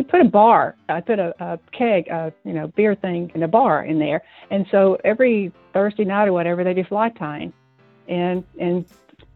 he 0.00 0.04
put 0.04 0.22
a 0.22 0.24
bar. 0.24 0.76
I 0.88 1.02
put 1.02 1.18
a, 1.18 1.34
a 1.44 1.58
keg, 1.72 2.08
a 2.08 2.32
you 2.44 2.54
know 2.54 2.68
beer 2.68 2.94
thing, 2.94 3.30
and 3.34 3.44
a 3.44 3.48
bar 3.48 3.84
in 3.84 3.98
there. 3.98 4.22
And 4.50 4.66
so 4.70 4.98
every 5.04 5.52
Thursday 5.74 6.04
night 6.04 6.26
or 6.26 6.32
whatever, 6.32 6.64
they 6.64 6.72
do 6.72 6.84
fly 6.84 7.10
tying, 7.10 7.52
and 8.08 8.42
and 8.58 8.86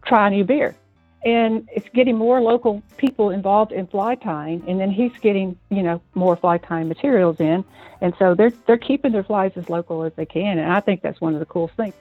try 0.06 0.29
a 0.29 0.30
new 0.30 0.42
beer. 0.42 0.74
And 1.22 1.69
it's 1.71 1.88
getting 1.90 2.16
more 2.16 2.40
local 2.40 2.82
people 2.96 3.29
involved 3.29 3.72
in 3.72 3.87
fly 3.88 4.14
tying, 4.14 4.64
and 4.66 4.80
then 4.80 4.90
he's 4.90 5.12
getting 5.21 5.58
you 5.69 5.83
know 5.83 6.01
more 6.15 6.35
fly 6.35 6.56
tying 6.56 6.88
materials 6.88 7.38
in, 7.40 7.62
and 8.01 8.15
so 8.19 8.35
they're 8.35 8.53
they're 8.67 8.78
keeping 8.78 9.12
their 9.12 9.24
flies 9.24 9.53
as 9.56 9.69
local 9.69 10.03
as 10.03 10.15
they 10.17 10.26
can, 10.26 10.58
and 10.58 10.72
I 10.72 10.81
think 10.81 11.03
that's 11.03 11.21
one 11.21 11.35
of 11.35 11.40
the 11.40 11.46
coolest 11.46 11.76
things. 11.76 11.94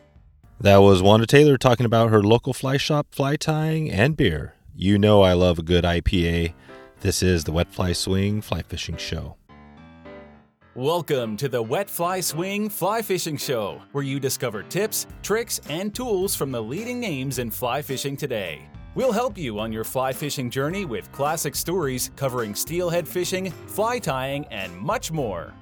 That 0.61 0.77
was 0.77 1.01
Wanda 1.01 1.27
Taylor 1.27 1.57
talking 1.57 1.85
about 1.85 2.11
her 2.11 2.23
local 2.23 2.53
fly 2.53 2.77
shop, 2.77 3.07
fly 3.11 3.35
tying, 3.35 3.91
and 3.91 4.15
beer. 4.15 4.53
You 4.73 4.97
know 4.97 5.21
I 5.21 5.33
love 5.33 5.59
a 5.59 5.63
good 5.63 5.83
IPA. 5.83 6.53
This 7.03 7.21
is 7.21 7.43
the 7.43 7.51
Wet 7.51 7.67
Fly 7.67 7.91
Swing 7.91 8.41
Fly 8.41 8.61
Fishing 8.61 8.95
Show. 8.95 9.35
Welcome 10.73 11.35
to 11.35 11.49
the 11.49 11.61
Wet 11.61 11.89
Fly 11.89 12.21
Swing 12.21 12.69
Fly 12.69 13.01
Fishing 13.01 13.35
Show, 13.35 13.81
where 13.91 14.05
you 14.05 14.21
discover 14.21 14.63
tips, 14.63 15.05
tricks, 15.21 15.59
and 15.67 15.93
tools 15.93 16.33
from 16.33 16.53
the 16.53 16.63
leading 16.63 17.01
names 17.01 17.39
in 17.39 17.51
fly 17.51 17.81
fishing 17.81 18.15
today. 18.15 18.69
We'll 18.95 19.11
help 19.11 19.37
you 19.37 19.59
on 19.59 19.73
your 19.73 19.83
fly 19.83 20.13
fishing 20.13 20.49
journey 20.49 20.85
with 20.85 21.11
classic 21.11 21.55
stories 21.55 22.09
covering 22.15 22.55
steelhead 22.55 23.05
fishing, 23.05 23.51
fly 23.51 23.99
tying, 23.99 24.45
and 24.45 24.73
much 24.77 25.11
more. 25.11 25.53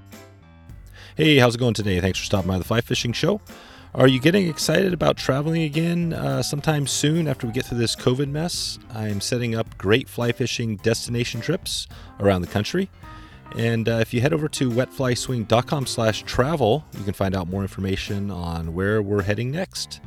Hey, 1.17 1.37
how's 1.37 1.55
it 1.55 1.57
going 1.57 1.73
today? 1.73 1.99
Thanks 2.01 2.19
for 2.19 2.25
stopping 2.25 2.49
by 2.49 2.59
the 2.59 2.63
Fly 2.63 2.81
Fishing 2.81 3.13
Show. 3.13 3.41
Are 3.93 4.07
you 4.07 4.21
getting 4.21 4.47
excited 4.47 4.93
about 4.93 5.17
traveling 5.17 5.63
again 5.63 6.13
uh, 6.13 6.41
sometime 6.43 6.87
soon 6.87 7.27
after 7.27 7.45
we 7.45 7.51
get 7.51 7.65
through 7.65 7.79
this 7.79 7.93
COVID 7.93 8.29
mess? 8.29 8.79
I'm 8.93 9.19
setting 9.19 9.53
up 9.53 9.77
great 9.77 10.07
fly 10.07 10.31
fishing 10.31 10.77
destination 10.77 11.41
trips 11.41 11.89
around 12.21 12.41
the 12.41 12.47
country. 12.47 12.89
And 13.57 13.89
uh, 13.89 13.95
if 13.95 14.13
you 14.13 14.21
head 14.21 14.31
over 14.31 14.47
to 14.47 14.71
wetflyswing.com 14.71 15.87
slash 15.87 16.23
travel, 16.23 16.85
you 16.97 17.03
can 17.03 17.13
find 17.13 17.35
out 17.35 17.49
more 17.49 17.63
information 17.63 18.31
on 18.31 18.73
where 18.73 19.01
we're 19.01 19.23
heading 19.23 19.51
next. 19.51 19.99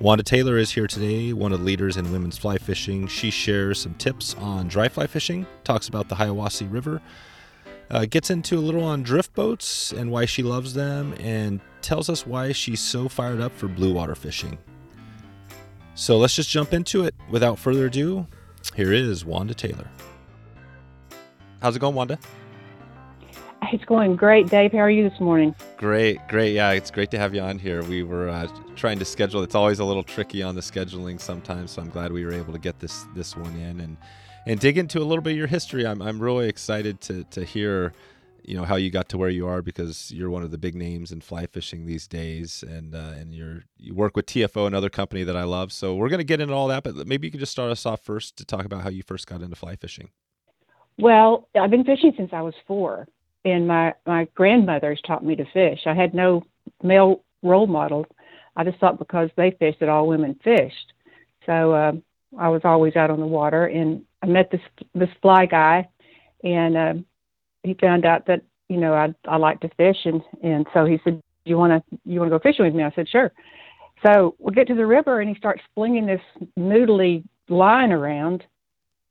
Wanda 0.00 0.22
Taylor 0.22 0.58
is 0.58 0.72
here 0.72 0.86
today, 0.86 1.32
one 1.32 1.54
of 1.54 1.60
the 1.60 1.64
leaders 1.64 1.96
in 1.96 2.12
women's 2.12 2.36
fly 2.36 2.58
fishing. 2.58 3.06
She 3.06 3.30
shares 3.30 3.80
some 3.80 3.94
tips 3.94 4.34
on 4.34 4.68
dry 4.68 4.90
fly 4.90 5.06
fishing, 5.06 5.46
talks 5.64 5.88
about 5.88 6.10
the 6.10 6.16
Hiwassee 6.16 6.70
River, 6.70 7.00
uh, 7.90 8.04
gets 8.04 8.28
into 8.28 8.58
a 8.58 8.60
little 8.60 8.84
on 8.84 9.02
drift 9.02 9.32
boats 9.34 9.92
and 9.92 10.10
why 10.10 10.26
she 10.26 10.42
loves 10.42 10.74
them, 10.74 11.14
and 11.18 11.60
tells 11.82 12.08
us 12.08 12.26
why 12.26 12.52
she's 12.52 12.80
so 12.80 13.08
fired 13.08 13.40
up 13.40 13.52
for 13.56 13.68
blue 13.68 13.92
water 13.92 14.14
fishing. 14.14 14.58
So 15.94 16.18
let's 16.18 16.34
just 16.34 16.48
jump 16.48 16.72
into 16.72 17.04
it. 17.04 17.14
Without 17.30 17.58
further 17.58 17.86
ado, 17.86 18.26
here 18.74 18.92
is 18.92 19.24
Wanda 19.24 19.54
Taylor. 19.54 19.88
How's 21.60 21.76
it 21.76 21.80
going, 21.80 21.94
Wanda? 21.94 22.18
It's 23.72 23.84
going 23.84 24.16
great, 24.16 24.48
Dave. 24.48 24.72
How 24.72 24.78
are 24.78 24.90
you 24.90 25.08
this 25.08 25.20
morning? 25.20 25.54
Great, 25.76 26.18
great. 26.28 26.54
Yeah, 26.54 26.72
it's 26.72 26.90
great 26.90 27.10
to 27.12 27.18
have 27.18 27.34
you 27.34 27.40
on 27.40 27.58
here. 27.58 27.82
We 27.84 28.02
were 28.02 28.28
uh, 28.28 28.48
trying 28.74 28.98
to 28.98 29.04
schedule. 29.04 29.42
It's 29.42 29.54
always 29.54 29.78
a 29.78 29.84
little 29.84 30.02
tricky 30.02 30.42
on 30.42 30.54
the 30.54 30.60
scheduling 30.60 31.20
sometimes, 31.20 31.72
so 31.72 31.82
I'm 31.82 31.90
glad 31.90 32.10
we 32.10 32.24
were 32.24 32.32
able 32.32 32.52
to 32.52 32.58
get 32.58 32.80
this 32.80 33.04
this 33.14 33.36
one 33.36 33.54
in 33.56 33.80
and 33.80 33.96
and 34.46 34.58
dig 34.58 34.78
into 34.78 34.98
a 34.98 35.04
little 35.04 35.22
bit 35.22 35.32
of 35.32 35.36
your 35.36 35.46
history. 35.46 35.86
I'm 35.86 36.02
I'm 36.02 36.18
really 36.20 36.48
excited 36.48 37.00
to 37.02 37.24
to 37.24 37.44
hear 37.44 37.92
you 38.44 38.56
know 38.56 38.64
how 38.64 38.76
you 38.76 38.90
got 38.90 39.08
to 39.10 39.18
where 39.18 39.28
you 39.28 39.46
are 39.46 39.62
because 39.62 40.10
you're 40.12 40.30
one 40.30 40.42
of 40.42 40.50
the 40.50 40.58
big 40.58 40.74
names 40.74 41.12
in 41.12 41.20
fly 41.20 41.46
fishing 41.46 41.86
these 41.86 42.06
days 42.06 42.62
and 42.66 42.94
uh, 42.94 43.12
and 43.16 43.34
you're 43.34 43.64
you 43.76 43.94
work 43.94 44.16
with 44.16 44.26
TFO 44.26 44.66
another 44.66 44.90
company 44.90 45.22
that 45.24 45.36
I 45.36 45.44
love. 45.44 45.72
So 45.72 45.94
we're 45.94 46.08
going 46.08 46.18
to 46.18 46.24
get 46.24 46.40
into 46.40 46.54
all 46.54 46.68
that 46.68 46.84
but 46.84 47.06
maybe 47.06 47.26
you 47.26 47.30
could 47.30 47.40
just 47.40 47.52
start 47.52 47.70
us 47.70 47.86
off 47.86 48.00
first 48.04 48.36
to 48.38 48.44
talk 48.44 48.64
about 48.64 48.82
how 48.82 48.88
you 48.88 49.02
first 49.02 49.26
got 49.26 49.42
into 49.42 49.56
fly 49.56 49.76
fishing. 49.76 50.10
Well 50.98 51.48
I've 51.58 51.70
been 51.70 51.84
fishing 51.84 52.12
since 52.16 52.30
I 52.32 52.42
was 52.42 52.54
4 52.66 53.06
and 53.44 53.66
my 53.66 53.94
my 54.06 54.28
grandmothers 54.34 55.00
taught 55.06 55.24
me 55.24 55.36
to 55.36 55.44
fish. 55.52 55.80
I 55.86 55.94
had 55.94 56.14
no 56.14 56.44
male 56.82 57.22
role 57.42 57.66
model. 57.66 58.06
I 58.56 58.64
just 58.64 58.78
thought 58.78 58.98
because 58.98 59.30
they 59.36 59.52
fished 59.52 59.80
that 59.80 59.88
all 59.88 60.06
women 60.06 60.38
fished. 60.42 60.92
So 61.46 61.72
uh, 61.72 61.92
I 62.38 62.48
was 62.48 62.62
always 62.64 62.96
out 62.96 63.10
on 63.10 63.20
the 63.20 63.26
water 63.26 63.66
and 63.66 64.04
I 64.22 64.26
met 64.26 64.50
this 64.50 64.60
this 64.94 65.08
fly 65.22 65.46
guy 65.46 65.88
and 66.42 66.76
uh, 66.76 66.94
he 67.62 67.74
found 67.74 68.04
out 68.04 68.26
that 68.26 68.42
you 68.68 68.76
know 68.76 68.94
I 68.94 69.14
I 69.26 69.36
like 69.36 69.60
to 69.60 69.68
fish 69.76 69.98
and 70.04 70.22
and 70.42 70.66
so 70.72 70.84
he 70.84 71.00
said 71.04 71.22
you 71.44 71.56
want 71.56 71.72
to 71.72 71.98
you 72.04 72.20
want 72.20 72.30
to 72.30 72.38
go 72.38 72.42
fishing 72.42 72.64
with 72.64 72.74
me? 72.74 72.84
I 72.84 72.92
said 72.94 73.08
sure. 73.08 73.32
So 74.04 74.34
we 74.38 74.54
get 74.54 74.66
to 74.68 74.74
the 74.74 74.86
river 74.86 75.20
and 75.20 75.28
he 75.28 75.36
starts 75.36 75.62
flinging 75.74 76.06
this 76.06 76.22
noodly 76.58 77.24
line 77.48 77.92
around 77.92 78.44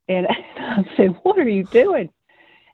and 0.08 0.26
I 0.58 0.84
said 0.96 1.16
what 1.22 1.38
are 1.38 1.48
you 1.48 1.64
doing? 1.64 2.10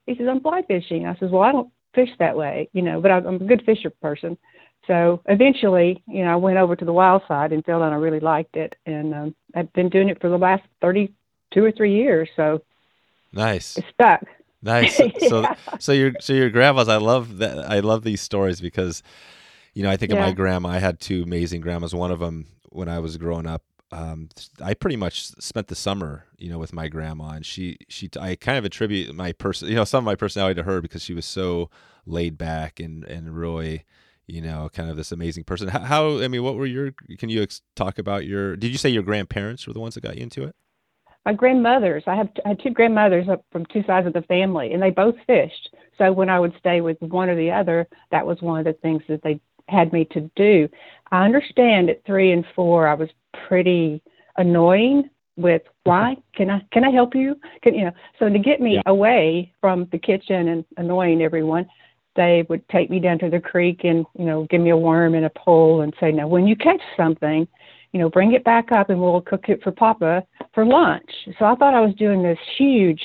He 0.06 0.16
says 0.16 0.26
I'm 0.30 0.40
fly 0.40 0.62
fishing. 0.62 1.06
I 1.06 1.16
says 1.16 1.30
well 1.30 1.42
I 1.42 1.52
don't 1.52 1.70
fish 1.94 2.10
that 2.18 2.36
way 2.36 2.68
you 2.72 2.82
know 2.82 3.00
but 3.00 3.10
I'm 3.10 3.26
a 3.26 3.38
good 3.38 3.64
fisher 3.64 3.90
person. 3.90 4.36
So 4.86 5.22
eventually 5.26 6.02
you 6.06 6.24
know 6.24 6.32
I 6.32 6.36
went 6.36 6.58
over 6.58 6.76
to 6.76 6.84
the 6.84 6.92
wild 6.92 7.22
side 7.28 7.52
and 7.52 7.64
found 7.64 7.82
out 7.82 7.92
I 7.92 7.96
really 7.96 8.20
liked 8.20 8.56
it 8.56 8.76
and 8.86 9.14
um, 9.14 9.34
I've 9.54 9.72
been 9.72 9.88
doing 9.88 10.08
it 10.08 10.20
for 10.20 10.28
the 10.28 10.38
last 10.38 10.62
thirty 10.80 11.12
two 11.52 11.64
or 11.64 11.72
three 11.72 11.94
years 11.94 12.28
so 12.36 12.62
nice. 13.32 13.76
it's 13.76 13.86
stuck 13.94 14.22
Nice. 14.66 14.96
So 15.28 15.40
yeah. 15.42 15.54
so 15.78 15.92
your 15.92 16.12
so 16.20 16.32
your 16.32 16.50
grandmas, 16.50 16.88
I 16.88 16.96
love 16.96 17.38
that. 17.38 17.70
I 17.70 17.80
love 17.80 18.02
these 18.02 18.20
stories 18.20 18.60
because, 18.60 19.02
you 19.74 19.82
know, 19.82 19.90
I 19.90 19.96
think 19.96 20.12
yeah. 20.12 20.18
of 20.18 20.24
my 20.24 20.32
grandma. 20.32 20.70
I 20.70 20.78
had 20.78 21.00
two 21.00 21.22
amazing 21.22 21.60
grandmas. 21.60 21.94
One 21.94 22.10
of 22.10 22.18
them 22.18 22.46
when 22.70 22.88
I 22.88 22.98
was 22.98 23.16
growing 23.16 23.46
up. 23.46 23.62
Um, 23.92 24.30
I 24.60 24.74
pretty 24.74 24.96
much 24.96 25.28
spent 25.38 25.68
the 25.68 25.76
summer, 25.76 26.24
you 26.38 26.50
know, 26.50 26.58
with 26.58 26.72
my 26.72 26.88
grandma, 26.88 27.30
and 27.30 27.46
she 27.46 27.78
she 27.88 28.10
I 28.20 28.34
kind 28.34 28.58
of 28.58 28.64
attribute 28.64 29.14
my 29.14 29.32
person, 29.32 29.68
you 29.68 29.76
know, 29.76 29.84
some 29.84 29.98
of 29.98 30.04
my 30.04 30.16
personality 30.16 30.56
to 30.56 30.64
her 30.64 30.80
because 30.80 31.02
she 31.02 31.14
was 31.14 31.24
so 31.24 31.70
laid 32.04 32.36
back 32.36 32.80
and 32.80 33.04
and 33.04 33.36
really 33.36 33.84
you 34.26 34.40
know, 34.42 34.68
kind 34.72 34.90
of 34.90 34.96
this 34.96 35.12
amazing 35.12 35.44
person. 35.44 35.68
How, 35.68 35.78
how, 35.80 36.20
I 36.20 36.26
mean, 36.26 36.42
what 36.42 36.56
were 36.56 36.66
your? 36.66 36.92
Can 37.16 37.28
you 37.28 37.42
ex- 37.42 37.62
talk 37.76 37.98
about 37.98 38.26
your? 38.26 38.56
Did 38.56 38.72
you 38.72 38.78
say 38.78 38.88
your 38.88 39.04
grandparents 39.04 39.66
were 39.66 39.72
the 39.72 39.80
ones 39.80 39.94
that 39.94 40.00
got 40.00 40.16
you 40.16 40.22
into 40.24 40.42
it? 40.42 40.56
My 41.26 41.32
grandmothers. 41.32 42.04
I 42.06 42.14
have 42.14 42.28
I 42.44 42.50
had 42.50 42.62
two 42.62 42.70
grandmothers 42.70 43.26
from 43.50 43.66
two 43.66 43.82
sides 43.86 44.06
of 44.06 44.12
the 44.12 44.22
family, 44.22 44.72
and 44.72 44.82
they 44.82 44.90
both 44.90 45.16
fished. 45.26 45.70
So 45.98 46.12
when 46.12 46.30
I 46.30 46.38
would 46.38 46.54
stay 46.58 46.80
with 46.80 46.96
one 47.00 47.28
or 47.28 47.36
the 47.36 47.50
other, 47.50 47.86
that 48.12 48.24
was 48.24 48.40
one 48.40 48.60
of 48.60 48.64
the 48.64 48.80
things 48.80 49.02
that 49.08 49.22
they 49.22 49.40
had 49.68 49.92
me 49.92 50.04
to 50.12 50.30
do. 50.36 50.68
I 51.10 51.24
understand 51.24 51.90
at 51.90 52.04
three 52.06 52.30
and 52.32 52.44
four, 52.54 52.86
I 52.86 52.94
was 52.94 53.08
pretty 53.48 54.00
annoying 54.36 55.10
with 55.36 55.62
why 55.82 56.16
can 56.34 56.48
I 56.48 56.64
can 56.72 56.84
I 56.84 56.90
help 56.90 57.14
you? 57.14 57.34
Can 57.62 57.74
you 57.74 57.86
know? 57.86 57.92
So 58.20 58.28
to 58.28 58.38
get 58.38 58.60
me 58.60 58.76
yeah. 58.76 58.82
away 58.86 59.52
from 59.60 59.88
the 59.90 59.98
kitchen 59.98 60.48
and 60.48 60.64
annoying 60.76 61.22
everyone, 61.22 61.66
they 62.14 62.46
would 62.48 62.66
take 62.68 62.88
me 62.88 63.00
down 63.00 63.18
to 63.18 63.30
the 63.30 63.40
creek 63.40 63.80
and 63.82 64.06
you 64.16 64.24
know 64.26 64.46
give 64.48 64.60
me 64.60 64.70
a 64.70 64.76
worm 64.76 65.16
and 65.16 65.26
a 65.26 65.30
pole 65.30 65.80
and 65.80 65.92
say, 65.98 66.12
now 66.12 66.28
when 66.28 66.46
you 66.46 66.54
catch 66.54 66.80
something, 66.96 67.48
you 67.96 68.02
know, 68.02 68.10
bring 68.10 68.34
it 68.34 68.44
back 68.44 68.72
up 68.72 68.90
and 68.90 69.00
we'll 69.00 69.22
cook 69.22 69.48
it 69.48 69.62
for 69.62 69.72
Papa 69.72 70.22
for 70.52 70.66
lunch. 70.66 71.10
So 71.38 71.46
I 71.46 71.54
thought 71.54 71.72
I 71.72 71.80
was 71.80 71.94
doing 71.94 72.22
this 72.22 72.36
huge 72.58 73.00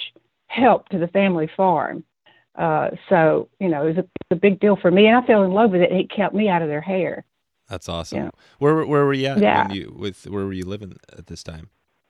help 0.48 0.90
to 0.90 0.98
the 0.98 1.08
family 1.08 1.50
farm. 1.56 2.04
Uh, 2.56 2.90
so, 3.08 3.48
you 3.62 3.70
know, 3.70 3.88
it 3.88 3.96
was 3.96 4.06
a, 4.06 4.34
a 4.34 4.36
big 4.36 4.60
deal 4.60 4.76
for 4.76 4.92
me 4.92 5.08
and 5.08 5.16
I 5.16 5.26
fell 5.26 5.44
in 5.44 5.52
love 5.52 5.72
with 5.72 5.80
it. 5.80 5.94
It 5.94 6.12
kept 6.12 6.36
me 6.36 6.50
out 6.50 6.62
of 6.62 6.68
their 6.68 6.82
hair. 6.82 7.24
That's 7.70 7.88
awesome. 7.88 8.18
Yeah. 8.18 8.30
Where, 8.60 8.86
where 8.86 9.06
were 9.06 9.14
you 9.14 9.28
at? 9.28 9.38
Yeah. 9.38 9.72
You, 9.72 9.96
with, 9.98 10.28
where 10.28 10.44
were 10.44 10.52
you 10.52 10.66
living 10.66 10.98
at 11.18 11.28
this 11.28 11.42
time? 11.42 11.70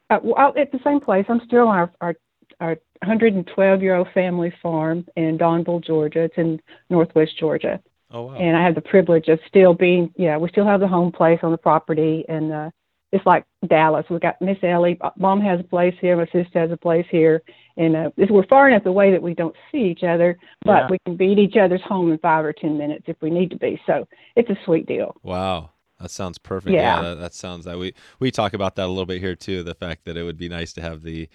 Uh, 0.10 0.18
well, 0.24 0.52
at 0.58 0.72
the 0.72 0.80
same 0.84 1.00
place. 1.00 1.26
I'm 1.30 1.42
still 1.46 1.68
on 1.68 1.78
our, 1.78 1.92
our, 2.02 2.16
our 2.62 2.78
112 3.04 3.84
year 3.84 3.94
old 3.94 4.08
family 4.12 4.52
farm 4.60 5.06
in 5.16 5.38
Donville, 5.38 5.86
Georgia. 5.86 6.22
It's 6.22 6.34
in 6.36 6.60
Northwest 6.90 7.38
Georgia. 7.38 7.80
Oh, 8.12 8.24
wow. 8.24 8.36
And 8.36 8.58
I 8.58 8.64
have 8.64 8.76
the 8.76 8.82
privilege 8.82 9.28
of 9.28 9.40
still 9.48 9.74
being, 9.74 10.14
yeah, 10.18 10.38
we 10.38 10.50
still 10.50 10.66
have 10.66 10.80
the 10.80 10.88
home 10.88 11.12
place 11.12 11.40
on 11.44 11.52
the 11.52 11.58
property. 11.58 12.26
And 12.28 12.52
uh, 12.52 12.70
it's 13.12 13.26
like 13.26 13.46
Dallas. 13.68 14.06
We 14.10 14.20
got 14.20 14.42
Miss 14.42 14.58
Ellie. 14.64 15.00
Mom 15.18 15.42
has 15.42 15.60
a 15.60 15.64
place 15.64 15.96
here. 16.02 16.18
My 16.18 16.26
sister 16.26 16.60
has 16.60 16.72
a 16.72 16.78
place 16.78 17.06
here. 17.10 17.42
And 17.78 17.96
uh, 17.96 18.10
we're 18.30 18.46
far 18.48 18.70
enough 18.70 18.86
away 18.86 19.12
that 19.12 19.22
we 19.22 19.34
don't 19.34 19.56
see 19.72 19.80
each 19.80 20.04
other, 20.04 20.38
but 20.66 20.72
yeah. 20.72 20.88
we 20.90 20.98
can 21.06 21.16
be 21.16 21.32
at 21.32 21.40
each 21.40 21.56
other's 21.56 21.82
home 21.82 22.12
in 22.12 22.18
five 22.18 22.44
or 22.44 22.54
10 22.54 22.78
minutes 22.78 23.06
if 23.08 23.16
we 23.22 23.30
need 23.30 23.50
to 23.52 23.58
be. 23.58 23.82
So 23.86 24.08
it's 24.36 24.50
a 24.50 24.58
sweet 24.66 24.88
deal. 24.88 25.16
Wow. 25.24 25.72
That 26.02 26.12
sounds 26.12 26.38
perfect. 26.38 26.74
Yeah, 26.74 26.96
yeah 26.96 27.10
that, 27.10 27.20
that 27.20 27.34
sounds 27.34 27.66
that 27.66 27.78
we 27.78 27.94
we 28.20 28.32
talk 28.32 28.54
about 28.54 28.76
that 28.78 28.88
a 28.88 28.88
little 28.88 29.06
bit 29.06 29.22
here 29.22 29.36
too. 29.36 29.62
The 29.62 29.76
fact 29.76 30.06
that 30.06 30.18
it 30.18 30.24
would 30.24 30.38
be 30.38 30.50
nice 30.50 30.74
to 30.74 30.82
have 30.82 31.04
the 31.04 31.30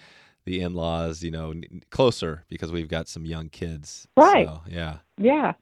the 0.46 0.62
in-laws, 0.62 1.22
you 1.22 1.31
know, 1.31 1.52
closer 1.90 2.44
because 2.48 2.72
we've 2.72 2.88
got 2.88 3.08
some 3.08 3.26
young 3.26 3.50
kids. 3.50 4.08
Right. 4.16 4.46
So, 4.46 4.62
yeah. 4.69 4.98
Yeah. 5.19 5.52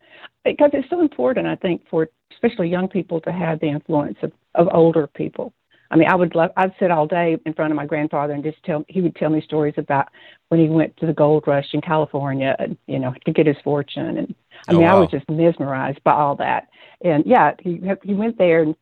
Because 0.44 0.70
it's 0.72 0.88
so 0.88 1.00
important, 1.00 1.46
I 1.48 1.56
think, 1.56 1.82
for 1.90 2.08
especially 2.32 2.68
young 2.68 2.88
people 2.88 3.20
to 3.22 3.32
have 3.32 3.58
the 3.60 3.68
influence 3.68 4.18
of, 4.22 4.32
of 4.54 4.68
older 4.72 5.08
people. 5.08 5.52
I 5.90 5.96
mean, 5.96 6.08
I 6.08 6.14
would 6.14 6.34
love, 6.34 6.50
I'd 6.56 6.74
sit 6.78 6.90
all 6.90 7.06
day 7.06 7.38
in 7.46 7.54
front 7.54 7.70
of 7.70 7.76
my 7.76 7.86
grandfather 7.86 8.32
and 8.32 8.42
just 8.42 8.62
tell, 8.64 8.84
he 8.88 9.00
would 9.00 9.16
tell 9.16 9.30
me 9.30 9.40
stories 9.40 9.74
about 9.76 10.08
when 10.48 10.60
he 10.60 10.68
went 10.68 10.96
to 10.98 11.06
the 11.06 11.12
gold 11.12 11.44
rush 11.46 11.68
in 11.72 11.80
California, 11.80 12.56
and, 12.58 12.76
you 12.86 12.98
know, 12.98 13.14
to 13.24 13.32
get 13.32 13.46
his 13.46 13.56
fortune. 13.64 14.18
And 14.18 14.34
I 14.68 14.72
oh, 14.72 14.76
mean, 14.76 14.86
wow. 14.86 14.96
I 14.96 15.00
was 15.00 15.10
just 15.10 15.28
mesmerized 15.30 16.02
by 16.04 16.12
all 16.12 16.36
that. 16.36 16.68
And 17.02 17.24
yeah, 17.26 17.52
he, 17.60 17.80
he 18.02 18.14
went 18.14 18.38
there 18.38 18.62
and, 18.62 18.74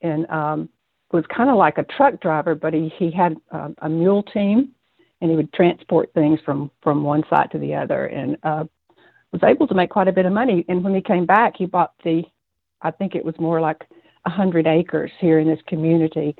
and, 0.00 0.30
um, 0.30 0.68
was 1.12 1.24
kind 1.34 1.50
of 1.50 1.56
like 1.56 1.76
a 1.76 1.82
truck 1.82 2.20
driver, 2.20 2.54
but 2.54 2.72
he, 2.72 2.92
he 2.96 3.10
had 3.10 3.36
um, 3.50 3.74
a 3.78 3.88
mule 3.88 4.22
team 4.22 4.70
and 5.20 5.30
he 5.30 5.36
would 5.36 5.52
transport 5.52 6.12
things 6.14 6.40
from 6.44 6.70
from 6.82 7.02
one 7.04 7.24
site 7.28 7.50
to 7.52 7.58
the 7.58 7.74
other. 7.74 8.06
And 8.06 8.36
uh, 8.42 8.64
was 9.32 9.42
able 9.44 9.66
to 9.68 9.74
make 9.74 9.90
quite 9.90 10.08
a 10.08 10.12
bit 10.12 10.26
of 10.26 10.32
money. 10.32 10.64
And 10.68 10.82
when 10.82 10.94
he 10.94 11.00
came 11.00 11.26
back, 11.26 11.54
he 11.56 11.66
bought 11.66 11.92
the, 12.04 12.22
I 12.82 12.90
think 12.90 13.14
it 13.14 13.24
was 13.24 13.38
more 13.38 13.60
like 13.60 13.86
a 14.26 14.30
hundred 14.30 14.66
acres 14.66 15.10
here 15.18 15.38
in 15.38 15.48
this 15.48 15.60
community 15.66 16.34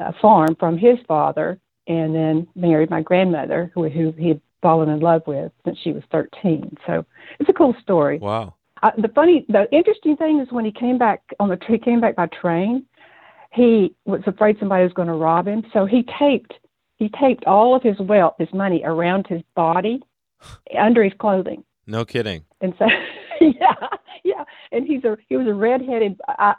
uh, 0.00 0.12
farm 0.20 0.56
from 0.58 0.78
his 0.78 0.98
father, 1.06 1.60
and 1.86 2.14
then 2.14 2.46
married 2.54 2.90
my 2.90 3.02
grandmother, 3.02 3.70
who, 3.74 3.88
who 3.88 4.12
he 4.12 4.28
had 4.28 4.40
fallen 4.62 4.88
in 4.88 5.00
love 5.00 5.22
with 5.26 5.52
since 5.64 5.78
she 5.82 5.92
was 5.92 6.02
13. 6.12 6.76
So 6.86 7.04
it's 7.38 7.48
a 7.48 7.52
cool 7.52 7.74
story. 7.82 8.18
Wow. 8.18 8.54
Uh, 8.82 8.90
the 8.96 9.08
funny, 9.08 9.44
the 9.48 9.68
interesting 9.72 10.16
thing 10.16 10.40
is 10.40 10.50
when 10.50 10.64
he 10.64 10.72
came 10.72 10.96
back 10.96 11.22
on 11.38 11.50
the 11.50 11.58
he 11.68 11.78
came 11.78 12.00
back 12.00 12.16
by 12.16 12.26
train, 12.26 12.86
he 13.52 13.94
was 14.06 14.22
afraid 14.26 14.56
somebody 14.58 14.84
was 14.84 14.92
going 14.94 15.08
to 15.08 15.14
rob 15.14 15.46
him, 15.46 15.62
so 15.72 15.84
he 15.84 16.06
taped 16.18 16.54
he 17.00 17.08
taped 17.08 17.44
all 17.46 17.74
of 17.74 17.82
his 17.82 17.98
wealth, 17.98 18.34
his 18.38 18.52
money, 18.52 18.82
around 18.84 19.26
his 19.26 19.40
body, 19.56 20.00
under 20.78 21.02
his 21.02 21.14
clothing. 21.18 21.64
No 21.86 22.04
kidding. 22.04 22.44
And 22.60 22.74
so, 22.78 22.86
yeah, 23.40 23.74
yeah, 24.22 24.44
and 24.70 24.86
he's 24.86 25.02
a 25.02 25.16
he 25.28 25.36
was 25.36 25.48
a 25.48 25.54
redheaded, 25.54 26.20
uh, 26.38 26.52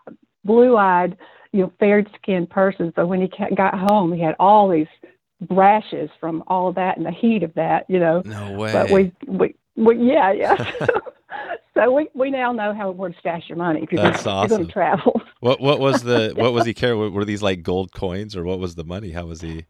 blue-eyed, 0.44 1.16
you 1.54 1.62
know, 1.62 1.74
fair-skinned 1.80 2.50
person. 2.50 2.92
So 2.96 3.06
when 3.06 3.22
he 3.22 3.32
got 3.56 3.78
home, 3.78 4.12
he 4.12 4.22
had 4.22 4.36
all 4.40 4.68
these 4.68 4.88
rashes 5.50 6.10
from 6.20 6.44
all 6.48 6.68
of 6.68 6.76
that 6.76 6.98
and 6.98 7.06
the 7.06 7.12
heat 7.12 7.44
of 7.44 7.54
that, 7.54 7.86
you 7.88 8.00
know. 8.00 8.24
No 8.26 8.54
way. 8.54 8.74
But 8.74 8.90
we 8.90 9.12
we, 9.28 9.56
we 9.76 10.12
yeah 10.12 10.32
yeah. 10.32 10.72
so 11.76 11.92
we, 11.92 12.10
we 12.14 12.32
now 12.32 12.52
know 12.52 12.74
how 12.74 12.92
where 12.92 13.10
to 13.10 13.20
stash 13.20 13.44
your 13.48 13.58
money 13.58 13.84
if 13.84 13.92
you're, 13.92 14.02
That's 14.02 14.24
gonna, 14.24 14.38
awesome. 14.38 14.50
you're 14.50 14.58
going 14.58 14.68
to 14.68 14.74
travel. 14.74 15.22
What 15.40 15.62
what 15.62 15.80
was 15.80 16.04
the 16.04 16.34
what 16.36 16.54
was 16.54 16.66
he 16.66 16.74
carrying? 16.74 17.14
Were 17.14 17.26
these 17.26 17.42
like 17.42 17.64
gold 17.64 17.94
coins 17.94 18.36
or 18.36 18.44
what 18.44 18.60
was 18.60 18.76
the 18.76 18.84
money? 18.84 19.12
How 19.12 19.26
was 19.26 19.42
he? 19.42 19.66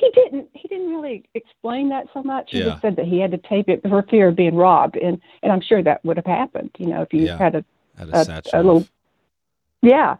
He 0.00 0.10
didn't 0.14 0.48
he 0.54 0.68
didn't 0.68 0.90
really 0.90 1.24
explain 1.34 1.88
that 1.90 2.06
so 2.14 2.22
much. 2.22 2.50
He 2.50 2.58
Yeah. 2.58 2.64
just 2.70 2.82
said 2.82 2.96
that 2.96 3.06
he 3.06 3.20
had 3.20 3.30
to 3.32 3.38
tape 3.38 3.68
it 3.68 3.82
for 3.82 4.02
fear 4.02 4.28
of 4.28 4.36
being 4.36 4.54
robbed, 4.56 4.96
and 4.96 5.20
and 5.42 5.52
I'm 5.52 5.60
sure 5.60 5.82
that 5.82 6.04
would 6.04 6.16
have 6.16 6.26
happened. 6.26 6.70
You 6.78 6.86
know, 6.88 7.02
if 7.02 7.12
you 7.12 7.22
Yeah. 7.26 7.38
had 7.38 7.54
a 7.54 7.64
Had 7.96 8.08
A- 8.10 8.42
a, 8.56 8.60
a 8.60 8.62
little- 8.62 8.86
yeah, 9.82 10.16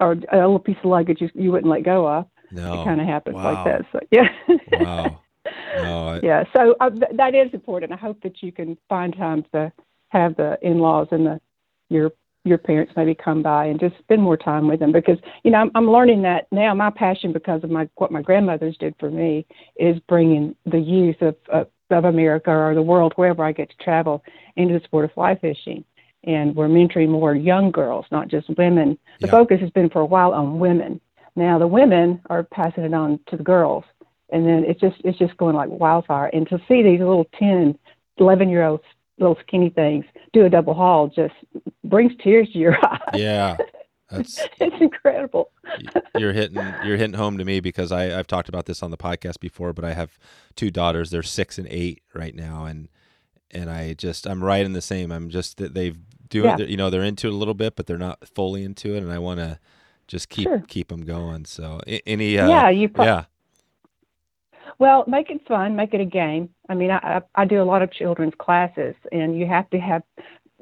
or 0.00 0.12
a 0.12 0.36
little 0.36 0.58
piece 0.58 0.76
of 0.78 0.86
luggage 0.86 1.20
you, 1.20 1.30
you 1.34 1.52
wouldn't 1.52 1.70
let 1.70 1.82
go 1.82 2.06
of. 2.06 2.26
no. 2.50 2.80
it 2.80 2.84
kind 2.84 3.00
of 3.00 3.06
happens 3.06 3.36
wow. 3.36 3.52
like 3.54 3.64
that. 3.64 3.84
So 3.92 4.00
yeah. 4.10 4.28
Wow. 4.80 5.20
No. 5.76 6.08
I, 6.08 6.20
yeah 6.22 6.44
so 6.54 6.74
uh, 6.80 6.90
th- 6.90 7.12
that 7.14 7.34
is 7.34 7.52
important 7.52 7.92
i 7.92 7.96
hope 7.96 8.20
that 8.22 8.42
you 8.42 8.50
can 8.50 8.76
find 8.88 9.14
time 9.16 9.44
to 9.52 9.70
have 10.08 10.34
the 10.36 10.58
in-laws 10.62 11.08
and 11.12 11.24
the 11.26 11.40
your 11.88 12.10
your 12.46 12.58
parents 12.58 12.92
maybe 12.96 13.14
come 13.14 13.42
by 13.42 13.66
and 13.66 13.80
just 13.80 13.98
spend 13.98 14.22
more 14.22 14.36
time 14.36 14.68
with 14.68 14.80
them 14.80 14.92
because 14.92 15.18
you 15.42 15.50
know 15.50 15.58
i'm, 15.58 15.70
I'm 15.74 15.90
learning 15.90 16.22
that 16.22 16.46
now. 16.52 16.74
My 16.74 16.90
passion 16.90 17.32
because 17.32 17.62
of 17.64 17.70
my 17.70 17.88
what 17.96 18.12
my 18.12 18.22
grandmothers 18.22 18.76
did 18.78 18.94
for 19.00 19.10
me 19.10 19.46
is 19.76 19.98
bringing 20.08 20.54
the 20.64 20.78
youth 20.78 21.20
of 21.20 21.34
of, 21.52 21.68
of 21.90 22.04
america 22.04 22.50
or 22.50 22.74
the 22.74 22.82
world 22.82 23.12
wherever 23.16 23.44
i 23.44 23.52
get 23.52 23.68
to 23.70 23.76
travel 23.84 24.22
into 24.56 24.78
the 24.78 24.84
sport 24.84 25.04
of 25.04 25.12
fly 25.12 25.34
fishing. 25.36 25.84
And 26.24 26.56
we're 26.56 26.68
mentoring 26.68 27.08
more 27.10 27.34
young 27.36 27.70
girls 27.70 28.06
not 28.10 28.28
just 28.28 28.48
women. 28.58 28.98
The 29.20 29.28
Yeah. 29.28 29.30
focus 29.32 29.60
has 29.60 29.70
been 29.70 29.90
for 29.90 30.00
a 30.00 30.06
while 30.06 30.32
on 30.32 30.58
women. 30.58 31.00
Now 31.36 31.58
the 31.58 31.66
women 31.68 32.20
are 32.30 32.42
passing 32.42 32.84
it 32.84 32.94
on 32.94 33.20
to 33.28 33.36
the 33.36 33.44
girls. 33.44 33.84
And 34.30 34.44
then 34.44 34.64
it's 34.64 34.80
just 34.80 34.96
it's 35.04 35.18
just 35.18 35.36
going 35.36 35.54
like 35.54 35.68
wildfire. 35.70 36.30
And 36.32 36.48
to 36.48 36.58
see 36.66 36.82
these 36.82 36.98
little 36.98 37.26
10, 37.38 37.78
11 38.18 38.48
year 38.48 38.64
olds, 38.64 38.82
little 39.18 39.36
skinny 39.46 39.70
things 39.70 40.04
do 40.32 40.44
a 40.44 40.50
double 40.50 40.74
haul 40.74 41.08
just 41.08 41.34
brings 41.84 42.12
tears 42.22 42.48
to 42.52 42.58
your 42.58 42.76
eyes. 42.86 43.00
yeah. 43.14 43.56
That's 44.10 44.40
it's 44.60 44.76
incredible. 44.80 45.50
you're 46.16 46.32
hitting 46.32 46.62
you're 46.84 46.96
hitting 46.96 47.14
home 47.16 47.38
to 47.38 47.44
me 47.44 47.58
because 47.60 47.90
I 47.90 48.16
I've 48.16 48.26
talked 48.28 48.48
about 48.48 48.66
this 48.66 48.82
on 48.82 48.90
the 48.92 48.96
podcast 48.96 49.40
before, 49.40 49.72
but 49.72 49.84
I 49.84 49.94
have 49.94 50.16
two 50.54 50.70
daughters. 50.70 51.10
They're 51.10 51.24
six 51.24 51.58
and 51.58 51.66
eight 51.68 52.02
right 52.14 52.34
now, 52.34 52.66
and 52.66 52.88
and 53.50 53.68
I 53.68 53.94
just 53.94 54.26
I'm 54.26 54.44
right 54.44 54.64
in 54.64 54.74
the 54.74 54.80
same. 54.82 55.10
I'm 55.10 55.28
just 55.28 55.56
that 55.56 55.74
they've 55.74 55.98
do 56.28 56.42
Yeah. 56.42 56.56
it. 56.60 56.68
You 56.68 56.76
know, 56.76 56.88
they're 56.90 57.02
into 57.02 57.26
it 57.26 57.32
a 57.32 57.36
little 57.36 57.54
bit, 57.54 57.74
but 57.74 57.86
they're 57.86 57.98
not 57.98 58.28
fully 58.28 58.62
into 58.62 58.94
it, 58.94 59.02
and 59.02 59.10
I 59.10 59.18
want 59.18 59.40
to 59.40 59.58
just 60.06 60.28
keep 60.28 60.44
Sure. 60.44 60.62
keep 60.68 60.86
them 60.88 61.04
going. 61.04 61.44
So 61.44 61.80
any 62.06 62.38
uh, 62.38 62.48
yeah, 62.48 62.70
you. 62.70 62.88
Pro- 62.88 63.04
yeah 63.06 63.24
Well, 64.78 65.04
make 65.06 65.30
it 65.30 65.46
fun. 65.46 65.76
Make 65.76 65.94
it 65.94 66.00
a 66.00 66.06
game. 66.06 66.50
I 66.68 66.74
mean, 66.74 66.90
I 66.90 66.98
I 67.36 67.42
I 67.42 67.44
do 67.44 67.62
a 67.62 67.64
lot 67.64 67.82
of 67.82 67.92
children's 67.92 68.34
classes, 68.38 68.94
and 69.12 69.38
you 69.38 69.46
have 69.46 69.68
to 69.70 69.78
have 69.78 70.02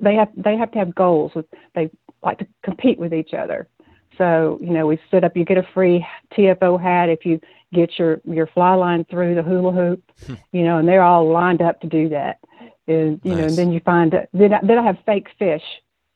they 0.00 0.14
have 0.14 0.28
they 0.36 0.56
have 0.56 0.70
to 0.72 0.78
have 0.78 0.94
goals. 0.94 1.32
With 1.34 1.46
they 1.74 1.90
like 2.22 2.38
to 2.38 2.46
compete 2.62 2.98
with 2.98 3.12
each 3.12 3.34
other. 3.34 3.68
So 4.16 4.58
you 4.60 4.70
know, 4.70 4.86
we 4.86 4.98
set 5.10 5.24
up. 5.24 5.36
You 5.36 5.44
get 5.44 5.58
a 5.58 5.66
free 5.74 6.06
TFO 6.36 6.80
hat 6.80 7.08
if 7.08 7.26
you 7.26 7.40
get 7.72 7.98
your 7.98 8.20
your 8.24 8.46
fly 8.46 8.74
line 8.74 9.04
through 9.04 9.34
the 9.34 9.42
hula 9.42 9.72
hoop. 9.72 10.02
Hmm. 10.26 10.34
you 10.52 10.62
know, 10.62 10.78
and 10.78 10.88
they're 10.88 11.02
all 11.02 11.30
lined 11.30 11.62
up 11.62 11.80
to 11.80 11.88
do 11.88 12.08
that. 12.10 12.38
And 12.86 13.20
you 13.24 13.34
know, 13.34 13.44
and 13.44 13.56
then 13.56 13.72
you 13.72 13.80
find 13.80 14.12
that 14.12 14.28
then 14.32 14.52
I, 14.52 14.60
then 14.62 14.78
I 14.78 14.82
have 14.82 14.98
fake 15.06 15.28
fish, 15.38 15.62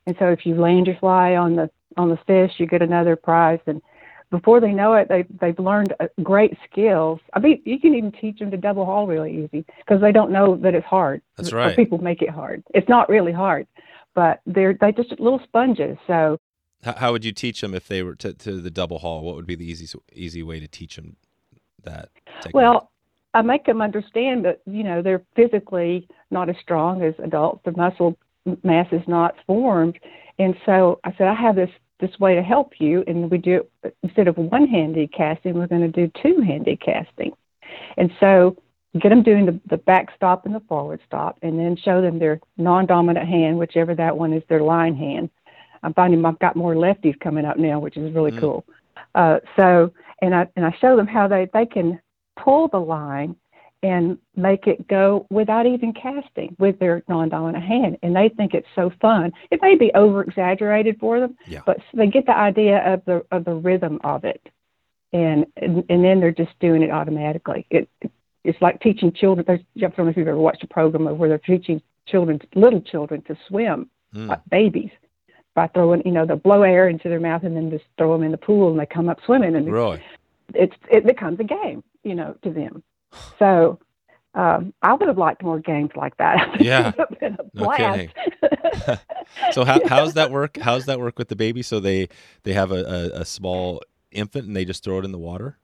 and 0.06 0.14
so 0.18 0.26
if 0.26 0.44
you 0.44 0.54
land 0.54 0.86
your 0.86 0.96
fly 0.96 1.34
on 1.34 1.56
the 1.56 1.70
on 1.96 2.10
the 2.10 2.18
fish, 2.26 2.52
you 2.58 2.66
get 2.66 2.82
another 2.82 3.16
prize. 3.16 3.60
And 3.66 3.82
before 4.30 4.60
they 4.60 4.72
know 4.72 4.94
it, 4.94 5.08
they 5.08 5.24
they've 5.40 5.58
learned 5.58 5.94
uh, 6.00 6.06
great 6.22 6.56
skills. 6.70 7.20
I 7.32 7.38
mean, 7.38 7.62
you 7.64 7.80
can 7.80 7.94
even 7.94 8.12
teach 8.12 8.38
them 8.38 8.50
to 8.50 8.56
double 8.56 8.84
haul 8.84 9.06
really 9.06 9.44
easy 9.44 9.64
because 9.78 10.00
they 10.00 10.12
don't 10.12 10.30
know 10.30 10.56
that 10.56 10.74
it's 10.74 10.86
hard. 10.86 11.22
That's 11.36 11.52
right. 11.52 11.74
People 11.74 11.98
make 11.98 12.22
it 12.22 12.30
hard. 12.30 12.62
It's 12.74 12.88
not 12.88 13.08
really 13.08 13.32
hard, 13.32 13.66
but 14.14 14.40
they're 14.46 14.76
they 14.78 14.92
just 14.92 15.10
little 15.18 15.40
sponges. 15.44 15.96
So 16.06 16.38
How, 16.82 16.94
how 16.94 17.12
would 17.12 17.24
you 17.24 17.32
teach 17.32 17.60
them 17.60 17.74
if 17.74 17.88
they 17.88 18.02
were 18.02 18.14
to, 18.16 18.34
to 18.34 18.60
the 18.60 18.70
double 18.70 18.98
haul? 18.98 19.22
What 19.22 19.36
would 19.36 19.46
be 19.46 19.54
the 19.54 19.70
easy 19.70 19.98
easy 20.12 20.42
way 20.42 20.60
to 20.60 20.68
teach 20.68 20.96
them 20.96 21.16
that? 21.84 22.10
Technique? 22.42 22.54
well, 22.54 22.90
I 23.32 23.42
make 23.42 23.64
them 23.64 23.80
understand 23.80 24.44
that 24.44 24.60
you 24.66 24.84
know 24.84 25.00
they're 25.00 25.24
physically 25.36 26.06
not 26.30 26.50
as 26.50 26.56
strong 26.60 27.02
as 27.02 27.14
adults. 27.22 27.62
The 27.64 27.72
muscle 27.72 28.18
mass 28.62 28.88
is 28.92 29.06
not 29.06 29.36
formed, 29.46 29.98
and 30.38 30.54
so 30.66 31.00
I 31.04 31.12
said 31.16 31.28
I 31.28 31.34
have 31.34 31.56
this 31.56 31.70
this 32.00 32.18
way 32.20 32.34
to 32.34 32.42
help 32.42 32.72
you, 32.78 33.04
and 33.06 33.30
we 33.30 33.38
do 33.38 33.66
instead 34.02 34.28
of 34.28 34.36
one 34.36 34.66
handed 34.66 35.12
casting, 35.12 35.54
we're 35.54 35.66
going 35.66 35.90
to 35.92 36.06
do 36.06 36.10
two 36.22 36.40
handed 36.40 36.80
casting, 36.80 37.32
and 37.96 38.10
so 38.20 38.56
get 39.00 39.10
them 39.10 39.22
doing 39.22 39.46
the, 39.46 39.60
the 39.68 39.76
back 39.76 40.08
stop 40.16 40.46
and 40.46 40.54
the 40.54 40.60
forward 40.60 41.00
stop, 41.06 41.38
and 41.42 41.58
then 41.58 41.76
show 41.76 42.00
them 42.00 42.18
their 42.18 42.40
non-dominant 42.56 43.28
hand, 43.28 43.58
whichever 43.58 43.94
that 43.94 44.16
one 44.16 44.32
is 44.32 44.42
their 44.48 44.62
line 44.62 44.94
hand. 44.94 45.28
I'm 45.82 45.94
finding 45.94 46.24
I've 46.24 46.38
got 46.38 46.56
more 46.56 46.74
lefties 46.74 47.18
coming 47.20 47.44
up 47.44 47.56
now, 47.56 47.78
which 47.78 47.96
is 47.96 48.12
really 48.14 48.32
Mm. 48.32 48.40
cool. 48.40 48.64
Uh, 49.14 49.38
so, 49.56 49.92
and 50.22 50.34
I 50.34 50.46
and 50.56 50.64
I 50.64 50.74
show 50.80 50.96
them 50.96 51.06
how 51.06 51.28
they 51.28 51.48
they 51.52 51.66
can 51.66 52.00
pull 52.36 52.68
the 52.68 52.80
line 52.80 53.36
and 53.82 54.18
make 54.34 54.66
it 54.66 54.88
go 54.88 55.26
without 55.30 55.66
even 55.66 55.92
casting 55.92 56.56
with 56.58 56.78
their 56.80 57.02
non-dominant 57.08 57.62
hand, 57.64 57.96
and 58.02 58.14
they 58.16 58.28
think 58.28 58.54
it's 58.54 58.66
so 58.74 58.90
fun. 59.00 59.32
It 59.50 59.60
may 59.62 59.76
be 59.76 59.92
over 59.94 60.22
exaggerated 60.22 60.98
for 60.98 61.20
them, 61.20 61.36
Yeah. 61.46 61.60
but 61.64 61.78
they 61.94 62.08
get 62.08 62.26
the 62.26 62.36
idea 62.36 62.78
of 62.92 63.04
the 63.04 63.24
of 63.30 63.44
the 63.44 63.54
rhythm 63.54 64.00
of 64.02 64.24
it, 64.24 64.42
and 65.12 65.46
and, 65.56 65.84
and 65.88 66.04
then 66.04 66.20
they're 66.20 66.32
just 66.32 66.58
doing 66.60 66.82
it 66.82 66.90
automatically. 66.90 67.66
It 67.70 67.88
it's 68.44 68.60
like 68.62 68.80
teaching 68.80 69.12
children. 69.12 69.44
There's, 69.46 69.60
I 69.76 69.80
don't 69.80 69.98
know 69.98 70.08
if 70.08 70.16
you've 70.16 70.26
ever 70.28 70.38
watched 70.38 70.62
a 70.64 70.68
program 70.68 71.04
where 71.18 71.28
they're 71.28 71.38
teaching 71.38 71.82
children, 72.06 72.40
little 72.54 72.80
children, 72.80 73.22
to 73.22 73.36
swim 73.48 73.90
Mm. 74.14 74.28
like 74.28 74.40
babies 74.48 74.90
by 75.54 75.66
throwing, 75.66 76.00
you 76.06 76.12
know, 76.12 76.24
they 76.24 76.34
blow 76.34 76.62
air 76.62 76.88
into 76.88 77.10
their 77.10 77.20
mouth 77.20 77.42
and 77.42 77.54
then 77.54 77.70
just 77.70 77.84
throw 77.98 78.10
them 78.14 78.22
in 78.22 78.30
the 78.30 78.38
pool 78.38 78.70
and 78.70 78.80
they 78.80 78.86
come 78.86 79.10
up 79.10 79.18
swimming 79.26 79.54
and 79.54 79.70
really? 79.70 80.00
it's 80.54 80.74
it 80.90 81.04
becomes 81.04 81.38
a 81.40 81.44
game, 81.44 81.84
you 82.04 82.14
know, 82.14 82.34
to 82.42 82.50
them. 82.50 82.82
So 83.38 83.78
um, 84.34 84.72
I 84.82 84.94
would 84.94 85.08
have 85.08 85.18
liked 85.18 85.42
more 85.42 85.58
games 85.60 85.90
like 85.96 86.16
that. 86.18 86.56
Yeah. 86.60 86.92
been 87.20 87.34
a 87.40 87.44
No 87.54 87.64
blast. 87.64 88.08
So 89.50 89.64
how 89.64 89.80
how's 89.86 90.14
that 90.14 90.30
work? 90.30 90.56
How's 90.58 90.86
that 90.86 90.98
work 91.00 91.18
with 91.18 91.28
the 91.28 91.36
baby? 91.36 91.62
So 91.62 91.80
they 91.80 92.08
they 92.44 92.52
have 92.54 92.72
a, 92.72 93.10
a, 93.14 93.20
a 93.20 93.24
small 93.24 93.82
infant 94.10 94.46
and 94.46 94.56
they 94.56 94.64
just 94.64 94.82
throw 94.84 94.98
it 94.98 95.04
in 95.04 95.12
the 95.12 95.18
water. 95.18 95.58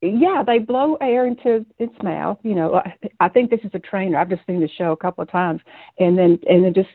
yeah, 0.00 0.42
they 0.46 0.58
blow 0.60 0.96
air 1.00 1.26
into 1.26 1.66
its 1.78 1.94
mouth. 2.02 2.38
You 2.42 2.54
know, 2.54 2.74
I, 2.76 2.96
I 3.20 3.28
think 3.28 3.50
this 3.50 3.60
is 3.64 3.70
a 3.74 3.80
trainer. 3.80 4.18
I've 4.18 4.30
just 4.30 4.46
seen 4.46 4.60
the 4.60 4.68
show 4.68 4.92
a 4.92 4.96
couple 4.96 5.22
of 5.22 5.30
times, 5.30 5.60
and 5.98 6.16
then 6.16 6.38
and 6.48 6.64
then 6.64 6.74
just 6.74 6.88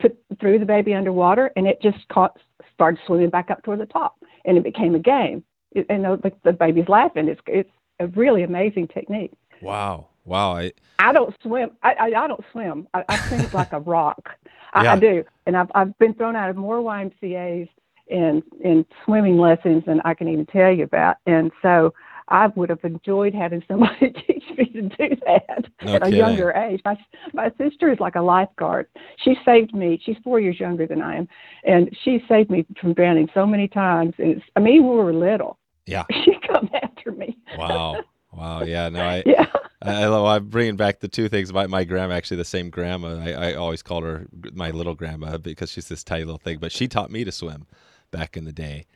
put 0.00 0.16
threw 0.40 0.58
the 0.58 0.66
baby 0.66 0.94
underwater, 0.94 1.52
and 1.56 1.66
it 1.66 1.80
just 1.82 1.98
caught 2.10 2.36
started 2.74 3.00
swimming 3.06 3.30
back 3.30 3.50
up 3.50 3.62
toward 3.62 3.80
the 3.80 3.86
top, 3.86 4.16
and 4.44 4.56
it 4.58 4.64
became 4.64 4.94
a 4.94 4.98
game. 4.98 5.44
It, 5.72 5.86
and 5.88 6.04
the, 6.04 6.32
the 6.44 6.52
baby's 6.52 6.88
laughing. 6.88 7.28
It's 7.28 7.40
it's 7.46 7.70
a 8.00 8.06
really 8.08 8.42
amazing 8.42 8.88
technique. 8.88 9.32
Wow, 9.60 10.08
wow! 10.24 10.56
I, 10.56 10.72
I 10.98 11.12
don't 11.12 11.34
swim. 11.42 11.70
I 11.82 11.94
I, 11.94 12.24
I 12.24 12.26
don't 12.26 12.44
swim. 12.52 12.88
I, 12.94 13.04
I 13.08 13.16
sink 13.28 13.52
like 13.60 13.72
a 13.72 13.80
rock. 13.80 14.30
I, 14.72 14.84
Yeah. 14.84 14.92
I 14.94 14.98
do, 14.98 15.24
and 15.46 15.56
I've 15.56 15.70
I've 15.74 15.96
been 15.98 16.14
thrown 16.14 16.36
out 16.36 16.50
of 16.50 16.56
more 16.56 16.78
YMCA's 16.78 17.68
in 18.08 18.42
in 18.62 18.84
swimming 19.04 19.38
lessons 19.38 19.84
than 19.86 20.00
I 20.04 20.14
can 20.14 20.28
even 20.28 20.46
tell 20.46 20.72
you 20.72 20.84
about, 20.84 21.16
and 21.26 21.50
so. 21.62 21.92
I 22.28 22.46
would 22.46 22.70
have 22.70 22.82
enjoyed 22.84 23.34
having 23.34 23.62
somebody 23.68 24.10
teach 24.10 24.44
me 24.56 24.64
to 24.66 24.82
do 24.82 25.16
that 25.26 25.64
at 25.80 26.06
a 26.06 26.10
younger 26.10 26.52
age. 26.52 26.80
My 26.84 26.96
my 27.32 27.50
sister 27.58 27.92
is 27.92 28.00
like 28.00 28.14
a 28.14 28.22
lifeguard. 28.22 28.86
She 29.18 29.34
saved 29.44 29.74
me. 29.74 30.00
She's 30.02 30.16
four 30.24 30.40
years 30.40 30.58
younger 30.58 30.86
than 30.86 31.02
I 31.02 31.16
am, 31.16 31.28
and 31.64 31.94
she 32.04 32.24
saved 32.28 32.48
me 32.50 32.64
from 32.80 32.94
drowning 32.94 33.28
so 33.34 33.44
many 33.44 33.68
times. 33.68 34.14
And 34.18 34.36
it's, 34.36 34.44
I 34.56 34.60
mean, 34.60 34.88
we 34.88 34.96
were 34.96 35.12
little. 35.12 35.58
Yeah. 35.86 36.04
She 36.24 36.32
come 36.46 36.70
after 36.82 37.12
me. 37.12 37.36
wow, 37.56 38.02
Wow. 38.32 38.62
Yeah. 38.62 38.88
No, 38.88 39.00
I, 39.00 39.22
yeah. 39.26 39.46
I, 39.82 40.04
I 40.04 40.36
I'm 40.36 40.48
bringing 40.48 40.76
back 40.76 41.00
the 41.00 41.08
two 41.08 41.28
things. 41.28 41.52
My, 41.52 41.66
my 41.66 41.84
grandma, 41.84 42.14
actually 42.14 42.36
the 42.38 42.44
same 42.44 42.70
grandma. 42.70 43.18
I, 43.18 43.32
I 43.32 43.54
always 43.54 43.82
called 43.82 44.04
her 44.04 44.26
my 44.52 44.70
little 44.70 44.94
grandma 44.94 45.36
because 45.38 45.70
she's 45.70 45.88
this 45.88 46.04
tiny 46.04 46.24
little 46.24 46.38
thing, 46.38 46.58
but 46.58 46.72
she 46.72 46.88
taught 46.88 47.10
me 47.10 47.24
to 47.24 47.32
swim 47.32 47.66
back 48.10 48.36
in 48.36 48.44
the 48.44 48.52
day. 48.52 48.86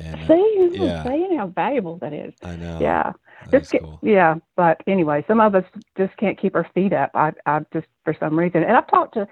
And, 0.00 0.22
uh, 0.22 0.26
See, 0.26 0.68
yeah. 0.72 1.04
saying 1.04 1.36
how 1.36 1.48
valuable 1.48 1.98
that 1.98 2.12
is. 2.12 2.34
I 2.42 2.56
know. 2.56 2.78
Yeah. 2.80 3.12
Just 3.50 3.72
get, 3.72 3.82
cool. 3.82 3.98
yeah, 4.02 4.36
but 4.56 4.82
anyway, 4.86 5.24
some 5.26 5.40
of 5.40 5.54
us 5.54 5.64
just 5.96 6.16
can't 6.18 6.38
keep 6.38 6.54
our 6.54 6.68
feet 6.74 6.92
up. 6.92 7.10
I, 7.14 7.32
I 7.46 7.60
just 7.72 7.86
for 8.04 8.14
some 8.18 8.38
reason, 8.38 8.62
and 8.62 8.76
I've 8.76 8.88
talked 8.88 9.14
to, 9.14 9.26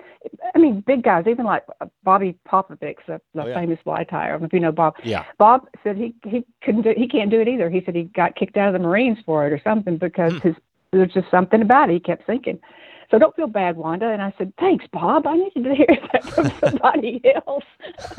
I 0.55 0.59
mean, 0.59 0.83
big 0.87 1.03
guys, 1.03 1.27
even 1.29 1.45
like 1.45 1.65
Bobby 2.05 2.37
Popovics, 2.49 3.05
the, 3.07 3.21
the 3.35 3.43
oh, 3.43 3.47
yeah. 3.47 3.55
famous 3.55 3.79
fly 3.85 4.05
tyer. 4.05 4.29
I 4.29 4.29
don't 4.31 4.41
know 4.41 4.47
if 4.47 4.53
you 4.53 4.61
know 4.61 4.73
Bob. 4.73 4.95
Yeah. 5.05 5.25
Bob 5.39 5.69
said 5.85 5.97
he 5.97 6.15
he 6.25 6.45
couldn't 6.63 6.83
do, 6.83 6.95
he 6.97 7.07
can't 7.07 7.31
do 7.31 7.41
it 7.41 7.49
either. 7.49 7.69
He 7.69 7.83
said 7.85 7.95
he 7.95 8.05
got 8.05 8.35
kicked 8.35 8.57
out 8.57 8.75
of 8.75 8.81
the 8.81 8.87
Marines 8.87 9.19
for 9.27 9.47
it 9.47 9.53
or 9.53 9.61
something 9.63 9.99
because 9.99 10.33
hmm. 10.33 10.49
his 10.49 10.57
there's 10.91 11.13
just 11.13 11.31
something 11.31 11.61
about 11.61 11.91
it. 11.91 11.95
He 11.95 12.01
kept 12.01 12.27
thinking. 12.27 12.59
So 13.11 13.19
don't 13.19 13.35
feel 13.35 13.47
bad, 13.47 13.77
Wanda. 13.77 14.09
And 14.09 14.21
I 14.21 14.35
said, 14.37 14.53
thanks, 14.59 14.85
Bob. 14.93 15.27
I 15.27 15.37
needed 15.37 15.65
to 15.65 15.75
hear 15.75 15.87
that 16.13 16.25
from 16.25 16.53
somebody 16.61 17.23
else. 17.47 17.65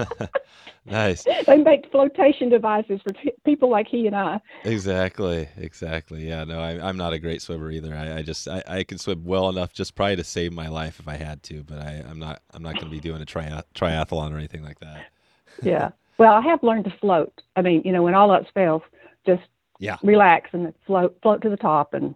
nice. 0.86 1.26
they 1.46 1.58
make 1.58 1.92
flotation 1.92 2.50
devices 2.50 3.00
for 3.04 3.14
t- 3.14 3.34
people 3.46 3.70
like 3.70 3.88
he 3.88 4.08
and 4.08 4.16
I. 4.16 4.40
Exactly. 4.64 5.48
Exactly. 5.58 6.28
Yeah. 6.28 6.44
No, 6.44 6.60
I, 6.60 6.90
am 6.90 6.98
not 6.98 7.14
a 7.14 7.20
great 7.20 7.42
swimmer 7.44 7.70
either. 7.70 7.94
I, 7.94 8.18
I 8.18 8.22
just 8.24 8.48
I, 8.48 8.64
I, 8.68 8.84
can 8.84 8.98
swim 8.98 9.26
well 9.26 9.50
enough 9.50 9.74
just 9.74 9.94
probably 9.94 10.16
to 10.16 10.24
save 10.24 10.54
my 10.54 10.68
life 10.68 11.00
if 11.00 11.08
I 11.08 11.18
had 11.18 11.44
to, 11.44 11.64
but 11.64 11.80
I, 11.80 12.04
I'm 12.10 12.18
not 12.18 12.42
I'm 12.54 12.64
not 12.64 12.74
going 12.74 12.86
to 12.86 12.92
be 12.92 13.00
doing 13.00 13.22
a 13.22 13.26
tri- 13.26 13.64
triathlon 13.76 14.34
or 14.34 14.38
anything 14.38 14.64
like 14.64 14.80
that. 14.80 15.06
yeah. 15.62 15.90
Well, 16.18 16.34
I 16.34 16.42
have 16.42 16.64
learned 16.64 16.84
to 16.86 16.94
float. 17.00 17.42
I 17.56 17.62
mean, 17.62 17.82
you 17.86 17.94
know, 17.94 18.04
when 18.04 18.14
all 18.14 18.34
else 18.34 18.48
fails, 18.54 18.82
just 19.26 19.44
yeah. 19.80 19.98
relax 20.04 20.50
and 20.52 20.74
float 20.86 21.18
float 21.22 21.42
to 21.44 21.50
the 21.50 21.58
top 21.58 21.94
and 21.94 22.16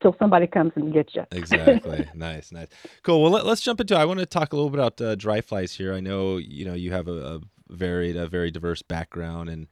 till 0.00 0.14
somebody 0.18 0.46
comes 0.46 0.72
and 0.76 0.92
gets 0.92 1.14
you. 1.14 1.24
exactly. 1.30 2.08
nice, 2.14 2.52
nice, 2.52 2.68
cool. 3.02 3.22
Well, 3.22 3.32
let, 3.32 3.46
us 3.46 3.60
jump 3.60 3.80
into. 3.80 3.96
I 3.96 4.04
want 4.04 4.20
to 4.20 4.26
talk 4.26 4.52
a 4.52 4.56
little 4.56 4.70
bit 4.70 4.80
about 4.80 5.00
uh, 5.00 5.14
dry 5.14 5.40
flies 5.40 5.74
here. 5.74 5.94
I 5.94 6.00
know 6.00 6.36
you 6.36 6.64
know 6.64 6.74
you 6.74 6.92
have 6.92 7.08
a, 7.08 7.12
a 7.12 7.40
varied, 7.68 8.16
a 8.16 8.26
very 8.26 8.50
diverse 8.50 8.82
background 8.82 9.48
and 9.48 9.68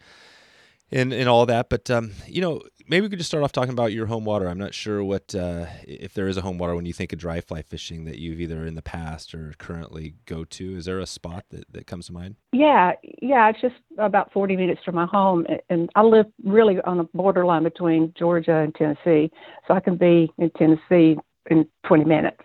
and 0.91 1.13
and 1.13 1.29
all 1.29 1.47
that. 1.47 1.69
But 1.69 1.91
um, 1.91 2.13
you 2.27 2.41
know, 2.41 2.63
maybe 2.89 3.03
we 3.03 3.11
could 3.11 3.19
just 3.19 3.31
start 3.31 3.45
off 3.45 3.53
talking 3.53 3.73
about 3.73 3.93
your 3.93 4.07
home 4.07 4.25
water. 4.25 4.49
I'm 4.49 4.59
not 4.59 4.75
sure 4.75 5.03
what 5.03 5.35
uh, 5.35 5.67
if 5.83 6.15
there 6.15 6.29
is 6.29 6.37
a 6.37 6.43
home 6.43 6.59
water 6.59 6.75
when 6.75 6.87
you 6.87 6.93
think 6.93 7.13
of 7.13 7.19
dry 7.19 7.41
fly 7.41 7.63
fishing 7.63 8.05
that 8.05 8.19
you've 8.19 8.41
either 8.41 8.65
in 8.65 8.75
the 8.75 8.83
past 8.83 9.35
or 9.35 9.55
currently 9.59 10.15
go 10.27 10.45
to. 10.45 10.77
Is 10.77 10.85
there 10.85 10.99
a 10.99 11.07
spot 11.07 11.45
that, 11.51 11.65
that 11.73 11.87
comes 11.87 12.07
to 12.07 12.13
mind? 12.13 12.37
Yeah, 12.53 12.93
yeah, 13.21 13.49
it's 13.51 13.61
just 13.61 13.75
about 13.99 14.33
40 14.33 14.57
minutes 14.57 14.81
from 14.85 14.95
my 14.95 15.07
home, 15.07 15.47
and 15.69 15.91
I 15.95 16.03
live 16.03 16.27
really 16.45 16.81
on 16.83 16.99
the 16.99 17.05
borderline 17.15 17.65
between 17.65 18.13
Georgia 18.19 18.57
and 18.57 18.75
Tennessee, 18.75 19.31
so 19.67 19.75
I 19.75 19.81
can 19.81 19.97
be 19.97 20.31
in 20.39 20.51
Tennessee 20.51 21.19
in 21.51 21.69
20 21.87 22.05
minutes. 22.05 22.41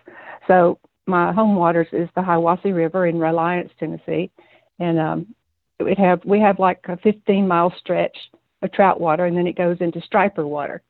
So 0.46 0.78
my 1.06 1.32
home 1.32 1.56
waters 1.56 1.88
is 1.92 2.08
the 2.14 2.20
Hiwassee 2.20 2.74
River 2.74 3.06
in 3.06 3.18
Reliance, 3.18 3.70
Tennessee, 3.78 4.30
and 4.78 4.98
um, 4.98 5.34
we 5.84 5.94
have 5.96 6.20
we 6.24 6.40
have 6.40 6.58
like 6.58 6.80
a 6.88 6.96
15 6.98 7.46
mile 7.46 7.72
stretch 7.78 8.16
of 8.62 8.72
trout 8.72 9.00
water, 9.00 9.26
and 9.26 9.36
then 9.36 9.46
it 9.46 9.56
goes 9.56 9.78
into 9.80 10.00
striper 10.00 10.46
water. 10.46 10.82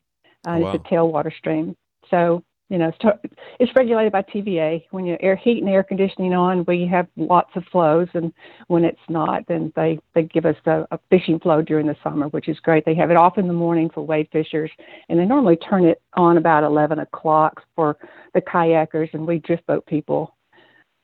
Uh, 0.47 0.59
wow. 0.59 0.73
It's 0.73 0.85
a 0.85 0.89
tailwater 0.89 1.37
stream. 1.37 1.77
So 2.11 2.43
you 2.69 2.79
know, 2.79 2.89
it's, 2.89 3.35
it's 3.61 3.77
regulated 3.77 4.13
by 4.13 4.23
TVA. 4.23 4.85
When 4.93 5.05
you 5.05 5.19
air 5.21 5.37
heat 5.37 5.59
and 5.59 5.69
air 5.69 5.83
conditioning 5.83 6.33
on, 6.33 6.65
we 6.67 6.87
have 6.87 7.07
lots 7.17 7.51
of 7.55 7.65
flows, 7.71 8.09
and 8.15 8.33
when 8.69 8.83
it's 8.85 8.99
not, 9.11 9.47
then 9.47 9.73
they 9.77 9.99
they 10.15 10.23
give 10.23 10.47
us 10.47 10.57
a, 10.65 10.87
a 10.91 10.99
fishing 11.11 11.39
flow 11.39 11.61
during 11.61 11.87
the 11.87 11.97
summer, 12.03 12.29
which 12.29 12.49
is 12.49 12.59
great. 12.61 12.87
They 12.87 12.95
have 12.95 13.11
it 13.11 13.17
off 13.19 13.37
in 13.37 13.47
the 13.47 13.53
morning 13.53 13.91
for 13.93 14.01
wade 14.07 14.29
fishers, 14.33 14.71
and 15.11 15.19
they 15.19 15.27
normally 15.27 15.57
turn 15.57 15.85
it 15.85 16.01
on 16.15 16.39
about 16.39 16.65
11 16.65 16.99
o'clock 16.99 17.63
for 17.77 17.99
the 18.35 18.41
kayakers 18.41 19.13
and 19.13 19.27
we 19.27 19.39
drift 19.39 19.67
boat 19.67 19.85
people 19.87 20.35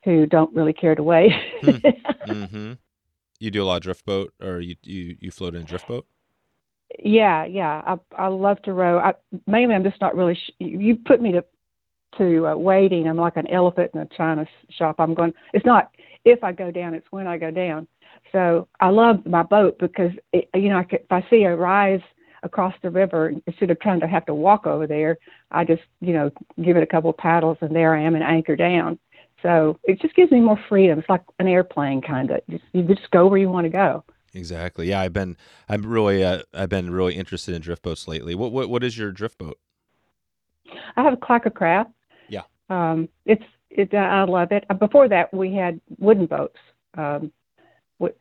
who 0.05 0.27
don't 0.27 0.55
really 0.55 0.73
care 0.73 0.95
to 0.95 1.03
wade. 1.03 1.33
hmm. 1.61 1.71
mm-hmm. 2.27 2.73
You 3.41 3.51
do 3.51 3.63
a 3.63 3.67
lot 3.67 3.77
of 3.77 3.83
drift 3.83 4.05
boat, 4.05 4.33
or 4.43 4.61
you 4.61 4.77
you 4.83 5.17
you 5.21 5.31
float 5.31 5.55
in 5.55 5.63
a 5.63 5.65
drift 5.65 5.89
boat? 5.89 6.07
Yeah, 6.99 7.45
yeah. 7.45 7.83
I 7.87 8.25
I 8.25 8.27
love 8.29 8.61
to 8.63 8.73
row. 8.73 8.99
I, 8.99 9.15
mainly, 9.47 9.75
I'm 9.75 9.85
just 9.85 10.01
not 10.01 10.17
really. 10.17 10.35
Sh- 10.35 10.55
you 10.59 10.97
put 10.97 11.21
me 11.21 11.33
to 11.33 11.45
to 12.17 12.49
uh, 12.49 12.57
wading. 12.57 13.07
I'm 13.07 13.17
like 13.17 13.37
an 13.37 13.47
elephant 13.49 13.93
in 13.95 14.01
a 14.01 14.07
china 14.17 14.47
shop. 14.71 14.97
I'm 14.99 15.15
going. 15.15 15.33
It's 15.53 15.67
not 15.67 15.91
if 16.25 16.43
I 16.43 16.53
go 16.53 16.71
down. 16.71 16.95
It's 16.95 17.07
when 17.11 17.27
I 17.27 17.39
go 17.39 17.51
down. 17.51 17.87
So 18.33 18.69
I 18.81 18.89
love 18.89 19.25
my 19.27 19.43
boat 19.43 19.79
because 19.79 20.11
it, 20.33 20.49
you 20.55 20.71
know 20.71 20.83
if 20.91 21.03
I 21.11 21.25
see 21.31 21.45
a 21.45 21.55
rise 21.55 22.01
across 22.43 22.75
the 22.83 22.91
river 22.91 23.33
instead 23.47 23.71
of 23.71 23.81
trying 23.81 24.01
to 24.01 24.07
have 24.07 24.25
to 24.27 24.35
walk 24.35 24.67
over 24.67 24.87
there, 24.87 25.19
I 25.51 25.65
just 25.65 25.83
you 26.01 26.13
know 26.13 26.31
give 26.63 26.77
it 26.77 26.83
a 26.83 26.87
couple 26.87 27.11
of 27.11 27.17
paddles 27.17 27.59
and 27.61 27.75
there 27.75 27.95
I 27.95 28.03
am 28.03 28.15
and 28.15 28.25
anchor 28.25 28.57
down. 28.57 28.99
So 29.43 29.79
it 29.85 30.01
just 30.01 30.15
gives 30.15 30.33
me 30.33 30.41
more 30.41 30.59
freedom. 30.69 30.99
It's 30.99 31.09
like 31.09 31.23
an 31.39 31.47
airplane 31.47 32.03
kind 32.03 32.31
of. 32.31 32.41
Just, 32.51 32.65
you 32.73 32.83
just 32.83 33.11
go 33.11 33.27
where 33.27 33.39
you 33.39 33.49
want 33.49 33.67
to 33.67 33.71
go. 33.71 34.05
Exactly. 34.35 34.89
Yeah, 34.89 35.01
I've 35.01 35.13
been 35.13 35.37
I'm 35.69 35.83
really 35.83 36.23
uh, 36.25 36.43
I've 36.53 36.69
been 36.69 36.91
really 36.91 37.15
interested 37.15 37.55
in 37.55 37.63
drift 37.63 37.83
boats 37.83 38.07
lately. 38.07 38.35
What 38.35 38.53
what 38.53 38.69
what 38.69 38.85
is 38.85 38.97
your 38.99 39.11
drift 39.11 39.39
boat? 39.39 39.59
I 40.97 41.03
have 41.03 41.15
a 41.15 41.17
Clackacraft. 41.17 41.93
Yeah. 42.29 42.43
Um, 42.69 43.09
it's 43.25 43.45
it 43.71 43.95
I 43.95 44.25
love 44.25 44.53
it. 44.53 44.65
Before 44.79 45.09
that, 45.09 45.33
we 45.33 45.55
had 45.55 45.81
wooden 45.99 46.27
boats. 46.27 46.59
Um, 46.97 47.33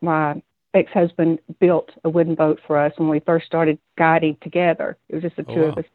my 0.01 0.41
ex-husband 0.73 1.39
built 1.59 1.89
a 2.03 2.09
wooden 2.09 2.35
boat 2.35 2.59
for 2.65 2.77
us 2.77 2.93
when 2.97 3.09
we 3.09 3.19
first 3.21 3.45
started 3.45 3.77
guiding 3.97 4.37
together. 4.41 4.97
It 5.09 5.15
was 5.15 5.23
just 5.23 5.35
the 5.35 5.45
oh, 5.47 5.55
two 5.55 5.61
wow. 5.61 5.69
of 5.69 5.77
us, 5.79 5.85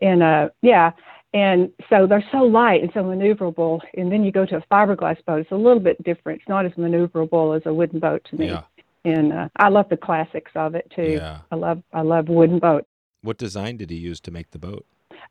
and 0.00 0.22
uh, 0.22 0.48
yeah, 0.62 0.92
and 1.34 1.70
so 1.90 2.06
they're 2.06 2.24
so 2.32 2.38
light 2.38 2.82
and 2.82 2.90
so 2.94 3.02
maneuverable. 3.02 3.80
And 3.94 4.10
then 4.10 4.24
you 4.24 4.32
go 4.32 4.46
to 4.46 4.56
a 4.56 4.62
fiberglass 4.70 5.22
boat, 5.24 5.40
it's 5.40 5.50
a 5.50 5.56
little 5.56 5.80
bit 5.80 6.02
different. 6.04 6.40
It's 6.40 6.48
not 6.48 6.64
as 6.64 6.72
maneuverable 6.72 7.56
as 7.56 7.62
a 7.66 7.74
wooden 7.74 8.00
boat 8.00 8.26
to 8.30 8.36
me. 8.36 8.46
Yeah. 8.46 8.62
And 9.04 9.32
uh, 9.32 9.48
I 9.56 9.68
love 9.68 9.88
the 9.88 9.96
classics 9.96 10.50
of 10.54 10.74
it 10.74 10.90
too. 10.94 11.12
Yeah. 11.12 11.40
I 11.50 11.56
love 11.56 11.82
I 11.92 12.02
love 12.02 12.28
wooden 12.28 12.58
boat. 12.58 12.86
What 13.22 13.38
design 13.38 13.76
did 13.76 13.90
he 13.90 13.96
use 13.96 14.20
to 14.20 14.30
make 14.30 14.50
the 14.50 14.58
boat? 14.58 14.84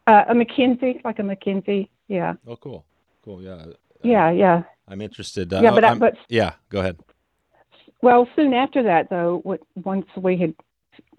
Uh, 0.08 0.24
a 0.30 0.34
McKenzie, 0.34 1.04
like 1.04 1.20
a 1.20 1.22
McKenzie. 1.22 1.90
Yeah. 2.08 2.34
Oh, 2.48 2.56
cool, 2.56 2.86
cool. 3.24 3.42
Yeah. 3.42 3.52
Uh, 3.52 3.74
yeah, 4.04 4.32
yeah. 4.32 4.64
I'm 4.88 5.02
interested. 5.02 5.52
Uh, 5.54 5.62
yeah, 5.62 5.72
but, 5.72 5.84
I, 5.84 5.94
but 5.96 6.14
yeah, 6.30 6.54
go 6.70 6.80
ahead. 6.80 6.98
Well, 8.02 8.28
soon 8.36 8.54
after 8.54 8.84
that, 8.84 9.10
though, 9.10 9.42
once 9.84 10.06
we 10.16 10.38
had 10.38 10.54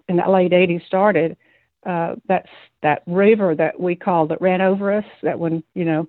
in 0.07 0.17
the 0.17 0.29
late 0.29 0.51
'80s 0.51 0.85
started, 0.85 1.37
uh, 1.85 2.15
that's 2.27 2.49
that 2.81 3.03
river 3.07 3.55
that 3.55 3.79
we 3.79 3.95
call 3.95 4.27
that 4.27 4.41
ran 4.41 4.61
over 4.61 4.91
us. 4.91 5.05
That 5.23 5.39
one, 5.39 5.63
you 5.73 5.85
know, 5.85 6.07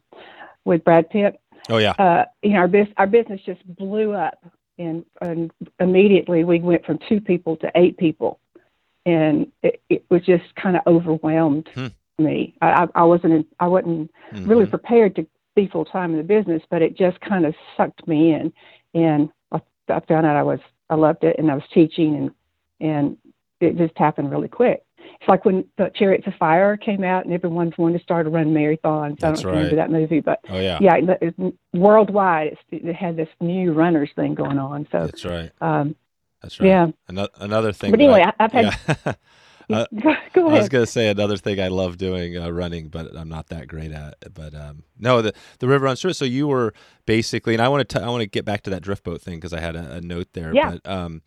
with 0.65 0.85
Brad 0.85 1.11
Pitt. 1.11 1.41
Oh 1.69 1.79
yeah. 1.79 1.93
Uh, 1.93 2.25
you 2.43 2.51
know, 2.51 2.59
our 2.59 2.69
business 2.69 2.95
our 2.97 3.07
business 3.07 3.41
just 3.45 3.65
blew 3.77 4.13
up, 4.13 4.45
and 4.79 5.05
and 5.21 5.51
immediately 5.79 6.45
we 6.45 6.61
went 6.61 6.85
from 6.85 6.99
two 7.09 7.21
people 7.21 7.57
to 7.59 7.71
eight 7.75 7.97
people, 7.99 8.41
and 9.07 9.51
it, 9.63 9.81
it 9.89 10.05
was 10.11 10.23
just 10.25 10.55
kind 10.57 10.77
of 10.77 10.83
overwhelmed 10.87 11.69
hmm. 11.75 11.89
me. 12.19 12.55
I, 12.61 12.89
I 12.95 13.05
wasn't 13.05 13.47
I 13.61 13.69
wasn't 13.69 14.11
mm-hmm. 14.33 14.49
really 14.49 14.67
prepared 14.67 15.17
to 15.17 15.27
be 15.55 15.69
full 15.69 15.85
time 15.85 16.13
in 16.13 16.19
the 16.19 16.25
business, 16.25 16.63
but 16.71 16.83
it 16.83 16.97
just 16.97 17.21
kind 17.21 17.45
of 17.47 17.55
sucked 17.77 18.07
me 18.09 18.33
in, 18.33 18.53
and 18.95 19.31
I, 19.53 19.61
I 19.89 20.01
found 20.01 20.27
out 20.27 20.37
I 20.37 20.43
was 20.43 20.61
I 20.89 20.97
loved 20.97 21.25
it, 21.25 21.37
and 21.39 21.51
I 21.51 21.55
was 21.55 21.65
teaching, 21.73 22.17
and 22.17 22.31
and 22.81 23.17
it 23.61 23.77
just 23.77 23.97
happened 23.97 24.31
really 24.31 24.49
quick. 24.49 24.83
It's 25.21 25.29
like 25.29 25.45
when 25.45 25.65
the 25.77 25.91
Chariots 25.95 26.27
of 26.27 26.35
Fire 26.35 26.77
came 26.77 27.05
out 27.05 27.25
and 27.25 27.35
everyone's 27.35 27.77
wanted 27.77 27.99
to 27.99 28.05
start 28.05 28.27
a 28.27 28.31
run 28.31 28.55
marathons. 28.55 29.19
That's 29.19 29.41
I 29.41 29.43
don't 29.43 29.53
right. 29.53 29.59
remember 29.59 29.77
that 29.77 29.91
movie, 29.91 30.21
but 30.21 30.41
oh 30.49 30.59
yeah, 30.59 30.79
yeah, 30.81 31.15
it, 31.21 31.55
worldwide 31.75 32.57
it 32.71 32.95
had 32.95 33.17
this 33.17 33.29
new 33.41 33.73
runners 33.73 34.11
thing 34.17 34.35
going 34.35 34.59
on. 34.59 34.87
So 34.93 35.07
that's 35.07 35.25
right. 35.25 35.51
Um, 35.61 35.97
that's 36.43 36.59
right. 36.61 36.69
Yeah. 36.69 36.87
Another, 37.09 37.31
another 37.39 37.73
thing. 37.73 37.91
But 37.91 38.01
anyway, 38.01 38.25
I, 38.25 38.43
have 38.43 38.53
had. 38.53 38.79
Yeah. 39.07 39.13
Uh, 39.71 39.87
Go 40.33 40.47
ahead. 40.47 40.59
I 40.59 40.59
was 40.59 40.69
going 40.69 40.85
to 40.85 40.91
say 40.91 41.09
another 41.09 41.37
thing 41.37 41.61
I 41.61 41.69
love 41.69 41.97
doing 41.97 42.37
uh, 42.37 42.51
running, 42.51 42.89
but 42.89 43.17
I'm 43.17 43.29
not 43.29 43.49
that 43.49 43.69
great 43.69 43.93
at. 43.93 44.17
It. 44.23 44.35
But 44.35 44.55
um, 44.55 44.83
no, 44.99 45.23
the 45.23 45.33
the 45.61 45.69
river 45.69 45.85
runs 45.85 46.01
through. 46.01 46.15
So 46.15 46.25
you 46.25 46.49
were 46.49 46.75
basically, 47.07 47.55
and 47.55 47.63
I 47.63 47.69
want 47.69 47.89
to 47.89 48.03
I 48.03 48.09
want 48.09 48.23
to 48.23 48.27
get 48.27 48.45
back 48.45 48.63
to 48.63 48.71
that 48.71 48.83
drift 48.83 49.05
boat 49.05 49.23
thing 49.23 49.37
because 49.37 49.53
I 49.53 49.61
had 49.61 49.77
a, 49.77 49.93
a, 49.95 50.01
note 50.01 50.29
there. 50.33 50.53
Yeah. 50.55 50.73
But 50.83 50.91
um, 50.91 51.23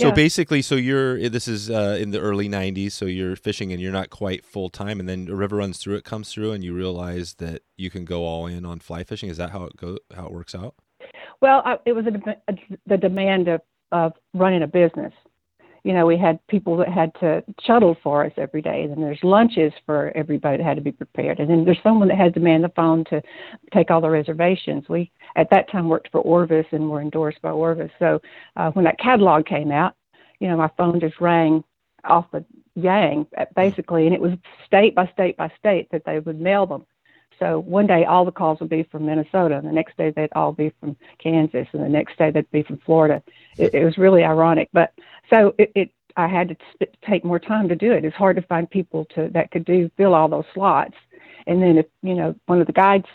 so 0.00 0.08
yeah. 0.08 0.14
basically, 0.14 0.62
so 0.62 0.76
you're 0.76 1.28
this 1.28 1.46
is 1.46 1.70
uh, 1.70 1.98
in 2.00 2.10
the 2.10 2.20
early 2.20 2.48
'90s. 2.48 2.92
So 2.92 3.04
you're 3.04 3.36
fishing 3.36 3.70
and 3.70 3.80
you're 3.80 3.92
not 3.92 4.08
quite 4.08 4.46
full 4.46 4.70
time, 4.70 4.98
and 4.98 5.08
then 5.08 5.28
a 5.28 5.34
river 5.34 5.56
runs 5.56 5.78
through. 5.78 5.96
It 5.96 6.04
comes 6.04 6.32
through, 6.32 6.52
and 6.52 6.64
you 6.64 6.74
realize 6.74 7.34
that 7.34 7.62
you 7.76 7.90
can 7.90 8.06
go 8.06 8.24
all 8.24 8.46
in 8.46 8.64
on 8.64 8.80
fly 8.80 9.04
fishing. 9.04 9.28
Is 9.28 9.36
that 9.36 9.50
how 9.50 9.64
it 9.64 9.76
go? 9.76 9.98
How 10.14 10.26
it 10.26 10.32
works 10.32 10.54
out? 10.54 10.74
Well, 11.42 11.60
I, 11.64 11.76
it 11.84 11.92
was 11.92 12.06
a, 12.06 12.52
a, 12.52 12.56
the 12.86 12.96
demand 12.96 13.48
of 13.48 13.60
of 13.92 14.12
running 14.32 14.62
a 14.62 14.66
business. 14.66 15.12
You 15.84 15.92
know, 15.92 16.06
we 16.06 16.18
had 16.18 16.44
people 16.48 16.76
that 16.78 16.88
had 16.88 17.12
to 17.20 17.42
shuttle 17.62 17.96
for 18.02 18.24
us 18.24 18.32
every 18.36 18.62
day. 18.62 18.86
Then 18.86 19.00
there's 19.00 19.22
lunches 19.22 19.72
for 19.86 20.12
everybody 20.14 20.58
that 20.58 20.64
had 20.64 20.76
to 20.76 20.82
be 20.82 20.92
prepared, 20.92 21.38
and 21.38 21.48
then 21.48 21.64
there's 21.64 21.82
someone 21.82 22.08
that 22.08 22.18
had 22.18 22.34
to 22.34 22.40
man 22.40 22.62
the 22.62 22.68
phone 22.70 23.04
to 23.06 23.22
take 23.72 23.90
all 23.90 24.00
the 24.00 24.10
reservations. 24.10 24.88
We 24.88 25.10
at 25.36 25.50
that 25.50 25.70
time 25.70 25.88
worked 25.88 26.10
for 26.10 26.20
Orvis 26.20 26.66
and 26.72 26.90
were 26.90 27.00
endorsed 27.00 27.40
by 27.42 27.50
Orvis. 27.50 27.90
So 27.98 28.20
uh, 28.56 28.70
when 28.72 28.84
that 28.84 28.98
catalog 28.98 29.46
came 29.46 29.70
out, 29.70 29.94
you 30.38 30.48
know, 30.48 30.56
my 30.56 30.70
phone 30.76 31.00
just 31.00 31.20
rang 31.20 31.64
off 32.04 32.26
the 32.32 32.44
yang 32.74 33.26
basically, 33.54 34.06
and 34.06 34.14
it 34.14 34.20
was 34.20 34.32
state 34.66 34.94
by 34.94 35.06
state 35.12 35.36
by 35.36 35.50
state 35.58 35.88
that 35.92 36.02
they 36.04 36.18
would 36.18 36.40
mail 36.40 36.66
them. 36.66 36.86
So 37.40 37.60
one 37.60 37.86
day 37.86 38.04
all 38.04 38.24
the 38.24 38.30
calls 38.30 38.60
would 38.60 38.68
be 38.68 38.82
from 38.84 39.06
Minnesota, 39.06 39.56
and 39.56 39.66
the 39.66 39.72
next 39.72 39.96
day 39.96 40.12
they'd 40.14 40.32
all 40.36 40.52
be 40.52 40.72
from 40.78 40.96
Kansas, 41.18 41.66
and 41.72 41.82
the 41.82 41.88
next 41.88 42.18
day 42.18 42.30
they'd 42.30 42.50
be 42.50 42.62
from 42.62 42.78
Florida. 42.84 43.22
It, 43.56 43.74
it 43.74 43.84
was 43.84 43.96
really 43.96 44.22
ironic, 44.22 44.68
but 44.72 44.92
so 45.30 45.54
it, 45.58 45.72
it 45.74 45.90
I 46.16 46.28
had 46.28 46.48
to 46.50 46.56
sp- 46.76 46.94
take 47.08 47.24
more 47.24 47.38
time 47.38 47.68
to 47.68 47.74
do 47.74 47.92
it. 47.92 48.04
It's 48.04 48.16
hard 48.16 48.36
to 48.36 48.42
find 48.42 48.68
people 48.68 49.06
to 49.14 49.30
that 49.32 49.50
could 49.50 49.64
do 49.64 49.90
fill 49.96 50.14
all 50.14 50.28
those 50.28 50.44
slots, 50.52 50.94
and 51.46 51.62
then 51.62 51.78
if 51.78 51.86
you 52.02 52.14
know 52.14 52.34
one 52.46 52.60
of 52.60 52.66
the 52.66 52.74
guides 52.74 53.06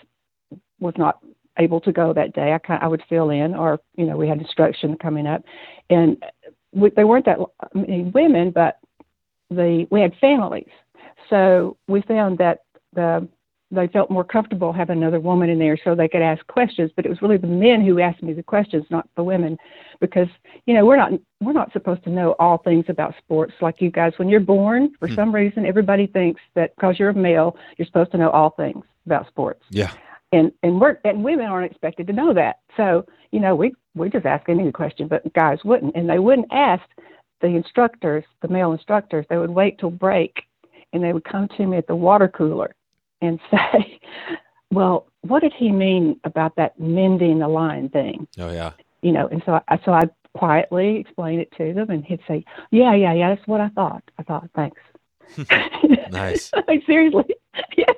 was 0.80 0.96
not 0.98 1.20
able 1.60 1.80
to 1.82 1.92
go 1.92 2.12
that 2.12 2.34
day, 2.34 2.52
I 2.52 2.58
kind 2.58 2.84
I 2.84 2.88
would 2.88 3.04
fill 3.08 3.30
in, 3.30 3.54
or 3.54 3.80
you 3.96 4.06
know 4.06 4.18
we 4.18 4.28
had 4.28 4.40
instruction 4.40 4.98
coming 4.98 5.28
up, 5.28 5.44
and 5.92 6.18
we, 6.72 6.90
they 6.90 7.04
weren't 7.04 7.26
that 7.26 7.38
many 7.76 8.04
women, 8.04 8.50
but 8.50 8.80
the 9.52 9.86
we 9.92 10.02
had 10.02 10.16
families, 10.20 10.70
so 11.30 11.78
we 11.88 12.02
found 12.02 12.40
that 12.40 12.62
the 12.94 13.28
they 13.76 13.88
felt 13.88 14.10
more 14.10 14.24
comfortable 14.24 14.74
having 14.74 14.98
another 14.98 15.20
woman 15.20 15.50
in 15.50 15.60
there 15.60 15.78
so 15.84 15.94
they 15.94 16.08
could 16.08 16.22
ask 16.22 16.46
questions 16.48 16.92
but 16.96 17.06
it 17.06 17.10
was 17.10 17.22
really 17.22 17.38
the 17.38 17.48
men 17.48 17.86
who 17.86 18.00
asked 18.00 18.24
me 18.24 18.34
the 18.34 18.44
questions 18.44 18.86
not 18.90 19.08
the 19.16 19.24
women. 19.24 19.58
Because 20.02 20.28
you 20.66 20.74
know 20.74 20.86
we're 20.86 20.98
not 20.98 21.12
we're 21.42 21.54
not 21.54 21.72
supposed 21.72 22.04
to 22.04 22.10
know 22.10 22.36
all 22.40 22.58
things 22.58 22.86
about 22.90 23.14
sports 23.18 23.54
like 23.62 23.82
you 23.82 23.92
guys. 23.92 24.14
When 24.18 24.30
you're 24.30 24.40
born 24.40 24.94
for 25.00 25.08
mm. 25.08 25.16
some 25.16 25.34
reason 25.34 25.66
everybody 25.66 26.08
thinks 26.08 26.42
that 26.56 26.76
because 26.76 27.00
you're 27.00 27.10
a 27.10 27.14
male 27.14 27.58
you're 27.78 27.86
supposed 27.86 28.12
to 28.12 28.18
know 28.18 28.30
all 28.30 28.52
things 28.52 28.84
about 29.06 29.28
sports. 29.28 29.64
Yeah. 29.70 29.92
And 30.32 30.52
and 30.64 30.82
we're 30.82 31.00
and 31.04 31.24
women 31.24 31.46
aren't 31.46 31.72
expected 31.72 32.08
to 32.08 32.14
know 32.14 32.34
that. 32.34 32.60
So 32.78 33.06
you 33.32 33.40
know 33.40 33.56
we 33.56 33.74
we 33.94 34.10
just 34.10 34.26
ask 34.26 34.50
any 34.50 34.72
question 34.72 35.08
but 35.08 35.32
guys 35.34 35.60
wouldn't. 35.64 35.96
And 35.96 36.10
they 36.10 36.20
wouldn't 36.20 36.48
ask 36.52 36.84
the 37.42 37.48
instructors 37.48 38.24
the 38.42 38.48
male 38.48 38.72
instructors. 38.72 39.26
They 39.30 39.38
would 39.38 39.52
wait 39.52 39.80
till 39.80 39.92
break 39.92 40.44
and 40.94 41.04
they 41.04 41.14
would 41.14 41.26
come 41.26 41.48
to 41.58 41.66
me 41.68 41.78
at 41.78 41.88
the 41.88 41.96
water 41.96 42.28
cooler 42.28 42.74
and 43.22 43.40
say, 43.52 44.00
well, 44.72 45.08
what 45.22 45.42
did 45.42 45.54
he 45.58 45.72
mean 45.72 46.20
about 46.24 46.56
that 46.58 46.80
mending 46.80 47.40
the 47.40 47.48
line 47.48 47.90
thing? 47.90 48.28
Oh 48.38 48.52
yeah. 48.52 48.72
You 49.02 49.12
know, 49.12 49.28
and 49.28 49.42
so 49.46 49.60
I 49.68 49.80
so 49.86 49.92
I 49.92 50.10
quietly 50.36 50.98
explain 50.98 51.40
it 51.40 51.52
to 51.58 51.74
them, 51.74 51.90
and 51.90 52.04
he'd 52.04 52.22
say, 52.28 52.44
"Yeah, 52.72 52.94
yeah, 52.94 53.14
yeah, 53.14 53.36
that's 53.36 53.48
what 53.48 53.62
I 53.62 53.70
thought." 53.70 54.04
I 54.18 54.24
thought, 54.24 54.50
"Thanks." 54.56 54.82
nice. 56.12 56.52
like 56.68 56.84
seriously, 56.86 57.36
yeah. 57.78 57.94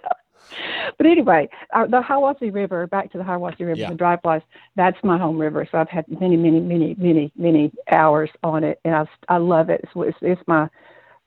But 0.97 1.05
anyway, 1.05 1.49
uh, 1.73 1.85
the 1.85 2.01
Hiwassee 2.01 2.53
River, 2.53 2.87
back 2.87 3.11
to 3.11 3.17
the 3.17 3.23
Hiwassee 3.23 3.59
River, 3.59 3.75
yeah. 3.75 3.89
the 3.89 3.95
dry 3.95 4.17
flies, 4.17 4.41
that's 4.75 4.97
my 5.03 5.17
home 5.17 5.37
river. 5.37 5.67
So 5.71 5.77
I've 5.77 5.89
had 5.89 6.05
many, 6.07 6.35
many, 6.35 6.59
many, 6.59 6.95
many, 6.97 7.31
many 7.35 7.71
hours 7.91 8.29
on 8.43 8.63
it, 8.63 8.79
and 8.83 8.95
I 8.95 9.05
I 9.29 9.37
love 9.37 9.69
it. 9.69 9.81
It's, 9.83 9.91
it's, 9.95 10.17
it's 10.21 10.41
my 10.47 10.69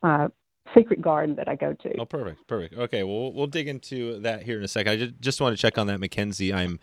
my 0.02 0.28
secret 0.76 1.00
garden 1.00 1.36
that 1.36 1.48
I 1.48 1.56
go 1.56 1.74
to. 1.74 1.96
Oh, 1.98 2.04
perfect, 2.04 2.46
perfect. 2.46 2.74
Okay, 2.74 3.02
well, 3.02 3.32
we'll 3.32 3.46
dig 3.46 3.68
into 3.68 4.20
that 4.20 4.42
here 4.42 4.58
in 4.58 4.64
a 4.64 4.68
second. 4.68 4.92
I 4.92 4.96
just, 4.96 5.20
just 5.20 5.40
want 5.40 5.56
to 5.56 5.60
check 5.60 5.78
on 5.78 5.86
that, 5.88 6.00
McKenzie. 6.00 6.54
I'm 6.54 6.78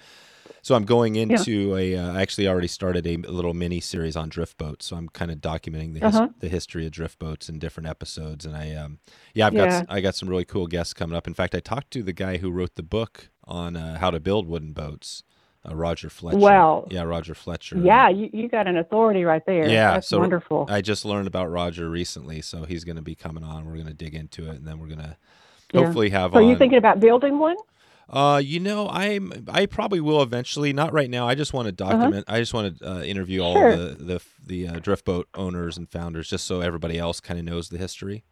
so 0.61 0.75
I'm 0.75 0.85
going 0.85 1.15
into 1.15 1.51
yeah. 1.51 1.75
a. 1.75 1.95
Uh, 1.97 2.13
I 2.13 2.21
actually 2.21 2.47
already 2.47 2.67
started 2.67 3.05
a 3.07 3.17
little 3.17 3.53
mini 3.53 3.79
series 3.79 4.15
on 4.15 4.29
drift 4.29 4.57
boats, 4.57 4.87
so 4.87 4.95
I'm 4.95 5.09
kind 5.09 5.31
of 5.31 5.37
documenting 5.37 5.93
the 5.93 6.05
his, 6.05 6.15
uh-huh. 6.15 6.29
the 6.39 6.49
history 6.49 6.85
of 6.85 6.91
drift 6.91 7.19
boats 7.19 7.49
in 7.49 7.59
different 7.59 7.87
episodes. 7.87 8.45
And 8.45 8.55
I, 8.55 8.73
um, 8.73 8.99
yeah, 9.33 9.47
I've 9.47 9.53
yeah. 9.53 9.81
got 9.81 9.85
I 9.89 10.01
got 10.01 10.15
some 10.15 10.29
really 10.29 10.45
cool 10.45 10.67
guests 10.67 10.93
coming 10.93 11.15
up. 11.15 11.27
In 11.27 11.33
fact, 11.33 11.55
I 11.55 11.59
talked 11.59 11.91
to 11.91 12.03
the 12.03 12.13
guy 12.13 12.37
who 12.37 12.51
wrote 12.51 12.75
the 12.75 12.83
book 12.83 13.29
on 13.43 13.75
uh, 13.75 13.99
how 13.99 14.11
to 14.11 14.19
build 14.19 14.47
wooden 14.47 14.73
boats 14.73 15.23
uh, 15.67 15.75
Roger 15.75 16.09
Fletcher. 16.09 16.37
Well, 16.37 16.87
yeah, 16.89 17.03
Roger 17.03 17.33
Fletcher. 17.33 17.77
Yeah, 17.77 18.09
you, 18.09 18.29
you 18.33 18.47
got 18.49 18.67
an 18.67 18.77
authority 18.77 19.23
right 19.23 19.45
there. 19.45 19.67
Yeah, 19.67 19.93
That's 19.93 20.07
so 20.07 20.19
wonderful. 20.19 20.65
I 20.69 20.81
just 20.81 21.05
learned 21.05 21.27
about 21.27 21.49
Roger 21.49 21.89
recently, 21.89 22.41
so 22.41 22.63
he's 22.63 22.83
going 22.83 22.95
to 22.95 23.01
be 23.01 23.15
coming 23.15 23.43
on. 23.43 23.65
We're 23.65 23.75
going 23.75 23.87
to 23.87 23.93
dig 23.93 24.15
into 24.15 24.49
it, 24.49 24.55
and 24.55 24.67
then 24.67 24.79
we're 24.79 24.87
going 24.87 24.99
to 24.99 25.17
yeah. 25.73 25.83
hopefully 25.83 26.09
have. 26.11 26.31
So, 26.31 26.37
on, 26.37 26.43
are 26.43 26.49
you 26.49 26.57
thinking 26.57 26.77
about 26.77 26.99
building 26.99 27.39
one? 27.39 27.57
Uh, 28.09 28.41
you 28.43 28.59
know, 28.59 28.87
I'm 28.89 29.45
I 29.49 29.65
probably 29.65 29.99
will 29.99 30.21
eventually. 30.21 30.71
Not 30.71 30.93
right 30.93 31.09
now. 31.09 31.27
I 31.27 31.35
just 31.35 31.53
want 31.53 31.77
to 31.77 31.83
uh-huh. 31.83 31.93
document. 31.93 32.25
Uh-huh. 32.27 32.37
I 32.37 32.39
just 32.39 32.53
want 32.53 32.79
to 32.79 32.89
uh, 32.89 33.01
interview 33.01 33.41
all 33.41 33.55
the 33.55 33.97
the 33.99 34.21
the 34.45 34.67
uh, 34.67 34.79
drift 34.79 35.03
boat 35.03 35.27
owners 35.33 35.77
and 35.77 35.89
founders, 35.89 36.29
just 36.29 36.45
so 36.45 36.61
everybody 36.61 36.97
else 36.97 37.19
kind 37.19 37.39
of 37.39 37.45
knows 37.45 37.69
the 37.69 37.77
history. 37.77 38.23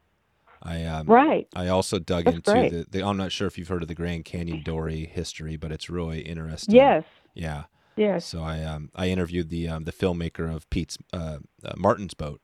I 0.65 0.83
um, 0.85 1.05
right. 1.05 1.47
I 1.55 1.67
also 1.67 1.99
dug 1.99 2.25
That's 2.25 2.37
into 2.37 2.51
the, 2.69 2.85
the. 2.89 3.05
I'm 3.05 3.17
not 3.17 3.31
sure 3.31 3.45
if 3.45 3.57
you've 3.57 3.67
heard 3.67 3.83
of 3.83 3.87
the 3.87 3.95
Grand 3.95 4.25
Canyon 4.25 4.63
Dory 4.63 5.05
history, 5.05 5.57
but 5.57 5.71
it's 5.71 5.89
really 5.91 6.21
interesting. 6.21 6.75
Yes. 6.75 7.03
Yeah. 7.35 7.65
Yes. 7.95 8.25
So 8.25 8.41
I 8.41 8.63
um, 8.63 8.89
I 8.95 9.09
interviewed 9.09 9.49
the 9.49 9.69
um, 9.69 9.83
the 9.83 9.91
filmmaker 9.91 10.53
of 10.53 10.67
Pete's 10.71 10.97
uh, 11.13 11.37
uh, 11.63 11.73
Martin's 11.77 12.15
Boat, 12.15 12.41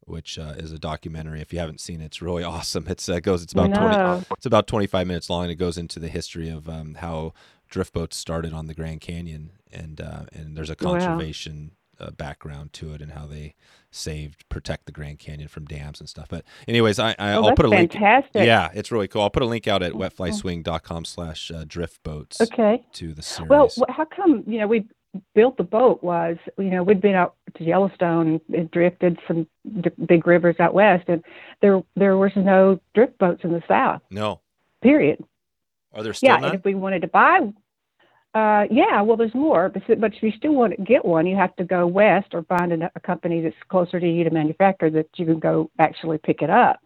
which 0.00 0.40
uh, 0.40 0.54
is 0.56 0.72
a 0.72 0.78
documentary. 0.78 1.40
If 1.40 1.52
you 1.52 1.60
haven't 1.60 1.80
seen 1.80 2.00
it, 2.00 2.06
it's 2.06 2.20
really 2.20 2.42
awesome. 2.44 2.86
It's 2.88 3.08
uh, 3.08 3.20
goes 3.20 3.44
it's 3.44 3.52
about 3.52 3.70
no. 3.70 3.76
twenty 3.76 4.26
it's 4.36 4.46
about 4.46 4.66
twenty 4.66 4.88
five 4.88 5.06
minutes 5.06 5.30
long. 5.30 5.44
And 5.44 5.52
it 5.52 5.56
goes 5.56 5.78
into 5.78 6.00
the 6.00 6.08
history 6.08 6.48
of 6.48 6.68
um, 6.68 6.96
how 6.96 7.32
drift 7.68 7.92
boats 7.92 8.16
started 8.16 8.52
on 8.52 8.66
the 8.66 8.74
Grand 8.74 9.00
Canyon, 9.00 9.52
and 9.72 10.00
uh, 10.00 10.24
and 10.32 10.56
there's 10.56 10.70
a 10.70 10.76
conservation 10.76 11.72
wow. 12.00 12.08
uh, 12.08 12.10
background 12.10 12.72
to 12.74 12.92
it 12.92 13.00
and 13.00 13.12
how 13.12 13.26
they 13.26 13.54
saved 13.92 14.48
protect 14.48 14.86
the 14.86 14.92
Grand 14.92 15.18
Canyon 15.18 15.48
from 15.48 15.66
dams 15.66 16.00
and 16.00 16.08
stuff. 16.08 16.26
But 16.28 16.44
anyways, 16.66 16.98
I, 16.98 17.14
I 17.18 17.38
will 17.38 17.48
oh, 17.48 17.54
put 17.54 17.66
a 17.66 17.68
link. 17.68 17.92
Fantastic. 17.92 18.44
Yeah, 18.44 18.70
it's 18.74 18.90
really 18.90 19.06
cool. 19.06 19.22
I'll 19.22 19.30
put 19.30 19.42
a 19.42 19.46
link 19.46 19.68
out 19.68 19.82
at 19.82 19.92
wetflyswing.com 19.92 21.04
slash 21.04 21.50
uh, 21.50 21.64
drift 21.66 22.02
boats. 22.02 22.40
Okay. 22.40 22.84
To 22.94 23.12
the 23.12 23.22
series. 23.22 23.50
Well, 23.50 23.70
how 23.88 24.06
come 24.06 24.42
you 24.46 24.58
know 24.58 24.66
we 24.66 24.88
built 25.34 25.58
the 25.58 25.62
boat 25.62 26.02
was 26.02 26.38
you 26.58 26.70
know 26.70 26.82
we'd 26.82 27.00
been 27.00 27.14
out 27.14 27.36
to 27.56 27.64
Yellowstone 27.64 28.40
and 28.52 28.70
drifted 28.70 29.18
some 29.28 29.46
big 30.06 30.26
rivers 30.26 30.56
out 30.58 30.74
west, 30.74 31.04
and 31.08 31.22
there 31.60 31.82
there 31.94 32.16
was 32.16 32.32
no 32.34 32.80
drift 32.94 33.18
boats 33.18 33.44
in 33.44 33.52
the 33.52 33.62
south. 33.68 34.00
No. 34.10 34.40
Period. 34.82 35.22
Are 35.94 36.02
there 36.02 36.14
still 36.14 36.30
yeah, 36.30 36.36
none? 36.36 36.44
and 36.46 36.54
if 36.54 36.64
we 36.64 36.74
wanted 36.74 37.02
to 37.02 37.08
buy 37.08 37.40
uh, 38.34 38.64
yeah, 38.70 39.02
well, 39.02 39.16
there's 39.16 39.34
more, 39.34 39.68
but, 39.68 39.82
but 40.00 40.14
if 40.14 40.22
you 40.22 40.32
still 40.36 40.54
want 40.54 40.74
to 40.74 40.82
get 40.82 41.04
one, 41.04 41.26
you 41.26 41.36
have 41.36 41.54
to 41.56 41.64
go 41.64 41.86
west 41.86 42.28
or 42.32 42.42
find 42.44 42.72
a, 42.72 42.90
a 42.94 43.00
company 43.00 43.42
that's 43.42 43.54
closer 43.68 44.00
to 44.00 44.08
you 44.08 44.24
to 44.24 44.30
manufacture 44.30 44.88
that 44.88 45.06
you 45.16 45.26
can 45.26 45.38
go 45.38 45.70
actually 45.78 46.16
pick 46.16 46.40
it 46.40 46.48
up. 46.48 46.80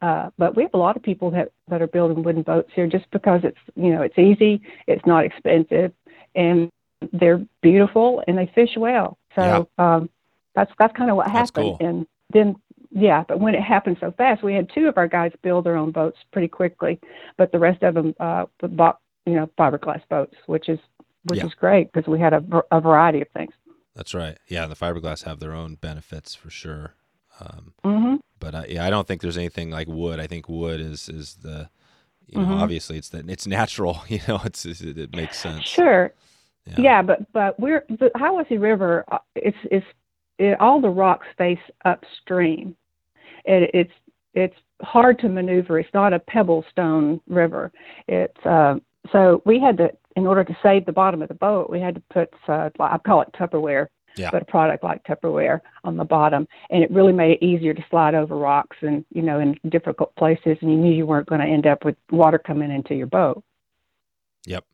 Uh, 0.00 0.30
but 0.38 0.56
we 0.56 0.62
have 0.62 0.72
a 0.72 0.78
lot 0.78 0.96
of 0.96 1.02
people 1.02 1.30
that 1.30 1.52
that 1.68 1.82
are 1.82 1.86
building 1.86 2.22
wooden 2.22 2.42
boats 2.42 2.70
here 2.74 2.86
just 2.86 3.04
because 3.10 3.42
it's 3.44 3.58
you 3.76 3.94
know 3.94 4.00
it's 4.00 4.18
easy, 4.18 4.62
it's 4.86 5.04
not 5.04 5.26
expensive, 5.26 5.92
and 6.34 6.70
they're 7.12 7.44
beautiful 7.60 8.22
and 8.26 8.38
they 8.38 8.50
fish 8.54 8.70
well. 8.78 9.18
So 9.36 9.68
yeah. 9.78 9.94
um, 9.96 10.08
that's 10.54 10.72
that's 10.78 10.96
kind 10.96 11.10
of 11.10 11.16
what 11.16 11.30
happened. 11.30 11.76
Cool. 11.78 11.86
And 11.86 12.06
then 12.32 12.56
yeah, 12.90 13.24
but 13.28 13.38
when 13.40 13.54
it 13.54 13.60
happened 13.60 13.98
so 14.00 14.12
fast, 14.16 14.42
we 14.42 14.54
had 14.54 14.70
two 14.74 14.88
of 14.88 14.96
our 14.96 15.06
guys 15.06 15.32
build 15.42 15.66
their 15.66 15.76
own 15.76 15.90
boats 15.90 16.16
pretty 16.32 16.48
quickly, 16.48 16.98
but 17.36 17.52
the 17.52 17.58
rest 17.58 17.82
of 17.82 17.92
them 17.92 18.14
uh, 18.18 18.46
bought 18.62 18.98
you 19.26 19.34
know 19.34 19.48
fiberglass 19.58 20.02
boats, 20.08 20.34
which 20.46 20.68
is 20.68 20.78
which 21.24 21.38
yeah. 21.38 21.46
is 21.46 21.54
great 21.54 21.92
because 21.92 22.08
we 22.08 22.18
had 22.18 22.32
a, 22.32 22.42
a 22.70 22.80
variety 22.80 23.20
of 23.20 23.28
things. 23.28 23.52
That's 23.94 24.14
right. 24.14 24.38
Yeah, 24.48 24.66
the 24.66 24.76
fiberglass 24.76 25.24
have 25.24 25.40
their 25.40 25.52
own 25.52 25.74
benefits 25.74 26.34
for 26.34 26.50
sure. 26.50 26.94
Um, 27.40 27.74
mm-hmm. 27.84 28.16
But 28.38 28.54
uh, 28.54 28.62
yeah, 28.68 28.84
I 28.84 28.90
don't 28.90 29.06
think 29.06 29.20
there's 29.20 29.36
anything 29.36 29.70
like 29.70 29.88
wood. 29.88 30.20
I 30.20 30.26
think 30.26 30.48
wood 30.48 30.80
is 30.80 31.08
is 31.08 31.36
the 31.42 31.68
you 32.26 32.38
know 32.38 32.44
mm-hmm. 32.44 32.54
obviously 32.54 32.96
it's 32.96 33.08
the 33.08 33.24
it's 33.28 33.46
natural. 33.46 34.02
You 34.08 34.20
know, 34.26 34.40
it's, 34.44 34.64
it's 34.64 34.80
it 34.80 35.14
makes 35.14 35.38
sense. 35.38 35.64
Sure. 35.64 36.12
Yeah. 36.66 36.74
yeah, 36.78 37.02
but 37.02 37.32
but 37.32 37.58
we're 37.58 37.84
the 37.88 38.10
Hiwassee 38.14 38.60
River. 38.60 39.04
Uh, 39.10 39.18
it's 39.34 39.56
it's 39.70 39.86
it, 40.38 40.60
all 40.60 40.80
the 40.80 40.88
rocks 40.88 41.26
face 41.36 41.58
upstream. 41.84 42.76
It, 43.44 43.70
it's 43.74 43.92
it's 44.34 44.56
hard 44.82 45.18
to 45.20 45.28
maneuver. 45.28 45.78
It's 45.78 45.92
not 45.92 46.12
a 46.12 46.18
pebble 46.18 46.64
stone 46.70 47.20
river. 47.28 47.72
It's 48.08 48.46
uh, 48.46 48.76
so 49.12 49.42
we 49.44 49.58
had 49.60 49.76
to, 49.78 49.90
in 50.16 50.26
order 50.26 50.44
to 50.44 50.56
save 50.62 50.86
the 50.86 50.92
bottom 50.92 51.22
of 51.22 51.28
the 51.28 51.34
boat, 51.34 51.70
we 51.70 51.80
had 51.80 51.94
to 51.94 52.02
put, 52.12 52.32
uh, 52.48 52.70
I 52.78 52.98
call 52.98 53.22
it 53.22 53.28
Tupperware, 53.32 53.88
yeah. 54.16 54.30
but 54.30 54.42
a 54.42 54.44
product 54.44 54.84
like 54.84 55.04
Tupperware 55.04 55.60
on 55.84 55.96
the 55.96 56.04
bottom, 56.04 56.46
and 56.70 56.82
it 56.82 56.90
really 56.90 57.12
made 57.12 57.32
it 57.32 57.44
easier 57.44 57.74
to 57.74 57.84
slide 57.90 58.14
over 58.14 58.36
rocks 58.36 58.76
and 58.80 59.04
you 59.10 59.22
know 59.22 59.40
in 59.40 59.58
difficult 59.68 60.14
places, 60.16 60.58
and 60.60 60.70
you 60.70 60.76
knew 60.76 60.92
you 60.92 61.06
weren't 61.06 61.28
going 61.28 61.40
to 61.40 61.46
end 61.46 61.66
up 61.66 61.84
with 61.84 61.96
water 62.10 62.38
coming 62.38 62.70
into 62.70 62.94
your 62.94 63.06
boat. 63.06 63.42
Yep. 64.46 64.64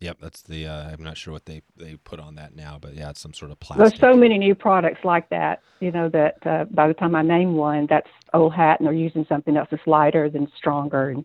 Yep, 0.00 0.18
that's 0.20 0.42
the. 0.42 0.66
Uh, 0.66 0.90
I'm 0.90 1.02
not 1.02 1.16
sure 1.16 1.32
what 1.32 1.46
they 1.46 1.62
they 1.76 1.96
put 1.96 2.20
on 2.20 2.34
that 2.34 2.54
now, 2.54 2.78
but 2.80 2.94
yeah, 2.94 3.10
it's 3.10 3.20
some 3.20 3.32
sort 3.32 3.52
of 3.52 3.60
plastic. 3.60 4.00
There's 4.00 4.00
so 4.00 4.18
many 4.18 4.38
new 4.38 4.54
products 4.54 5.00
like 5.04 5.30
that, 5.30 5.62
you 5.80 5.92
know, 5.92 6.08
that 6.10 6.44
uh, 6.44 6.64
by 6.64 6.88
the 6.88 6.94
time 6.94 7.14
I 7.14 7.22
name 7.22 7.54
one, 7.54 7.86
that's 7.88 8.08
old 8.34 8.54
hat, 8.54 8.80
and 8.80 8.86
they're 8.86 8.92
using 8.92 9.24
something 9.28 9.56
else 9.56 9.68
that's 9.70 9.86
lighter 9.86 10.28
than 10.28 10.50
stronger, 10.58 11.10
and 11.10 11.24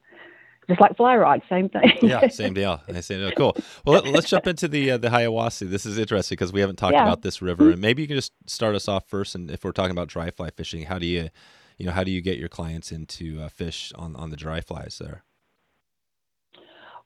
just 0.70 0.80
like 0.80 0.96
fly 0.96 1.18
rod, 1.18 1.42
same 1.50 1.68
thing. 1.68 1.92
yeah, 2.02 2.28
same 2.30 2.54
deal. 2.54 2.82
Same 3.02 3.20
deal. 3.20 3.32
Cool. 3.32 3.58
Well, 3.86 4.02
let, 4.02 4.16
us 4.16 4.30
jump 4.30 4.48
into 4.48 4.68
the 4.68 4.92
uh, 4.92 4.98
the 4.98 5.10
Hiwassee. 5.10 5.70
This 5.70 5.86
is 5.86 5.98
interesting 5.98 6.36
because 6.36 6.54
we 6.54 6.62
haven't 6.62 6.78
talked 6.78 6.94
yeah. 6.94 7.04
about 7.04 7.24
this 7.24 7.42
river, 7.42 7.72
and 7.72 7.82
maybe 7.82 8.04
you 8.04 8.08
can 8.08 8.16
just 8.16 8.32
start 8.46 8.76
us 8.76 8.88
off 8.88 9.10
first. 9.10 9.36
And 9.36 9.52
if 9.52 9.66
we're 9.66 9.72
talking 9.72 9.92
about 9.92 10.08
dry 10.08 10.32
fly 10.32 10.52
fishing, 10.52 10.84
how 10.84 11.00
do 11.00 11.06
you, 11.06 11.30
you 11.78 11.86
know, 11.86 11.92
how 11.92 12.04
do 12.04 12.12
you 12.12 12.22
get 12.22 12.38
your 12.38 12.50
clients 12.50 12.92
into 12.92 13.42
uh, 13.42 13.50
fish 13.50 13.92
on 13.96 14.16
on 14.16 14.30
the 14.30 14.38
dry 14.38 14.62
flies 14.62 15.02
there? 15.02 15.24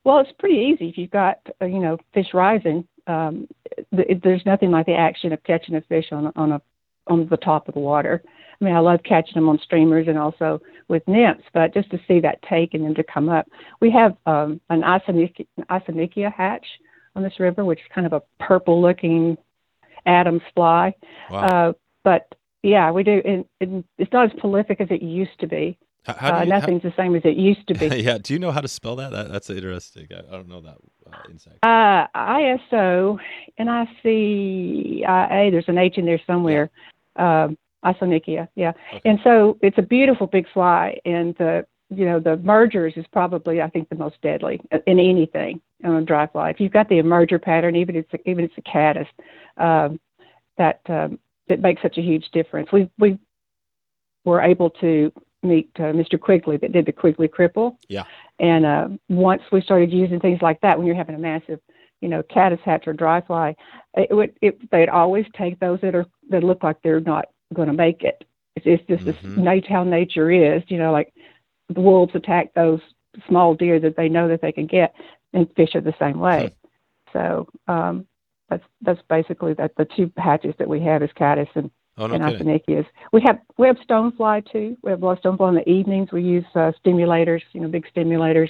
Well, 0.04 0.20
it's 0.20 0.32
pretty 0.38 0.58
easy 0.58 0.90
if 0.90 0.98
you've 0.98 1.12
got 1.12 1.40
uh, 1.62 1.66
you 1.66 1.80
know 1.80 1.98
fish 2.14 2.28
rising. 2.34 2.88
Um, 3.08 3.48
th- 3.96 4.22
there's 4.22 4.46
nothing 4.46 4.72
like 4.72 4.86
the 4.86 4.96
action 4.96 5.34
of 5.34 5.44
catching 5.44 5.76
a 5.76 5.82
fish 5.82 6.08
on 6.12 6.32
on 6.36 6.52
a 6.52 6.62
on 7.08 7.28
the 7.30 7.38
top 7.38 7.68
of 7.68 7.74
the 7.74 7.80
water. 7.80 8.22
I 8.64 8.66
mean, 8.66 8.76
I 8.76 8.80
love 8.80 9.02
catching 9.04 9.34
them 9.36 9.50
on 9.50 9.60
streamers 9.60 10.08
and 10.08 10.18
also 10.18 10.62
with 10.88 11.06
nymphs, 11.06 11.44
but 11.54 11.74
just 11.74 11.90
to 11.92 12.00
see 12.08 12.22
that 12.22 12.42
take 12.50 12.74
and 12.74 12.86
then 12.86 12.96
to 12.96 13.04
come 13.04 13.28
up. 13.28 13.46
We 13.82 13.92
have 13.92 14.16
um, 14.26 14.62
an 14.70 14.84
Isonychia 14.84 16.34
hatch 16.34 16.66
on 17.14 17.24
this 17.24 17.42
river, 17.42 17.66
which 17.66 17.80
is 17.80 17.86
kind 17.94 18.08
of 18.08 18.14
a 18.14 18.22
purple 18.40 18.82
looking 18.82 19.38
Adams 20.06 20.44
fly. 20.56 20.96
Wow. 21.30 21.40
Uh, 21.40 21.74
but 22.06 22.36
yeah, 22.62 22.90
we 22.92 23.04
do. 23.04 23.22
And, 23.26 23.46
and, 23.60 23.84
it's 23.98 24.14
not 24.14 24.32
as 24.32 24.40
prolific 24.40 24.80
as 24.80 24.88
it 24.92 25.02
used 25.02 25.38
to 25.42 25.48
be. 25.48 25.78
How, 26.06 26.14
how 26.14 26.38
uh, 26.38 26.44
you, 26.44 26.50
nothing's 26.50 26.84
how, 26.84 26.90
the 26.90 26.96
same 26.96 27.16
as 27.16 27.24
it 27.26 27.36
used 27.36 27.68
to 27.68 27.74
be. 27.74 27.88
yeah. 28.02 28.18
Do 28.18 28.34
you 28.34 28.40
know 28.40 28.52
how 28.52 28.62
to 28.62 28.68
spell 28.70 28.96
that? 28.96 29.12
that 29.12 29.30
that's 29.30 29.50
interesting. 29.50 30.08
I, 30.12 30.20
I 30.20 30.32
don't 30.32 30.48
know 30.48 30.62
that 30.62 30.78
uh, 31.06 31.18
insect. 31.30 31.60
Uh, 31.64 32.08
ISO 32.16 33.20
N 33.58 33.68
I 33.68 33.86
C 34.02 35.04
I 35.06 35.42
A. 35.42 35.52
There's 35.52 35.68
an 35.68 35.78
H 35.78 35.98
in 35.98 36.06
there 36.06 36.22
somewhere. 36.26 36.70
Yeah. 37.18 37.44
Um, 37.44 37.58
Isonychia, 37.84 38.48
yeah. 38.56 38.74
Okay. 38.94 39.02
And 39.06 39.20
so 39.24 39.58
it's 39.62 39.78
a 39.78 39.82
beautiful 39.82 40.28
big 40.28 40.46
fly, 40.54 40.98
and 41.06 41.36
the 41.38 41.66
you 41.90 42.06
know 42.06 42.20
the 42.20 42.38
mergers 42.38 42.94
is 42.96 43.06
probably 43.12 43.62
I 43.62 43.70
think 43.70 43.90
the 43.90 43.96
most 43.96 44.16
deadly 44.22 44.62
in 44.88 45.00
anything 45.00 45.62
on 45.84 45.96
a 45.96 46.02
dry 46.02 46.28
fly. 46.28 46.50
If 46.50 46.60
you've 46.60 46.72
got 46.72 46.90
the 46.90 46.96
emerger 46.96 47.42
pattern, 47.42 47.76
even 47.76 47.96
it's 47.96 48.14
a, 48.14 48.30
even 48.30 48.46
it's 48.46 48.58
a 48.58 48.62
caddis, 48.62 49.08
um, 49.58 50.00
that 50.58 50.82
um, 50.88 51.20
that 51.50 51.60
makes 51.60 51.82
such 51.82 51.98
a 51.98 52.02
huge 52.02 52.30
difference. 52.32 52.72
We 52.72 52.90
we 52.98 53.18
were 54.26 54.42
able 54.42 54.70
to 54.70 55.12
meet 55.44 55.70
uh, 55.76 55.92
Mr. 55.92 56.20
Quigley 56.20 56.58
that 56.58 56.72
did 56.72 56.86
the 56.86 56.92
Quigley 56.92 57.28
cripple. 57.28 57.78
Yeah. 57.90 58.04
And 58.40 58.66
uh, 58.66 58.88
once 59.10 59.42
we 59.52 59.62
started 59.62 59.92
using 59.92 60.20
things 60.20 60.42
like 60.42 60.62
that, 60.62 60.78
when 60.78 60.88
you're 60.88 60.96
having 60.96 61.16
a 61.16 61.20
massive, 61.20 61.60
you 62.02 62.08
know, 62.08 62.24
caddis 62.24 62.60
hatch 62.64 62.88
or 62.88 62.94
dry 62.94 63.22
fly, 63.22 63.56
it 63.96 64.14
would 64.16 64.34
it, 64.42 64.70
they'd 64.72 64.90
always 64.90 65.26
take 65.38 65.60
those 65.60 65.80
that 65.82 65.96
are 65.96 66.06
that 66.30 66.44
look 66.44 66.64
like 66.64 66.78
they're 66.82 67.02
not 67.02 67.26
going 67.54 67.68
to 67.68 67.74
make 67.74 68.04
it. 68.04 68.24
It's, 68.56 68.66
it's 68.66 68.88
just 68.88 69.04
mm-hmm. 69.24 69.44
this 69.44 69.64
how 69.68 69.84
nature 69.84 70.30
is. 70.32 70.64
You 70.68 70.78
know, 70.78 70.92
like 70.92 71.14
the 71.70 71.82
wolves 71.82 72.16
attack 72.16 72.54
those 72.54 72.82
small 73.28 73.56
deer 73.56 73.80
that 73.80 73.96
they 73.96 74.10
know 74.10 74.28
that 74.28 74.42
they 74.42 74.52
can 74.52 74.68
get, 74.68 74.94
and 75.34 75.48
fish 75.56 75.76
are 75.76 75.82
the 75.82 75.96
same 76.00 76.20
way. 76.20 76.54
Hmm. 77.12 77.18
So 77.18 77.48
um, 77.68 78.08
that's 78.50 78.64
that's 78.82 79.02
basically 79.10 79.54
that 79.54 79.76
the 79.78 79.86
two 79.86 80.12
hatches 80.18 80.56
that 80.60 80.70
we 80.70 80.82
have 80.82 81.04
is 81.04 81.10
caddis 81.16 81.48
and 81.56 81.72
oh, 81.98 82.08
no 82.08 82.16
and 82.16 82.24
Isonychias. 82.24 82.86
We 83.12 83.22
have 83.22 83.40
we 83.58 83.68
have 83.68 83.78
stonefly 83.78 84.52
too. 84.52 84.78
We 84.82 84.92
have 84.92 85.02
a 85.02 85.06
lot 85.06 85.18
of 85.18 85.24
stonefly 85.24 85.50
in 85.50 85.56
the 85.56 85.70
evenings. 85.70 86.12
We 86.12 86.24
use 86.24 86.46
uh, 86.56 86.72
stimulators, 86.84 87.42
you 87.54 87.62
know, 87.62 87.68
big 87.68 87.86
stimulators, 87.96 88.50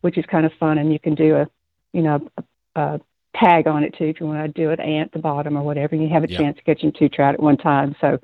which 0.00 0.18
is 0.18 0.24
kind 0.26 0.46
of 0.46 0.52
fun, 0.58 0.78
and 0.78 0.92
you 0.92 0.98
can 0.98 1.14
do 1.14 1.36
a, 1.36 1.46
you 1.92 2.02
know, 2.02 2.28
a, 2.36 2.80
a 2.80 3.00
tag 3.42 3.66
on 3.66 3.82
it 3.82 3.94
too 3.96 4.04
if 4.04 4.20
you 4.20 4.26
want 4.26 4.42
to 4.42 4.60
do 4.60 4.70
it 4.70 4.80
at 4.80 5.12
the 5.12 5.18
bottom 5.18 5.56
or 5.56 5.62
whatever, 5.62 5.94
and 5.94 6.04
you 6.04 6.10
have 6.10 6.24
a 6.24 6.28
chance 6.28 6.58
of 6.58 6.64
catching 6.64 6.92
two 6.92 7.08
trout 7.08 7.34
at 7.34 7.42
one 7.42 7.56
time. 7.56 7.94
So 8.00 8.18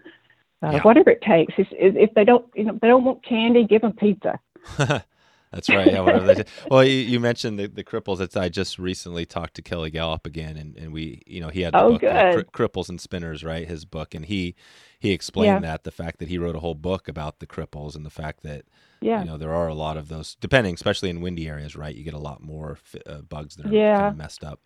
uh, 0.63 0.71
yeah. 0.73 0.83
whatever 0.83 1.11
it 1.11 1.23
takes. 1.23 1.55
If, 1.57 1.69
if 1.73 2.15
they 2.15 2.25
don't, 2.25 2.47
you 2.55 2.65
know, 2.65 2.79
they 2.81 2.89
don't 2.89 3.05
want 3.05 3.25
candy, 3.25 3.65
give 3.65 3.83
them 3.83 3.93
pizza. 3.93 4.41
That's 5.53 5.71
right. 5.71 5.87
Yeah, 5.87 6.01
whatever 6.01 6.35
they 6.35 6.45
Well, 6.71 6.85
you, 6.85 6.93
you, 6.93 7.21
mentioned 7.21 7.59
the, 7.59 7.69
the 7.69 7.85
cripples. 7.85 8.21
It's, 8.21 8.37
I 8.37 8.51
just 8.51 8.79
recently 8.79 9.25
talked 9.25 9.55
to 9.55 9.63
Kelly 9.63 9.91
Galloup 9.91 10.27
again, 10.27 10.59
and, 10.59 10.77
and 10.77 10.93
we, 10.93 11.23
you 11.27 11.41
know, 11.41 11.49
he 11.49 11.63
had 11.63 11.73
the 11.73 11.83
oh, 11.83 11.93
book, 11.93 12.01
good. 12.03 12.53
Cripples 12.53 12.91
and 12.91 13.01
Spinners, 13.01 13.43
right? 13.43 13.67
His 13.67 13.85
book, 13.87 14.15
and 14.15 14.27
he 14.27 14.55
he 14.99 15.13
explained 15.13 15.63
yeah. 15.63 15.71
that 15.71 15.85
the 15.85 15.91
fact 15.91 16.19
that 16.19 16.29
he 16.29 16.37
wrote 16.37 16.57
a 16.57 16.61
whole 16.61 16.75
book 16.75 17.09
about 17.09 17.39
the 17.39 17.47
cripples 17.47 17.97
and 17.97 18.05
the 18.05 18.11
fact 18.11 18.43
that 18.43 18.65
yeah. 19.01 19.21
you 19.21 19.27
know 19.27 19.39
there 19.39 19.55
are 19.55 19.69
a 19.69 19.75
lot 19.75 19.97
of 19.97 20.09
those, 20.09 20.35
depending, 20.35 20.75
especially 20.75 21.09
in 21.09 21.23
windy 21.23 21.49
areas, 21.49 21.75
right? 21.75 21.95
You 21.95 22.05
get 22.05 22.15
a 22.15 22.19
lot 22.19 22.43
more 22.43 22.79
uh, 23.07 23.23
bugs 23.23 23.57
that 23.57 23.67
are 23.67 23.75
yeah. 23.75 23.97
kind 23.97 24.09
of 24.09 24.17
messed 24.17 24.45
up. 24.45 24.61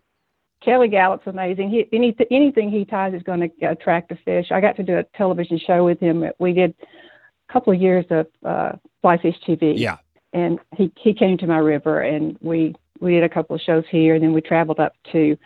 Kelly 0.65 0.89
Galloups 0.89 1.27
amazing. 1.27 1.71
He 1.71 1.87
any, 1.93 2.17
anything 2.31 2.71
he 2.71 2.85
ties 2.85 3.15
is 3.15 3.23
going 3.23 3.41
to 3.41 3.67
attract 3.67 4.13
a 4.13 4.17
fish. 4.25 4.47
I 4.51 4.61
got 4.61 4.77
to 4.77 4.83
do 4.83 4.99
a 4.99 5.05
television 5.17 5.59
show 5.59 5.85
with 5.85 6.01
him. 6.01 6.25
We 6.39 6.53
did 6.53 6.75
a 7.49 7.53
couple 7.53 7.73
of 7.73 7.81
years 7.81 8.05
of 8.11 8.27
uh, 8.45 8.73
Fly 9.01 9.19
Fish 9.19 9.37
TV. 9.47 9.75
Yeah. 9.77 9.99
And 10.33 10.59
he 10.77 10.91
he 10.97 11.13
came 11.13 11.37
to 11.39 11.47
my 11.47 11.59
river, 11.59 12.01
and 12.01 12.39
we 12.41 12.75
we 13.01 13.13
did 13.13 13.25
a 13.25 13.29
couple 13.29 13.55
of 13.57 13.63
shows 13.63 13.85
here, 13.91 14.15
and 14.15 14.23
then 14.23 14.33
we 14.33 14.41
traveled 14.41 14.81
up 14.81 14.95
to 15.13 15.37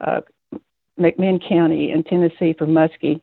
uh, 0.00 0.20
McMinn 0.98 1.46
County 1.48 1.90
in 1.90 2.04
Tennessee 2.04 2.54
for 2.56 2.66
muskie. 2.66 3.20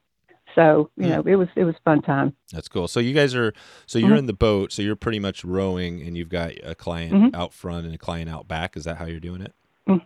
So 0.55 0.89
you 0.97 1.07
know, 1.07 1.21
it 1.25 1.35
was 1.35 1.47
it 1.55 1.65
was 1.65 1.75
fun 1.83 2.01
time. 2.01 2.35
That's 2.51 2.67
cool. 2.67 2.87
So 2.87 2.99
you 2.99 3.13
guys 3.13 3.35
are 3.35 3.53
so 3.85 3.99
you're 3.99 4.09
mm-hmm. 4.09 4.19
in 4.19 4.25
the 4.25 4.33
boat, 4.33 4.71
so 4.71 4.81
you're 4.81 4.95
pretty 4.95 5.19
much 5.19 5.43
rowing, 5.43 6.01
and 6.01 6.17
you've 6.17 6.29
got 6.29 6.51
a 6.63 6.75
client 6.75 7.13
mm-hmm. 7.13 7.35
out 7.35 7.53
front 7.53 7.85
and 7.85 7.93
a 7.93 7.97
client 7.97 8.29
out 8.29 8.47
back. 8.47 8.75
Is 8.75 8.85
that 8.85 8.97
how 8.97 9.05
you're 9.05 9.19
doing 9.19 9.41
it? 9.41 9.53
Mm. 9.87 10.01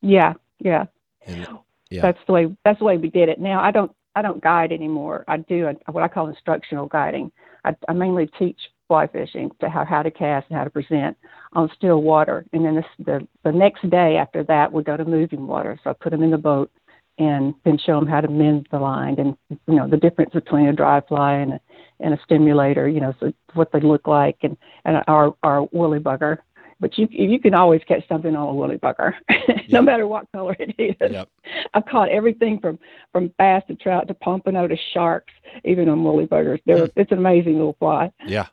Yeah, 0.00 0.34
yeah. 0.64 0.84
And, 1.26 1.46
yeah. 1.90 2.02
That's 2.02 2.18
the 2.26 2.32
way 2.32 2.56
that's 2.64 2.78
the 2.78 2.84
way 2.84 2.96
we 2.96 3.10
did 3.10 3.28
it. 3.28 3.38
Now 3.38 3.62
I 3.62 3.70
don't 3.70 3.92
I 4.14 4.22
don't 4.22 4.42
guide 4.42 4.72
anymore. 4.72 5.24
I 5.28 5.38
do 5.38 5.66
a, 5.68 5.92
what 5.92 6.02
I 6.02 6.08
call 6.08 6.28
instructional 6.28 6.86
guiding. 6.86 7.30
I, 7.64 7.74
I 7.88 7.92
mainly 7.92 8.30
teach 8.38 8.58
fly 8.88 9.06
fishing 9.06 9.50
to 9.60 9.68
how, 9.68 9.84
how 9.84 10.02
to 10.02 10.10
cast 10.10 10.46
and 10.48 10.58
how 10.58 10.64
to 10.64 10.70
present 10.70 11.16
on 11.52 11.70
still 11.76 12.02
water. 12.02 12.44
And 12.52 12.64
then 12.64 12.76
the, 12.76 12.84
the 13.04 13.28
the 13.44 13.52
next 13.52 13.88
day 13.90 14.16
after 14.16 14.42
that 14.44 14.72
we 14.72 14.82
go 14.82 14.96
to 14.96 15.04
moving 15.04 15.46
water. 15.46 15.78
So 15.84 15.90
I 15.90 15.92
put 15.92 16.10
them 16.10 16.22
in 16.22 16.30
the 16.30 16.38
boat 16.38 16.70
and 17.18 17.54
then 17.64 17.78
show 17.78 18.00
them 18.00 18.08
how 18.08 18.22
to 18.22 18.28
mend 18.28 18.68
the 18.70 18.78
line 18.78 19.16
and 19.18 19.36
you 19.50 19.74
know 19.74 19.86
the 19.86 19.98
difference 19.98 20.32
between 20.32 20.68
a 20.68 20.72
dry 20.72 21.02
fly 21.02 21.34
and 21.34 21.54
a, 21.54 21.60
and 22.00 22.14
a 22.14 22.20
stimulator. 22.24 22.88
You 22.88 23.00
know 23.00 23.14
so 23.20 23.32
what 23.52 23.70
they 23.72 23.80
look 23.80 24.06
like 24.06 24.38
and 24.42 24.56
and 24.84 25.02
our 25.08 25.34
our 25.42 25.64
woolly 25.72 25.98
bugger 25.98 26.38
but 26.82 26.98
you 26.98 27.06
you 27.10 27.38
can 27.38 27.54
always 27.54 27.80
catch 27.86 28.06
something 28.08 28.34
on 28.34 28.48
a 28.48 28.52
woolly 28.52 28.76
bugger, 28.76 29.14
no 29.68 29.80
matter 29.80 30.04
what 30.06 30.26
color 30.32 30.56
it 30.58 30.74
is. 30.78 31.12
Yep. 31.12 31.28
I've 31.72 31.86
caught 31.86 32.08
everything 32.10 32.58
from 32.58 32.78
from 33.12 33.32
bass 33.38 33.62
to 33.68 33.76
trout 33.76 34.08
to 34.08 34.14
pompano 34.14 34.66
to 34.66 34.76
sharks, 34.92 35.32
even 35.64 35.88
on 35.88 36.02
woolly 36.02 36.26
buggers. 36.26 36.60
They're, 36.66 36.86
hmm. 36.86 37.00
It's 37.00 37.12
an 37.12 37.18
amazing 37.18 37.54
little 37.54 37.76
fly. 37.78 38.12
Yeah, 38.26 38.46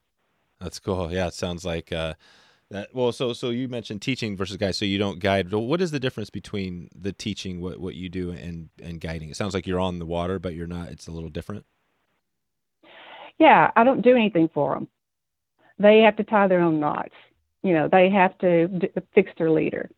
that's 0.61 0.77
cool. 0.77 1.11
Yeah, 1.11 1.27
it 1.27 1.33
sounds 1.33 1.65
like 1.65 1.91
uh, 1.91 2.13
that. 2.69 2.93
Well, 2.93 3.11
so 3.11 3.33
so 3.33 3.49
you 3.49 3.67
mentioned 3.67 4.03
teaching 4.03 4.37
versus 4.37 4.57
guide. 4.57 4.75
So 4.75 4.85
you 4.85 4.99
don't 4.99 5.19
guide. 5.19 5.51
What 5.51 5.81
is 5.81 5.89
the 5.89 5.99
difference 5.99 6.29
between 6.29 6.89
the 6.95 7.11
teaching 7.11 7.61
what 7.61 7.79
what 7.79 7.95
you 7.95 8.09
do 8.09 8.29
and 8.29 8.69
and 8.79 9.01
guiding? 9.01 9.31
It 9.31 9.37
sounds 9.37 9.55
like 9.55 9.65
you're 9.65 9.79
on 9.79 9.97
the 9.97 10.05
water, 10.05 10.37
but 10.37 10.53
you're 10.53 10.67
not. 10.67 10.89
It's 10.89 11.07
a 11.07 11.11
little 11.11 11.31
different. 11.31 11.65
Yeah, 13.39 13.71
I 13.75 13.83
don't 13.83 14.01
do 14.01 14.15
anything 14.15 14.51
for 14.53 14.75
them. 14.75 14.87
They 15.79 16.01
have 16.01 16.17
to 16.17 16.23
tie 16.23 16.47
their 16.47 16.59
own 16.59 16.79
knots 16.79 17.15
you 17.63 17.73
know, 17.73 17.89
they 17.91 18.09
have 18.09 18.37
to 18.39 18.67
d- 18.67 18.89
fix 19.13 19.31
their 19.37 19.51
leader. 19.51 19.89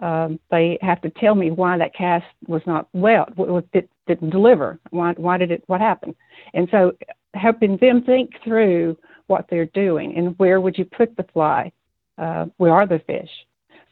Um, 0.00 0.40
they 0.50 0.78
have 0.80 1.02
to 1.02 1.10
tell 1.10 1.34
me 1.34 1.50
why 1.50 1.76
that 1.76 1.94
cast 1.94 2.24
was 2.46 2.62
not 2.66 2.88
well, 2.92 3.26
it 3.74 3.90
didn't 4.06 4.30
deliver. 4.30 4.78
Why, 4.90 5.12
why 5.12 5.36
did 5.36 5.50
it? 5.50 5.62
What 5.66 5.80
happened? 5.80 6.14
And 6.54 6.68
so, 6.70 6.92
helping 7.34 7.76
them 7.76 8.02
think 8.02 8.30
through 8.42 8.96
what 9.26 9.46
they're 9.48 9.66
doing 9.66 10.16
and 10.16 10.36
where 10.38 10.60
would 10.60 10.76
you 10.76 10.84
put 10.84 11.16
the 11.16 11.24
fly? 11.32 11.70
Uh, 12.18 12.46
where 12.56 12.72
are 12.72 12.86
the 12.86 13.00
fish? 13.06 13.30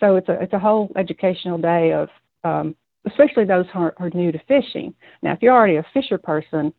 So 0.00 0.16
it's 0.16 0.28
a 0.28 0.40
it's 0.42 0.52
a 0.52 0.58
whole 0.58 0.90
educational 0.96 1.58
day 1.58 1.92
of, 1.92 2.08
um, 2.44 2.74
especially 3.06 3.44
those 3.44 3.66
who 3.72 3.80
are, 3.80 3.94
are 3.98 4.10
new 4.10 4.32
to 4.32 4.38
fishing. 4.48 4.94
Now, 5.22 5.32
if 5.32 5.42
you're 5.42 5.54
already 5.54 5.76
a 5.76 5.86
fisher 5.94 6.18
person, 6.18 6.72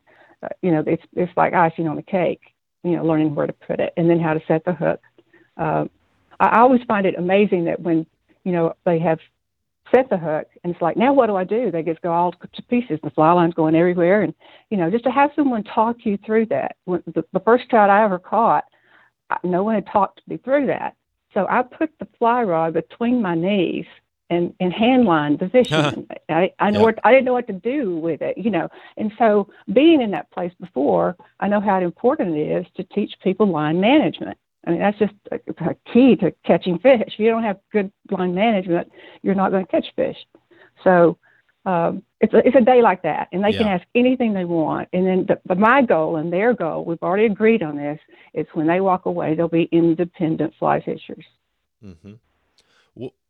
uh, 0.44 0.50
you 0.62 0.72
know 0.72 0.84
it's 0.86 1.04
it's 1.14 1.32
like 1.38 1.54
icing 1.54 1.88
on 1.88 1.96
the 1.96 2.02
cake. 2.02 2.42
You 2.84 2.96
know, 2.96 3.06
learning 3.06 3.36
where 3.36 3.48
to 3.48 3.54
put 3.54 3.80
it 3.80 3.94
and 3.98 4.10
then 4.10 4.20
how 4.20 4.34
to 4.34 4.42
set 4.48 4.64
the 4.64 4.74
hook. 4.74 5.02
Uh, 5.58 5.86
I 6.40 6.60
always 6.60 6.82
find 6.88 7.06
it 7.06 7.16
amazing 7.18 7.66
that 7.66 7.82
when 7.82 8.06
you 8.44 8.52
know 8.52 8.74
they 8.86 9.00
have 9.00 9.20
set 9.94 10.10
the 10.10 10.18
hook 10.18 10.48
and 10.64 10.74
it's 10.74 10.82
like 10.82 10.98
now 10.98 11.14
what 11.14 11.28
do 11.28 11.36
I 11.36 11.44
do? 11.44 11.72
They 11.72 11.84
just 11.84 12.02
go 12.02 12.12
all 12.12 12.32
to 12.32 12.62
pieces. 12.64 13.00
The 13.04 13.10
fly 13.10 13.32
line's 13.32 13.54
going 13.54 13.76
everywhere, 13.76 14.22
and 14.22 14.34
you 14.70 14.78
know 14.78 14.90
just 14.90 15.04
to 15.06 15.12
have 15.12 15.32
someone 15.36 15.64
talk 15.64 15.98
you 16.04 16.18
through 16.26 16.48
that. 16.48 16.76
When 16.86 17.04
the, 17.08 17.24
the 17.34 17.40
first 17.42 17.70
trout 17.70 17.90
I 17.90 18.04
ever 18.04 18.20
caught, 18.20 18.66
no 19.44 19.64
one 19.64 19.76
had 19.76 19.88
talked 19.88 20.22
me 20.28 20.38
through 20.38 20.68
that. 20.68 20.96
So 21.34 21.46
I 21.50 21.62
put 21.62 21.92
the 22.00 22.08
fly 22.18 22.44
rod 22.44 22.74
between 22.74 23.22
my 23.22 23.36
knees 23.36 23.86
and 24.30 24.54
and 24.60 24.72
hand 24.72 25.06
line 25.06 25.38
the 25.38 25.50
fish. 25.50 25.72
I, 26.30 26.52
I 26.60 26.72
know 26.72 26.84
what 26.84 27.00
I 27.04 27.12
didn't 27.12 27.26
know 27.26 27.34
what 27.34 27.48
to 27.48 27.54
do 27.54 27.98
with 27.98 28.22
it, 28.22 28.38
you 28.38 28.52
know. 28.52 28.70
And 28.98 29.12
so 29.18 29.50
being 29.74 30.02
in 30.02 30.12
that 30.12 30.32
place 30.32 30.54
before, 30.60 31.16
I 31.40 31.48
know 31.48 31.62
how 31.62 31.80
important 31.82 32.36
it 32.36 32.62
is 32.62 32.66
to 32.76 32.84
teach 32.84 33.14
people 33.24 33.48
line 33.48 33.80
management. 33.80 34.38
I 34.66 34.72
mean, 34.72 34.80
that's 34.80 35.00
just 35.00 35.14
a, 35.32 35.40
a 35.64 35.76
key 35.92 36.16
to 36.18 36.34
catching 36.46 36.80
fish. 36.80 37.02
If 37.08 37.20
you 37.20 37.30
don't 37.30 37.44
have 37.44 37.60
good 37.72 37.92
line 38.12 38.36
management, 38.36 38.92
you're 39.22 39.36
not 39.36 39.52
going 39.52 39.66
to 39.66 39.72
catch 39.72 39.86
fish. 39.96 40.18
So 40.84 41.18
um, 41.66 42.04
it's 42.20 42.34
a, 42.34 42.46
it's 42.46 42.56
a 42.56 42.62
day 42.62 42.82
like 42.82 43.04
that, 43.04 43.30
and 43.32 43.44
they 43.44 43.52
yeah. 43.52 43.58
can 43.60 43.68
ask 43.68 43.86
anything 43.96 44.34
they 44.34 44.46
want. 44.46 44.90
And 44.92 45.06
then, 45.06 45.26
the, 45.28 45.40
but 45.46 45.58
my 45.58 45.82
goal 45.82 46.18
and 46.18 46.32
their 46.32 46.54
goal, 46.54 46.84
we've 46.86 47.02
already 47.02 47.26
agreed 47.26 47.64
on 47.64 47.78
this, 47.78 48.00
is 48.34 48.48
when 48.54 48.68
they 48.68 48.82
walk 48.82 49.06
away, 49.06 49.36
they'll 49.36 49.48
be 49.48 49.70
independent 49.72 50.54
fly 50.60 50.82
fishers. 50.82 51.26
Mm-hmm. 51.84 52.14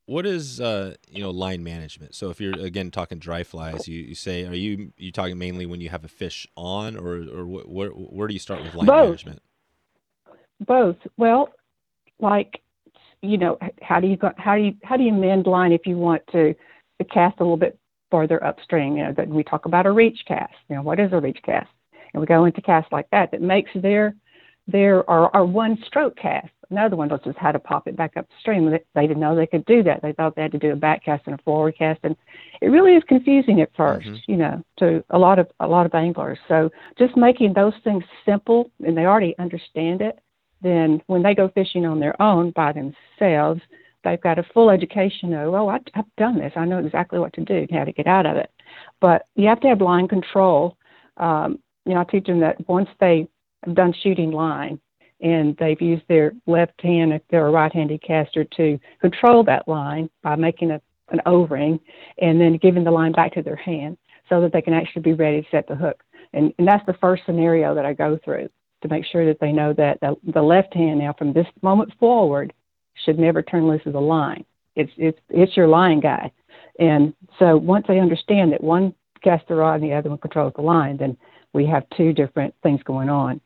What 0.09 0.25
is 0.25 0.59
uh, 0.59 0.95
you 1.07 1.21
know 1.21 1.29
line 1.29 1.63
management? 1.63 2.15
So 2.15 2.31
if 2.31 2.41
you're 2.41 2.59
again 2.59 2.89
talking 2.89 3.19
dry 3.19 3.43
flies, 3.43 3.87
you, 3.87 3.99
you 3.99 4.15
say 4.15 4.43
are 4.47 4.55
you 4.55 4.91
you 4.97 5.11
talking 5.11 5.37
mainly 5.37 5.67
when 5.67 5.81
you 5.81 5.89
have 5.89 6.03
a 6.03 6.07
fish 6.07 6.47
on, 6.57 6.97
or 6.97 7.17
or 7.31 7.45
where 7.45 7.89
where 7.91 8.27
do 8.27 8.33
you 8.33 8.39
start 8.39 8.63
with 8.63 8.73
line 8.73 8.87
Both. 8.87 9.05
management? 9.05 9.43
Both. 10.65 10.97
Well, 11.17 11.49
like 12.19 12.61
you 13.21 13.37
know, 13.37 13.57
how 13.81 13.99
do 13.99 14.07
you 14.07 14.17
how 14.37 14.55
do 14.55 14.61
you 14.61 14.73
how 14.83 14.97
do 14.97 15.03
you 15.03 15.13
mend 15.13 15.45
line 15.47 15.71
if 15.71 15.85
you 15.85 15.97
want 15.97 16.21
to, 16.31 16.53
to 16.53 17.03
cast 17.05 17.39
a 17.39 17.43
little 17.43 17.57
bit 17.57 17.77
farther 18.11 18.43
upstream? 18.43 18.97
You 18.97 19.03
know, 19.05 19.13
that 19.13 19.27
we 19.27 19.43
talk 19.43 19.65
about 19.65 19.85
a 19.85 19.91
reach 19.91 20.19
cast. 20.27 20.53
You 20.69 20.77
know, 20.77 20.81
what 20.81 20.99
is 20.99 21.11
a 21.13 21.19
reach 21.19 21.39
cast? 21.43 21.69
and 22.13 22.21
we 22.21 22.25
go 22.27 22.45
into 22.45 22.61
casts 22.61 22.91
like 22.91 23.07
that 23.11 23.31
that 23.31 23.41
makes 23.41 23.71
their 23.75 24.15
their 24.67 25.09
our, 25.09 25.33
our 25.35 25.45
one 25.45 25.77
stroke 25.87 26.15
cast. 26.17 26.49
Another 26.69 26.95
one 26.95 27.09
was 27.09 27.19
just 27.23 27.37
how 27.39 27.51
to 27.51 27.57
pop 27.57 27.87
it 27.87 27.95
back 27.95 28.15
upstream. 28.15 28.69
They, 28.69 28.79
they 28.93 29.07
didn't 29.07 29.19
know 29.19 29.35
they 29.35 29.47
could 29.47 29.65
do 29.65 29.81
that. 29.83 30.03
They 30.03 30.11
thought 30.13 30.35
they 30.35 30.43
had 30.43 30.51
to 30.51 30.59
do 30.59 30.71
a 30.71 30.75
back 30.75 31.03
cast 31.03 31.23
and 31.25 31.33
a 31.39 31.41
forward 31.43 31.75
cast, 31.77 31.99
and 32.03 32.15
it 32.61 32.67
really 32.67 32.93
is 32.95 33.03
confusing 33.07 33.61
at 33.61 33.73
1st 33.75 34.07
Mhm. 34.07 34.21
you 34.27 34.37
know, 34.37 34.63
to 34.77 35.03
a 35.09 35.17
lot 35.17 35.39
of 35.39 35.47
a 35.59 35.67
lot 35.67 35.85
of 35.85 35.95
anglers. 35.95 36.37
So 36.47 36.71
just 36.97 37.17
making 37.17 37.53
those 37.53 37.73
things 37.83 38.03
simple, 38.25 38.69
and 38.85 38.95
they 38.95 39.05
already 39.05 39.35
understand 39.39 40.01
it. 40.01 40.19
Then 40.61 41.01
when 41.07 41.23
they 41.23 41.35
go 41.35 41.49
fishing 41.49 41.85
on 41.85 41.99
their 41.99 42.19
own 42.21 42.51
by 42.51 42.73
themselves, 42.73 43.61
they've 44.03 44.21
got 44.21 44.39
a 44.39 44.45
full 44.53 44.69
education 44.69 45.33
of, 45.33 45.53
oh, 45.53 45.69
I, 45.69 45.79
I've 45.95 46.15
done 46.17 46.37
this. 46.37 46.53
I 46.55 46.65
know 46.65 46.79
exactly 46.79 47.19
what 47.19 47.33
to 47.33 47.41
do 47.41 47.55
and 47.55 47.71
how 47.71 47.83
to 47.83 47.91
get 47.91 48.07
out 48.07 48.25
of 48.25 48.37
it. 48.37 48.51
But 49.01 49.27
you 49.35 49.47
have 49.47 49.59
to 49.61 49.67
have 49.67 49.81
line 49.81 50.07
control. 50.07 50.77
Um, 51.17 51.59
you 51.85 51.93
know, 51.93 52.01
I 52.01 52.03
teach 52.05 52.25
them 52.25 52.39
that 52.41 52.67
once 52.67 52.89
they 52.99 53.27
have 53.65 53.75
done 53.75 53.93
shooting 54.03 54.31
line 54.31 54.79
and 55.21 55.55
they've 55.57 55.81
used 55.81 56.03
their 56.07 56.33
left 56.47 56.81
hand, 56.81 57.13
if 57.13 57.21
they're 57.29 57.47
a 57.47 57.51
right-handed 57.51 58.01
caster, 58.01 58.43
to 58.43 58.79
control 59.01 59.43
that 59.43 59.67
line 59.67 60.09
by 60.23 60.35
making 60.35 60.71
a, 60.71 60.81
an 61.09 61.21
O-ring 61.25 61.79
and 62.21 62.39
then 62.39 62.57
giving 62.57 62.83
the 62.83 62.91
line 62.91 63.11
back 63.11 63.33
to 63.33 63.41
their 63.41 63.55
hand 63.55 63.97
so 64.29 64.39
that 64.41 64.53
they 64.53 64.61
can 64.61 64.73
actually 64.73 65.01
be 65.01 65.13
ready 65.13 65.41
to 65.41 65.47
set 65.49 65.67
the 65.67 65.75
hook. 65.75 66.03
And, 66.33 66.53
and 66.57 66.67
that's 66.67 66.85
the 66.85 66.95
first 67.01 67.23
scenario 67.25 67.75
that 67.75 67.85
I 67.85 67.93
go 67.93 68.19
through 68.23 68.49
to 68.81 68.87
make 68.87 69.05
sure 69.05 69.25
that 69.25 69.39
they 69.39 69.51
know 69.51 69.73
that 69.73 69.99
the, 70.01 70.15
the 70.33 70.41
left 70.41 70.73
hand 70.73 70.99
now 70.99 71.13
from 71.17 71.33
this 71.33 71.47
moment 71.61 71.91
forward 71.99 72.53
should 73.05 73.19
never 73.19 73.41
turn 73.41 73.67
loose 73.67 73.81
of 73.85 73.93
the 73.93 74.01
line. 74.01 74.45
It's 74.75 74.91
it's 74.97 75.19
it's 75.29 75.57
your 75.57 75.67
line 75.67 75.99
guy. 75.99 76.31
And 76.79 77.13
so 77.37 77.57
once 77.57 77.85
they 77.87 77.99
understand 77.99 78.53
that 78.53 78.63
one 78.63 78.93
casts 79.23 79.47
the 79.49 79.55
rod 79.55 79.81
and 79.81 79.83
the 79.83 79.93
other 79.93 80.09
one 80.09 80.19
controls 80.19 80.53
the 80.55 80.61
line, 80.61 80.97
then 80.97 81.17
we 81.53 81.65
have 81.65 81.83
two 81.97 82.13
different 82.13 82.53
things 82.63 82.81
going 82.83 83.09
on. 83.09 83.41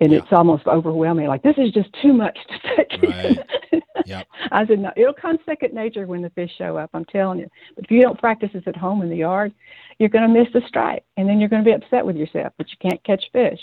And 0.00 0.12
Yeah. 0.12 0.18
it's 0.18 0.32
almost 0.32 0.66
overwhelming. 0.66 1.28
Like 1.28 1.42
this 1.42 1.56
is 1.56 1.70
just 1.70 1.88
too 2.02 2.12
much 2.12 2.36
to 2.48 2.76
take. 2.76 3.02
Right. 3.02 3.38
Yep. 4.06 4.26
I 4.52 4.66
said, 4.66 4.80
no, 4.80 4.92
it'll 4.96 5.14
come 5.14 5.38
second 5.46 5.72
nature 5.72 6.06
when 6.06 6.20
the 6.20 6.30
fish 6.30 6.50
show 6.58 6.76
up. 6.76 6.90
I'm 6.92 7.04
telling 7.06 7.38
you. 7.38 7.48
But 7.74 7.86
if 7.86 7.90
you 7.90 8.02
don't 8.02 8.18
practice 8.18 8.50
this 8.52 8.64
at 8.66 8.76
home 8.76 9.02
in 9.02 9.08
the 9.08 9.16
yard, 9.16 9.52
you're 9.98 10.08
going 10.10 10.30
to 10.30 10.40
miss 10.40 10.52
the 10.52 10.60
strike, 10.68 11.04
and 11.16 11.28
then 11.28 11.40
you're 11.40 11.48
going 11.48 11.64
to 11.64 11.68
be 11.68 11.74
upset 11.74 12.04
with 12.04 12.16
yourself 12.16 12.52
that 12.58 12.68
you 12.70 12.76
can't 12.82 13.02
catch 13.04 13.24
fish. 13.32 13.58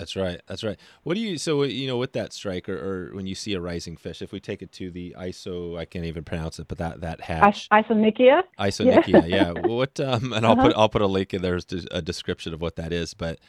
That's 0.00 0.16
right. 0.16 0.40
That's 0.46 0.64
right. 0.64 0.78
What 1.02 1.14
do 1.14 1.20
you 1.20 1.36
so 1.38 1.62
you 1.64 1.86
know 1.86 1.98
with 1.98 2.14
that 2.14 2.32
strike 2.32 2.70
or, 2.70 2.78
or 3.10 3.14
when 3.14 3.26
you 3.26 3.34
see 3.34 3.52
a 3.52 3.60
rising 3.60 3.98
fish? 3.98 4.22
If 4.22 4.32
we 4.32 4.40
take 4.40 4.62
it 4.62 4.72
to 4.72 4.90
the 4.90 5.14
ISO, 5.18 5.78
I 5.78 5.84
can't 5.84 6.06
even 6.06 6.24
pronounce 6.24 6.58
it, 6.58 6.68
but 6.68 6.78
that 6.78 7.02
that 7.02 7.20
hatch, 7.20 7.68
Is- 7.70 7.84
Isonychia. 7.84 8.42
isonychia, 8.58 9.28
yeah. 9.28 9.52
Well, 9.52 9.76
What 9.76 10.00
um, 10.00 10.32
and 10.32 10.46
I'll 10.46 10.52
Uh-huh. 10.54 10.68
put 10.68 10.76
I'll 10.76 10.88
put 10.88 11.02
a 11.02 11.06
link 11.06 11.34
in 11.34 11.42
there 11.42 11.56
as 11.56 11.66
to- 11.66 11.86
a 11.90 12.00
description 12.02 12.54
of 12.54 12.62
what 12.62 12.76
that 12.76 12.92
is. 12.94 13.12
But 13.14 13.40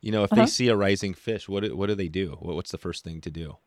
you 0.00 0.10
know, 0.12 0.24
if 0.24 0.32
Uh-huh. 0.32 0.42
they 0.42 0.46
see 0.46 0.68
a 0.68 0.76
rising 0.76 1.14
fish, 1.14 1.48
what 1.48 1.62
do, 1.62 1.76
what 1.76 1.86
do 1.88 1.94
they 1.94 2.08
do? 2.08 2.36
What, 2.40 2.56
what's 2.56 2.72
the 2.72 2.78
first 2.78 3.04
thing 3.04 3.20
to 3.22 3.30
do? 3.30 3.58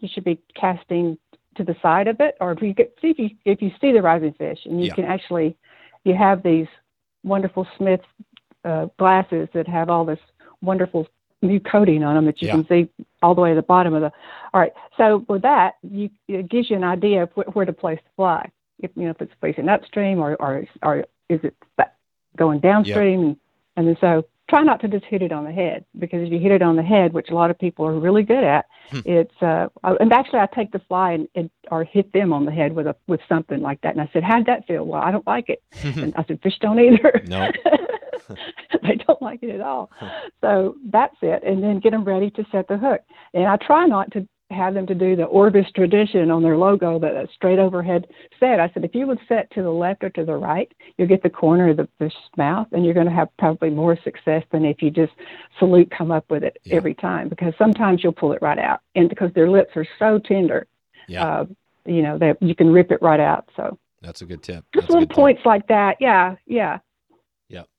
you 0.00 0.08
should 0.14 0.24
be 0.24 0.38
casting 0.54 1.18
to 1.56 1.64
the 1.64 1.74
side 1.82 2.06
of 2.06 2.20
it, 2.20 2.36
or 2.40 2.52
if 2.52 2.62
you 2.62 2.74
get, 2.74 2.94
see 3.02 3.08
if 3.08 3.18
you 3.18 3.30
if 3.46 3.62
you 3.62 3.70
see 3.80 3.92
the 3.92 4.02
rising 4.02 4.34
fish, 4.34 4.58
and 4.66 4.80
you 4.80 4.86
Yeah. 4.88 4.94
can 4.94 5.04
actually, 5.06 5.56
you 6.04 6.14
have 6.14 6.42
these 6.44 6.68
wonderful 7.24 7.66
Smith 7.78 8.02
uh, 8.64 8.86
glasses 8.98 9.48
that 9.54 9.66
have 9.66 9.90
all 9.90 10.04
this 10.04 10.18
wonderful 10.60 11.06
new 11.42 11.60
coating 11.60 12.02
on 12.02 12.14
them 12.16 12.24
that 12.26 12.40
you 12.40 12.48
Yeah. 12.48 12.54
can 12.54 12.66
see 12.68 12.88
all 13.22 13.34
the 13.34 13.40
way 13.40 13.50
to 13.50 13.54
the 13.56 13.62
bottom 13.62 13.94
of 13.94 14.00
the. 14.02 14.12
All 14.54 14.60
right, 14.60 14.72
so 14.96 15.24
with 15.28 15.42
that, 15.42 15.74
you 15.82 16.10
it 16.28 16.48
gives 16.48 16.70
you 16.70 16.76
an 16.76 16.84
idea 16.84 17.24
of 17.24 17.30
wh- 17.32 17.54
where 17.54 17.66
to 17.66 17.72
place 17.72 17.98
the 18.02 18.10
fly. 18.16 18.50
If 18.80 18.90
you 18.96 19.04
know 19.04 19.10
if 19.10 19.20
it's 19.20 19.32
facing 19.40 19.68
upstream 19.68 20.18
or 20.18 20.34
or 20.36 20.64
or 20.82 21.04
is 21.28 21.40
it 21.42 21.54
going 22.36 22.60
downstream, 22.60 23.20
and, 23.20 23.36
and 23.76 23.88
then 23.88 23.96
so 24.00 24.24
try 24.48 24.62
not 24.62 24.80
to 24.80 24.86
just 24.88 25.04
hit 25.06 25.22
it 25.22 25.32
on 25.32 25.44
the 25.44 25.50
head 25.50 25.84
because 25.98 26.22
if 26.24 26.30
you 26.32 26.38
hit 26.38 26.52
it 26.52 26.62
on 26.62 26.76
the 26.76 26.82
head, 26.82 27.12
which 27.12 27.30
a 27.30 27.34
lot 27.34 27.50
of 27.50 27.58
people 27.58 27.84
are 27.86 27.98
really 27.98 28.22
good 28.22 28.44
at, 28.44 28.66
Hmm. 28.90 29.00
it's 29.04 29.34
uh 29.42 29.68
uh, 29.82 29.94
and 29.98 30.12
actually 30.12 30.38
I 30.38 30.46
take 30.46 30.70
the 30.72 30.78
fly 30.80 31.12
and, 31.12 31.28
and 31.34 31.50
or 31.70 31.82
hit 31.84 32.12
them 32.12 32.32
on 32.32 32.44
the 32.44 32.52
head 32.52 32.72
with 32.74 32.86
a 32.86 32.94
with 33.08 33.20
something 33.28 33.60
like 33.60 33.80
that, 33.80 33.92
and 33.92 34.00
I 34.00 34.08
said, 34.12 34.22
how'd 34.22 34.46
that 34.46 34.66
feel? 34.66 34.84
Well, 34.84 35.02
I 35.02 35.10
don't 35.10 35.26
like 35.26 35.48
it, 35.48 35.62
and 35.82 36.14
I 36.16 36.24
said, 36.24 36.40
fish 36.42 36.58
don't 36.60 36.78
either. 36.78 37.22
No. 37.26 37.50
they 38.82 38.96
don't 39.06 39.20
like 39.22 39.42
it 39.42 39.50
at 39.54 39.60
all. 39.60 39.90
So 40.42 40.76
that's 40.92 41.16
it, 41.22 41.42
and 41.44 41.62
then 41.62 41.80
get 41.80 41.90
them 41.90 42.04
ready 42.04 42.30
to 42.30 42.44
set 42.52 42.68
the 42.68 42.76
hook. 42.76 43.00
And 43.34 43.46
I 43.46 43.56
try 43.56 43.86
not 43.86 44.12
to 44.12 44.28
have 44.50 44.74
them 44.74 44.86
to 44.86 44.94
do 44.94 45.16
the 45.16 45.24
Orvis 45.24 45.66
tradition 45.74 46.30
on 46.30 46.40
their 46.42 46.56
logo, 46.56 47.00
that 47.00 47.14
a 47.16 47.26
straight 47.34 47.58
overhead 47.58 48.06
set. 48.38 48.60
I 48.60 48.70
said, 48.72 48.84
if 48.84 48.94
you 48.94 49.08
would 49.08 49.18
set 49.26 49.50
to 49.52 49.62
the 49.62 49.70
left 49.70 50.04
or 50.04 50.10
to 50.10 50.24
the 50.24 50.36
right, 50.36 50.70
you'll 50.96 51.08
get 51.08 51.24
the 51.24 51.30
corner 51.30 51.70
of 51.70 51.78
the 51.78 51.88
fish's 51.98 52.16
mouth, 52.36 52.68
and 52.70 52.84
you're 52.84 52.94
going 52.94 53.08
to 53.08 53.12
have 53.12 53.28
probably 53.38 53.70
more 53.70 53.98
success 54.04 54.44
than 54.52 54.64
if 54.64 54.82
you 54.82 54.90
just 54.90 55.12
salute 55.58 55.90
come 55.90 56.12
up 56.12 56.30
with 56.30 56.44
it 56.44 56.58
Yeah. 56.64 56.76
every 56.76 56.94
time, 56.94 57.28
because 57.28 57.54
sometimes 57.58 58.04
you'll 58.04 58.12
pull 58.12 58.32
it 58.32 58.42
right 58.42 58.58
out, 58.58 58.80
and 58.94 59.08
because 59.08 59.32
their 59.34 59.50
lips 59.50 59.70
are 59.74 59.86
so 59.98 60.20
tender, 60.20 60.68
Yeah, 61.08 61.26
uh, 61.26 61.46
you 61.84 62.02
know 62.02 62.16
that 62.18 62.40
you 62.40 62.54
can 62.54 62.72
rip 62.72 62.92
it 62.92 63.02
right 63.02 63.20
out. 63.20 63.48
So 63.56 63.78
that's 64.00 64.20
a 64.22 64.26
good 64.26 64.42
tip. 64.44 64.64
just 64.72 64.82
That's 64.82 64.88
a 64.90 64.92
little 64.92 65.00
good 65.06 65.10
tip. 65.10 65.16
points 65.16 65.42
like 65.44 65.66
that, 65.68 65.96
yeah, 65.98 66.36
yeah. 66.46 66.78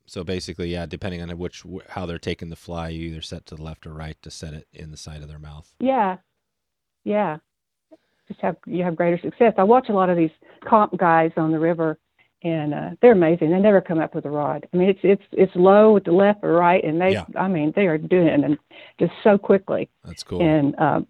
So 0.07 0.23
basically, 0.23 0.71
yeah, 0.71 0.85
depending 0.85 1.21
on 1.21 1.29
which 1.37 1.63
how 1.89 2.05
they're 2.05 2.17
taking 2.17 2.49
the 2.49 2.55
fly, 2.55 2.89
you 2.89 3.09
either 3.09 3.21
set 3.21 3.45
to 3.47 3.55
the 3.55 3.63
left 3.63 3.85
or 3.85 3.93
right 3.93 4.15
to 4.21 4.31
set 4.31 4.53
it 4.53 4.67
in 4.73 4.91
the 4.91 4.97
side 4.97 5.21
of 5.21 5.27
their 5.27 5.39
mouth. 5.39 5.73
Yeah, 5.79 6.17
yeah. 7.03 7.37
Just 8.27 8.39
have 8.41 8.55
you 8.65 8.83
have 8.83 8.95
greater 8.95 9.19
success. 9.19 9.53
I 9.57 9.63
watch 9.63 9.89
a 9.89 9.93
lot 9.93 10.09
of 10.09 10.17
these 10.17 10.31
comp 10.65 10.97
guys 10.97 11.31
on 11.37 11.51
the 11.51 11.59
river, 11.59 11.97
and 12.43 12.73
uh, 12.73 12.89
they're 13.01 13.11
amazing. 13.11 13.51
They 13.51 13.59
never 13.59 13.81
come 13.81 13.99
up 13.99 14.15
with 14.15 14.25
a 14.25 14.29
rod. 14.29 14.67
I 14.73 14.77
mean, 14.77 14.89
it's 14.89 14.99
it's 15.03 15.23
it's 15.31 15.55
low 15.55 15.93
with 15.93 16.05
the 16.05 16.11
left 16.11 16.43
or 16.43 16.53
right, 16.53 16.83
and 16.83 17.01
they, 17.01 17.11
Yeah. 17.11 17.25
I 17.35 17.47
mean, 17.47 17.73
they 17.75 17.87
are 17.87 17.97
doing 17.97 18.27
it 18.27 18.43
and 18.43 18.57
just 18.99 19.13
so 19.23 19.37
quickly. 19.37 19.89
That's 20.05 20.23
cool. 20.23 20.41
And 20.41 20.77
um, 20.79 21.07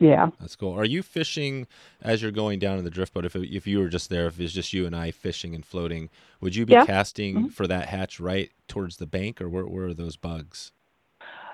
yeah, 0.00 0.28
That's 0.40 0.56
cool. 0.56 0.72
Are 0.74 0.84
you 0.84 1.02
fishing 1.02 1.66
as 2.02 2.22
you're 2.22 2.30
going 2.30 2.58
down 2.58 2.78
in 2.78 2.84
the 2.84 2.90
drift 2.90 3.14
boat? 3.14 3.24
If 3.24 3.36
if 3.36 3.66
you 3.66 3.80
were 3.80 3.88
just 3.88 4.10
there, 4.10 4.26
if 4.26 4.40
it's 4.40 4.52
just 4.52 4.72
you 4.72 4.86
and 4.86 4.94
I 4.96 5.10
fishing 5.10 5.54
and 5.54 5.64
floating, 5.64 6.10
would 6.40 6.54
you 6.56 6.66
be 6.66 6.74
Yeah. 6.74 6.84
casting 6.84 7.36
Mhm. 7.36 7.52
for 7.52 7.66
that 7.66 7.88
hatch 7.88 8.20
right 8.20 8.50
towards 8.68 8.98
the 8.98 9.06
bank, 9.06 9.40
or 9.40 9.48
where, 9.48 9.66
where 9.66 9.86
are 9.86 9.94
those 9.94 10.16
bugs? 10.16 10.72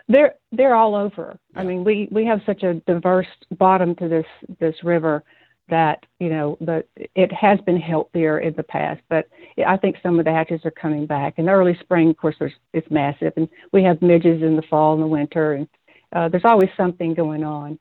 they're 0.08 0.34
they're 0.52 0.74
all 0.74 0.94
over. 0.94 1.38
I 1.56 1.64
mean, 1.64 1.84
we 1.84 2.08
we 2.10 2.26
have 2.26 2.40
such 2.44 2.62
a 2.62 2.74
diverse 2.86 3.26
bottom 3.58 3.94
to 3.96 4.08
this 4.08 4.26
this 4.60 4.74
river 4.84 5.24
that 5.70 6.04
you 6.20 6.28
know 6.28 6.58
the 6.60 6.84
it 7.14 7.32
has 7.32 7.58
been 7.62 7.80
healthier 7.80 8.38
in 8.40 8.54
the 8.54 8.62
past, 8.62 9.00
but 9.08 9.26
I 9.66 9.76
think 9.78 9.96
some 10.02 10.18
of 10.18 10.26
the 10.26 10.32
hatches 10.32 10.60
are 10.64 10.70
coming 10.70 11.06
back. 11.06 11.38
In 11.38 11.46
the 11.46 11.52
early 11.52 11.76
spring, 11.80 12.10
of 12.10 12.16
course, 12.18 12.36
there's 12.38 12.52
it's 12.74 12.90
massive, 12.90 13.32
and 13.36 13.48
we 13.72 13.82
have 13.84 14.02
midges 14.02 14.42
in 14.42 14.56
the 14.56 14.62
fall 14.62 14.92
and 14.94 15.02
the 15.02 15.06
winter, 15.06 15.54
and 15.54 15.68
uh, 16.12 16.28
there's 16.28 16.44
always 16.44 16.70
something 16.76 17.14
going 17.14 17.42
on. 17.44 17.78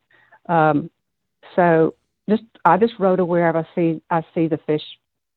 Um, 0.47 0.89
so 1.55 1.95
just 2.29 2.43
I 2.65 2.77
just 2.77 2.93
rode 2.99 3.19
a 3.19 3.25
wherever 3.25 3.59
I 3.59 3.67
see 3.75 4.01
I 4.09 4.23
see 4.33 4.47
the 4.47 4.59
fish. 4.65 4.83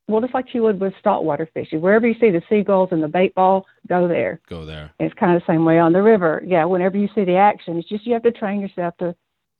Well, 0.08 0.20
just 0.20 0.34
like 0.34 0.54
you 0.54 0.62
would 0.62 0.80
with 0.80 0.94
saltwater 1.02 1.48
fishing, 1.52 1.80
wherever 1.80 2.06
you 2.06 2.14
see 2.20 2.30
the 2.30 2.42
seagulls 2.48 2.90
and 2.92 3.02
the 3.02 3.08
bait 3.08 3.34
ball, 3.34 3.66
go 3.88 4.06
there. 4.06 4.40
Go 4.48 4.64
there. 4.64 4.92
It's 5.00 5.14
kind 5.14 5.34
of 5.34 5.42
the 5.42 5.52
same 5.52 5.64
way 5.64 5.80
on 5.80 5.92
the 5.92 6.02
river. 6.02 6.42
Yeah, 6.46 6.64
whenever 6.64 6.96
you 6.96 7.08
see 7.12 7.24
the 7.24 7.36
action, 7.36 7.76
it's 7.76 7.88
just 7.88 8.06
you 8.06 8.12
have 8.12 8.22
to 8.22 8.30
train 8.30 8.60
yourself 8.60 8.96
to 8.98 9.14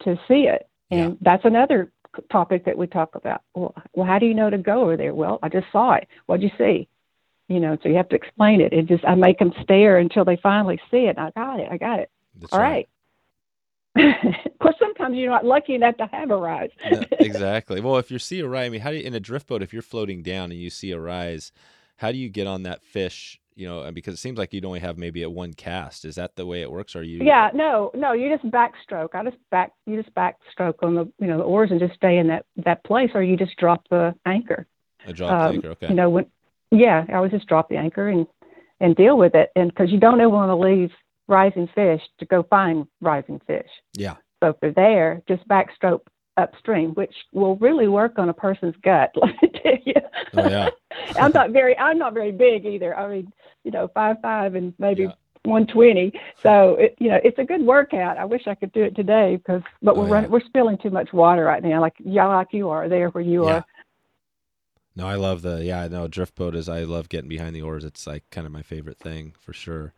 to 0.05 0.17
see 0.29 0.47
it. 0.47 0.69
And 0.91 1.01
Yeah. 1.01 1.17
that's 1.21 1.45
another 1.45 1.91
topic 2.31 2.65
that 2.65 2.79
we 2.79 2.87
talk 2.87 3.15
about. 3.15 3.43
Well, 3.55 3.75
well, 3.95 4.07
how 4.07 4.19
do 4.19 4.27
you 4.27 4.35
know 4.35 4.49
to 4.51 4.59
go 4.59 4.83
over 4.83 4.97
there? 4.97 5.15
Well, 5.15 5.39
I 5.43 5.49
just 5.49 5.67
saw 5.73 5.95
it. 5.95 6.07
What'd 6.27 6.43
you 6.43 6.57
see? 6.57 6.89
You 7.49 7.61
know, 7.61 7.77
so 7.83 7.89
you 7.89 7.97
have 7.97 8.09
to 8.11 8.17
explain 8.17 8.61
it. 8.61 8.73
It 8.73 8.87
just 8.87 9.05
I 9.05 9.15
make 9.15 9.39
them 9.39 9.53
stare 9.63 9.99
until 9.99 10.25
they 10.25 10.37
finally 10.37 10.81
see 10.91 11.07
it. 11.07 11.19
I 11.19 11.31
got 11.31 11.59
it. 11.61 11.69
I 11.71 11.77
got 11.77 11.99
it. 11.99 12.11
That's 12.41 12.53
All 12.53 12.61
right. 12.61 12.89
of 14.45 14.59
course, 14.61 14.75
sometimes 14.79 15.17
you're 15.17 15.31
not 15.31 15.45
lucky 15.45 15.75
enough 15.75 15.97
to 15.97 16.07
have 16.13 16.31
a 16.31 16.37
rise. 16.37 16.71
No, 16.91 17.03
exactly. 17.13 17.81
Well, 17.81 17.97
if 17.97 18.11
you 18.11 18.19
see 18.19 18.41
a 18.41 18.49
rise, 18.49 18.67
I 18.67 18.69
mean, 18.71 18.81
how 18.81 18.91
do 18.91 18.97
you 18.97 19.05
in 19.05 19.15
a 19.15 19.21
drift 19.21 19.47
boat? 19.49 19.63
If 19.63 19.73
you're 19.73 19.83
floating 19.83 20.23
down 20.23 20.51
and 20.51 20.61
you 20.61 20.71
see 20.71 20.91
a 20.93 21.01
rise, 21.01 21.53
how 21.97 22.13
do 22.13 22.19
you 22.19 22.29
get 22.29 22.47
on 22.47 22.65
that 22.65 22.83
fish? 22.83 23.41
You 23.55 23.67
know, 23.67 23.91
because 23.91 24.13
it 24.15 24.19
seems 24.19 24.37
like 24.37 24.53
you'd 24.53 24.67
only 24.67 24.81
have 24.81 24.99
maybe 24.99 25.23
a 25.23 25.31
one 25.31 25.55
cast. 25.55 26.05
Is 26.05 26.17
that 26.17 26.37
the 26.37 26.45
way 26.45 26.61
it 26.61 26.71
works? 26.71 26.95
Or 26.95 26.99
are 26.99 27.03
you? 27.03 27.21
Yeah, 27.23 27.51
no, 27.55 27.91
no, 27.95 28.13
you 28.13 28.29
just 28.29 28.45
backstroke. 28.51 29.15
I 29.15 29.25
just 29.25 29.39
back, 29.51 29.73
you 29.87 30.01
just 30.03 30.15
backstroke 30.15 30.83
on 30.83 30.95
the, 30.95 31.11
you 31.19 31.27
know, 31.27 31.39
the 31.39 31.45
oars 31.45 31.71
and 31.71 31.81
just 31.81 31.95
stay 31.95 32.19
in 32.19 32.27
that 32.27 32.45
that 32.65 32.85
place, 32.85 33.11
or 33.15 33.23
you 33.23 33.37
just 33.37 33.57
drop 33.57 33.89
the 33.89 34.15
anchor. 34.27 34.67
A 35.07 35.13
drop 35.15 35.31
the 35.31 35.49
um, 35.49 35.55
anchor. 35.55 35.71
Okay. 35.71 35.89
You 35.89 35.95
know, 35.95 36.11
when, 36.11 36.27
yeah, 36.71 37.07
I 37.11 37.19
would 37.21 37.31
just 37.31 37.47
drop 37.47 37.71
the 37.71 37.77
anchor 37.77 38.09
and 38.09 38.27
and 38.79 38.95
deal 38.95 39.17
with 39.17 39.35
it, 39.35 39.51
and 39.57 39.71
because 39.71 39.91
you 39.91 39.99
don't 39.99 40.21
ever 40.21 40.29
want 40.29 40.51
to 40.51 40.57
leave 40.57 40.91
rising 41.29 41.69
fish 41.75 42.01
to 42.19 42.27
go 42.27 42.43
find 42.45 42.87
rising 43.01 43.41
fish. 43.47 43.69
yeah. 43.95 44.17
So 44.43 44.51
if 44.51 44.57
they're 44.61 44.73
there, 44.73 45.23
just 45.29 45.47
backstroke 45.49 46.01
upstream, 46.37 46.91
which 46.91 47.15
will 47.33 47.57
really 47.57 47.89
work 47.89 48.19
on 48.19 48.29
a 48.29 48.35
person's 48.35 48.75
gut. 48.83 49.11
Let 49.17 49.31
me 49.43 49.51
tell 49.63 49.73
you. 49.85 49.95
Oh 50.35 50.45
yeah. 50.45 50.71
I'm 51.17 51.33
not 51.33 51.51
very, 51.51 51.77
I'm 51.79 51.99
not 51.99 52.15
very 52.15 52.33
big 52.33 52.65
either. 52.67 52.97
I 52.97 53.09
mean, 53.11 53.33
you 53.65 53.71
know, 53.71 53.89
five 53.95 54.17
five 54.23 54.55
and 54.55 54.75
maybe 54.79 55.03
Yeah. 55.03 55.13
120. 55.45 56.13
So 56.43 56.77
it, 56.79 56.97
you 56.99 57.09
know, 57.09 57.19
it's 57.25 57.39
a 57.39 57.45
good 57.45 57.63
workout. 57.63 58.19
I 58.19 58.25
wish 58.25 58.43
I 58.47 58.55
could 58.55 58.73
do 58.73 58.83
it 58.83 58.95
today 58.97 59.37
because, 59.37 59.63
but 59.83 59.97
Oh, 59.97 60.01
we're 60.01 60.07
yeah. 60.07 60.11
running, 60.15 60.31
we're 60.31 60.41
spilling 60.41 60.79
too 60.79 60.91
much 60.91 61.13
water 61.13 61.45
right 61.45 61.63
now, 61.63 61.81
like 61.81 61.95
yeah, 61.99 62.27
like 62.27 62.49
you 62.53 62.69
are 62.71 62.89
there 62.89 63.09
where 63.11 63.25
you 63.25 63.45
Yeah. 63.45 63.47
are. 63.47 63.65
No, 64.97 65.07
I 65.07 65.15
love 65.17 65.43
the 65.43 65.63
yeah. 65.65 65.87
No, 65.89 66.09
drift 66.09 66.35
boat 66.35 66.55
is. 66.57 66.69
I 66.69 66.85
love 66.85 67.09
getting 67.09 67.29
behind 67.29 67.55
the 67.55 67.63
oars. 67.63 67.85
It's 67.85 68.07
like 68.07 68.25
kind 68.31 68.47
of 68.47 68.53
my 68.53 68.63
favorite 68.63 68.99
thing 68.99 69.35
for 69.39 69.53
sure. 69.53 69.93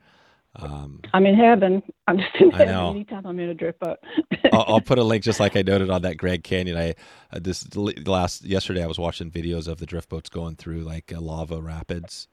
Um, 0.56 1.00
I'm 1.14 1.26
in 1.26 1.34
heaven. 1.34 1.82
I'm 2.06 2.18
just 2.18 2.34
in 2.40 2.50
heaven 2.50 2.74
anytime 2.74 3.26
I'm 3.26 3.38
in 3.38 3.48
a 3.50 3.54
drift 3.54 3.78
boat. 3.80 3.98
I'll, 4.52 4.64
I'll 4.66 4.80
put 4.80 4.98
a 4.98 5.04
link 5.04 5.22
just 5.22 5.38
like 5.40 5.56
I 5.56 5.62
noted 5.62 5.90
on 5.90 6.02
that 6.02 6.16
Grand 6.16 6.42
Canyon. 6.42 6.76
I 6.76 6.90
uh, 7.32 7.38
this 7.40 7.76
last 7.76 8.44
yesterday 8.44 8.82
I 8.82 8.86
was 8.86 8.98
watching 8.98 9.30
videos 9.30 9.68
of 9.68 9.78
the 9.78 9.86
drift 9.86 10.08
boats 10.08 10.28
going 10.28 10.56
through 10.56 10.80
like 10.80 11.12
uh, 11.12 11.20
lava 11.20 11.60
rapids, 11.60 12.26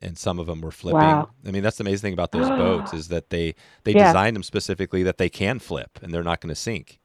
and 0.00 0.16
some 0.16 0.38
of 0.38 0.46
them 0.46 0.60
were 0.60 0.70
flipping. 0.70 1.00
Wow. 1.00 1.30
I 1.46 1.50
mean, 1.50 1.62
that's 1.62 1.78
the 1.78 1.82
amazing 1.84 2.02
thing 2.08 2.12
about 2.12 2.32
those 2.32 2.48
boats 2.48 2.92
is 2.92 3.08
that 3.08 3.30
they 3.30 3.54
they 3.84 3.92
Yeah. 3.92 4.08
designed 4.08 4.36
them 4.36 4.42
specifically 4.44 5.02
that 5.02 5.18
they 5.18 5.28
can 5.30 5.58
flip 5.58 5.98
and 6.02 6.12
they're 6.14 6.22
not 6.22 6.40
going 6.40 6.50
to 6.54 6.60
sink. 6.60 7.00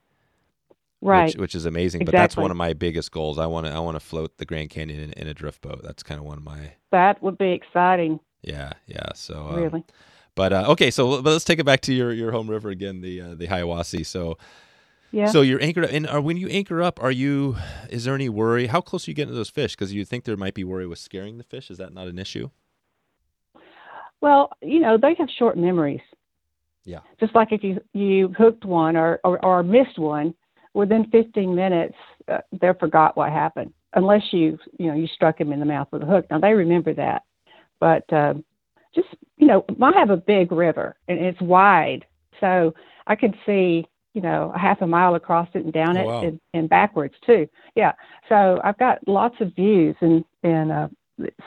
right. 1.01 1.27
which, 1.27 1.37
which 1.37 1.55
is 1.55 1.65
amazing. 1.65 2.05
But 2.05 2.11
that's 2.11 2.37
one 2.37 2.51
of 2.51 2.57
my 2.57 2.73
biggest 2.73 3.11
goals. 3.11 3.39
I 3.39 3.45
want 3.47 3.65
to 3.65 3.71
I 3.73 3.79
want 3.79 3.95
to 3.95 4.01
float 4.01 4.37
the 4.37 4.45
Grand 4.45 4.69
Canyon 4.69 4.99
in, 4.99 5.13
in 5.13 5.27
a 5.27 5.33
drift 5.33 5.61
boat. 5.61 5.81
That's 5.83 6.03
kind 6.03 6.19
of 6.19 6.25
one 6.25 6.37
of 6.37 6.43
my 6.43 6.73
that 6.91 7.23
would 7.23 7.37
be 7.37 7.51
exciting, 7.53 8.19
yeah 8.43 8.73
yeah. 8.87 9.13
So 9.15 9.47
um, 9.47 9.55
really. 9.55 9.83
But 10.39 10.53
uh, 10.53 10.63
okay, 10.69 10.89
so 10.89 11.21
but 11.21 11.31
let's 11.31 11.43
take 11.43 11.59
it 11.59 11.65
back 11.65 11.81
to 11.81 11.93
your, 11.93 12.13
your 12.13 12.31
home 12.31 12.49
river 12.49 12.69
again, 12.69 13.01
the 13.01 13.19
uh, 13.19 13.35
the 13.35 13.47
Hiwassee. 13.47 14.05
So 14.05 14.37
Yeah. 15.11 15.25
so 15.25 15.41
you're 15.41 15.61
anchored 15.61 15.83
up, 15.83 15.91
and 15.91 16.07
are, 16.07 16.21
when 16.21 16.37
you 16.37 16.47
anchor 16.47 16.81
up, 16.81 17.03
are 17.03 17.11
you? 17.11 17.57
Is 17.89 18.05
there 18.05 18.15
any 18.15 18.29
worry? 18.29 18.67
How 18.67 18.79
close 18.79 19.05
are 19.05 19.11
you 19.11 19.15
getting 19.15 19.33
to 19.33 19.35
those 19.35 19.49
fish? 19.49 19.75
Because 19.75 19.93
you 19.93 20.05
think 20.05 20.23
there 20.23 20.37
might 20.37 20.53
be 20.53 20.63
worry 20.63 20.87
with 20.87 20.97
scaring 20.97 21.39
the 21.39 21.43
fish. 21.43 21.69
Is 21.69 21.77
that 21.79 21.93
not 21.93 22.07
an 22.07 22.17
issue? 22.17 22.51
Well, 24.21 24.51
you 24.61 24.79
know, 24.79 24.97
they 24.97 25.13
have 25.19 25.27
short 25.37 25.57
memories. 25.57 25.99
Yeah. 26.85 26.99
Just 27.19 27.35
like 27.35 27.49
if 27.51 27.61
you 27.61 27.81
you 27.91 28.33
hooked 28.37 28.63
one 28.63 28.95
or 28.95 29.19
or, 29.25 29.43
or 29.43 29.61
missed 29.61 29.99
one, 29.99 30.33
within 30.73 31.05
15 31.11 31.53
minutes 31.53 31.95
uh, 32.29 32.37
they 32.53 32.69
forgot 32.79 33.17
what 33.17 33.29
happened. 33.29 33.73
Unless 33.93 34.31
you 34.31 34.57
you 34.77 34.87
know 34.87 34.95
you 34.95 35.07
struck 35.07 35.37
him 35.37 35.51
in 35.51 35.59
the 35.59 35.65
mouth 35.65 35.89
with 35.91 36.03
a 36.03 36.05
hook. 36.05 36.27
Now 36.31 36.39
they 36.39 36.53
remember 36.53 36.93
that, 36.93 37.23
but 37.81 38.05
um, 38.13 38.45
just 38.95 39.09
you 39.39 39.47
know, 39.47 39.65
I 39.81 39.91
have 39.97 40.09
a 40.11 40.17
big 40.17 40.51
river 40.51 40.95
and 41.07 41.17
it's 41.19 41.41
wide, 41.41 42.05
so 42.39 42.73
I 43.07 43.15
can 43.15 43.33
see 43.45 43.87
you 44.13 44.21
know 44.21 44.51
a 44.55 44.59
half 44.59 44.81
a 44.81 44.87
mile 44.87 45.15
across 45.15 45.47
it 45.53 45.63
and 45.63 45.73
down 45.73 45.97
Oh, 45.97 46.01
it 46.01 46.05
wow. 46.05 46.21
and, 46.23 46.39
and 46.53 46.69
backwards 46.69 47.15
too. 47.25 47.47
Yeah. 47.75 47.93
So 48.27 48.59
I've 48.63 48.77
got 48.77 48.99
lots 49.07 49.35
of 49.39 49.55
views 49.55 49.95
and 50.01 50.23
and 50.43 50.71
uh, 50.71 50.87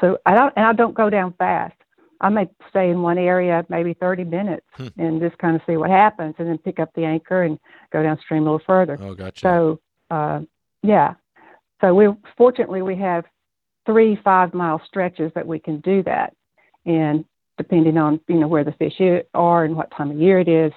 so 0.00 0.18
I 0.26 0.34
don't 0.34 0.52
and 0.56 0.66
I 0.66 0.72
don't 0.72 0.94
go 0.94 1.10
down 1.10 1.34
fast. 1.38 1.74
I 2.20 2.28
may 2.28 2.48
stay 2.70 2.90
in 2.90 3.02
one 3.02 3.18
area 3.18 3.66
maybe 3.68 3.94
30 3.94 4.24
minutes 4.24 4.66
Hmm. 4.76 4.88
and 4.96 5.20
just 5.20 5.36
kind 5.38 5.56
of 5.56 5.62
see 5.66 5.76
what 5.76 5.90
happens 5.90 6.34
and 6.38 6.48
then 6.48 6.58
pick 6.58 6.78
up 6.78 6.90
the 6.94 7.04
anchor 7.04 7.42
and 7.42 7.58
go 7.92 8.02
downstream 8.02 8.42
a 8.42 8.52
little 8.52 8.66
further. 8.66 8.96
Oh, 9.00 9.14
gotcha. 9.14 9.40
So, 9.40 9.80
uh, 10.10 10.40
yeah. 10.82 11.14
So 11.80 11.94
we 11.94 12.06
fortunately 12.38 12.80
we 12.82 12.96
have 12.96 13.24
three 13.86 14.16
five 14.24 14.54
mile 14.54 14.80
stretches 14.86 15.32
that 15.34 15.46
we 15.46 15.58
can 15.58 15.80
do 15.80 16.02
that, 16.04 16.32
and 16.86 17.24
depending 17.62 17.96
on 17.96 18.20
you 18.28 18.36
know 18.36 18.48
where 18.48 18.64
the 18.64 18.72
fish 18.72 19.00
are 19.34 19.64
and 19.64 19.76
what 19.76 19.90
time 19.90 20.10
of 20.10 20.18
year 20.18 20.38
it 20.38 20.48
is. 20.48 20.72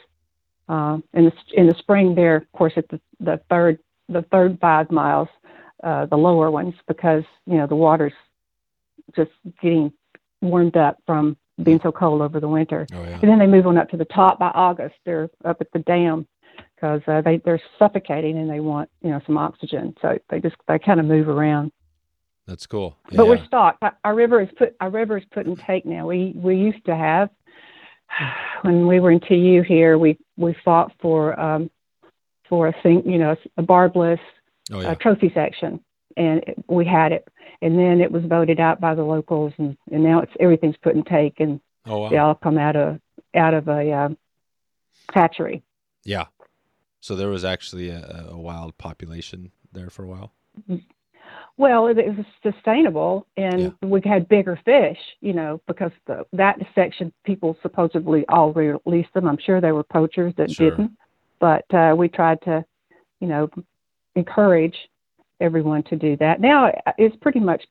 Um, 0.67 1.03
in 1.13 1.25
the 1.25 1.33
in 1.53 1.67
the 1.67 1.75
spring, 1.75 2.15
there 2.15 2.37
of 2.37 2.51
course 2.51 2.73
at 2.77 2.87
the 2.89 2.99
the 3.19 3.39
third 3.49 3.79
the 4.09 4.23
third 4.23 4.57
five 4.59 4.91
miles, 4.91 5.27
uh, 5.83 6.05
the 6.05 6.17
lower 6.17 6.49
ones 6.51 6.75
because 6.87 7.23
you 7.45 7.57
know 7.57 7.67
the 7.67 7.75
water's 7.75 8.13
just 9.15 9.31
getting 9.61 9.91
warmed 10.41 10.77
up 10.77 10.97
from 11.05 11.37
being 11.61 11.79
so 11.81 11.91
cold 11.91 12.21
over 12.21 12.39
the 12.39 12.47
winter. 12.47 12.85
oh 12.93 13.03
yeah. 13.03 13.19
And 13.21 13.29
then 13.29 13.39
they 13.39 13.47
move 13.47 13.67
on 13.67 13.77
up 13.77 13.89
to 13.89 13.97
the 13.97 14.05
top 14.05 14.39
by 14.39 14.51
August. 14.53 14.95
They're 15.05 15.29
up 15.43 15.57
at 15.61 15.71
the 15.71 15.79
dam 15.79 16.27
because 16.75 17.01
uh, 17.07 17.21
they 17.21 17.37
they're 17.37 17.61
suffocating 17.79 18.37
and 18.37 18.49
they 18.49 18.59
want 18.59 18.89
you 19.01 19.09
know 19.09 19.21
some 19.25 19.37
oxygen. 19.37 19.95
So 20.01 20.17
they 20.29 20.39
just 20.39 20.55
they 20.67 20.79
kind 20.79 20.99
of 20.99 21.05
move 21.05 21.29
around. 21.29 21.71
That's 22.47 22.67
cool. 22.67 22.97
Yeah, 23.09 23.17
but 23.17 23.23
yeah. 23.23 23.29
we're 23.29 23.45
stocked. 23.45 23.83
Our- 24.03 24.15
river 24.15 24.41
is 24.41 24.49
put 24.57 24.75
our 24.79 24.89
river 24.89 25.17
is 25.17 25.23
put 25.31 25.45
in 25.45 25.55
take 25.55 25.85
now. 25.85 26.07
We 26.07 26.33
we 26.35 26.55
used 26.57 26.85
to 26.85 26.95
have 26.95 27.29
when 28.61 28.87
we 28.87 28.99
were 28.99 29.11
in 29.11 29.19
TU 29.19 29.63
here. 29.67 29.97
We 29.97 30.17
we 30.37 30.55
fought 30.63 30.91
for 31.01 31.39
um, 31.39 31.69
for 32.47 32.67
a 32.67 32.75
thing 32.83 33.03
you 33.05 33.17
know 33.17 33.35
a 33.57 33.63
barbless 33.63 34.19
oh 34.71 34.77
uh, 34.77 34.81
yeah. 34.81 34.93
trophy 34.95 35.31
section, 35.33 35.79
and 36.17 36.43
it, 36.43 36.63
we 36.67 36.85
had 36.85 37.11
it. 37.11 37.27
And 37.61 37.79
then 37.79 38.01
it 38.01 38.11
was 38.11 38.23
voted 38.25 38.59
out 38.59 38.81
by 38.81 38.93
the 38.95 39.03
locals, 39.03 39.53
and, 39.57 39.77
and 39.89 40.03
now 40.03 40.19
it's 40.19 40.31
everything's 40.39 40.75
put 40.77 40.93
in 40.93 41.03
take, 41.03 41.39
and 41.39 41.59
Oh 41.87 41.99
wow. 41.99 42.09
they 42.09 42.17
all 42.17 42.35
come 42.35 42.57
out 42.57 42.75
of 42.75 42.99
out 43.35 43.53
of 43.53 43.67
a 43.67 43.91
um, 43.91 44.17
hatchery. 45.13 45.63
Yeah. 46.03 46.25
So 47.01 47.15
there 47.15 47.29
was 47.29 47.45
actually 47.45 47.89
a, 47.89 48.29
a 48.31 48.37
wild 48.37 48.77
population 48.77 49.51
there 49.71 49.89
for 49.89 50.03
a 50.03 50.07
while. 50.07 50.33
Well, 51.57 51.87
it, 51.87 51.97
it 51.97 52.15
was 52.17 52.25
sustainable, 52.43 53.27
and 53.37 53.73
we 53.81 54.01
had 54.03 54.27
bigger 54.27 54.59
fish, 54.65 54.97
you 55.21 55.31
know, 55.31 55.61
because 55.67 55.91
the, 56.05 56.25
that 56.33 56.57
section 56.75 57.13
people 57.23 57.57
supposedly 57.61 58.25
all 58.27 58.51
released 58.51 59.13
them. 59.13 59.25
I'm 59.27 59.37
sure 59.37 59.61
there 59.61 59.73
were 59.73 59.83
poachers 59.83 60.33
that 60.37 60.51
Sure. 60.51 60.71
didn't, 60.71 60.91
but 61.39 61.63
uh, 61.73 61.95
we 61.97 62.09
tried 62.09 62.41
to, 62.41 62.65
you 63.21 63.27
know, 63.27 63.49
encourage 64.15 64.75
everyone 65.39 65.83
to 65.83 65.95
do 65.95 66.17
that. 66.17 66.41
Now 66.41 66.71
it's 66.97 67.15
pretty 67.17 67.39
much. 67.39 67.63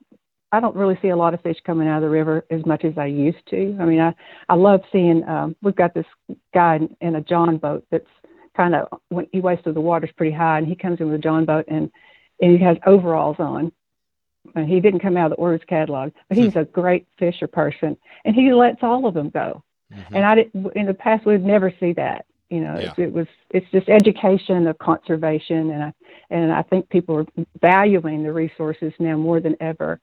I 0.52 0.60
don't 0.60 0.76
really 0.76 0.96
see 1.02 1.08
a 1.08 1.16
lot 1.16 1.34
of 1.34 1.40
fish 1.40 1.56
coming 1.66 1.88
out 1.88 1.96
of 1.96 2.02
the 2.02 2.08
river 2.10 2.46
as 2.48 2.64
much 2.64 2.84
as 2.84 2.96
I 2.96 3.06
used 3.06 3.44
to. 3.50 3.76
I 3.80 3.84
mean, 3.84 4.00
I 4.00 4.14
I 4.48 4.54
love 4.54 4.80
seeing. 4.92 5.28
Um, 5.28 5.56
we've 5.62 5.76
got 5.76 5.92
this 5.92 6.06
guy 6.54 6.76
in, 6.76 6.96
in 7.00 7.16
a 7.16 7.20
John 7.20 7.58
boat 7.58 7.84
that's 7.90 8.06
kind 8.56 8.74
of 8.74 9.00
when 9.08 9.26
he 9.32 9.40
waits 9.40 9.62
till 9.64 9.74
the 9.74 9.80
water's 9.80 10.12
pretty 10.16 10.34
high, 10.34 10.58
and 10.58 10.66
he 10.66 10.76
comes 10.76 11.00
in 11.00 11.06
with 11.06 11.16
a 11.16 11.22
John 11.22 11.44
boat 11.44 11.66
and 11.68 11.90
and 12.44 12.58
he 12.58 12.64
has 12.64 12.76
overalls 12.86 13.36
on. 13.38 13.72
And 14.54 14.68
he 14.68 14.78
didn't 14.78 15.00
come 15.00 15.16
out 15.16 15.26
of 15.32 15.36
the 15.36 15.42
Orvis 15.42 15.64
catalog, 15.66 16.12
but 16.28 16.36
he's 16.36 16.54
a 16.54 16.64
great 16.64 17.06
fisher 17.18 17.46
person, 17.46 17.96
and 18.26 18.34
he 18.36 18.52
lets 18.52 18.82
all 18.82 19.06
of 19.06 19.14
them 19.14 19.30
go. 19.30 19.62
Mhm. 19.90 20.16
And 20.16 20.24
I 20.24 20.34
didn't. 20.34 20.66
in 20.76 20.86
the 20.86 20.94
past 20.94 21.24
we'd 21.24 21.44
never 21.44 21.72
see 21.80 21.92
that. 21.94 22.26
You 22.50 22.60
know, 22.60 22.78
Yeah. 22.78 22.92
it, 22.98 22.98
it 23.04 23.12
was 23.12 23.26
it's 23.50 23.68
just 23.70 23.88
education 23.88 24.66
of 24.66 24.76
conservation, 24.78 25.70
and 25.70 25.82
I 25.84 25.92
and 26.30 26.52
I 26.52 26.62
think 26.62 26.88
people 26.90 27.16
are 27.16 27.26
valuing 27.60 28.22
the 28.22 28.32
resources 28.32 28.92
now 28.98 29.16
more 29.16 29.40
than 29.40 29.56
ever 29.60 29.98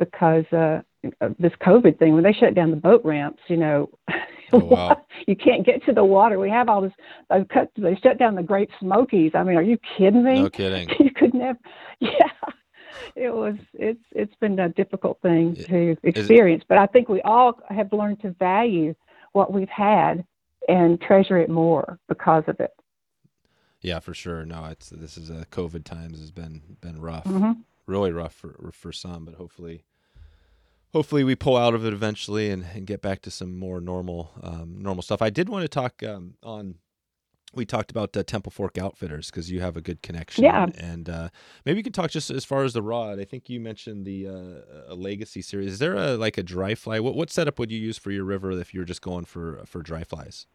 because 0.00 0.44
uh, 0.52 0.82
of 1.20 1.36
this 1.38 1.52
COVID 1.60 1.98
thing. 1.98 2.14
When 2.14 2.24
they 2.24 2.32
shut 2.32 2.54
down 2.54 2.70
the 2.70 2.76
boat 2.76 3.04
ramps, 3.04 3.42
you 3.46 3.56
know, 3.58 3.90
Oh, 4.52 4.58
wow. 4.58 5.02
you 5.26 5.36
can't 5.36 5.64
get 5.64 5.84
to 5.86 5.92
the 5.92 6.04
water. 6.04 6.38
We 6.38 6.50
have 6.50 6.68
all 6.68 6.82
this. 6.82 6.92
They 7.30 7.44
cut. 7.44 7.70
They 7.76 7.96
shut 8.02 8.18
down 8.18 8.34
the 8.34 8.42
Great 8.42 8.70
Smokies. 8.80 9.32
I 9.34 9.42
mean, 9.42 9.56
are 9.56 9.62
you 9.62 9.78
kidding 9.96 10.24
me? 10.24 10.42
No 10.42 10.50
kidding. 10.60 10.88
you 11.00 11.10
couldn't 11.14 11.40
have. 11.40 11.56
yeah 12.00 12.10
it 13.16 13.32
was 13.32 13.54
it's 13.74 14.02
it's 14.12 14.34
been 14.40 14.58
a 14.58 14.68
difficult 14.70 15.20
thing 15.22 15.54
to 15.68 15.96
experience 16.02 16.64
but 16.68 16.78
i 16.78 16.86
think 16.86 17.08
we 17.08 17.20
all 17.22 17.58
have 17.68 17.92
learned 17.92 18.20
to 18.20 18.30
value 18.32 18.94
what 19.32 19.52
we've 19.52 19.68
had 19.68 20.24
and 20.68 21.00
treasure 21.00 21.38
it 21.38 21.48
more 21.50 21.98
because 22.08 22.42
of 22.48 22.58
it 22.60 22.72
Yeah, 23.82 24.00
for 24.00 24.14
sure. 24.14 24.44
No, 24.46 24.64
it's 24.66 24.88
this 24.88 25.18
is 25.18 25.28
a 25.28 25.44
COVID 25.50 25.84
times 25.84 26.18
has 26.18 26.30
been 26.30 26.62
been 26.80 27.00
rough, 27.00 27.26
hmm 27.26 27.52
really 27.86 28.12
rough 28.12 28.34
for 28.34 28.70
for 28.72 28.92
some, 28.92 29.24
but 29.26 29.34
hopefully, 29.34 29.84
hopefully 30.94 31.24
we 31.24 31.34
pull 31.34 31.56
out 31.58 31.74
of 31.74 31.84
it 31.84 31.92
eventually 31.92 32.48
and, 32.50 32.64
and 32.74 32.86
get 32.86 33.02
back 33.02 33.20
to 33.20 33.30
some 33.30 33.58
more 33.58 33.80
normal 33.80 34.30
um, 34.42 34.76
normal 34.80 35.02
stuff. 35.02 35.20
I 35.20 35.28
did 35.28 35.50
want 35.50 35.62
to 35.62 35.68
talk 35.68 36.02
um, 36.02 36.34
on. 36.42 36.76
We 37.52 37.64
talked 37.64 37.92
about 37.92 38.16
uh, 38.16 38.24
Temple 38.24 38.50
Fork 38.50 38.78
Outfitters 38.78 39.30
because 39.30 39.48
you 39.48 39.60
have 39.60 39.76
a 39.76 39.80
good 39.80 40.02
connection. 40.02 40.42
Yeah. 40.42 40.66
and 40.76 41.08
uh, 41.08 41.28
maybe 41.64 41.78
you 41.78 41.84
can 41.84 41.92
talk 41.92 42.10
just 42.10 42.28
as 42.30 42.44
far 42.44 42.64
as 42.64 42.72
the 42.72 42.82
rod. 42.82 43.20
I 43.20 43.24
think 43.24 43.48
you 43.48 43.60
mentioned 43.60 44.04
the 44.06 44.26
uh, 44.26 44.92
a 44.92 44.94
Legacy 44.96 45.40
series. 45.42 45.74
Is 45.74 45.78
there 45.78 45.94
a 45.94 46.16
like 46.16 46.38
a 46.38 46.42
dry 46.42 46.74
fly? 46.74 46.98
What 47.00 47.14
what 47.14 47.30
setup 47.30 47.58
would 47.58 47.70
you 47.70 47.78
use 47.78 47.98
for 47.98 48.10
your 48.10 48.24
river 48.24 48.50
if 48.52 48.72
you're 48.72 48.84
just 48.84 49.02
going 49.02 49.24
for 49.26 49.62
for 49.66 49.82
dry 49.82 50.02
flies? 50.04 50.46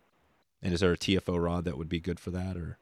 And 0.61 0.73
is 0.73 0.81
there 0.81 0.91
a 0.91 0.97
TFO 0.97 1.41
rod 1.41 1.63
that 1.65 1.77
would 1.77 1.87
be 1.87 2.01
good 2.01 2.19
for 2.19 2.31
that, 2.31 2.57
or 2.57 2.79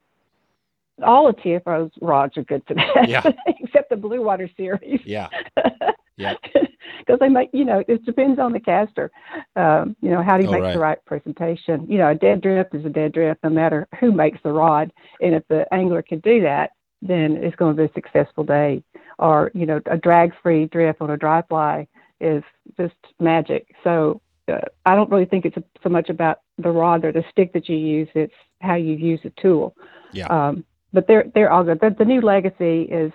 all 1.03 1.29
of 1.29 1.35
tfo's 1.35 1.91
rods 2.01 2.35
are 2.37 2.43
good 2.43 2.63
for 2.67 2.73
that 2.73 3.07
Yeah. 3.07 3.21
except 3.47 3.91
the 3.91 3.95
blue 3.97 4.23
water 4.23 4.49
series 4.57 4.99
yeah, 5.05 5.27
Yeah. 6.17 6.34
because 6.99 7.19
they 7.19 7.30
make 7.30 7.49
you 7.53 7.63
know 7.65 7.84
it 7.88 8.03
depends 8.06 8.39
on 8.39 8.51
the 8.51 8.60
caster 8.60 9.12
um, 9.56 9.95
you 10.01 10.10
know 10.10 10.23
how 10.23 10.38
do 10.38 10.43
you 10.43 10.49
Oh, 10.49 10.53
make 10.53 10.63
right. 10.63 10.73
the 10.73 10.80
right 10.80 11.06
presentation 11.06 11.86
you 11.88 11.97
know 11.97 12.10
a 12.10 12.15
dead 12.15 12.41
drift 12.41 12.73
is 12.73 12.86
a 12.86 12.89
dead 12.89 13.13
drift 13.13 13.43
no 13.43 13.49
matter 13.49 13.88
who 13.99 14.12
makes 14.12 14.39
the 14.43 14.51
rod 14.51 14.91
and 15.21 15.36
if 15.36 15.43
the 15.47 15.71
angler 15.73 16.01
can 16.01 16.19
do 16.19 16.41
that 16.41 16.71
then 17.02 17.37
it's 17.37 17.56
going 17.56 17.75
to 17.75 17.81
be 17.83 17.89
a 17.89 17.94
successful 17.94 18.44
day 18.44 18.83
or 19.19 19.52
you 19.54 19.65
know 19.65 19.79
a 19.91 19.98
drag 19.98 20.33
free 20.41 20.65
drift 20.65 21.02
on 21.02 21.12
a 21.12 21.17
dry 21.17 21.41
fly 21.44 21.87
is 22.19 22.44
just 22.77 22.96
magic 23.19 23.67
so 23.83 24.19
uh, 24.52 24.58
i 24.85 24.96
don't 24.96 25.12
really 25.12 25.25
think 25.25 25.46
it's 25.46 25.58
so 25.83 25.89
much 25.89 26.10
about 26.10 26.39
the 26.58 26.69
rod 26.69 27.06
or 27.06 27.12
the 27.12 27.23
stick 27.31 27.54
that 27.54 27.69
you 27.69 27.75
use 27.75 28.08
it's 28.15 28.33
how 28.62 28.75
you 28.75 28.94
use 28.96 29.19
the 29.23 29.31
tool 29.41 29.75
yeah, 30.13 30.27
um, 30.27 30.63
but 30.94 31.08
they're 31.08 31.25
they're 31.33 31.52
all 31.52 31.63
good. 31.63 31.79
The, 31.79 31.96
the 31.98 32.06
new 32.06 32.21
legacy 32.21 32.83
is 32.83 33.12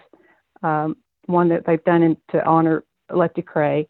um, 0.63 0.97
one 1.27 1.49
that 1.49 1.65
they've 1.67 1.83
done 1.85 2.03
in, 2.03 2.17
to 2.31 2.45
honor 2.45 2.85
Lefty 3.13 3.43
Kreh, 3.43 3.87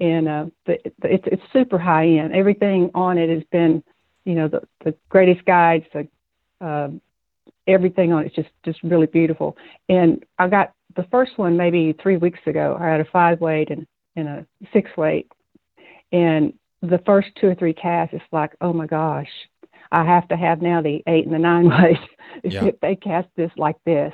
and 0.00 0.28
uh, 0.28 0.46
the, 0.66 0.78
the, 1.00 1.14
it's 1.14 1.24
it's 1.26 1.42
super 1.52 1.78
high 1.78 2.06
end. 2.06 2.34
Everything 2.34 2.90
on 2.94 3.18
it 3.18 3.30
has 3.30 3.44
been, 3.50 3.82
you 4.24 4.34
know, 4.34 4.48
the 4.48 4.62
the 4.84 4.94
greatest 5.08 5.44
guides, 5.44 5.84
the 5.92 6.08
um, 6.60 7.00
everything 7.66 8.12
on 8.12 8.24
it's 8.24 8.34
just 8.34 8.50
just 8.64 8.82
really 8.82 9.06
beautiful. 9.06 9.56
And 9.88 10.24
I 10.38 10.48
got 10.48 10.72
the 10.96 11.04
first 11.10 11.38
one 11.38 11.56
maybe 11.56 11.94
three 12.02 12.16
weeks 12.16 12.40
ago. 12.46 12.76
I 12.80 12.86
had 12.86 13.00
a 13.00 13.04
five 13.06 13.40
weight 13.40 13.70
and 13.70 13.86
and 14.16 14.28
a 14.28 14.46
six 14.72 14.90
weight, 14.96 15.30
and 16.12 16.54
the 16.82 17.00
first 17.06 17.28
two 17.40 17.48
or 17.48 17.54
three 17.54 17.72
casts, 17.72 18.14
it's 18.14 18.24
like, 18.32 18.52
oh 18.60 18.72
my 18.72 18.86
gosh, 18.86 19.28
I 19.90 20.04
have 20.04 20.28
to 20.28 20.36
have 20.36 20.60
now 20.60 20.82
the 20.82 21.02
eight 21.06 21.24
and 21.24 21.34
the 21.34 21.38
nine 21.38 21.68
weight 21.82 21.98
Yeah. 22.42 22.66
if 22.66 22.80
they 22.80 22.96
cast 22.96 23.28
this 23.36 23.50
like 23.56 23.76
this. 23.84 24.12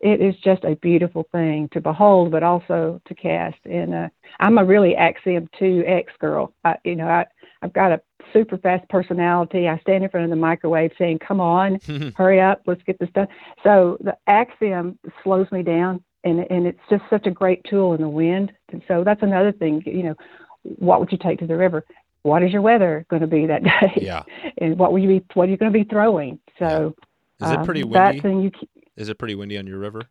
It 0.00 0.20
is 0.20 0.34
just 0.42 0.64
a 0.64 0.76
beautiful 0.76 1.26
thing 1.32 1.68
to 1.72 1.80
behold, 1.80 2.30
but 2.30 2.42
also 2.42 3.00
to 3.06 3.14
cast. 3.14 3.56
And 3.64 3.94
uh, 3.94 4.08
I'm 4.40 4.58
a 4.58 4.64
really 4.64 4.94
Axiom 4.96 5.48
2X 5.60 6.04
girl. 6.18 6.52
I, 6.64 6.76
you 6.84 6.94
know, 6.96 7.06
I, 7.08 7.24
I've 7.62 7.72
got 7.72 7.92
a 7.92 8.00
super 8.32 8.58
fast 8.58 8.86
personality. 8.88 9.68
I 9.68 9.78
stand 9.78 10.04
in 10.04 10.10
front 10.10 10.24
of 10.24 10.30
the 10.30 10.36
microwave 10.36 10.92
saying, 10.98 11.20
come 11.20 11.40
on, 11.40 11.78
hurry 12.16 12.40
up, 12.40 12.62
let's 12.66 12.82
get 12.82 12.98
this 12.98 13.08
done. 13.14 13.28
So 13.62 13.96
the 14.00 14.16
Axiom 14.26 14.98
slows 15.22 15.50
me 15.52 15.62
down, 15.62 16.02
and 16.24 16.40
and 16.50 16.66
it's 16.66 16.80
just 16.90 17.04
such 17.08 17.26
a 17.26 17.30
great 17.30 17.62
tool 17.64 17.94
in 17.94 18.00
the 18.02 18.08
wind. 18.08 18.52
And 18.72 18.82
so 18.88 19.04
that's 19.04 19.22
another 19.22 19.52
thing. 19.52 19.82
You 19.86 20.02
know, 20.02 20.14
what 20.62 21.00
would 21.00 21.12
you 21.12 21.18
take 21.18 21.38
to 21.38 21.46
the 21.46 21.56
river? 21.56 21.84
What 22.22 22.42
is 22.42 22.52
your 22.52 22.62
weather 22.62 23.06
going 23.08 23.22
to 23.22 23.28
be 23.28 23.46
that 23.46 23.62
day? 23.64 23.92
yeah. 24.02 24.22
and 24.58 24.78
what 24.78 24.92
will 24.92 24.98
you 24.98 25.08
be? 25.20 25.26
What 25.34 25.48
are 25.48 25.52
you 25.52 25.56
going 25.58 25.72
to 25.72 25.78
be 25.78 25.84
throwing? 25.88 26.38
So 26.58 26.94
Is 27.40 27.50
it 27.50 27.58
um, 27.58 27.64
pretty 27.64 27.82
That 27.84 28.14
windy? 28.14 28.20
thing 28.20 28.40
you. 28.42 28.50
Is 28.96 29.08
it 29.08 29.18
pretty 29.18 29.34
windy 29.34 29.58
on 29.58 29.66
your 29.66 29.78
river? 29.78 30.02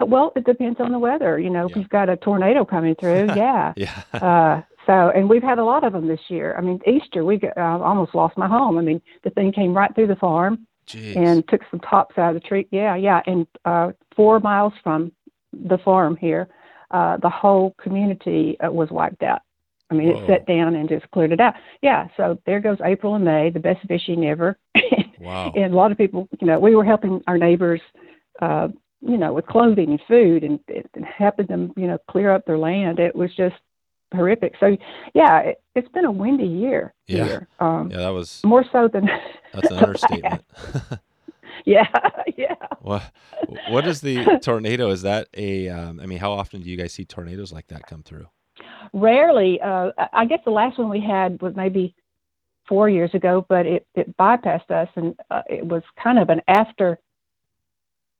uh, 0.00 0.06
Well, 0.06 0.32
it 0.36 0.44
depends 0.44 0.80
on 0.80 0.92
the 0.92 0.98
weather. 0.98 1.38
You 1.38 1.50
know, 1.50 1.66
if 1.66 1.72
Yeah. 1.72 1.78
you've 1.78 1.88
got 1.88 2.08
a 2.08 2.16
tornado 2.16 2.64
coming 2.64 2.94
through, 2.96 3.26
yeah. 3.36 3.72
Yeah. 3.76 4.02
Uh, 4.12 4.62
so, 4.86 5.10
and 5.14 5.28
we've 5.28 5.42
had 5.42 5.58
a 5.58 5.64
lot 5.64 5.84
of 5.84 5.92
them 5.92 6.08
this 6.08 6.20
year. 6.28 6.54
I 6.56 6.62
mean, 6.62 6.80
Easter, 6.86 7.24
we 7.24 7.36
got, 7.36 7.56
uh, 7.56 7.78
almost 7.82 8.14
lost 8.14 8.36
my 8.36 8.48
home. 8.48 8.78
I 8.78 8.82
mean, 8.82 9.00
the 9.24 9.30
thing 9.30 9.52
came 9.52 9.74
right 9.76 9.94
through 9.94 10.06
the 10.08 10.16
farm 10.16 10.66
Jeez. 10.86 11.16
and 11.16 11.46
took 11.48 11.60
some 11.70 11.80
tops 11.80 12.16
out 12.18 12.34
of 12.34 12.42
the 12.42 12.48
tree. 12.48 12.66
Yeah, 12.70 12.96
yeah. 12.96 13.20
And 13.26 13.46
uh, 13.64 13.92
four 14.16 14.40
miles 14.40 14.72
from 14.82 15.12
the 15.52 15.78
farm 15.78 16.16
here, 16.16 16.48
uh, 16.92 17.18
the 17.18 17.28
whole 17.30 17.74
community 17.80 18.58
uh, 18.60 18.70
was 18.72 18.90
wiped 18.90 19.22
out. 19.22 19.42
I 19.90 19.94
mean, 19.94 20.08
Whoa. 20.12 20.22
it 20.22 20.26
set 20.26 20.46
down 20.46 20.74
and 20.76 20.88
just 20.88 21.08
cleared 21.10 21.32
it 21.32 21.40
out. 21.40 21.54
Yeah. 21.82 22.08
So 22.16 22.40
there 22.46 22.60
goes 22.60 22.78
April 22.84 23.16
and 23.16 23.24
May, 23.24 23.50
the 23.50 23.60
best 23.60 23.86
fishing 23.86 24.24
ever. 24.26 24.56
wow. 25.20 25.52
and 25.54 25.72
a 25.72 25.76
lot 25.76 25.92
of 25.92 25.98
people, 25.98 26.28
you 26.40 26.46
know, 26.46 26.58
we 26.58 26.74
were 26.74 26.84
helping 26.84 27.22
our 27.26 27.38
neighbors, 27.38 27.80
uh, 28.42 28.68
you 29.00 29.16
know, 29.16 29.32
with 29.32 29.46
clothing 29.46 29.90
and 29.90 30.00
food 30.08 30.42
and, 30.44 30.58
and 30.94 31.04
helping 31.04 31.46
them, 31.46 31.72
you 31.76 31.86
know, 31.86 31.98
clear 32.10 32.32
up 32.34 32.44
their 32.46 32.58
land. 32.58 32.98
It 32.98 33.14
was 33.14 33.30
just 33.36 33.56
horrific. 34.14 34.54
So, 34.60 34.76
yeah, 35.14 35.38
it, 35.40 35.62
it's 35.74 35.88
been 35.88 36.04
a 36.04 36.10
windy 36.12 36.46
year 36.46 36.94
Yeah. 37.06 37.24
here. 37.24 37.48
Um, 37.60 37.90
Yeah, 37.90 37.98
that 37.98 38.08
was 38.10 38.40
More 38.44 38.64
so 38.72 38.88
than, 38.88 39.08
that's 39.54 39.70
an 39.70 39.78
understatement. 39.84 40.44
yeah, 41.64 41.86
yeah. 42.36 42.54
what 42.80 43.02
what 43.70 43.86
is 43.86 44.00
the 44.00 44.38
tornado? 44.42 44.90
Is 44.90 45.02
that 45.02 45.28
a? 45.36 45.68
Um, 45.68 46.00
I 46.00 46.06
mean, 46.06 46.18
how 46.18 46.32
often 46.32 46.62
do 46.62 46.70
you 46.70 46.76
guys 46.76 46.92
see 46.92 47.04
tornadoes 47.04 47.52
like 47.52 47.66
that 47.68 47.86
come 47.86 48.02
through? 48.02 48.26
Rarely. 48.92 49.60
Uh, 49.60 49.90
I 50.12 50.24
guess 50.24 50.40
the 50.44 50.50
last 50.50 50.78
one 50.78 50.88
we 50.88 51.00
had 51.00 51.40
was 51.42 51.54
maybe 51.56 51.94
four 52.70 52.88
years 52.88 53.12
ago, 53.14 53.44
but 53.48 53.66
it, 53.66 53.86
it 53.96 54.16
bypassed 54.16 54.70
us, 54.70 54.88
and 54.94 55.14
uh, 55.30 55.42
it 55.50 55.66
was 55.66 55.82
kind 56.02 56.18
of 56.18 56.30
an 56.30 56.40
after 56.48 56.98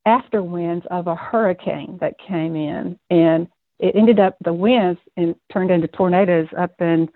after 0.05 0.43
winds 0.43 0.85
of 0.91 1.07
a 1.07 1.15
hurricane 1.15 1.97
that 2.01 2.19
came 2.19 2.55
in, 2.55 2.99
and 3.09 3.47
it 3.79 3.95
ended 3.95 4.19
up 4.19 4.35
the 4.43 4.53
winds 4.53 4.99
and 5.15 5.33
turned 5.51 5.71
into 5.71 5.87
tornadoes 5.87 6.47
up 6.57 6.73
in 6.81 7.09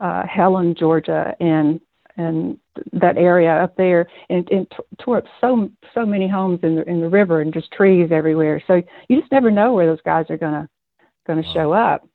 uh, 0.00 0.26
Helen, 0.26 0.74
Georgia, 0.78 1.34
and 1.40 1.80
and 2.18 2.58
that 2.92 3.16
area 3.16 3.50
up 3.50 3.74
there, 3.76 4.06
and, 4.28 4.46
and 4.50 4.70
t- 4.70 4.76
tore 5.00 5.16
up 5.18 5.24
so 5.40 5.70
so 5.94 6.04
many 6.04 6.28
homes 6.28 6.60
in 6.62 6.76
the 6.76 6.88
in 6.88 7.00
the 7.00 7.08
river 7.08 7.40
and 7.40 7.54
just 7.54 7.72
trees 7.72 8.10
everywhere. 8.12 8.62
So 8.66 8.82
you 9.08 9.18
just 9.18 9.32
never 9.32 9.50
know 9.50 9.72
where 9.72 9.86
those 9.86 10.02
guys 10.04 10.26
are 10.28 10.36
gonna 10.36 10.68
gonna 11.26 11.42
Wow. 11.46 11.54
show 11.54 11.72
up. 11.72 12.06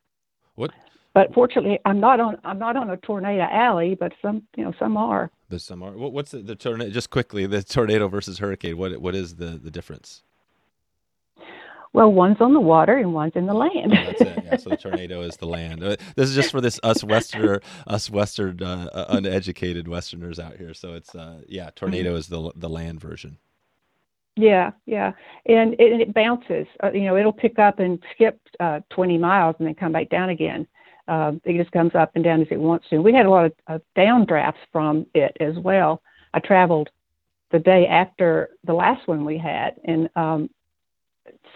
But 1.17 1.33
fortunately, 1.33 1.79
I'm 1.85 1.99
not 1.99 2.19
on 2.21 2.37
I'm 2.45 2.59
not 2.59 2.77
on 2.77 2.91
a 2.91 2.97
tornado 2.97 3.43
alley, 3.51 3.95
but 3.99 4.13
some 4.21 4.43
you 4.55 4.65
know 4.65 4.73
some 4.79 4.97
are. 4.97 5.31
the 5.49 5.59
summer? 5.59 5.91
What, 5.97 6.13
what's 6.13 6.31
the, 6.31 6.39
the 6.39 6.55
tornado? 6.55 6.91
Just 6.91 7.09
quickly, 7.11 7.47
the 7.47 7.63
tornado 7.63 8.07
versus 8.09 8.39
hurricane. 8.39 8.77
What 8.77 8.99
what 9.01 9.15
is 9.15 9.37
the 9.37 9.59
the 9.63 9.71
difference? 9.71 10.23
Well, 11.93 12.11
one's 12.13 12.41
on 12.41 12.53
the 12.53 12.61
water 12.61 12.97
and 12.97 13.13
one's 13.13 13.33
in 13.35 13.47
the 13.47 13.55
land. 13.55 13.93
Oh, 13.93 14.03
that's 14.03 14.23
it. 14.23 14.39
Yeah. 14.43 14.57
So 14.57 14.69
the 14.71 14.77
tornado 14.77 15.21
is 15.21 15.37
the 15.37 15.47
land. 15.47 15.83
Uh, 15.83 15.97
This 16.15 16.29
is 16.29 16.35
just 16.35 16.51
for 16.51 16.61
this 16.61 16.79
us 16.83 17.03
Westerner, 17.03 17.61
us 17.87 18.09
Western 18.11 18.61
uh, 18.63 18.89
uh, 18.93 19.05
uneducated 19.09 19.87
Westerners 19.87 20.39
out 20.39 20.57
here. 20.57 20.73
So 20.75 20.93
it's 20.95 21.15
uh, 21.15 21.41
yeah, 21.47 21.71
tornado 21.75 22.15
is 22.15 22.27
the 22.29 22.51
the 22.55 22.69
land 22.69 23.01
version. 23.01 23.37
yeah, 24.37 24.71
yeah, 24.85 25.13
and 25.47 25.75
it, 25.79 25.93
and 25.93 26.01
it 26.01 26.13
bounces. 26.13 26.67
Uh, 26.83 26.91
you 26.93 27.03
know, 27.05 27.17
it'll 27.17 27.33
pick 27.33 27.59
up 27.59 27.79
and 27.79 28.03
skip 28.13 28.39
uh, 28.59 28.81
20 28.91 29.17
miles 29.17 29.55
and 29.59 29.67
then 29.67 29.75
come 29.75 29.91
back 29.93 30.09
down 30.09 30.29
again. 30.29 30.67
Uh, 31.07 31.33
it 31.43 31.57
just 31.57 31.71
comes 31.71 31.95
up 31.95 32.11
and 32.15 32.23
down 32.23 32.41
as 32.41 32.47
it 32.51 32.59
wants 32.59 32.87
to. 32.89 32.99
We 32.99 33.13
had 33.13 33.25
a 33.25 33.29
lot 33.29 33.45
of, 33.45 33.53
of 33.67 33.81
downdrafts 33.97 34.55
from 34.71 35.05
it 35.13 35.35
as 35.39 35.55
well. 35.57 36.01
I 36.33 36.39
traveled 36.39 36.89
the 37.51 37.59
day 37.59 37.87
after 37.87 38.49
the 38.65 38.73
last 38.73 39.07
one 39.07 39.23
we 39.23 39.37
had, 39.37 39.75
and 39.85 40.09
um, 40.15 40.49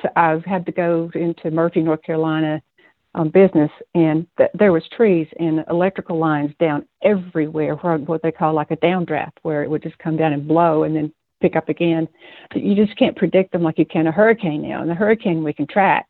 so 0.01 0.09
I 0.15 0.41
had 0.45 0.65
to 0.65 0.71
go 0.71 1.11
into 1.13 1.51
Murphy, 1.51 1.81
North 1.81 2.01
Carolina, 2.01 2.61
on 3.13 3.29
business, 3.29 3.71
and 3.93 4.25
th- 4.37 4.51
there 4.53 4.71
was 4.71 4.83
trees 4.95 5.27
and 5.37 5.65
electrical 5.69 6.17
lines 6.17 6.53
down 6.59 6.85
everywhere, 7.01 7.75
where 7.75 7.97
what 7.97 8.21
they 8.21 8.31
call 8.31 8.53
like 8.53 8.71
a 8.71 8.77
downdraft, 8.77 9.33
where 9.41 9.63
it 9.63 9.69
would 9.69 9.83
just 9.83 9.97
come 9.99 10.15
down 10.15 10.33
and 10.33 10.47
blow 10.47 10.83
and 10.83 10.95
then 10.95 11.11
pick 11.41 11.55
up 11.55 11.67
again. 11.67 12.07
But 12.51 12.63
you 12.63 12.73
just 12.73 12.97
can't 12.97 13.17
predict 13.17 13.51
them 13.51 13.63
like 13.63 13.77
you 13.77 13.85
can 13.85 14.07
a 14.07 14.11
hurricane 14.11 14.61
now. 14.61 14.81
And 14.81 14.89
the 14.89 14.95
hurricane 14.95 15.43
we 15.43 15.53
can 15.53 15.67
track. 15.67 16.07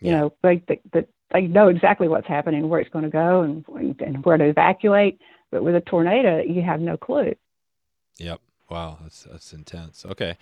You 0.00 0.12
know, 0.12 0.32
like 0.42 0.66
the, 0.66 0.78
they, 0.92 1.06
they 1.32 1.42
know 1.42 1.68
exactly 1.68 2.08
what's 2.08 2.26
happening, 2.26 2.68
where 2.68 2.80
it's 2.80 2.90
going 2.90 3.04
to 3.04 3.10
go, 3.10 3.42
and 3.42 3.64
and 4.00 4.24
where 4.24 4.36
to 4.36 4.44
evacuate. 4.44 5.20
But 5.50 5.64
with 5.64 5.74
a 5.74 5.80
tornado, 5.82 6.42
you 6.42 6.62
have 6.62 6.80
no 6.80 6.96
clue. 6.96 7.34
Yep. 8.18 8.40
Wow, 8.70 8.98
that's 9.02 9.24
that's 9.24 9.52
intense. 9.52 10.04
Okay. 10.06 10.36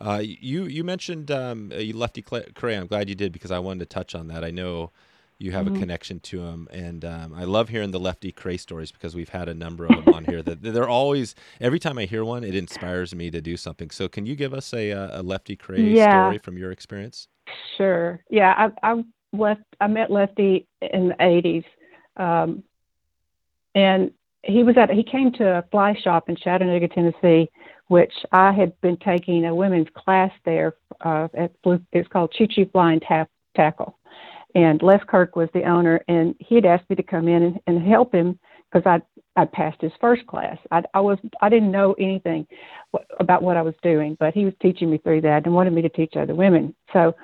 Uh, 0.00 0.20
you 0.22 0.64
you 0.64 0.84
mentioned 0.84 1.30
um, 1.30 1.72
uh, 1.74 1.78
you 1.78 1.96
Lefty 1.96 2.22
Kreh. 2.22 2.78
I'm 2.78 2.86
glad 2.86 3.08
you 3.08 3.14
did 3.14 3.32
because 3.32 3.50
I 3.50 3.58
wanted 3.58 3.80
to 3.80 3.86
touch 3.86 4.14
on 4.14 4.28
that. 4.28 4.44
I 4.44 4.50
know 4.50 4.90
you 5.38 5.52
have 5.52 5.66
Mhm. 5.66 5.68
a 5.68 5.72
connection 5.72 6.20
to 6.20 6.42
him, 6.42 6.68
and 6.72 7.04
um, 7.04 7.34
I 7.34 7.44
love 7.44 7.68
hearing 7.68 7.90
the 7.90 8.00
Lefty 8.00 8.32
Kreh 8.32 8.58
stories 8.60 8.92
because 8.92 9.14
we've 9.16 9.30
had 9.30 9.48
a 9.48 9.54
number 9.54 9.86
of 9.86 9.96
them 9.96 10.08
on 10.08 10.24
here. 10.24 10.42
That 10.42 10.62
they're 10.62 10.88
always 10.88 11.34
every 11.60 11.78
time 11.78 11.98
I 11.98 12.04
hear 12.06 12.24
one, 12.24 12.44
it 12.44 12.54
inspires 12.54 13.14
me 13.14 13.30
to 13.30 13.40
do 13.40 13.56
something. 13.56 13.90
So, 13.90 14.08
can 14.08 14.26
you 14.26 14.36
give 14.36 14.54
us 14.54 14.72
a 14.74 14.92
uh, 14.92 15.20
a 15.20 15.22
Lefty 15.22 15.56
Kreh 15.56 15.96
Yeah. 15.96 15.98
story 15.98 16.38
from 16.38 16.58
your 16.58 16.72
experience? 16.72 17.28
Sure. 17.76 18.24
Yeah, 18.30 18.70
I, 18.82 18.92
I 18.92 19.04
left. 19.32 19.62
I 19.80 19.86
met 19.86 20.10
Lefty 20.10 20.66
in 20.80 21.08
the 21.08 21.14
'80s, 21.14 21.64
um, 22.16 22.62
and 23.74 24.10
he 24.42 24.62
was 24.62 24.76
at. 24.76 24.90
He 24.90 25.02
came 25.02 25.32
to 25.32 25.58
a 25.58 25.64
fly 25.70 25.94
shop 26.02 26.28
in 26.28 26.36
Chattanooga, 26.36 26.88
Tennessee, 26.88 27.50
which 27.88 28.12
I 28.32 28.52
had 28.52 28.78
been 28.80 28.96
taking 28.98 29.44
a 29.44 29.54
women's 29.54 29.88
class 29.94 30.30
there. 30.44 30.74
Uh, 31.00 31.28
at 31.34 31.52
it's 31.92 32.08
called 32.08 32.32
Choo 32.32 32.46
Choo 32.46 32.66
Fly 32.72 32.92
and 32.92 33.02
Tap, 33.02 33.30
Tackle, 33.56 33.98
and 34.54 34.82
Les 34.82 35.02
Kirk 35.08 35.36
was 35.36 35.48
the 35.54 35.64
owner, 35.64 36.02
and 36.08 36.34
he 36.38 36.54
had 36.56 36.66
asked 36.66 36.88
me 36.90 36.96
to 36.96 37.02
come 37.02 37.28
in 37.28 37.42
and, 37.42 37.60
and 37.66 37.86
help 37.86 38.14
him 38.14 38.38
because 38.70 38.86
I 38.86 39.00
I 39.40 39.46
passed 39.46 39.80
his 39.80 39.92
first 40.00 40.26
class. 40.26 40.58
I, 40.70 40.82
I 40.94 41.00
was 41.00 41.18
I 41.40 41.48
didn't 41.48 41.70
know 41.70 41.94
anything 41.98 42.46
about 43.18 43.42
what 43.42 43.56
I 43.56 43.62
was 43.62 43.74
doing, 43.82 44.16
but 44.20 44.34
he 44.34 44.44
was 44.44 44.54
teaching 44.60 44.90
me 44.90 44.98
through 44.98 45.22
that 45.22 45.46
and 45.46 45.54
wanted 45.54 45.72
me 45.72 45.82
to 45.82 45.88
teach 45.88 46.16
other 46.16 46.34
women. 46.34 46.74
So 46.92 47.14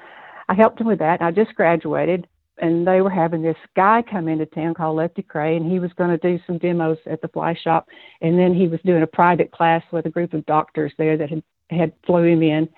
I 0.48 0.54
helped 0.54 0.80
him 0.80 0.86
with 0.86 0.98
that. 1.00 1.20
I 1.20 1.30
just 1.30 1.54
graduated, 1.54 2.26
and 2.58 2.86
they 2.86 3.00
were 3.00 3.10
having 3.10 3.42
this 3.42 3.56
guy 3.76 4.02
come 4.08 4.28
into 4.28 4.46
town 4.46 4.74
called 4.74 4.96
Lefty 4.96 5.22
Kreh, 5.22 5.56
and 5.56 5.70
he 5.70 5.78
was 5.78 5.92
going 5.94 6.10
to 6.10 6.18
do 6.18 6.42
some 6.46 6.58
demos 6.58 6.98
at 7.06 7.20
the 7.20 7.28
fly 7.28 7.54
shop, 7.62 7.88
and 8.20 8.38
then 8.38 8.54
he 8.54 8.68
was 8.68 8.80
doing 8.84 9.02
a 9.02 9.06
private 9.06 9.50
class 9.52 9.82
with 9.92 10.06
a 10.06 10.10
group 10.10 10.32
of 10.32 10.46
doctors 10.46 10.92
there 10.98 11.16
that 11.16 11.30
had 11.30 11.42
had 11.70 11.92
flew 12.06 12.24
him 12.24 12.42
in. 12.42 12.68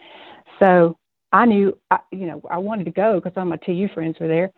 So 0.58 0.98
I 1.32 1.46
knew, 1.46 1.78
I, 1.90 1.98
you 2.10 2.26
know, 2.26 2.42
I 2.50 2.58
wanted 2.58 2.84
to 2.84 2.90
go 2.90 3.20
because 3.20 3.36
all 3.36 3.44
my 3.44 3.56
TU 3.56 3.88
friends 3.94 4.16
were 4.20 4.26
there, 4.26 4.50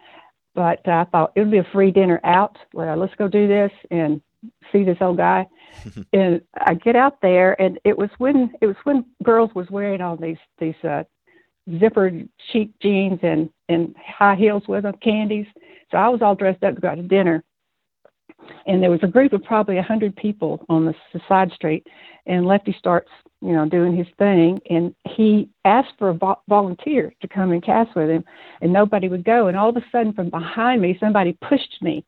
but 0.54 0.86
I 0.88 1.04
thought 1.04 1.32
it 1.36 1.40
would 1.40 1.50
be 1.50 1.58
a 1.58 1.68
free 1.72 1.90
dinner 1.90 2.20
out. 2.24 2.56
Well, 2.72 2.96
let's 2.96 3.14
go 3.16 3.28
do 3.28 3.46
this 3.46 3.70
and 3.90 4.22
see 4.72 4.84
this 4.84 4.96
old 5.00 5.18
guy. 5.18 5.46
and 6.12 6.40
I 6.58 6.74
get 6.74 6.96
out 6.96 7.20
there, 7.20 7.60
and 7.60 7.78
it 7.84 7.96
was 7.96 8.10
when 8.18 8.52
it 8.60 8.66
was 8.66 8.76
when 8.84 9.04
girls 9.22 9.50
was 9.54 9.70
wearing 9.70 10.00
all 10.00 10.16
these 10.16 10.38
these 10.58 10.74
uh, 10.82 11.04
zippered 11.68 12.28
cheap 12.50 12.74
jeans 12.80 13.18
and 13.22 13.48
and 13.68 13.94
high 13.96 14.34
heels 14.34 14.64
with 14.68 14.82
them, 14.82 14.94
candies. 15.02 15.46
So 15.90 15.98
I 15.98 16.08
was 16.08 16.22
all 16.22 16.34
dressed 16.34 16.62
up 16.62 16.74
to 16.74 16.80
go 16.80 16.88
out 16.88 16.96
to 16.96 17.02
dinner, 17.02 17.44
and 18.66 18.82
there 18.82 18.90
was 18.90 19.02
a 19.02 19.08
group 19.08 19.32
of 19.32 19.42
probably 19.44 19.78
a 19.78 19.82
hundred 19.82 20.16
people 20.16 20.64
on 20.68 20.84
the, 20.84 20.94
the 21.12 21.20
side 21.28 21.52
street, 21.52 21.86
and 22.26 22.46
Lefty 22.46 22.74
starts 22.78 23.10
you 23.40 23.52
know 23.52 23.68
doing 23.68 23.96
his 23.96 24.06
thing, 24.18 24.60
and 24.70 24.94
he 25.08 25.48
asked 25.64 25.92
for 25.98 26.10
a 26.10 26.14
vo- 26.14 26.40
volunteer 26.48 27.12
to 27.20 27.28
come 27.28 27.52
and 27.52 27.62
cast 27.62 27.94
with 27.94 28.10
him, 28.10 28.24
and 28.60 28.72
nobody 28.72 29.08
would 29.08 29.24
go, 29.24 29.46
and 29.46 29.56
all 29.56 29.68
of 29.68 29.76
a 29.76 29.84
sudden 29.92 30.12
from 30.12 30.30
behind 30.30 30.82
me 30.82 30.96
somebody 30.98 31.36
pushed 31.48 31.78
me 31.80 32.04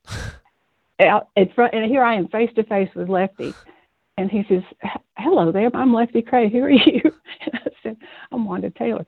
out 1.00 1.28
in 1.36 1.48
front, 1.54 1.74
and 1.74 1.84
here 1.84 2.02
I 2.02 2.14
am 2.14 2.28
face 2.28 2.50
to 2.56 2.64
face 2.64 2.90
with 2.94 3.08
Lefty. 3.08 3.54
And 4.16 4.30
he 4.30 4.44
says, 4.48 4.62
"Hello 5.18 5.50
there, 5.50 5.70
I'm 5.74 5.92
Lefty 5.92 6.22
Kreh. 6.22 6.50
Who 6.50 6.62
are 6.62 6.70
you?" 6.70 7.02
And 8.04 8.10
I 8.10 8.26
said, 8.26 8.32
"I'm 8.32 8.44
Wanda 8.46 8.70
Taylor." 8.70 9.06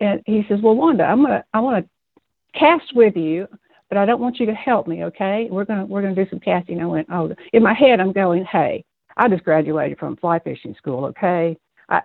And 0.00 0.22
he 0.26 0.44
says, 0.48 0.60
"Well, 0.62 0.76
Wanda, 0.76 1.04
I'm 1.04 1.22
gonna, 1.22 1.44
I 1.52 1.60
want 1.60 1.84
to 1.84 2.58
cast 2.58 2.94
with 2.94 3.16
you, 3.16 3.46
but 3.88 3.98
I 3.98 4.06
don't 4.06 4.20
want 4.20 4.38
you 4.38 4.46
to 4.46 4.54
help 4.54 4.86
me, 4.86 5.04
okay? 5.04 5.48
We're 5.50 5.64
gonna 5.64 5.86
we're 5.86 6.02
gonna 6.02 6.14
do 6.14 6.26
some 6.30 6.40
casting. 6.40 6.80
I 6.80 6.86
went, 6.86 7.08
oh, 7.10 7.34
in 7.52 7.62
my 7.62 7.74
head 7.74 8.00
I'm 8.00 8.12
going, 8.12 8.44
hey, 8.44 8.84
I 9.16 9.28
just 9.28 9.44
graduated 9.44 9.98
from 9.98 10.16
fly 10.16 10.38
fishing 10.38 10.74
school, 10.76 11.06
okay? 11.06 11.56
I, 11.90 12.00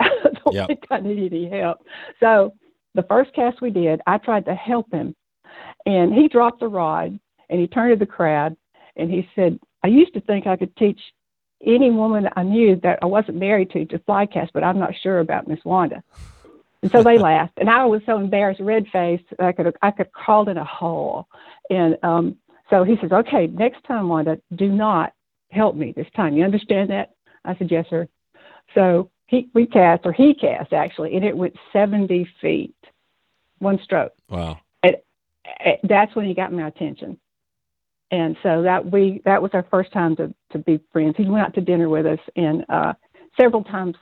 don't 0.45 0.55
yep. 0.55 0.67
think 0.67 0.85
I 0.89 1.01
need 1.01 1.33
any 1.33 1.49
help. 1.49 1.79
So 2.19 2.53
the 2.95 3.03
first 3.03 3.33
cast 3.33 3.61
we 3.61 3.69
did, 3.69 3.99
I 4.07 4.17
tried 4.17 4.45
to 4.45 4.55
help 4.55 4.91
him, 4.93 5.13
and 5.85 6.13
he 6.13 6.27
dropped 6.27 6.61
the 6.61 6.67
rod 6.67 7.19
and 7.49 7.59
he 7.59 7.67
turned 7.67 7.99
to 7.99 8.05
the 8.05 8.09
crowd 8.09 8.55
and 8.95 9.11
he 9.11 9.27
said, 9.35 9.59
I 9.83 9.87
used 9.87 10.13
to 10.13 10.21
think 10.21 10.47
I 10.47 10.55
could 10.55 10.75
teach 10.77 10.99
any 11.65 11.91
woman 11.91 12.29
I 12.35 12.43
knew 12.43 12.75
that 12.83 12.99
I 13.01 13.05
wasn't 13.05 13.37
married 13.37 13.71
to 13.71 13.85
to 13.85 13.99
fly 13.99 14.25
cast, 14.25 14.53
but 14.53 14.63
I'm 14.63 14.79
not 14.79 14.93
sure 15.01 15.19
about 15.19 15.47
Miss 15.47 15.63
Wanda. 15.63 16.03
And 16.81 16.91
so 16.91 17.03
they 17.03 17.17
laughed, 17.31 17.57
and 17.57 17.69
I 17.69 17.85
was 17.85 18.01
so 18.05 18.17
embarrassed, 18.17 18.59
red 18.61 18.85
faced, 18.91 19.25
I 19.39 19.51
could 19.51 19.75
I 19.81 19.91
could 19.91 20.11
crawled 20.11 20.49
in 20.49 20.57
a 20.57 20.65
hole. 20.65 21.27
And 21.69 21.97
um, 22.03 22.37
so 22.69 22.83
he 22.83 22.97
says, 23.01 23.11
"Okay, 23.11 23.47
next 23.47 23.83
time, 23.85 24.09
Wanda, 24.09 24.39
do 24.55 24.69
not 24.69 25.13
help 25.49 25.75
me 25.75 25.93
this 25.95 26.07
time. 26.15 26.35
You 26.35 26.43
understand 26.43 26.89
that?" 26.89 27.13
I 27.45 27.55
said, 27.57 27.71
"Yes, 27.71 27.85
sir." 27.89 28.07
So 28.73 29.09
he 29.27 29.49
we 29.53 29.65
cast, 29.65 30.05
or 30.05 30.13
he 30.13 30.33
cast 30.33 30.73
actually, 30.73 31.15
and 31.15 31.25
it 31.25 31.35
went 31.35 31.55
70 31.71 32.27
feet, 32.41 32.75
one 33.59 33.79
stroke. 33.83 34.13
Wow. 34.29 34.59
And, 34.81 34.97
and 35.63 35.77
that's 35.83 36.15
when 36.15 36.25
he 36.25 36.33
got 36.33 36.53
my 36.53 36.67
attention. 36.67 37.17
And 38.11 38.37
so 38.43 38.61
that 38.63 38.91
we 38.91 39.21
that 39.25 39.41
was 39.41 39.51
our 39.53 39.65
first 39.71 39.91
time 39.91 40.15
to 40.17 40.33
to 40.53 40.59
be 40.59 40.79
friends. 40.91 41.15
He 41.17 41.25
went 41.25 41.45
out 41.45 41.53
to 41.55 41.61
dinner 41.61 41.89
with 41.89 42.05
us, 42.05 42.19
and 42.35 42.65
uh, 42.69 42.93
several 43.39 43.63
times 43.63 43.95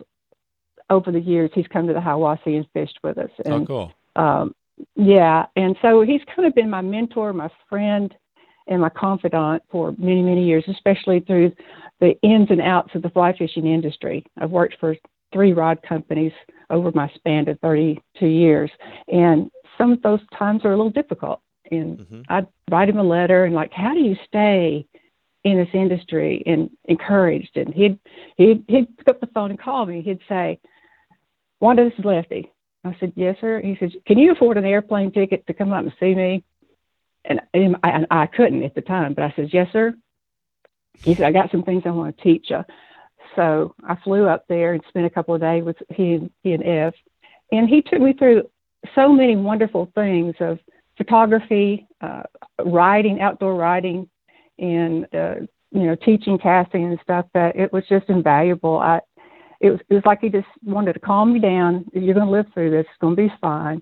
over 0.89 1.11
the 1.11 1.19
years, 1.19 1.49
he's 1.53 1.67
come 1.67 1.87
to 1.87 1.93
the 1.93 1.99
Hiwassee 1.99 2.57
and 2.57 2.67
fished 2.73 2.99
with 3.03 3.17
us. 3.17 3.29
Oh, 3.45 3.53
and, 3.53 3.63
oh, 3.63 3.65
cool. 3.65 3.93
Um, 4.15 4.55
yeah, 4.95 5.45
and 5.55 5.75
so 5.81 6.01
he's 6.01 6.21
kind 6.35 6.47
of 6.47 6.55
been 6.55 6.69
my 6.69 6.81
mentor, 6.81 7.33
my 7.33 7.49
friend, 7.69 8.13
and 8.67 8.81
my 8.81 8.89
confidant 8.89 9.63
for 9.71 9.93
many, 9.97 10.21
many 10.21 10.45
years, 10.45 10.63
especially 10.67 11.21
through 11.21 11.51
the 11.99 12.19
ins 12.21 12.49
and 12.49 12.61
outs 12.61 12.93
of 12.95 13.01
the 13.01 13.09
fly 13.09 13.35
fishing 13.37 13.67
industry. 13.67 14.25
I've 14.39 14.51
worked 14.51 14.77
for 14.79 14.95
three 15.33 15.53
rod 15.53 15.79
companies 15.87 16.33
over 16.69 16.91
my 16.93 17.09
span 17.15 17.47
of 17.47 17.59
32 17.59 18.25
years, 18.25 18.71
and 19.07 19.49
some 19.77 19.91
of 19.91 20.01
those 20.01 20.19
times 20.37 20.65
are 20.65 20.73
a 20.73 20.77
little 20.77 20.91
difficult. 20.91 21.41
And 21.69 21.99
mm-hmm. 21.99 22.21
I'd 22.27 22.47
write 22.69 22.89
him 22.89 22.97
a 22.97 23.03
letter 23.03 23.45
and 23.45 23.55
like, 23.55 23.71
how 23.71 23.93
do 23.93 24.01
you 24.01 24.15
stay 24.27 24.85
in 25.43 25.57
this 25.57 25.69
industry 25.73 26.43
and 26.45 26.69
encouraged? 26.85 27.55
And 27.55 27.73
he'd 27.73 27.99
he'd 28.37 28.63
he'd 28.67 28.97
pick 28.97 29.07
up 29.07 29.19
the 29.19 29.27
phone 29.27 29.51
and 29.51 29.59
call 29.59 29.85
me. 29.85 30.01
He'd 30.01 30.19
say, 30.27 30.59
Wanda, 31.59 31.83
this 31.83 31.97
is 31.97 32.05
Lefty. 32.05 32.51
I 32.83 32.95
said, 32.99 33.13
Yes, 33.15 33.37
sir. 33.39 33.61
He 33.61 33.77
said, 33.79 33.91
Can 34.05 34.17
you 34.17 34.31
afford 34.31 34.57
an 34.57 34.65
airplane 34.65 35.11
ticket 35.11 35.45
to 35.47 35.53
come 35.53 35.71
out 35.71 35.83
and 35.83 35.93
see 35.99 36.15
me? 36.15 36.43
And, 37.23 37.39
and, 37.53 37.75
I, 37.83 37.89
and 37.91 38.07
I 38.09 38.25
couldn't 38.25 38.63
at 38.63 38.73
the 38.73 38.81
time, 38.81 39.13
but 39.13 39.23
I 39.23 39.33
said, 39.35 39.49
Yes, 39.53 39.67
sir. 39.71 39.93
He 41.03 41.15
said, 41.15 41.25
I 41.25 41.31
got 41.31 41.51
some 41.51 41.63
things 41.63 41.83
I 41.85 41.91
want 41.91 42.17
to 42.17 42.23
teach 42.23 42.47
you. 42.49 42.63
So 43.35 43.75
I 43.87 43.95
flew 44.03 44.27
up 44.27 44.45
there 44.47 44.73
and 44.73 44.83
spent 44.89 45.05
a 45.05 45.09
couple 45.09 45.35
of 45.35 45.41
days 45.41 45.63
with 45.63 45.77
he 45.89 46.13
and, 46.13 46.31
he 46.43 46.53
and 46.53 46.63
Ev. 46.63 46.93
And 47.51 47.69
he 47.69 47.81
took 47.81 48.01
me 48.01 48.13
through 48.13 48.49
so 48.95 49.11
many 49.11 49.35
wonderful 49.35 49.91
things 49.93 50.35
of 50.39 50.59
photography, 50.97 51.87
uh, 52.01 52.23
riding, 52.63 53.21
outdoor 53.21 53.55
riding, 53.55 54.09
and, 54.61 55.05
uh, 55.13 55.35
you 55.71 55.87
know, 55.87 55.95
teaching 55.95 56.37
casting 56.37 56.85
and 56.85 56.99
stuff 57.03 57.25
that 57.33 57.55
it 57.55 57.73
was 57.73 57.83
just 57.89 58.07
invaluable. 58.07 58.77
I, 58.77 58.99
it 59.59 59.71
was, 59.71 59.79
it 59.89 59.93
was 59.93 60.03
like 60.05 60.21
he 60.21 60.29
just 60.29 60.47
wanted 60.63 60.93
to 60.93 60.99
calm 60.99 61.33
me 61.33 61.39
down. 61.39 61.85
You're 61.93 62.13
going 62.13 62.25
to 62.27 62.31
live 62.31 62.45
through 62.53 62.71
this. 62.71 62.85
It's 62.89 63.01
going 63.01 63.15
to 63.15 63.21
be 63.21 63.33
fine. 63.41 63.81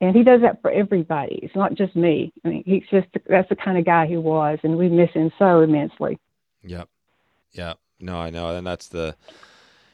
And 0.00 0.14
he 0.14 0.22
does 0.22 0.40
that 0.42 0.60
for 0.60 0.70
everybody. 0.70 1.38
It's 1.42 1.54
not 1.54 1.74
just 1.74 1.94
me. 1.96 2.32
I 2.44 2.48
mean, 2.48 2.64
he's 2.66 2.82
just 2.90 3.06
that's 3.26 3.48
the 3.48 3.56
kind 3.56 3.78
of 3.78 3.84
guy 3.84 4.06
he 4.06 4.16
was, 4.16 4.58
and 4.62 4.76
we 4.76 4.88
miss 4.88 5.10
him 5.12 5.30
so 5.38 5.60
immensely. 5.60 6.18
Yep. 6.62 6.88
Yep. 7.52 7.78
No, 8.00 8.18
I 8.18 8.30
know, 8.30 8.54
and 8.54 8.66
that's 8.66 8.88
the. 8.88 9.16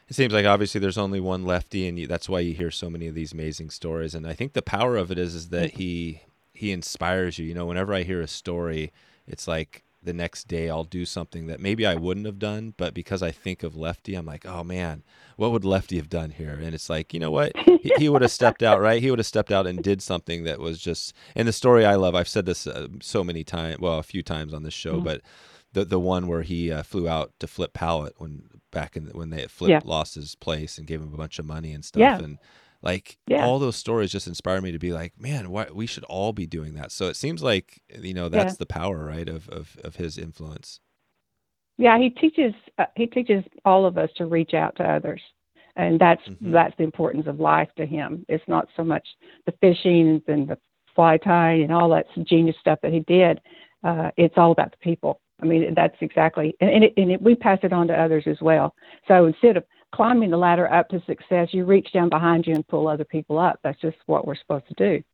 It 0.08 0.14
seems 0.14 0.32
like 0.32 0.46
obviously 0.46 0.80
there's 0.80 0.98
only 0.98 1.20
one 1.20 1.44
lefty, 1.44 1.86
and 1.86 1.96
you, 1.96 2.08
that's 2.08 2.28
why 2.28 2.40
you 2.40 2.54
hear 2.54 2.72
so 2.72 2.90
many 2.90 3.06
of 3.06 3.14
these 3.14 3.32
amazing 3.32 3.70
stories. 3.70 4.14
And 4.14 4.26
I 4.26 4.32
think 4.32 4.54
the 4.54 4.62
power 4.62 4.96
of 4.96 5.12
it 5.12 5.18
is 5.18 5.34
is 5.34 5.50
that 5.50 5.72
he 5.72 6.22
he 6.54 6.72
inspires 6.72 7.38
you. 7.38 7.46
You 7.46 7.54
know, 7.54 7.66
whenever 7.66 7.94
I 7.94 8.02
hear 8.02 8.20
a 8.20 8.26
story, 8.26 8.92
it's 9.28 9.46
like 9.46 9.84
the 10.02 10.12
next 10.12 10.48
day 10.48 10.70
I'll 10.70 10.84
do 10.84 11.04
something 11.04 11.46
that 11.46 11.60
maybe 11.60 11.86
I 11.86 11.94
wouldn't 11.94 12.26
have 12.26 12.38
done, 12.38 12.74
but 12.76 12.94
because 12.94 13.22
I 13.22 13.30
think 13.30 13.62
of 13.62 13.76
Lefty, 13.76 14.14
I'm 14.14 14.26
like, 14.26 14.46
oh 14.46 14.64
man, 14.64 15.02
what 15.36 15.52
would 15.52 15.64
Lefty 15.64 15.96
have 15.96 16.08
done 16.08 16.30
here? 16.30 16.58
And 16.60 16.74
it's 16.74 16.88
like, 16.88 17.12
you 17.12 17.20
know 17.20 17.30
what? 17.30 17.56
he, 17.56 17.92
he 17.98 18.08
would 18.08 18.22
have 18.22 18.30
stepped 18.30 18.62
out, 18.62 18.80
right? 18.80 19.02
He 19.02 19.10
would 19.10 19.18
have 19.18 19.26
stepped 19.26 19.52
out 19.52 19.66
and 19.66 19.82
did 19.82 20.02
something 20.02 20.44
that 20.44 20.58
was 20.58 20.78
just. 20.78 21.14
And 21.34 21.46
the 21.46 21.52
story 21.52 21.84
I 21.84 21.96
love, 21.96 22.14
I've 22.14 22.28
said 22.28 22.46
this 22.46 22.66
uh, 22.66 22.88
so 23.00 23.22
many 23.22 23.44
times, 23.44 23.78
well, 23.78 23.98
a 23.98 24.02
few 24.02 24.22
times 24.22 24.54
on 24.54 24.62
this 24.62 24.74
show, 24.74 24.94
mm-hmm. 24.94 25.04
but 25.04 25.20
the 25.72 25.84
the 25.84 26.00
one 26.00 26.26
where 26.26 26.42
he 26.42 26.72
uh, 26.72 26.82
flew 26.82 27.08
out 27.08 27.32
to 27.38 27.46
Flip 27.46 27.72
Pallot 27.72 28.14
when 28.18 28.42
back 28.70 28.96
in 28.96 29.06
when 29.06 29.30
they 29.30 29.46
flipped 29.46 29.70
yeah. 29.70 29.80
lost 29.84 30.14
his 30.14 30.34
place 30.34 30.78
and 30.78 30.86
gave 30.86 31.00
him 31.00 31.12
a 31.12 31.16
bunch 31.16 31.38
of 31.38 31.46
money 31.46 31.72
and 31.72 31.84
stuff, 31.84 32.00
yeah. 32.00 32.18
and 32.18 32.38
like 32.82 33.18
yeah. 33.26 33.44
all 33.44 33.58
those 33.58 33.76
stories 33.76 34.10
just 34.10 34.26
inspire 34.26 34.60
me 34.60 34.72
to 34.72 34.78
be 34.78 34.92
like, 34.92 35.20
man, 35.20 35.50
why, 35.50 35.66
we 35.72 35.86
should 35.86 36.04
all 36.04 36.32
be 36.32 36.46
doing 36.46 36.74
that. 36.74 36.92
So 36.92 37.08
it 37.08 37.16
seems 37.16 37.42
like 37.42 37.80
you 37.88 38.14
know 38.14 38.28
that's 38.28 38.54
yeah. 38.54 38.58
the 38.58 38.66
power, 38.66 39.04
right, 39.04 39.28
of, 39.28 39.48
of 39.48 39.76
of 39.84 39.96
his 39.96 40.16
influence. 40.16 40.80
Yeah, 41.76 41.98
he 41.98 42.10
teaches 42.10 42.54
uh, 42.78 42.86
he 42.96 43.06
teaches 43.06 43.44
all 43.64 43.86
of 43.86 43.98
us 43.98 44.10
to 44.16 44.26
reach 44.26 44.54
out 44.54 44.76
to 44.76 44.84
others, 44.84 45.20
and 45.76 46.00
that's 46.00 46.22
mm-hmm. 46.28 46.52
that's 46.52 46.76
the 46.78 46.84
importance 46.84 47.26
of 47.26 47.40
life 47.40 47.68
to 47.76 47.86
him. 47.86 48.24
It's 48.28 48.44
not 48.48 48.68
so 48.76 48.84
much 48.84 49.06
the 49.46 49.52
fishing 49.60 50.22
and 50.26 50.48
the 50.48 50.58
fly 50.94 51.18
tying 51.18 51.62
and 51.62 51.72
all 51.72 51.88
that 51.90 52.06
genius 52.24 52.56
stuff 52.60 52.78
that 52.82 52.92
he 52.92 53.00
did. 53.00 53.40
Uh, 53.82 54.10
it's 54.16 54.34
all 54.36 54.52
about 54.52 54.72
the 54.72 54.76
people. 54.78 55.20
I 55.42 55.46
mean, 55.46 55.72
that's 55.74 55.96
exactly, 56.00 56.54
and, 56.60 56.70
and, 56.70 56.84
it, 56.84 56.92
and 56.96 57.10
it, 57.12 57.22
we 57.22 57.34
pass 57.34 57.58
it 57.62 57.72
on 57.72 57.88
to 57.88 57.94
others 57.94 58.24
as 58.26 58.36
well. 58.42 58.74
So 59.08 59.24
instead 59.24 59.56
of 59.56 59.64
climbing 59.92 60.30
the 60.30 60.36
ladder 60.36 60.72
up 60.72 60.88
to 60.90 61.02
success, 61.06 61.48
you 61.52 61.64
reach 61.64 61.92
down 61.92 62.08
behind 62.08 62.46
you 62.46 62.54
and 62.54 62.66
pull 62.66 62.88
other 62.88 63.04
people 63.04 63.38
up. 63.38 63.60
That's 63.62 63.80
just 63.80 63.96
what 64.06 64.26
we're 64.26 64.36
supposed 64.36 64.68
to 64.68 64.74
do. 64.74 65.04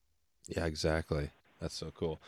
Yeah, 0.48 0.66
exactly. 0.66 1.30
That's 1.60 1.74
so 1.74 1.90
cool. 1.94 2.20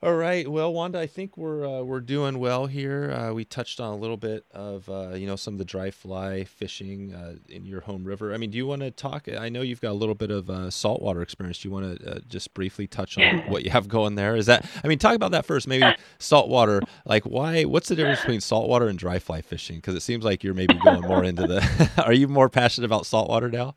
All 0.00 0.14
right. 0.14 0.46
Well, 0.46 0.72
Wanda, 0.72 1.00
I 1.00 1.08
think 1.08 1.36
we're 1.36 1.66
uh, 1.66 1.82
we're 1.82 1.98
doing 1.98 2.38
well 2.38 2.66
here. 2.66 3.10
Uh, 3.10 3.32
we 3.32 3.44
touched 3.44 3.80
on 3.80 3.92
a 3.92 3.96
little 3.96 4.16
bit 4.16 4.44
of 4.52 4.88
uh, 4.88 5.14
you 5.14 5.26
know 5.26 5.34
some 5.34 5.54
of 5.54 5.58
the 5.58 5.64
dry 5.64 5.90
fly 5.90 6.44
fishing 6.44 7.12
uh, 7.12 7.34
in 7.48 7.66
your 7.66 7.80
home 7.80 8.04
river. 8.04 8.32
I 8.32 8.36
mean, 8.36 8.52
do 8.52 8.58
you 8.58 8.66
want 8.68 8.82
to 8.82 8.92
talk? 8.92 9.28
I 9.28 9.48
know 9.48 9.60
you've 9.60 9.80
got 9.80 9.90
a 9.90 9.98
little 9.98 10.14
bit 10.14 10.30
of 10.30 10.48
uh, 10.48 10.70
saltwater 10.70 11.20
experience. 11.20 11.58
Do 11.58 11.68
you 11.68 11.72
want 11.74 11.98
to 11.98 12.10
uh, 12.10 12.18
just 12.28 12.54
briefly 12.54 12.86
touch 12.86 13.18
on 13.18 13.38
what 13.50 13.64
you 13.64 13.70
have 13.70 13.88
going 13.88 14.14
there? 14.14 14.36
Is 14.36 14.46
that 14.46 14.64
I 14.84 14.86
mean, 14.86 15.00
talk 15.00 15.16
about 15.16 15.32
that 15.32 15.44
first. 15.44 15.66
Maybe 15.66 15.84
saltwater. 16.20 16.80
Like, 17.04 17.24
why? 17.24 17.64
What's 17.64 17.88
the 17.88 17.96
difference 17.96 18.20
between 18.20 18.40
saltwater 18.40 18.86
and 18.86 18.96
dry 18.96 19.18
fly 19.18 19.40
fishing? 19.42 19.78
Because 19.78 19.96
it 19.96 20.02
seems 20.02 20.24
like 20.24 20.44
you're 20.44 20.54
maybe 20.54 20.74
going 20.74 21.00
more 21.00 21.24
into 21.24 21.44
the. 21.44 21.90
are 22.06 22.12
you 22.12 22.28
more 22.28 22.48
passionate 22.48 22.86
about 22.86 23.04
saltwater 23.04 23.50
now? 23.50 23.74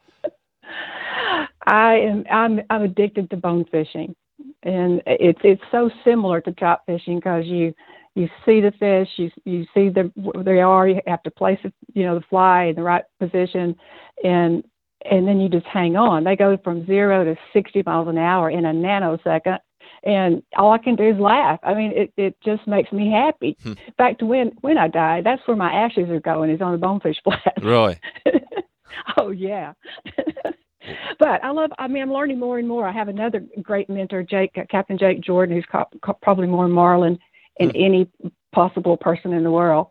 I 1.65 1.95
am. 1.95 2.26
I'm. 2.30 2.61
I'm 2.69 2.84
addicted 2.84 3.32
to 3.32 3.38
bone 3.38 3.65
fishing 3.72 4.15
and 4.64 5.01
it's 5.05 5.39
it's 5.43 5.62
so 5.72 5.89
similar 6.03 6.41
to 6.41 6.51
trout 6.51 6.82
fishing 6.86 7.18
because 7.18 7.45
you 7.45 7.74
you 8.16 8.28
see 8.45 8.59
the 8.62 8.74
fish, 8.80 9.07
you 9.16 9.32
you 9.45 9.66
see 9.74 9.89
the 9.89 10.12
where 10.16 10.43
they 10.43 10.59
are, 10.59 10.88
you 10.88 10.99
have 11.07 11.24
to 11.24 11.32
place 11.32 11.59
it, 11.64 11.74
you 11.93 12.03
know, 12.03 12.16
the 12.16 12.26
fly 12.30 12.66
in 12.66 12.76
the 12.76 12.84
right 12.84 13.03
position, 13.20 13.76
and 14.24 14.64
and 15.09 15.28
then 15.28 15.39
you 15.39 15.49
just 15.49 15.66
hang 15.66 15.95
on. 15.95 16.24
They 16.24 16.36
go 16.36 16.57
from 16.64 16.86
zero 16.86 17.24
to 17.24 17.36
60 17.53 17.84
miles 17.86 18.07
an 18.07 18.18
hour 18.18 18.49
in 18.49 18.66
a 18.66 18.74
nanosecond, 18.74 19.59
and 20.03 20.43
all 20.57 20.74
I 20.74 20.78
can 20.78 20.95
do 20.95 21.09
is 21.09 21.20
laugh. 21.20 21.59
I 21.64 21.74
mean, 21.74 21.93
it 21.95 22.14
it 22.18 22.36
just 22.43 22.68
makes 22.68 22.91
me 22.91 23.12
happy. 23.12 23.57
Hmm. 23.64 23.74
In 23.88 23.93
fact, 23.97 24.22
when 24.22 24.51
when 24.62 24.78
I 24.78 24.88
die, 24.88 25.22
that's 25.24 25.41
where 25.47 25.57
my 25.57 25.72
ashes 25.72 26.09
are 26.09 26.20
going 26.20 26.49
is 26.49 26.62
on 26.62 26.74
the 26.74 26.78
bonefish 26.78 27.18
flat. 27.24 27.53
Really? 27.62 27.97
oh 29.18 29.30
yeah. 29.30 29.74
but 31.19 31.43
I 31.43 31.51
love. 31.51 31.71
I 31.77 31.87
mean, 31.87 32.03
I'm 32.03 32.13
learning 32.13 32.39
more 32.39 32.59
and 32.59 32.67
more. 32.67 32.87
I 32.87 32.91
have 32.91 33.07
another 33.07 33.43
great 33.61 33.89
mentor, 33.89 34.23
Jake, 34.23 34.51
uh, 34.57 34.63
Captain 34.69 34.97
Jake 34.97 35.21
Jordan, 35.21 35.55
who's 35.55 35.65
co- 35.71 35.85
co- 36.03 36.17
probably 36.21 36.47
more 36.47 36.67
marlin 36.67 37.17
than 37.59 37.69
mm. 37.69 37.85
any 37.85 38.31
possible 38.53 38.97
person 38.97 39.33
in 39.33 39.43
the 39.43 39.51
world, 39.51 39.87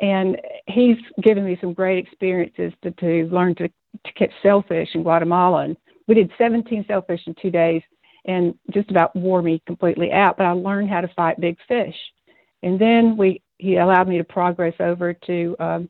and 0.00 0.40
he's 0.66 0.96
given 1.22 1.44
me 1.44 1.58
some 1.60 1.72
great 1.72 2.04
experiences 2.04 2.72
to 2.82 2.90
to 2.92 3.28
learn 3.32 3.54
to 3.56 3.68
to 3.68 4.12
catch 4.16 4.32
sailfish 4.42 4.88
in 4.94 5.02
Guatemala. 5.02 5.64
And 5.64 5.76
we 6.08 6.14
did 6.14 6.30
17 6.36 6.84
sailfish 6.86 7.20
in 7.26 7.34
two 7.40 7.50
days, 7.50 7.82
and 8.24 8.54
just 8.70 8.90
about 8.90 9.14
wore 9.14 9.42
me 9.42 9.62
completely 9.66 10.12
out. 10.12 10.36
But 10.36 10.46
I 10.46 10.52
learned 10.52 10.90
how 10.90 11.00
to 11.00 11.08
fight 11.08 11.40
big 11.40 11.56
fish, 11.68 11.96
and 12.62 12.78
then 12.78 13.16
we 13.16 13.42
he 13.58 13.76
allowed 13.76 14.08
me 14.08 14.18
to 14.18 14.24
progress 14.24 14.74
over 14.80 15.14
to 15.14 15.56
um, 15.58 15.88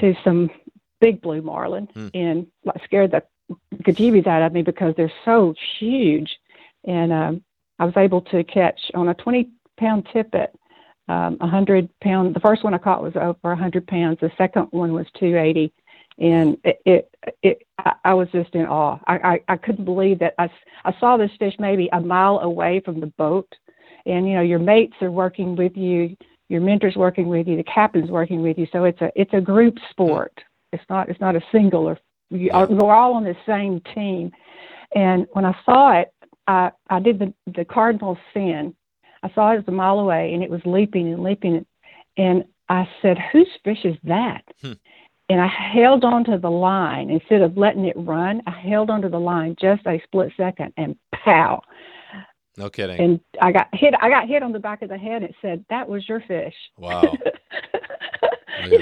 to 0.00 0.14
some 0.24 0.50
big 1.04 1.20
blue 1.20 1.42
marlin 1.42 1.86
mm. 1.94 2.10
and 2.14 2.46
scared 2.84 3.10
the 3.10 3.22
gajibis 3.82 4.26
out 4.26 4.42
of 4.42 4.52
me 4.52 4.62
because 4.62 4.94
they're 4.96 5.12
so 5.24 5.54
huge. 5.78 6.38
And 6.84 7.12
um, 7.12 7.44
I 7.78 7.84
was 7.84 7.96
able 7.96 8.22
to 8.22 8.44
catch 8.44 8.80
on 8.94 9.08
a 9.08 9.14
20 9.14 9.50
pound 9.78 10.08
tippet, 10.12 10.54
um, 11.08 11.36
100 11.38 11.88
pound. 12.00 12.34
The 12.34 12.40
first 12.40 12.64
one 12.64 12.74
I 12.74 12.78
caught 12.78 13.02
was 13.02 13.16
over 13.16 13.36
100 13.42 13.86
pounds. 13.86 14.18
The 14.20 14.30
second 14.38 14.68
one 14.70 14.92
was 14.92 15.06
280. 15.18 15.72
And 16.16 16.58
it, 16.64 16.80
it, 16.86 17.16
it 17.42 17.66
I, 17.78 17.94
I 18.04 18.14
was 18.14 18.28
just 18.30 18.54
in 18.54 18.66
awe. 18.66 18.98
I, 19.06 19.16
I, 19.16 19.40
I 19.48 19.56
couldn't 19.56 19.84
believe 19.84 20.20
that 20.20 20.34
I, 20.38 20.48
I 20.84 20.94
saw 21.00 21.16
this 21.16 21.30
fish 21.38 21.54
maybe 21.58 21.88
a 21.92 22.00
mile 22.00 22.38
away 22.38 22.80
from 22.84 23.00
the 23.00 23.06
boat 23.06 23.52
and 24.06 24.28
you 24.28 24.34
know 24.34 24.42
your 24.42 24.58
mates 24.58 24.94
are 25.00 25.10
working 25.10 25.56
with 25.56 25.76
you, 25.76 26.16
your 26.48 26.60
mentors 26.60 26.96
working 26.96 27.28
with 27.28 27.46
you, 27.46 27.56
the 27.56 27.64
captain's 27.64 28.10
working 28.10 28.42
with 28.42 28.58
you. 28.58 28.66
So 28.72 28.84
it's 28.84 29.00
a 29.00 29.10
it's 29.16 29.32
a 29.32 29.40
group 29.40 29.76
sport. 29.90 30.32
It's 30.74 30.88
not 30.90 31.08
it's 31.08 31.20
not 31.20 31.36
a 31.36 31.42
single 31.52 31.88
or 31.88 31.98
you, 32.30 32.46
Yeah. 32.52 32.64
we're 32.66 32.94
all 32.94 33.14
on 33.14 33.24
the 33.24 33.36
same 33.46 33.80
team. 33.94 34.32
And 34.94 35.26
when 35.32 35.44
I 35.44 35.56
saw 35.64 35.92
it, 36.00 36.12
I 36.46 36.70
I 36.90 37.00
did 37.00 37.18
the 37.18 37.32
the 37.46 37.64
cardinal 37.64 38.18
sin. 38.32 38.74
I 39.22 39.30
saw 39.34 39.52
it 39.52 39.58
as 39.58 39.64
a 39.68 39.72
mile 39.72 39.98
away, 40.00 40.34
and 40.34 40.42
it 40.42 40.50
was 40.50 40.60
leaping 40.66 41.12
and 41.12 41.22
leaping, 41.22 41.64
and 42.16 42.44
I 42.68 42.88
said, 43.00 43.16
"Whose 43.32 43.48
fish 43.64 43.84
is 43.84 43.96
that?" 44.04 44.42
Hmm. 44.60 44.72
And 45.30 45.40
I 45.40 45.46
held 45.46 46.04
onto 46.04 46.36
the 46.38 46.50
line 46.50 47.08
instead 47.08 47.40
of 47.40 47.56
letting 47.56 47.86
it 47.86 47.96
run. 47.96 48.42
I 48.46 48.50
held 48.50 48.90
onto 48.90 49.08
the 49.08 49.18
line 49.18 49.56
just 49.58 49.86
a 49.86 49.98
split 50.04 50.32
second, 50.36 50.74
and 50.76 50.96
pow! 51.14 51.62
No 52.58 52.68
kidding. 52.68 53.00
And 53.00 53.20
I 53.40 53.50
got 53.50 53.68
hit. 53.72 53.94
I 54.00 54.10
got 54.10 54.28
hit 54.28 54.42
on 54.42 54.52
the 54.52 54.58
back 54.58 54.82
of 54.82 54.90
the 54.90 54.98
head. 54.98 55.22
It 55.22 55.34
said, 55.40 55.64
"That 55.70 55.88
was 55.88 56.06
your 56.08 56.20
fish." 56.20 56.54
wow. 56.78 57.02
You 58.70 58.78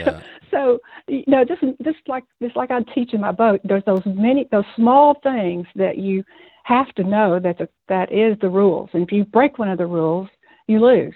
Look 0.53 0.61
at 0.61 0.67
know, 0.67 0.73
that. 0.73 1.05
so 1.07 1.13
you 1.13 1.25
know, 1.27 1.45
just 1.45 1.63
just 1.83 2.09
like 2.09 2.25
just 2.43 2.57
like 2.57 2.71
I 2.71 2.81
teach 2.95 3.15
in 3.15 3.21
my 3.21 3.33
boat, 3.33 3.61
there's 3.65 3.85
those 3.85 4.03
many 4.07 4.49
those 4.51 4.65
small 4.77 5.19
things 5.23 5.67
that 5.77 5.99
you 5.99 6.25
have 6.65 6.93
to 6.95 7.05
know 7.05 7.41
that 7.41 7.59
the, 7.59 7.69
that 7.89 8.13
is 8.13 8.39
the 8.41 8.49
rules. 8.49 8.91
And 8.93 9.03
if 9.03 9.13
you 9.13 9.25
break 9.25 9.59
one 9.59 9.69
of 9.69 9.79
the 9.79 9.87
rules, 9.87 10.29
you 10.67 10.81
lose. 10.81 11.15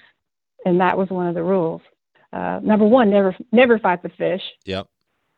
And 0.64 0.80
that 0.80 0.98
was 0.98 1.08
one 1.10 1.28
of 1.28 1.34
the 1.34 1.42
rules. 1.42 1.80
Uh, 2.32 2.60
number 2.62 2.84
one, 2.84 3.10
never 3.10 3.34
never 3.52 3.78
fight 3.78 4.02
the 4.02 4.08
fish. 4.10 4.42
Yep. 4.64 4.88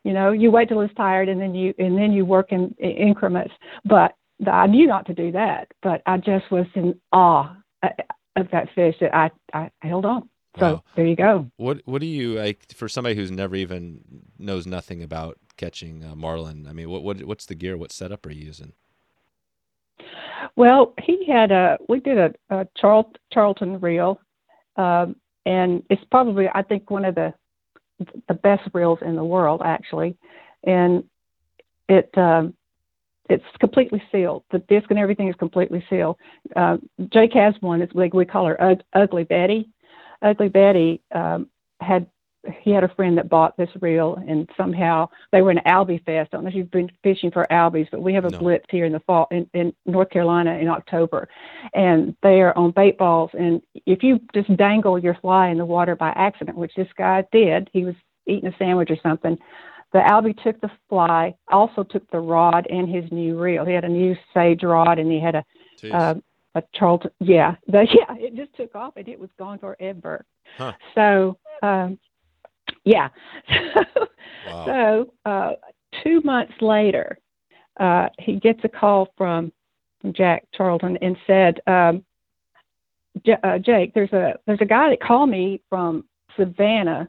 You 0.04 0.14
know, 0.14 0.32
you 0.32 0.50
wait 0.50 0.68
till 0.68 0.80
it's 0.80 0.94
tired, 0.94 1.28
and 1.28 1.40
then 1.40 1.54
you 1.54 1.74
and 1.78 1.98
then 1.98 2.12
you 2.12 2.24
work 2.24 2.50
in, 2.50 2.74
in 2.78 2.90
increments. 2.90 3.52
But 3.84 4.14
the, 4.40 4.50
I 4.50 4.66
knew 4.66 4.86
not 4.86 5.06
to 5.06 5.14
do 5.14 5.32
that. 5.32 5.68
But 5.82 6.02
I 6.06 6.16
just 6.16 6.50
was 6.50 6.66
in 6.74 6.98
awe 7.12 7.54
uh, 7.82 7.88
of 8.36 8.48
that 8.52 8.68
fish 8.74 8.94
that 9.00 9.14
I 9.14 9.30
I 9.52 9.70
held 9.82 10.06
on. 10.06 10.28
So 10.58 10.66
Wow. 10.66 10.82
there 10.96 11.06
you 11.06 11.16
go. 11.16 11.50
What 11.56 11.82
What 11.84 12.00
do 12.00 12.06
you 12.06 12.34
like 12.34 12.72
for 12.74 12.88
somebody 12.88 13.14
who's 13.14 13.30
never 13.30 13.56
even 13.56 14.02
knows 14.38 14.66
nothing 14.66 15.02
about 15.02 15.38
catching 15.56 16.04
uh, 16.04 16.14
marlin? 16.14 16.66
I 16.68 16.72
mean, 16.72 16.90
what 16.90 17.02
what 17.02 17.22
what's 17.24 17.46
the 17.46 17.54
gear? 17.54 17.76
What 17.76 17.92
setup 17.92 18.26
are 18.26 18.30
you 18.30 18.46
using? 18.46 18.72
Well, 20.56 20.94
he 21.02 21.26
had 21.26 21.50
a. 21.50 21.78
We 21.88 22.00
did 22.00 22.18
a, 22.18 22.34
a 22.50 22.66
Charl, 22.76 23.12
Charlton 23.32 23.80
reel, 23.80 24.20
um, 24.76 25.16
and 25.46 25.82
it's 25.90 26.02
probably 26.10 26.48
I 26.54 26.62
think 26.62 26.90
one 26.90 27.04
of 27.04 27.14
the 27.14 27.34
the 28.28 28.34
best 28.34 28.62
reels 28.72 28.98
in 29.02 29.16
the 29.16 29.24
world 29.24 29.62
actually, 29.64 30.16
and 30.64 31.04
it 31.88 32.10
um, 32.16 32.54
it's 33.28 33.44
completely 33.60 34.02
sealed. 34.10 34.44
The 34.50 34.58
disc 34.60 34.90
and 34.90 34.98
everything 34.98 35.28
is 35.28 35.34
completely 35.36 35.84
sealed. 35.90 36.16
Uh, 36.56 36.78
Jake 37.12 37.34
has 37.34 37.54
one. 37.60 37.82
It's 37.82 37.94
like 37.94 38.14
we 38.14 38.24
call 38.24 38.46
her 38.46 38.60
Ug- 38.62 38.82
Ugly 38.94 39.24
Betty. 39.24 39.68
Ugly 40.22 40.48
Betty 40.48 41.02
um, 41.14 41.48
had 41.80 42.06
he 42.62 42.70
had 42.70 42.84
a 42.84 42.94
friend 42.94 43.18
that 43.18 43.28
bought 43.28 43.56
this 43.56 43.68
reel, 43.80 44.16
and 44.28 44.48
somehow 44.56 45.08
they 45.32 45.42
were 45.42 45.50
in 45.50 45.58
Albie 45.66 46.02
Fest. 46.04 46.30
I 46.32 46.36
don't 46.36 46.44
know 46.44 46.48
if 46.50 46.54
you've 46.54 46.70
been 46.70 46.90
fishing 47.02 47.30
for 47.30 47.46
Albies, 47.50 47.88
but 47.90 48.00
we 48.00 48.14
have 48.14 48.24
a 48.24 48.30
No. 48.30 48.38
blitz 48.38 48.64
here 48.70 48.84
in 48.84 48.92
the 48.92 49.00
fall 49.00 49.26
in, 49.30 49.48
in 49.54 49.74
North 49.86 50.10
Carolina 50.10 50.52
in 50.52 50.68
October, 50.68 51.28
and 51.74 52.16
they 52.22 52.40
are 52.40 52.56
on 52.56 52.70
bait 52.70 52.96
balls. 52.96 53.30
And 53.34 53.60
if 53.86 54.02
you 54.02 54.20
just 54.34 54.54
dangle 54.56 54.98
your 54.98 55.14
fly 55.14 55.48
in 55.48 55.58
the 55.58 55.66
water 55.66 55.96
by 55.96 56.10
accident, 56.10 56.56
which 56.56 56.74
this 56.76 56.88
guy 56.96 57.24
did, 57.32 57.68
he 57.72 57.84
was 57.84 57.94
eating 58.26 58.48
a 58.48 58.56
sandwich 58.56 58.90
or 58.90 58.98
something. 59.02 59.36
The 59.92 60.00
Albie 60.00 60.40
took 60.42 60.60
the 60.60 60.70
fly, 60.88 61.34
also 61.48 61.82
took 61.82 62.08
the 62.10 62.20
rod 62.20 62.66
and 62.70 62.88
his 62.88 63.10
new 63.10 63.38
reel. 63.38 63.64
He 63.64 63.72
had 63.72 63.84
a 63.84 63.88
new 63.88 64.14
Sage 64.34 64.62
rod, 64.62 64.98
and 64.98 65.10
he 65.10 65.18
had 65.20 65.34
a 65.34 65.44
uh, 65.92 66.14
a 66.58 66.62
Charlton. 66.74 67.10
Yeah, 67.20 67.56
the, 67.66 67.86
yeah, 67.92 68.14
it 68.16 68.34
just 68.34 68.54
took 68.54 68.74
off 68.74 68.96
and 68.96 69.08
it 69.08 69.18
was 69.18 69.30
gone 69.38 69.58
forever. 69.58 70.24
Huh. 70.56 70.72
So, 70.94 71.38
um, 71.62 71.98
yeah. 72.84 73.08
wow. 74.46 74.64
So, 74.66 75.12
uh, 75.30 75.52
two 76.02 76.20
months 76.22 76.54
later, 76.60 77.18
uh, 77.78 78.08
he 78.18 78.36
gets 78.36 78.60
a 78.64 78.68
call 78.68 79.12
from, 79.16 79.52
from 80.00 80.12
Jack 80.12 80.44
Charlton 80.54 80.98
and 81.00 81.16
said, 81.26 81.60
um, 81.66 82.04
J- 83.24 83.38
uh, 83.42 83.58
"Jake, 83.58 83.94
there's 83.94 84.12
a 84.12 84.34
there's 84.46 84.60
a 84.60 84.66
guy 84.66 84.90
that 84.90 85.00
called 85.00 85.30
me 85.30 85.60
from 85.68 86.04
Savannah 86.36 87.08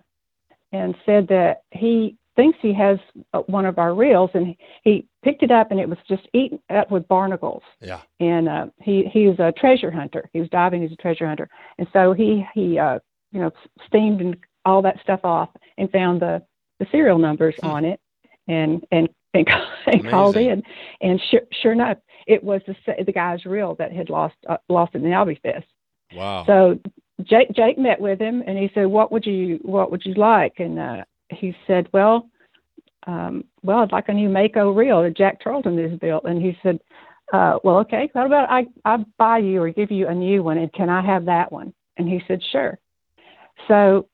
and 0.71 0.95
said 1.05 1.27
that 1.27 1.63
he 1.71 2.15
thinks 2.39 2.57
he 2.61 2.73
has 2.73 2.97
uh, 3.33 3.39
one 3.47 3.65
of 3.65 3.77
our 3.77 3.93
reels, 3.93 4.29
and 4.33 4.55
he 4.83 5.05
picked 5.23 5.43
it 5.43 5.51
up 5.51 5.71
and 5.71 5.79
it 5.79 5.89
was 5.89 5.97
just 6.07 6.25
eaten 6.33 6.59
up 6.69 6.89
with 6.89 7.07
barnacles." 7.07 7.63
yeah. 7.81 8.01
and 8.19 8.47
uh, 8.47 8.67
he 8.81 8.95
he 9.13 9.27
was 9.27 9.39
a 9.39 9.51
treasure 9.51 9.91
hunter. 9.91 10.29
He 10.33 10.39
was 10.39 10.49
diving 10.49 10.83
as 10.83 10.91
a 10.91 10.95
treasure 10.95 11.27
hunter, 11.27 11.49
and 11.77 11.87
so 11.91 12.13
he 12.13 12.45
he 12.53 12.79
uh, 12.79 12.99
you 13.31 13.41
know 13.41 13.51
steamed 13.87 14.21
and 14.21 14.37
all 14.65 14.81
that 14.81 14.99
stuff 15.01 15.21
off 15.23 15.49
and 15.77 15.91
found 15.91 16.21
the 16.21 16.41
the 16.79 16.87
serial 16.91 17.17
numbers 17.17 17.55
Hmm. 17.61 17.67
on 17.67 17.85
it, 17.85 17.99
and 18.47 18.85
and 18.91 19.09
and, 19.33 19.47
and 19.87 20.09
called 20.09 20.37
in, 20.37 20.63
and 21.01 21.21
sure, 21.29 21.41
sure 21.61 21.71
enough, 21.73 21.97
it 22.25 22.43
was 22.43 22.61
the 22.67 22.75
the 23.03 23.11
guy's 23.11 23.45
reel 23.45 23.75
that 23.75 23.91
had 23.91 24.09
lost 24.09 24.35
uh, 24.47 24.57
lost 24.69 24.95
in 24.95 25.01
the 25.03 25.09
Albie 25.09 25.41
Fest. 25.41 25.67
Wow. 26.15 26.45
So 26.45 26.79
Jake 27.23 27.51
Jake 27.53 27.77
met 27.77 27.99
with 27.99 28.19
him 28.19 28.43
and 28.47 28.57
he 28.57 28.71
said, 28.73 28.87
"What 28.87 29.11
would 29.11 29.25
you 29.25 29.59
What 29.61 29.91
would 29.91 30.05
you 30.05 30.13
like?" 30.13 30.55
And 30.59 30.79
uh, 30.79 31.03
he 31.29 31.55
said, 31.67 31.87
"Well, 31.93 32.29
um, 33.07 33.45
well, 33.63 33.79
I'd 33.79 33.91
like 33.91 34.09
a 34.09 34.13
new 34.13 34.29
Mako 34.29 34.71
reel 34.71 35.03
that 35.03 35.17
Jack 35.17 35.41
Charlton 35.41 35.77
has 35.77 35.97
built." 35.99 36.25
And 36.25 36.41
he 36.41 36.57
said, 36.63 36.79
uh, 37.33 37.59
"Well, 37.63 37.77
okay. 37.79 38.09
How 38.13 38.25
about 38.25 38.49
I 38.49 38.67
I 38.85 38.97
buy 39.17 39.39
you 39.39 39.61
or 39.61 39.69
give 39.69 39.91
you 39.91 40.07
a 40.07 40.15
new 40.15 40.43
one, 40.43 40.57
and 40.57 40.71
can 40.73 40.89
I 40.89 41.01
have 41.05 41.25
that 41.25 41.51
one?" 41.51 41.73
And 41.97 42.07
he 42.07 42.21
said, 42.27 42.41
"Sure." 42.51 42.79
So 43.67 44.07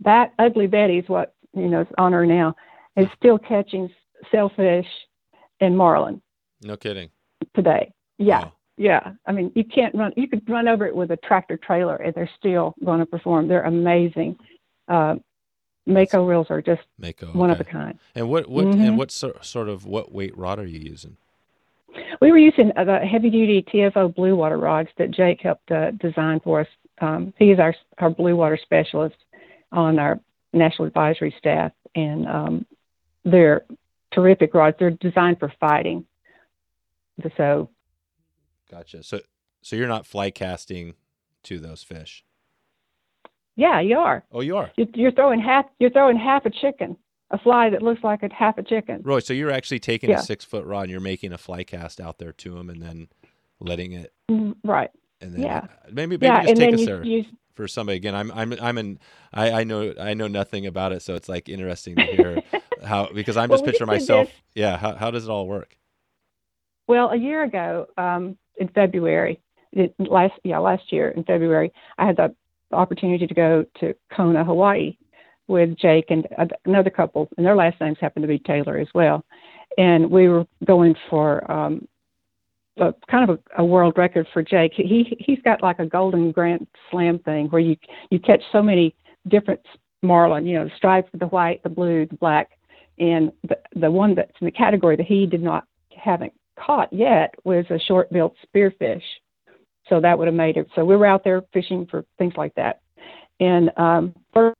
that 0.00 0.32
Ugly 0.38 0.68
Betty's 0.68 1.08
what 1.08 1.34
you 1.54 1.68
know 1.68 1.82
is 1.82 1.86
on 1.98 2.12
her 2.12 2.26
now 2.26 2.54
is 2.96 3.06
still 3.16 3.38
catching 3.38 3.88
sailfish 4.30 4.86
and 5.60 5.76
marlin 5.76 6.20
no 6.62 6.76
kidding. 6.76 7.10
today. 7.54 7.92
Yeah. 8.18 8.44
Wow. 8.44 8.52
Yeah, 8.78 9.12
I 9.26 9.32
mean, 9.32 9.52
you 9.54 9.64
can't 9.64 9.94
run. 9.94 10.12
You 10.16 10.26
could 10.26 10.48
run 10.48 10.66
over 10.66 10.86
it 10.86 10.96
with 10.96 11.10
a 11.10 11.18
tractor 11.18 11.58
trailer, 11.58 11.96
and 11.96 12.14
they're 12.14 12.30
still 12.38 12.74
going 12.82 13.00
to 13.00 13.06
perform. 13.06 13.46
They're 13.46 13.64
amazing. 13.64 14.38
Uh, 14.88 15.16
Mako 15.86 16.24
reels 16.24 16.46
are 16.50 16.62
just 16.62 16.82
Mako. 16.98 17.26
one 17.28 17.50
of 17.50 17.60
a 17.60 17.64
kind. 17.64 17.98
And 18.14 18.28
what 18.28 18.48
what 18.48 18.66
Mhm. 18.66 18.80
and 18.88 18.98
what 18.98 19.10
sort 19.10 19.44
sort 19.44 19.68
of 19.68 19.84
what 19.86 20.12
weight 20.12 20.36
rod 20.36 20.58
are 20.58 20.66
you 20.66 20.78
using? 20.78 21.16
We 22.20 22.30
were 22.30 22.38
using 22.38 22.72
uh, 22.76 22.84
the 22.84 22.98
heavy 23.00 23.30
duty 23.30 23.62
TFO 23.62 24.08
blue 24.14 24.36
water 24.36 24.56
rods 24.58 24.88
that 24.96 25.10
Jake 25.10 25.40
helped 25.40 25.70
uh, 25.70 25.90
design 25.92 26.40
for 26.40 26.60
us. 26.60 26.68
Um, 27.00 27.34
he's 27.38 27.58
our 27.58 27.74
our 27.98 28.10
blue 28.10 28.36
water 28.36 28.56
specialist 28.62 29.16
on 29.72 29.98
our 29.98 30.20
national 30.52 30.86
advisory 30.86 31.34
staff, 31.38 31.72
and 31.94 32.26
um, 32.28 32.66
they're 33.24 33.64
terrific 34.12 34.54
rods. 34.54 34.76
They're 34.78 34.90
designed 34.90 35.38
for 35.38 35.52
fighting. 35.60 36.06
So 37.36 37.70
Gotcha. 38.70 39.02
So 39.02 39.20
so 39.62 39.76
you're 39.76 39.88
not 39.88 40.06
fly 40.06 40.30
casting 40.30 40.94
to 41.44 41.58
those 41.58 41.82
fish. 41.82 42.24
Yeah, 43.56 43.80
you 43.80 43.98
are. 43.98 44.24
Oh, 44.32 44.40
you 44.40 44.56
are. 44.56 44.70
You- 44.76 44.88
You're 44.94 45.12
throwing 45.12 45.40
half. 45.40 45.66
You're 45.78 45.90
throwing 45.90 46.16
half 46.16 46.46
a 46.46 46.50
chicken, 46.50 46.96
a 47.30 47.38
fly 47.38 47.70
that 47.70 47.82
looks 47.82 48.02
like 48.04 48.22
a 48.22 48.32
half 48.32 48.58
a 48.58 48.62
chicken. 48.62 49.00
Roy, 49.04 49.20
so 49.20 49.32
you're 49.32 49.50
actually 49.50 49.78
taking 49.80 50.10
Yeah. 50.10 50.18
a 50.20 50.22
six 50.22 50.44
foot 50.44 50.64
rod 50.64 50.82
and 50.82 50.90
you're 50.90 51.00
making 51.00 51.32
a 51.32 51.38
fly 51.38 51.64
cast 51.64 52.00
out 52.00 52.18
there 52.18 52.32
to 52.32 52.54
them 52.54 52.70
and 52.70 52.82
then 52.82 53.08
letting 53.60 53.92
it 53.92 54.12
Mm, 54.30 54.56
Right. 54.64 54.90
and 55.20 55.34
then 55.34 55.42
Yeah. 55.42 55.66
maybe 55.90 56.16
maybe 56.16 56.26
yeah, 56.26 56.42
just 56.44 56.56
take 56.56 56.74
us 56.74 56.80
you 56.80 56.86
there 56.86 57.04
use. 57.04 57.26
for 57.54 57.68
somebody 57.68 57.96
again. 57.96 58.14
I'm 58.14 58.30
I'm 58.32 58.52
I'm 58.60 58.78
in 58.78 58.98
I, 59.32 59.50
I 59.60 59.64
know 59.64 59.92
I 60.00 60.14
know 60.14 60.26
nothing 60.28 60.66
about 60.66 60.92
it, 60.92 61.02
so 61.02 61.14
it's 61.14 61.28
like 61.28 61.48
interesting 61.48 61.96
to 61.96 62.02
hear 62.04 62.42
how 62.84 63.08
because 63.14 63.36
I'm 63.36 63.50
just 63.50 63.64
we 63.64 63.70
picturing 63.70 63.88
myself. 63.88 64.28
this- 64.28 64.36
Yeah, 64.54 64.76
how 64.78 64.94
how 64.96 65.10
does 65.10 65.24
it 65.26 65.30
all 65.30 65.46
work? 65.46 65.76
Well, 66.88 67.10
a 67.10 67.16
year 67.16 67.42
ago, 67.44 67.86
um, 67.96 68.36
in 68.56 68.68
February, 68.68 69.40
it, 69.72 69.94
last 69.98 70.34
yeah, 70.44 70.58
last 70.58 70.92
year 70.92 71.08
in 71.10 71.24
February, 71.24 71.72
I 71.98 72.06
had 72.06 72.16
the 72.16 72.34
opportunity 72.72 73.26
to 73.26 73.34
go 73.34 73.64
to 73.80 73.94
Kona, 74.14 74.44
Hawaii, 74.44 74.96
with 75.48 75.76
Jake 75.76 76.06
and 76.10 76.26
another 76.64 76.90
couple, 76.90 77.28
and 77.36 77.44
their 77.44 77.56
last 77.56 77.80
names 77.80 77.98
happen 78.00 78.22
to 78.22 78.28
be 78.28 78.38
Taylor 78.38 78.78
as 78.78 78.88
well. 78.94 79.24
And 79.78 80.10
we 80.10 80.28
were 80.28 80.46
going 80.64 80.94
for 81.10 81.50
um, 81.50 81.86
a, 82.78 82.94
kind 83.10 83.28
of 83.28 83.38
a, 83.38 83.62
a 83.62 83.64
world 83.64 83.94
record 83.96 84.26
for 84.32 84.42
Jake. 84.42 84.72
He 84.74 85.16
he's 85.18 85.40
got 85.44 85.62
like 85.62 85.78
a 85.78 85.86
Golden 85.86 86.32
Grand 86.32 86.66
Slam 86.90 87.18
thing 87.20 87.48
where 87.48 87.60
you 87.60 87.76
you 88.10 88.18
catch 88.18 88.42
so 88.52 88.62
many 88.62 88.94
different 89.28 89.60
marlin, 90.02 90.46
you 90.46 90.58
know, 90.58 90.64
the 90.64 90.76
stripes, 90.76 91.08
the 91.14 91.26
white, 91.26 91.62
the 91.62 91.68
blue, 91.68 92.06
the 92.06 92.16
black, 92.16 92.50
and 92.98 93.32
the 93.44 93.58
the 93.76 93.90
one 93.90 94.14
that's 94.14 94.32
in 94.40 94.44
the 94.46 94.50
category 94.50 94.96
that 94.96 95.06
he 95.06 95.26
did 95.26 95.42
not 95.42 95.66
haven't 95.96 96.32
caught 96.58 96.92
yet 96.92 97.34
was 97.44 97.64
a 97.70 97.78
short-billed 97.78 98.36
spearfish. 98.46 99.02
So 99.88 100.00
that 100.00 100.18
would 100.18 100.28
have 100.28 100.34
made 100.34 100.56
it. 100.56 100.68
So 100.74 100.84
we 100.84 100.96
were 100.96 101.06
out 101.06 101.24
there 101.24 101.42
fishing 101.52 101.86
for 101.86 102.04
things 102.18 102.34
like 102.36 102.54
that. 102.54 102.80
And 103.40 103.70
um, 103.76 104.14
first, 104.32 104.56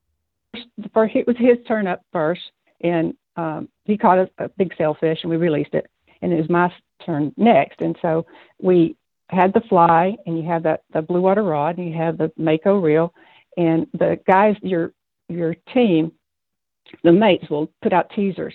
first, 0.92 1.14
it 1.14 1.26
was 1.26 1.36
his 1.38 1.58
turn 1.66 1.86
up 1.86 2.02
first, 2.12 2.40
and 2.80 3.14
um, 3.36 3.68
he 3.84 3.96
caught 3.96 4.18
a, 4.18 4.30
a 4.38 4.48
big 4.50 4.74
sailfish, 4.76 5.20
and 5.22 5.30
we 5.30 5.36
released 5.36 5.74
it. 5.74 5.86
And 6.20 6.32
it 6.32 6.36
was 6.36 6.50
my 6.50 6.72
turn 7.04 7.32
next. 7.36 7.80
And 7.80 7.96
so 8.02 8.26
we 8.60 8.96
had 9.28 9.52
the 9.54 9.62
fly, 9.68 10.16
and 10.26 10.36
you 10.36 10.44
have 10.44 10.62
that 10.64 10.82
the 10.92 11.02
blue 11.02 11.20
water 11.20 11.42
rod, 11.42 11.78
and 11.78 11.88
you 11.88 11.96
have 11.96 12.18
the 12.18 12.30
Mako 12.36 12.78
reel, 12.80 13.14
and 13.56 13.86
the 13.94 14.18
guys, 14.26 14.56
your 14.62 14.92
your 15.28 15.54
team, 15.72 16.12
the 17.02 17.12
mates 17.12 17.48
will 17.48 17.70
put 17.82 17.92
out 17.92 18.10
teasers, 18.10 18.54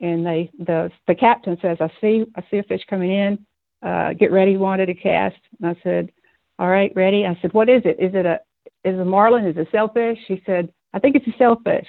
and 0.00 0.26
they 0.26 0.50
the 0.58 0.90
the 1.06 1.14
captain 1.14 1.56
says, 1.62 1.78
"I 1.80 1.90
see 2.00 2.24
I 2.34 2.42
see 2.50 2.58
a 2.58 2.62
fish 2.64 2.82
coming 2.88 3.12
in. 3.12 3.46
Uh, 3.82 4.12
get 4.12 4.32
ready, 4.32 4.56
wanted 4.56 4.86
to 4.86 4.94
cast." 4.94 5.36
And 5.60 5.70
I 5.70 5.80
said, 5.82 6.10
"All 6.58 6.68
right, 6.68 6.92
ready." 6.94 7.26
I 7.26 7.38
said, 7.40 7.52
"What 7.54 7.68
is 7.68 7.82
it? 7.84 7.96
Is 7.98 8.14
it 8.14 8.26
a 8.26 8.40
is 8.84 8.94
it 8.94 9.00
a 9.00 9.04
marlin? 9.04 9.46
Is 9.46 9.56
it 9.56 9.68
a 9.68 9.70
sailfish?" 9.70 10.18
He 10.26 10.42
said, 10.46 10.72
"I 10.92 10.98
think 10.98 11.16
it's 11.16 11.26
a 11.26 11.38
sailfish." 11.38 11.88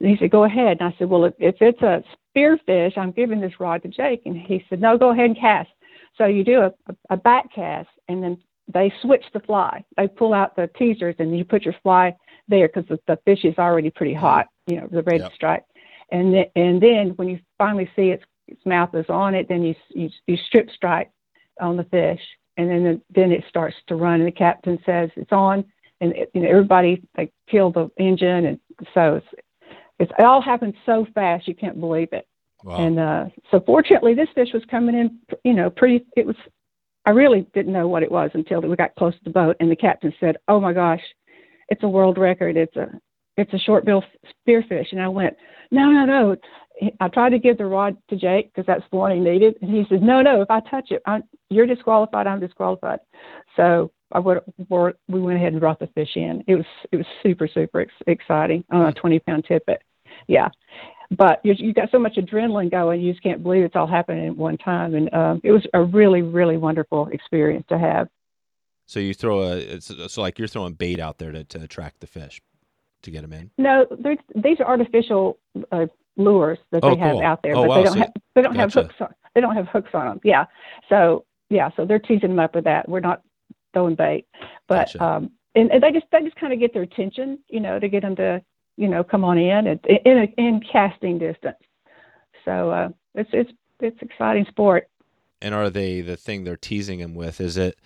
And 0.00 0.08
he 0.10 0.16
said, 0.16 0.30
"Go 0.30 0.44
ahead." 0.44 0.78
And 0.80 0.92
I 0.92 0.96
said, 0.98 1.08
"Well, 1.08 1.24
if, 1.24 1.34
if 1.38 1.56
it's 1.60 1.82
a 1.82 2.02
spearfish, 2.36 2.96
I'm 2.96 3.10
giving 3.12 3.40
this 3.40 3.58
rod 3.58 3.82
to 3.82 3.88
Jake." 3.88 4.22
And 4.26 4.36
he 4.36 4.64
said, 4.68 4.80
"No, 4.80 4.96
go 4.96 5.10
ahead 5.10 5.26
and 5.26 5.38
cast." 5.38 5.70
So 6.16 6.26
you 6.26 6.44
do 6.44 6.62
a, 6.62 6.72
a 7.10 7.16
back 7.16 7.52
cast, 7.54 7.88
and 8.08 8.22
then 8.22 8.38
they 8.72 8.92
switch 9.02 9.24
the 9.32 9.40
fly. 9.40 9.84
They 9.96 10.08
pull 10.08 10.34
out 10.34 10.54
the 10.54 10.68
teasers, 10.78 11.14
and 11.18 11.36
you 11.36 11.44
put 11.44 11.64
your 11.64 11.74
fly 11.82 12.14
there 12.48 12.68
because 12.68 12.86
the, 12.88 12.98
the 13.06 13.18
fish 13.24 13.44
is 13.44 13.56
already 13.58 13.90
pretty 13.90 14.14
hot. 14.14 14.46
You 14.66 14.80
know, 14.80 14.88
the 14.90 15.02
red 15.02 15.20
Yep. 15.22 15.32
stripe. 15.34 15.64
And 16.10 16.34
then, 16.34 16.44
and 16.56 16.82
then 16.82 17.10
when 17.16 17.28
you 17.28 17.38
finally 17.56 17.88
see 17.94 18.10
its 18.10 18.24
mouth 18.64 18.94
is 18.94 19.06
on 19.08 19.34
it, 19.34 19.48
then 19.48 19.62
you 19.62 19.74
you, 19.90 20.10
you 20.26 20.36
strip 20.46 20.68
strike 20.70 21.10
on 21.60 21.76
the 21.76 21.84
fish, 21.84 22.20
and 22.56 22.70
then 22.70 22.86
it, 22.86 23.00
then 23.14 23.32
it 23.32 23.44
starts 23.48 23.76
to 23.88 23.96
run. 23.96 24.20
And 24.20 24.26
the 24.26 24.32
captain 24.32 24.78
says 24.84 25.10
it's 25.16 25.32
on, 25.32 25.64
and 26.00 26.12
it, 26.12 26.30
you 26.34 26.42
know 26.42 26.48
everybody 26.48 27.02
they 27.16 27.32
kill 27.50 27.70
the 27.70 27.90
engine, 27.98 28.46
and 28.46 28.60
so 28.94 29.16
it's 29.16 29.26
it's 29.98 30.12
it 30.18 30.24
all 30.24 30.42
happened 30.42 30.74
so 30.86 31.06
fast 31.14 31.48
you 31.48 31.54
can't 31.54 31.80
believe 31.80 32.08
it. 32.12 32.26
Wow. 32.64 32.76
And 32.76 32.98
uh, 32.98 33.24
so 33.50 33.60
fortunately, 33.64 34.14
this 34.14 34.28
fish 34.34 34.48
was 34.52 34.64
coming 34.70 34.96
in, 34.96 35.18
you 35.44 35.54
know, 35.54 35.70
pretty. 35.70 36.04
It 36.16 36.26
was. 36.26 36.36
I 37.06 37.10
really 37.12 37.46
didn't 37.54 37.72
know 37.72 37.88
what 37.88 38.02
it 38.02 38.12
was 38.12 38.30
until 38.34 38.60
we 38.60 38.76
got 38.76 38.94
close 38.96 39.14
to 39.14 39.24
the 39.24 39.30
boat, 39.30 39.56
and 39.60 39.70
the 39.70 39.76
captain 39.76 40.12
said, 40.18 40.36
"Oh 40.48 40.60
my 40.60 40.72
gosh, 40.72 41.02
it's 41.68 41.82
a 41.82 41.88
world 41.88 42.18
record. 42.18 42.56
It's 42.56 42.76
a 42.76 42.88
it's 43.36 43.52
a 43.54 43.58
short 43.58 43.84
bill 43.84 44.02
spearfish." 44.46 44.90
And 44.90 45.00
I 45.00 45.08
went, 45.08 45.36
"No, 45.70 45.90
no, 45.90 46.04
no." 46.04 46.36
I 47.00 47.08
tried 47.08 47.30
to 47.30 47.38
give 47.38 47.58
the 47.58 47.66
rod 47.66 47.96
to 48.08 48.16
Jake 48.16 48.52
because 48.52 48.66
that's 48.66 48.84
the 48.90 48.96
one 48.96 49.12
he 49.12 49.18
needed, 49.20 49.56
and 49.62 49.70
he 49.70 49.84
said, 49.88 50.02
"No, 50.02 50.22
no. 50.22 50.42
If 50.42 50.50
I 50.50 50.60
touch 50.60 50.90
it, 50.90 51.02
I'm, 51.06 51.24
you're 51.50 51.66
disqualified. 51.66 52.26
I'm 52.26 52.40
disqualified." 52.40 53.00
So 53.56 53.90
I 54.12 54.20
would, 54.20 54.40
we 54.68 55.20
went 55.20 55.36
ahead 55.36 55.52
and 55.52 55.60
brought 55.60 55.80
the 55.80 55.88
fish 55.88 56.10
in. 56.16 56.44
It 56.46 56.54
was 56.54 56.66
it 56.92 56.96
was 56.96 57.06
super 57.22 57.48
super 57.48 57.80
ex- 57.80 57.92
exciting 58.06 58.64
on 58.70 58.86
a 58.86 58.92
20 58.92 59.18
pound 59.20 59.44
tippet. 59.48 59.82
Yeah, 60.28 60.48
but 61.10 61.40
you 61.44 61.54
you 61.56 61.72
got 61.74 61.90
so 61.90 61.98
much 61.98 62.14
adrenaline 62.16 62.70
going, 62.70 63.00
you 63.00 63.12
just 63.12 63.22
can't 63.22 63.42
believe 63.42 63.64
it's 63.64 63.76
all 63.76 63.86
happening 63.86 64.28
at 64.28 64.36
one 64.36 64.56
time. 64.58 64.94
And 64.94 65.12
um, 65.12 65.40
it 65.42 65.50
was 65.52 65.66
a 65.74 65.82
really 65.82 66.22
really 66.22 66.56
wonderful 66.58 67.08
experience 67.08 67.64
to 67.70 67.78
have. 67.78 68.08
so 68.86 69.00
you 69.00 69.14
throw 69.14 69.42
a 69.42 69.56
it's, 69.56 69.90
so 70.12 70.20
like 70.22 70.38
you're 70.38 70.48
throwing 70.48 70.74
bait 70.74 71.00
out 71.00 71.18
there 71.18 71.32
to, 71.32 71.44
to 71.44 71.62
attract 71.62 72.00
the 72.00 72.06
fish 72.06 72.40
to 73.02 73.10
get 73.10 73.22
them 73.22 73.32
in. 73.32 73.50
No, 73.58 73.86
there's- 73.90 74.18
these 74.34 74.58
are 74.60 74.66
artificial 74.66 75.38
uh, 75.70 75.86
lures 76.18 76.58
that 76.72 76.84
Oh, 76.84 76.94
they 76.94 77.00
have 77.00 77.12
cool. 77.12 77.22
out 77.24 77.42
there, 77.42 77.56
Oh, 77.56 77.62
but 77.62 77.68
wow, 77.68 77.76
they 77.76 77.82
don't 77.84 77.92
so- 77.94 77.98
have 78.00 78.12
they 78.34 78.42
don't 78.42 78.54
have 78.56 78.72
hooks 78.74 78.94
on 79.00 79.14
they 79.34 79.40
don't 79.40 79.54
have 79.56 79.68
hooks 79.68 79.90
on 79.94 80.06
them. 80.06 80.20
Yeah, 80.24 80.44
so 80.88 81.24
yeah, 81.48 81.70
so 81.76 81.86
they're 81.86 81.98
teasing 81.98 82.28
them 82.30 82.38
up 82.38 82.54
with 82.54 82.64
that. 82.64 82.88
We're 82.88 83.00
not 83.00 83.22
throwing 83.72 83.94
bait, 83.94 84.26
but 84.66 84.88
Gotcha. 84.92 85.02
um, 85.04 85.30
and, 85.54 85.70
and 85.70 85.82
they 85.82 85.92
just 85.92 86.06
they 86.12 86.20
just 86.22 86.36
kind 86.36 86.52
of 86.52 86.58
get 86.58 86.74
their 86.74 86.82
attention, 86.82 87.38
you 87.48 87.60
know, 87.60 87.78
to 87.78 87.88
get 87.88 88.02
them 88.02 88.16
to 88.16 88.42
you 88.76 88.88
know 88.88 89.02
come 89.02 89.24
on 89.24 89.38
in 89.38 89.66
and 89.66 89.80
in 90.04 90.18
a, 90.18 90.24
in 90.40 90.60
casting 90.60 91.18
distance. 91.18 91.56
So 92.44 92.70
uh, 92.70 92.88
it's 93.14 93.30
it's 93.32 93.52
it's 93.80 94.02
exciting 94.02 94.44
sport. 94.50 94.88
And 95.40 95.54
are 95.54 95.70
they 95.70 96.00
the 96.00 96.16
thing 96.16 96.42
they're 96.44 96.56
teasing 96.56 96.98
them 96.98 97.14
with? 97.14 97.40
Is 97.40 97.56
it 97.56 97.78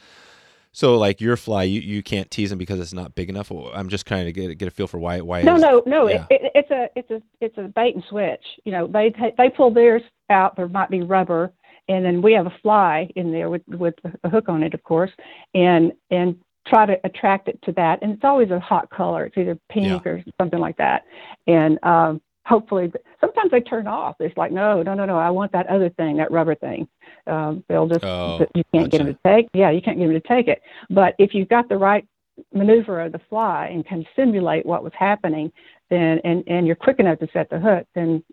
so 0.72 0.96
like 0.96 1.20
your 1.20 1.36
fly? 1.36 1.64
You, 1.64 1.80
you 1.80 2.02
can't 2.02 2.30
tease 2.30 2.50
them 2.50 2.58
because 2.58 2.80
it's 2.80 2.92
not 2.92 3.14
big 3.14 3.28
enough. 3.28 3.50
I'm 3.50 3.88
just 3.88 4.06
trying 4.06 4.24
to 4.24 4.32
get 4.32 4.56
get 4.58 4.68
a 4.68 4.70
feel 4.70 4.86
for 4.86 4.98
why 4.98 5.20
why. 5.20 5.42
No, 5.42 5.56
no, 5.56 5.82
no. 5.86 6.08
yeah. 6.08 6.26
It, 6.30 6.42
it, 6.42 6.52
it's 6.54 6.70
a 6.70 6.88
it's 6.96 7.10
a 7.10 7.22
it's 7.40 7.58
a 7.58 7.62
bait 7.62 7.94
and 7.94 8.04
switch. 8.08 8.44
You 8.64 8.72
know, 8.72 8.86
they 8.86 9.14
they 9.36 9.50
pull 9.50 9.72
theirs 9.72 10.02
out. 10.30 10.56
There 10.56 10.68
might 10.68 10.90
be 10.90 11.02
rubber, 11.02 11.52
and 11.88 12.04
then 12.04 12.22
we 12.22 12.32
have 12.32 12.46
a 12.46 12.54
fly 12.62 13.08
in 13.16 13.32
there 13.32 13.50
with 13.50 13.62
with 13.68 13.94
a 14.24 14.28
hook 14.28 14.48
on 14.48 14.62
it, 14.62 14.74
of 14.74 14.82
course, 14.82 15.10
and 15.54 15.92
and 16.10 16.36
try 16.66 16.86
to 16.86 16.98
attract 17.04 17.48
it 17.48 17.58
to 17.62 17.72
that. 17.72 18.00
And 18.02 18.12
it's 18.12 18.24
always 18.24 18.50
a 18.50 18.60
hot 18.60 18.88
color. 18.90 19.26
It's 19.26 19.36
either 19.36 19.58
pink 19.68 20.06
or 20.06 20.22
something 20.40 20.60
like 20.60 20.76
that. 20.76 21.04
And 21.46 21.78
um, 21.82 22.22
hopefully, 22.44 22.92
sometimes 23.20 23.50
they 23.50 23.60
turn 23.60 23.86
off. 23.86 24.16
It's 24.20 24.36
like, 24.36 24.52
no, 24.52 24.82
no, 24.82 24.94
no, 24.94 25.04
no. 25.04 25.18
I 25.18 25.30
want 25.30 25.52
that 25.52 25.66
other 25.68 25.90
thing, 25.90 26.16
that 26.16 26.30
rubber 26.30 26.54
thing. 26.54 26.88
Um, 27.26 27.64
they'll 27.68 27.88
just 27.88 28.04
Oh, 28.04 28.44
you 28.54 28.64
can't 28.74 28.90
get 28.90 28.98
them 28.98 29.06
to 29.06 29.18
take. 29.24 29.48
Yeah, 29.52 29.70
you 29.70 29.80
can't 29.80 29.98
get 29.98 30.06
them 30.06 30.20
to 30.20 30.28
take 30.28 30.48
it. 30.48 30.62
But 30.90 31.14
if 31.18 31.34
you've 31.34 31.48
got 31.48 31.68
the 31.68 31.76
right 31.76 32.06
maneuver 32.52 33.00
of 33.00 33.12
the 33.12 33.20
fly 33.28 33.68
and 33.72 33.86
can 33.86 34.04
simulate 34.16 34.66
what 34.66 34.82
was 34.82 34.92
happening, 34.98 35.52
then 35.90 36.20
and 36.24 36.42
and 36.46 36.66
you're 36.66 36.76
quick 36.76 36.98
enough 36.98 37.18
to 37.20 37.28
set 37.32 37.50
the 37.50 37.60
hook, 37.60 37.86
then 37.94 38.24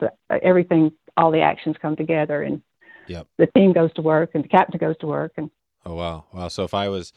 the, 0.00 0.10
everything, 0.42 0.92
all 1.16 1.30
the 1.30 1.40
actions 1.40 1.76
come 1.80 1.96
together, 1.96 2.42
and 2.42 2.62
Yep. 3.08 3.26
the 3.36 3.48
team 3.48 3.72
goes 3.72 3.92
to 3.94 4.02
work, 4.02 4.30
and 4.34 4.44
the 4.44 4.48
captain 4.48 4.78
goes 4.78 4.96
to 4.98 5.06
work, 5.06 5.32
and 5.36 5.50
Oh 5.84 5.94
wow, 5.94 6.24
wow. 6.32 6.48
So 6.48 6.64
if 6.64 6.74
I 6.74 6.88
was 6.88 7.12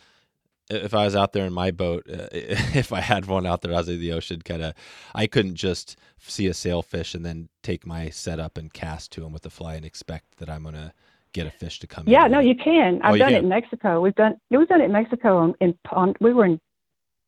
if 0.69 0.93
I 0.93 1.05
was 1.05 1.15
out 1.15 1.33
there 1.33 1.45
in 1.45 1.53
my 1.53 1.71
boat, 1.71 2.05
uh, 2.09 2.27
if 2.31 2.91
I 2.91 3.01
had 3.01 3.25
one 3.25 3.45
out 3.45 3.61
there 3.61 3.73
out 3.73 3.87
of 3.87 3.99
the 3.99 4.11
ocean, 4.11 4.41
kind 4.41 4.63
of, 4.63 4.73
I 5.13 5.27
couldn't 5.27 5.55
just 5.55 5.97
see 6.19 6.47
a 6.47 6.53
sailfish 6.53 7.13
and 7.13 7.25
then 7.25 7.49
take 7.61 7.85
my 7.85 8.09
setup 8.09 8.57
and 8.57 8.73
cast 8.73 9.11
to 9.13 9.25
him 9.25 9.31
with 9.31 9.43
the 9.43 9.49
fly 9.49 9.75
and 9.75 9.85
expect 9.85 10.37
that 10.37 10.49
I'm 10.49 10.63
gonna 10.63 10.93
get 11.33 11.45
a 11.45 11.51
fish 11.51 11.79
to 11.79 11.87
come. 11.87 12.05
yeah, 12.07 12.25
in. 12.25 12.31
no, 12.31 12.39
you 12.39 12.55
can. 12.55 13.01
Oh, 13.03 13.09
I've 13.09 13.19
done 13.19 13.33
it 13.33 13.43
in 13.43 13.49
Mexico. 13.49 14.01
We've 14.01 14.15
done 14.15 14.37
we've 14.49 14.67
done 14.67 14.81
it 14.81 14.85
in 14.85 14.91
Mexico 14.91 15.43
in, 15.43 15.55
in 15.59 15.77
pond. 15.83 16.17
We 16.19 16.33
were 16.33 16.45
in 16.45 16.59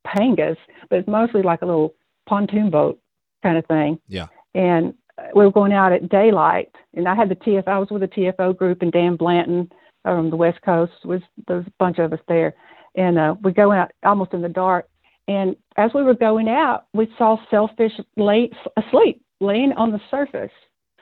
Pangas, 0.05 0.57
but 0.89 0.99
it's 0.99 1.07
mostly 1.07 1.41
like 1.41 1.61
a 1.61 1.65
little 1.65 1.93
pontoon 2.27 2.69
boat 2.69 2.99
kind 3.43 3.57
of 3.57 3.65
thing. 3.67 3.99
Yeah. 4.07 4.27
and 4.55 4.93
uh, 5.17 5.23
we 5.35 5.45
were 5.45 5.51
going 5.51 5.73
out 5.73 5.91
at 5.91 6.09
daylight, 6.09 6.71
and 6.95 7.07
I 7.07 7.15
had 7.15 7.29
the 7.29 7.35
TFO. 7.35 7.67
I 7.67 7.79
was 7.79 7.89
with 7.89 8.01
the 8.01 8.07
TFO 8.07 8.55
group, 8.57 8.81
and 8.81 8.91
Dan 8.91 9.15
Blanton 9.15 9.71
from 10.03 10.29
the 10.29 10.35
West 10.35 10.61
Coast 10.61 10.93
was 11.03 11.21
there 11.47 11.57
was 11.57 11.67
a 11.67 11.73
bunch 11.77 11.99
of 11.99 12.13
us 12.13 12.19
there, 12.27 12.55
and 12.97 13.17
uh, 13.17 13.35
we 13.41 13.53
go 13.53 13.71
out 13.71 13.91
almost 14.03 14.33
in 14.33 14.41
the 14.41 14.49
dark. 14.49 14.89
And 15.29 15.55
as 15.77 15.91
we 15.93 16.03
were 16.03 16.13
going 16.13 16.49
out, 16.49 16.87
we 16.93 17.09
saw 17.17 17.37
sailfish 17.51 17.93
lay 18.17 18.49
asleep, 18.75 19.21
laying 19.39 19.73
on 19.73 19.91
the 19.91 20.01
surface 20.11 20.51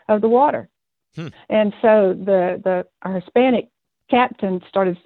of 0.10 0.22
the 0.22 0.28
water. 0.30 0.70
Hmm. 1.16 1.28
And 1.50 1.74
so 1.82 2.14
the 2.14 2.62
the 2.64 2.86
our 3.04 3.20
Hispanic 3.20 3.70
captain 4.10 4.62
started. 4.70 4.98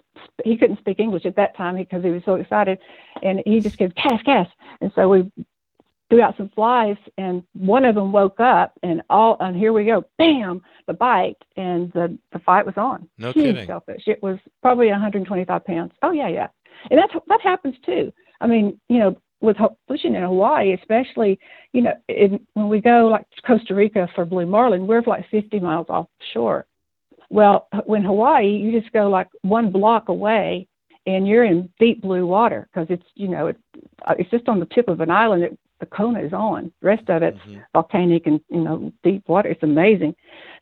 He 0.43 0.57
couldn't 0.57 0.79
speak 0.79 0.99
English 0.99 1.25
at 1.25 1.35
that 1.37 1.55
time 1.55 1.75
because 1.77 2.03
he 2.03 2.09
was 2.09 2.23
so 2.25 2.35
excited, 2.35 2.79
and 3.21 3.41
he 3.45 3.59
just 3.59 3.77
goes 3.77 3.91
cast, 3.95 4.25
cast. 4.25 4.51
And 4.81 4.91
so 4.95 5.07
we 5.07 5.31
threw 6.09 6.21
out 6.21 6.35
some 6.37 6.49
flies 6.49 6.97
and 7.19 7.43
one 7.53 7.85
of 7.85 7.93
them 7.93 8.11
woke 8.11 8.39
up 8.39 8.73
and 8.81 9.01
all 9.11 9.37
and 9.39 9.55
here 9.55 9.71
we 9.71 9.85
go 9.85 10.03
bam 10.17 10.59
the 10.87 10.93
bite 10.93 11.37
and 11.55 11.91
the 11.93 12.17
the 12.31 12.39
fight 12.39 12.65
was 12.65 12.73
on 12.77 13.07
No 13.19 13.31
huge 13.31 13.45
kidding. 13.45 13.67
shellfish 13.67 14.07
it 14.07 14.21
was 14.23 14.39
probably 14.63 14.87
125 14.87 15.63
pounds 15.65 15.91
oh 16.01 16.11
yeah 16.11 16.27
yeah 16.27 16.47
and 16.89 16.97
that's 16.99 17.13
that 17.27 17.41
happens 17.41 17.75
too 17.85 18.11
i 18.41 18.47
mean 18.47 18.79
you 18.89 18.99
know 18.99 19.15
with 19.41 19.57
fishing 19.87 20.15
in 20.15 20.23
hawaii 20.23 20.73
especially 20.73 21.39
you 21.73 21.81
know 21.81 21.93
in, 22.07 22.39
when 22.53 22.67
we 22.69 22.81
go 22.81 23.07
like 23.07 23.29
to 23.31 23.41
costa 23.41 23.73
rica 23.73 24.07
for 24.15 24.25
blue 24.25 24.45
marlin 24.45 24.87
we're 24.87 25.01
like 25.05 25.29
50 25.29 25.59
miles 25.59 25.87
offshore 25.89 26.65
well 27.29 27.67
when 27.85 28.03
hawaii 28.03 28.49
you 28.49 28.79
just 28.79 28.91
go 28.93 29.09
like 29.09 29.27
one 29.41 29.71
block 29.71 30.09
away 30.09 30.67
and 31.05 31.27
you're 31.27 31.45
in 31.45 31.69
deep 31.79 32.01
blue 32.01 32.25
water 32.25 32.67
because 32.71 32.87
it's 32.89 33.05
you 33.15 33.27
know 33.27 33.47
it, 33.47 33.57
uh, 34.05 34.15
it's 34.19 34.29
just 34.29 34.47
on 34.49 34.59
the 34.59 34.67
tip 34.67 34.87
of 34.87 34.99
an 35.01 35.09
island 35.09 35.43
that 35.43 35.57
the 35.79 35.85
Kona 35.85 36.19
is 36.19 36.33
on. 36.33 36.71
The 36.81 36.87
rest 36.87 37.09
of 37.09 37.23
it's 37.23 37.39
Mhm. 37.39 37.63
volcanic 37.73 38.27
and 38.27 38.41
you 38.49 38.61
know 38.61 38.91
deep 39.03 39.27
water. 39.27 39.49
It's 39.49 39.63
amazing. 39.63 40.15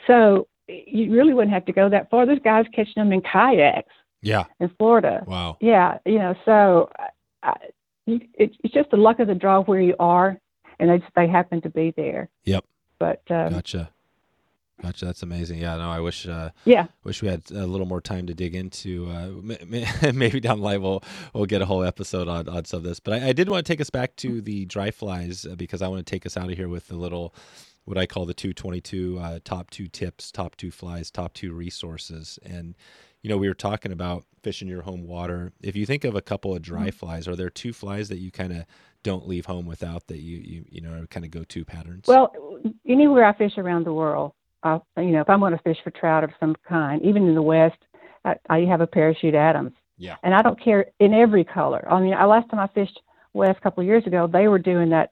So 0.06 0.48
you 0.68 1.12
really 1.12 1.34
wouldn't 1.34 1.54
have 1.54 1.66
to 1.66 1.74
go 1.74 1.90
that 1.90 2.10
far. 2.10 2.26
There's 2.26 2.40
guys 2.40 2.68
catching 2.74 2.94
them 3.02 3.12
in 3.12 3.22
kayaks 3.22 3.94
Yeah. 4.28 4.46
in 4.60 4.70
Florida. 4.78 5.24
Wow. 5.26 5.58
Yeah, 5.62 6.00
you 6.06 6.20
know. 6.20 6.36
So 6.46 6.90
I, 7.44 7.54
it, 8.06 8.24
it's 8.64 8.74
just 8.74 8.92
the 8.92 8.98
luck 8.98 9.20
of 9.20 9.28
the 9.28 9.36
draw 9.36 9.62
where 9.64 9.82
you 9.82 9.96
are, 10.00 10.40
and 10.80 10.90
they 10.90 11.00
just, 11.00 11.12
they 11.16 11.28
happen 11.28 11.62
to 11.62 11.70
be 11.70 11.94
there. 11.96 12.30
Yep. 12.46 12.64
But 13.00 13.22
um, 13.30 13.52
Gotcha. 13.54 13.90
Gotcha. 14.82 15.06
That's 15.06 15.24
amazing. 15.24 15.60
Yeah. 15.60 15.76
No, 15.78 15.90
I 15.90 16.00
wish. 16.00 16.28
Uh, 16.28 16.52
yeah, 16.66 16.88
Wish 17.04 17.22
we 17.22 17.28
had 17.30 17.50
a 17.52 17.66
little 17.66 17.88
more 17.88 18.02
time 18.02 18.28
to 18.28 18.34
dig 18.34 18.54
into. 18.54 19.10
Uh, 19.10 20.12
maybe 20.14 20.40
down 20.40 20.60
the 20.60 20.64
line 20.64 20.82
we'll 20.82 21.04
we'll 21.34 21.46
get 21.46 21.62
a 21.62 21.66
whole 21.66 21.84
episode 21.84 22.28
on, 22.28 22.48
on 22.48 22.66
some 22.66 22.78
of 22.78 22.84
this. 22.84 23.00
But 23.00 23.22
I, 23.22 23.30
I 23.30 23.34
did 23.34 23.50
want 23.50 23.66
to 23.66 23.72
take 23.72 23.82
us 23.82 23.90
back 23.90 24.16
to 24.18 24.42
the 24.42 24.66
dry 24.66 24.92
flies 24.92 25.46
uh, 25.46 25.56
because 25.56 25.82
I 25.82 25.88
want 25.88 26.06
to 26.06 26.10
take 26.10 26.26
us 26.26 26.38
out 26.38 26.52
of 26.52 26.58
here 26.58 26.68
with 26.68 26.92
a 26.92 26.96
little 26.96 27.34
what 27.86 27.98
I 27.98 28.06
call 28.06 28.26
the 28.26 28.34
222 28.34 29.18
uh, 29.18 29.40
top 29.44 29.70
two 29.70 29.88
tips, 29.88 30.30
top 30.30 30.58
two 30.58 30.72
flies, 30.72 31.10
top 31.10 31.34
two 31.34 31.54
resources. 31.54 32.38
And 32.46 32.76
you 33.22 33.30
know 33.30 33.38
we 33.38 33.48
were 33.48 33.54
talking 33.54 33.92
about 33.92 34.26
fishing 34.44 34.68
your 34.68 34.82
home 34.82 35.06
water. 35.06 35.52
If 35.62 35.76
you 35.76 35.86
think 35.86 36.04
of 36.04 36.16
a 36.16 36.22
couple 36.22 36.56
of 36.56 36.62
dry 36.62 36.88
mm-hmm. 36.88 36.90
flies, 36.90 37.28
are 37.28 37.36
there 37.36 37.50
two 37.50 37.74
flies 37.74 38.10
that 38.10 38.20
you 38.20 38.32
kind 38.32 38.54
of 38.54 38.66
don't 39.04 39.28
leave 39.28 39.46
home 39.46 39.66
without 39.66 40.08
that 40.08 40.20
you 40.20 40.38
you 40.38 40.66
you 40.70 40.82
know 40.82 40.92
are 40.94 41.08
kind 41.08 41.26
of 41.26 41.32
go 41.32 41.44
to 41.44 41.66
patterns? 41.66 42.06
Well, 42.08 42.34
anywhere 42.88 43.26
I 43.26 43.34
fish 43.38 43.54
around 43.58 43.86
the 43.86 43.94
world, 43.94 44.34
I, 44.64 44.80
you 44.98 45.12
know, 45.12 45.22
if 45.22 45.30
I'm 45.30 45.40
going 45.40 45.54
to 45.54 45.64
fish 45.64 45.78
for 45.84 45.92
trout 45.92 46.24
of 46.24 46.32
some 46.40 46.56
kind, 46.68 47.02
even 47.04 47.28
in 47.28 47.36
the 47.36 47.42
West, 47.42 47.78
I, 48.26 48.36
I 48.50 48.60
have 48.62 48.82
a 48.82 48.88
parachute 48.88 49.36
Adams. 49.36 49.74
Yeah. 49.98 50.16
And 50.24 50.34
I 50.34 50.42
don't 50.42 50.62
care 50.62 50.88
in 51.00 51.14
every 51.14 51.44
color. 51.44 51.88
I 51.90 52.00
mean, 52.00 52.14
I, 52.14 52.26
last 52.26 52.50
time 52.50 52.60
I 52.60 52.68
fished 52.68 53.00
west 53.34 53.58
a 53.58 53.62
couple 53.62 53.82
of 53.82 53.88
years 53.88 54.06
ago, 54.06 54.28
they 54.32 54.48
were 54.48 54.60
doing 54.60 54.90
that 54.90 55.10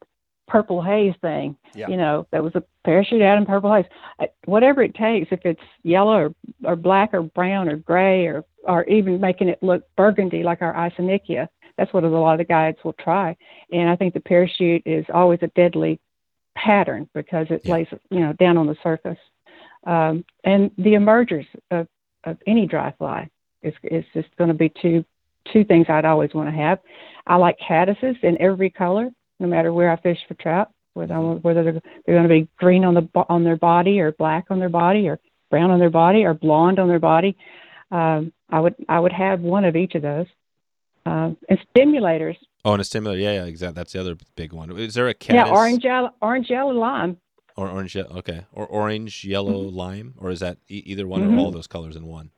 purple 0.48 0.82
haze 0.82 1.16
thing. 1.22 1.58
Yeah. 1.74 1.88
You 1.88 1.98
know, 1.98 2.28
that 2.32 2.44
was 2.44 2.56
a 2.56 2.64
parachute 2.84 3.22
Adam 3.22 3.46
purple 3.46 3.74
haze. 3.74 4.30
Whatever 4.46 4.84
it 4.84 4.96
takes, 4.96 5.32
if 5.32 5.46
it's 5.46 5.62
yellow 5.84 6.18
or, 6.18 6.36
or 6.64 6.76
black 6.76 7.14
or 7.14 7.24
brown 7.24 7.70
or 7.70 7.78
gray 7.78 8.26
or 8.28 8.46
or 8.64 8.84
even 8.86 9.20
making 9.22 9.50
it 9.50 9.62
look 9.62 9.84
burgundy 9.96 10.42
like 10.44 10.62
our 10.62 10.74
Isonychia, 10.74 11.48
that's 11.78 11.94
what 11.94 12.04
a 12.04 12.08
lot 12.08 12.34
of 12.34 12.38
the 12.40 12.46
guides 12.46 12.78
will 12.84 12.94
try. 12.94 13.36
And 13.72 13.90
I 13.90 13.96
think 13.96 14.14
the 14.14 14.20
parachute 14.20 14.84
is 14.86 15.06
always 15.14 15.40
a 15.44 15.48
deadly 15.48 16.00
pattern 16.56 17.10
because 17.14 17.48
it 17.50 17.62
Yeah. 17.66 17.74
lays 17.74 17.88
you 18.10 18.20
know 18.22 18.34
down 18.34 18.58
on 18.58 18.68
the 18.68 18.78
surface. 18.84 19.20
Um, 19.86 20.26
and 20.44 20.72
the 20.78 20.96
emergers 20.96 21.46
of, 21.70 21.88
of 22.24 22.38
any 22.48 22.66
dry 22.66 22.92
fly 22.98 23.30
is 23.62 23.74
is 23.84 24.06
just 24.14 24.36
going 24.38 24.48
to 24.50 24.54
be 24.54 24.70
two 24.70 25.04
two 25.54 25.64
things 25.64 25.86
I'd 25.90 26.06
always 26.06 26.34
want 26.34 26.50
to 26.50 26.56
have. 26.56 26.80
I 27.28 27.36
like 27.36 27.58
caddises 27.60 28.24
in 28.24 28.42
every 28.42 28.70
color, 28.72 29.12
no 29.40 29.48
matter 29.48 29.74
where 29.74 29.92
I 29.92 29.96
fish 29.98 30.18
for 30.28 30.34
trout, 30.36 30.70
whether 30.94 31.20
want- 31.20 31.44
whether 31.44 31.64
they're, 31.64 31.82
they're 32.06 32.16
going 32.16 32.24
to 32.28 32.30
be 32.30 32.48
green 32.58 32.84
on 32.86 32.94
the 32.94 33.08
on 33.30 33.44
their 33.44 33.58
body 33.58 34.00
or 34.00 34.12
black 34.14 34.46
on 34.50 34.60
their 34.60 34.70
body 34.70 35.08
or 35.08 35.20
brown 35.52 35.72
on 35.72 35.80
their 35.80 35.90
body 35.90 36.24
or 36.24 36.34
blonde 36.34 36.80
on 36.80 36.88
their 36.88 37.00
body. 37.00 37.38
Um, 37.92 38.32
I 38.50 38.60
would 38.60 38.76
I 38.90 39.00
would 39.00 39.12
have 39.14 39.42
one 39.42 39.66
of 39.66 39.76
each 39.76 39.96
of 39.96 40.02
those. 40.02 40.28
Um, 41.08 41.38
and 41.48 41.60
stimulators, 41.76 42.38
Oh, 42.64 42.72
and 42.74 42.82
a 42.82 42.84
stimulator. 42.84 43.22
Yeah, 43.22 43.34
yeah, 43.34 43.46
exactly. 43.46 43.76
That's 43.76 43.94
the 43.94 44.00
other 44.00 44.16
big 44.36 44.54
one. 44.54 44.76
Is 44.76 44.96
there 44.96 45.08
a 45.08 45.14
caddis 45.14 45.48
yeah, 45.50 45.54
orange 45.56 45.84
yellow, 45.84 46.10
orange 46.20 46.50
yellow 46.50 46.72
lime. 46.74 47.18
or 47.56 47.70
orange? 47.70 47.96
Okay, 47.96 48.46
or 48.52 48.66
orange, 48.66 49.24
yellow, 49.24 49.56
lime, 49.56 50.16
or 50.18 50.32
is 50.32 50.40
that 50.40 50.58
e- 50.68 50.82
either 50.88 51.06
one 51.08 51.22
Mhm. 51.22 51.36
or 51.38 51.40
all 51.42 51.52
those 51.52 51.68
colors 51.68 51.96
in 51.96 52.08
one? 52.08 52.32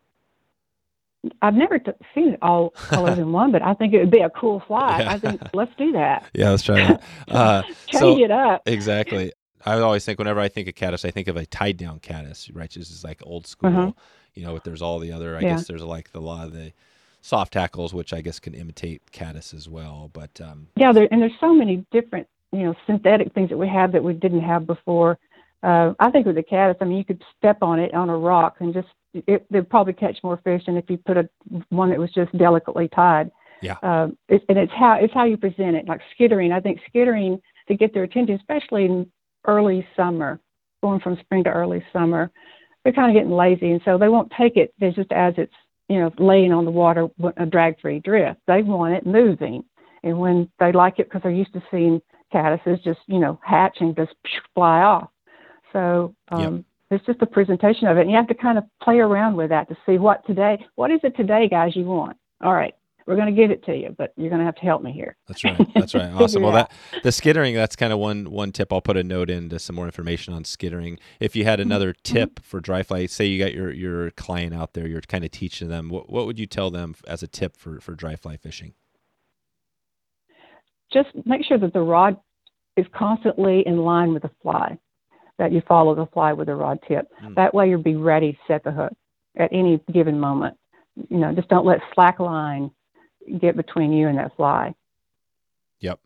I've 1.41 1.53
never 1.55 1.79
t- 1.79 1.91
seen 2.15 2.29
it 2.29 2.39
all 2.41 2.69
colors 2.75 3.17
in 3.17 3.31
one, 3.31 3.51
but 3.51 3.61
I 3.61 3.73
think 3.73 3.93
it 3.93 3.99
would 3.99 4.11
be 4.11 4.19
a 4.21 4.29
cool 4.29 4.61
fly. 4.67 5.01
Yeah. 5.01 5.11
I 5.11 5.19
think 5.19 5.41
let's 5.53 5.71
do 5.77 5.91
that. 5.93 6.25
Yeah, 6.33 6.51
let's 6.51 6.63
try 6.63 6.75
that. 6.87 7.03
Uh, 7.27 7.61
Change 7.63 7.77
so 7.93 8.19
it 8.19 8.31
up. 8.31 8.61
exactly. 8.65 9.31
I 9.65 9.79
always 9.79 10.05
think 10.05 10.19
whenever 10.19 10.39
I 10.39 10.47
think 10.47 10.67
of 10.67 10.75
caddis, 10.75 11.03
I 11.03 11.11
think 11.11 11.27
of 11.27 11.35
a 11.35 11.45
tied 11.45 11.77
down 11.77 11.99
caddis, 11.99 12.49
right? 12.53 12.71
This 12.71 12.89
is 12.91 13.03
like 13.03 13.21
old 13.25 13.47
school. 13.47 13.69
Uh-huh. 13.69 13.91
You 14.33 14.43
know, 14.45 14.53
but 14.53 14.63
there's 14.63 14.81
all 14.81 14.99
the 14.99 15.11
other. 15.11 15.35
I 15.35 15.41
Yeah. 15.41 15.55
guess 15.55 15.67
there's 15.67 15.81
like 15.83 16.11
the 16.11 16.21
lot 16.21 16.45
of 16.47 16.53
the 16.53 16.71
soft 17.21 17.53
hackles, 17.55 17.93
which 17.93 18.13
I 18.13 18.21
guess 18.21 18.39
can 18.39 18.53
imitate 18.53 19.11
caddis 19.11 19.53
as 19.53 19.67
well. 19.67 20.09
But 20.13 20.39
um, 20.39 20.67
Yeah, 20.75 20.91
there, 20.93 21.07
and 21.11 21.21
there's 21.21 21.31
so 21.41 21.53
many 21.53 21.85
different, 21.91 22.27
you 22.53 22.59
know, 22.63 22.75
synthetic 22.85 23.33
things 23.33 23.49
that 23.49 23.57
we 23.57 23.67
have 23.67 23.91
that 23.93 24.03
we 24.03 24.13
didn't 24.13 24.41
have 24.41 24.65
before. 24.67 25.17
Uh, 25.63 25.93
I 25.99 26.11
think 26.11 26.25
with 26.25 26.35
the 26.35 26.43
caddis, 26.43 26.77
I 26.81 26.85
mean, 26.85 26.97
you 26.97 27.05
could 27.05 27.23
step 27.37 27.57
on 27.61 27.79
it 27.79 27.93
on 27.93 28.09
a 28.09 28.17
rock 28.17 28.57
and 28.59 28.73
just 28.73 28.87
it, 29.13 29.45
they'd 29.51 29.69
probably 29.69 29.93
catch 29.93 30.17
more 30.23 30.39
fish 30.43 30.63
than 30.65 30.77
if 30.77 30.89
you 30.89 30.97
put 30.97 31.17
a 31.17 31.27
one 31.69 31.89
that 31.89 31.99
was 31.99 32.11
just 32.13 32.35
delicately 32.37 32.87
tied. 32.89 33.31
Yeah. 33.61 33.77
Um, 33.81 34.17
it, 34.29 34.43
and 34.49 34.57
it's 34.57 34.71
how 34.73 34.97
it's 35.01 35.13
how 35.13 35.25
you 35.25 35.37
present 35.37 35.75
it. 35.75 35.87
Like 35.87 36.01
skittering, 36.13 36.51
I 36.51 36.59
think 36.59 36.79
skittering 36.87 37.41
to 37.67 37.75
get 37.75 37.93
their 37.93 38.03
attention, 38.03 38.35
especially 38.35 38.85
in 38.85 39.11
early 39.45 39.87
summer, 39.95 40.39
going 40.83 40.99
from 40.99 41.17
spring 41.21 41.43
to 41.45 41.49
early 41.49 41.83
summer, 41.91 42.31
they're 42.83 42.93
kind 42.93 43.09
of 43.09 43.19
getting 43.19 43.35
lazy, 43.35 43.71
and 43.71 43.81
so 43.83 43.97
they 43.97 44.09
won't 44.09 44.31
take 44.37 44.57
it 44.57 44.73
They 44.79 44.91
just 44.91 45.11
as 45.11 45.33
it's 45.37 45.53
you 45.89 45.99
know 45.99 46.11
laying 46.19 46.53
on 46.53 46.65
the 46.65 46.71
water, 46.71 47.07
a 47.37 47.45
drag-free 47.45 48.01
drift. 48.01 48.39
They 48.47 48.61
want 48.61 48.93
it 48.93 49.05
moving, 49.05 49.63
and 50.03 50.19
when 50.19 50.49
they 50.59 50.71
like 50.71 50.99
it 50.99 51.07
because 51.07 51.21
they're 51.23 51.31
used 51.31 51.53
to 51.53 51.63
seeing 51.71 52.01
caddises 52.33 52.83
just 52.83 52.99
you 53.07 53.19
know 53.19 53.39
hatch 53.43 53.77
and 53.79 53.95
just 53.95 54.13
fly 54.53 54.81
off. 54.81 55.09
So 55.77 56.15
um, 56.29 56.65
it's 56.89 57.05
just 57.05 57.21
a 57.21 57.27
presentation 57.27 57.87
of 57.87 57.97
it, 57.97 58.01
and 58.01 58.09
you 58.09 58.17
have 58.17 58.27
to 58.29 58.33
kind 58.35 58.57
of 58.57 58.63
play 58.81 58.97
around 58.97 59.35
with 59.37 59.49
that 59.49 59.69
to 59.69 59.77
see 59.85 59.99
what 59.99 60.25
today, 60.25 60.65
what 60.75 60.91
is 60.91 61.01
it 61.03 61.15
today, 61.15 61.47
guys? 61.49 61.75
You 61.75 61.85
want? 61.85 62.17
All 62.43 62.53
right, 62.53 62.73
we're 63.05 63.15
going 63.15 63.33
to 63.33 63.39
give 63.41 63.51
it 63.51 63.63
to 63.65 63.75
you, 63.77 63.95
but 63.97 64.13
you're 64.17 64.29
going 64.29 64.39
to 64.39 64.45
have 64.45 64.55
to 64.55 64.63
help 64.63 64.81
me 64.81 64.91
here. 64.91 65.17
That's 65.27 65.45
right. 65.45 65.63
That's 65.77 65.93
right. 65.95 66.11
Awesome. 66.15 66.43
Well, 66.43 66.53
that 66.53 66.71
the 67.03 67.11
skittering. 67.11 67.55
That's 67.55 67.75
kind 67.75 67.93
of 67.93 67.99
one 67.99 68.31
one 68.31 68.51
tip. 68.51 68.73
I'll 68.73 68.81
put 68.81 68.97
a 68.97 69.03
note 69.03 69.29
into 69.29 69.59
some 69.59 69.75
more 69.75 69.85
information 69.85 70.33
on 70.33 70.45
skittering. 70.45 70.99
If 71.19 71.35
you 71.35 71.45
Mm-hmm. 71.45 71.49
had 71.49 71.59
another 71.59 71.93
tip 71.93 72.39
for 72.43 72.59
dry 72.59 72.83
fly, 72.83 73.05
say 73.07 73.27
you 73.27 73.43
got 73.43 73.53
your 73.53 73.71
your 73.71 74.11
client 74.11 74.55
out 74.55 74.73
there, 74.73 74.87
you're 74.87 75.01
kind 75.01 75.25
of 75.25 75.31
teaching 75.31 75.69
them. 75.69 75.89
What 75.89 76.09
what 76.09 76.25
would 76.25 76.39
you 76.39 76.47
tell 76.47 76.71
them 76.71 76.95
as 77.07 77.23
a 77.23 77.27
tip 77.27 77.57
for 77.57 77.79
for 77.81 77.95
dry 77.95 78.15
fly 78.15 78.37
fishing? 78.37 78.73
just 80.93 81.09
make 81.25 81.45
sure 81.45 81.57
that 81.59 81.73
the 81.73 81.81
rod 81.81 82.17
is 82.77 82.85
constantly 82.95 83.63
in 83.65 83.77
line 83.79 84.13
with 84.13 84.23
the 84.23 84.31
fly, 84.41 84.77
that 85.37 85.51
you 85.51 85.61
follow 85.67 85.95
the 85.95 86.05
fly 86.07 86.33
with 86.33 86.47
the 86.47 86.55
rod 86.55 86.79
tip. 86.87 87.07
Mm. 87.23 87.35
That 87.35 87.53
way 87.53 87.69
you'll 87.69 87.81
be 87.81 87.95
ready 87.95 88.33
to 88.33 88.39
set 88.47 88.63
the 88.63 88.71
hook 88.71 88.93
at 89.35 89.51
any 89.51 89.79
given 89.93 90.19
moment. 90.19 90.57
You 91.09 91.17
know, 91.17 91.33
just 91.33 91.49
don't 91.49 91.65
let 91.65 91.79
slack 91.93 92.19
line 92.19 92.71
get 93.39 93.55
between 93.55 93.93
you 93.93 94.07
and 94.07 94.17
that 94.17 94.35
fly. 94.35 94.73
Yep. 95.79 95.99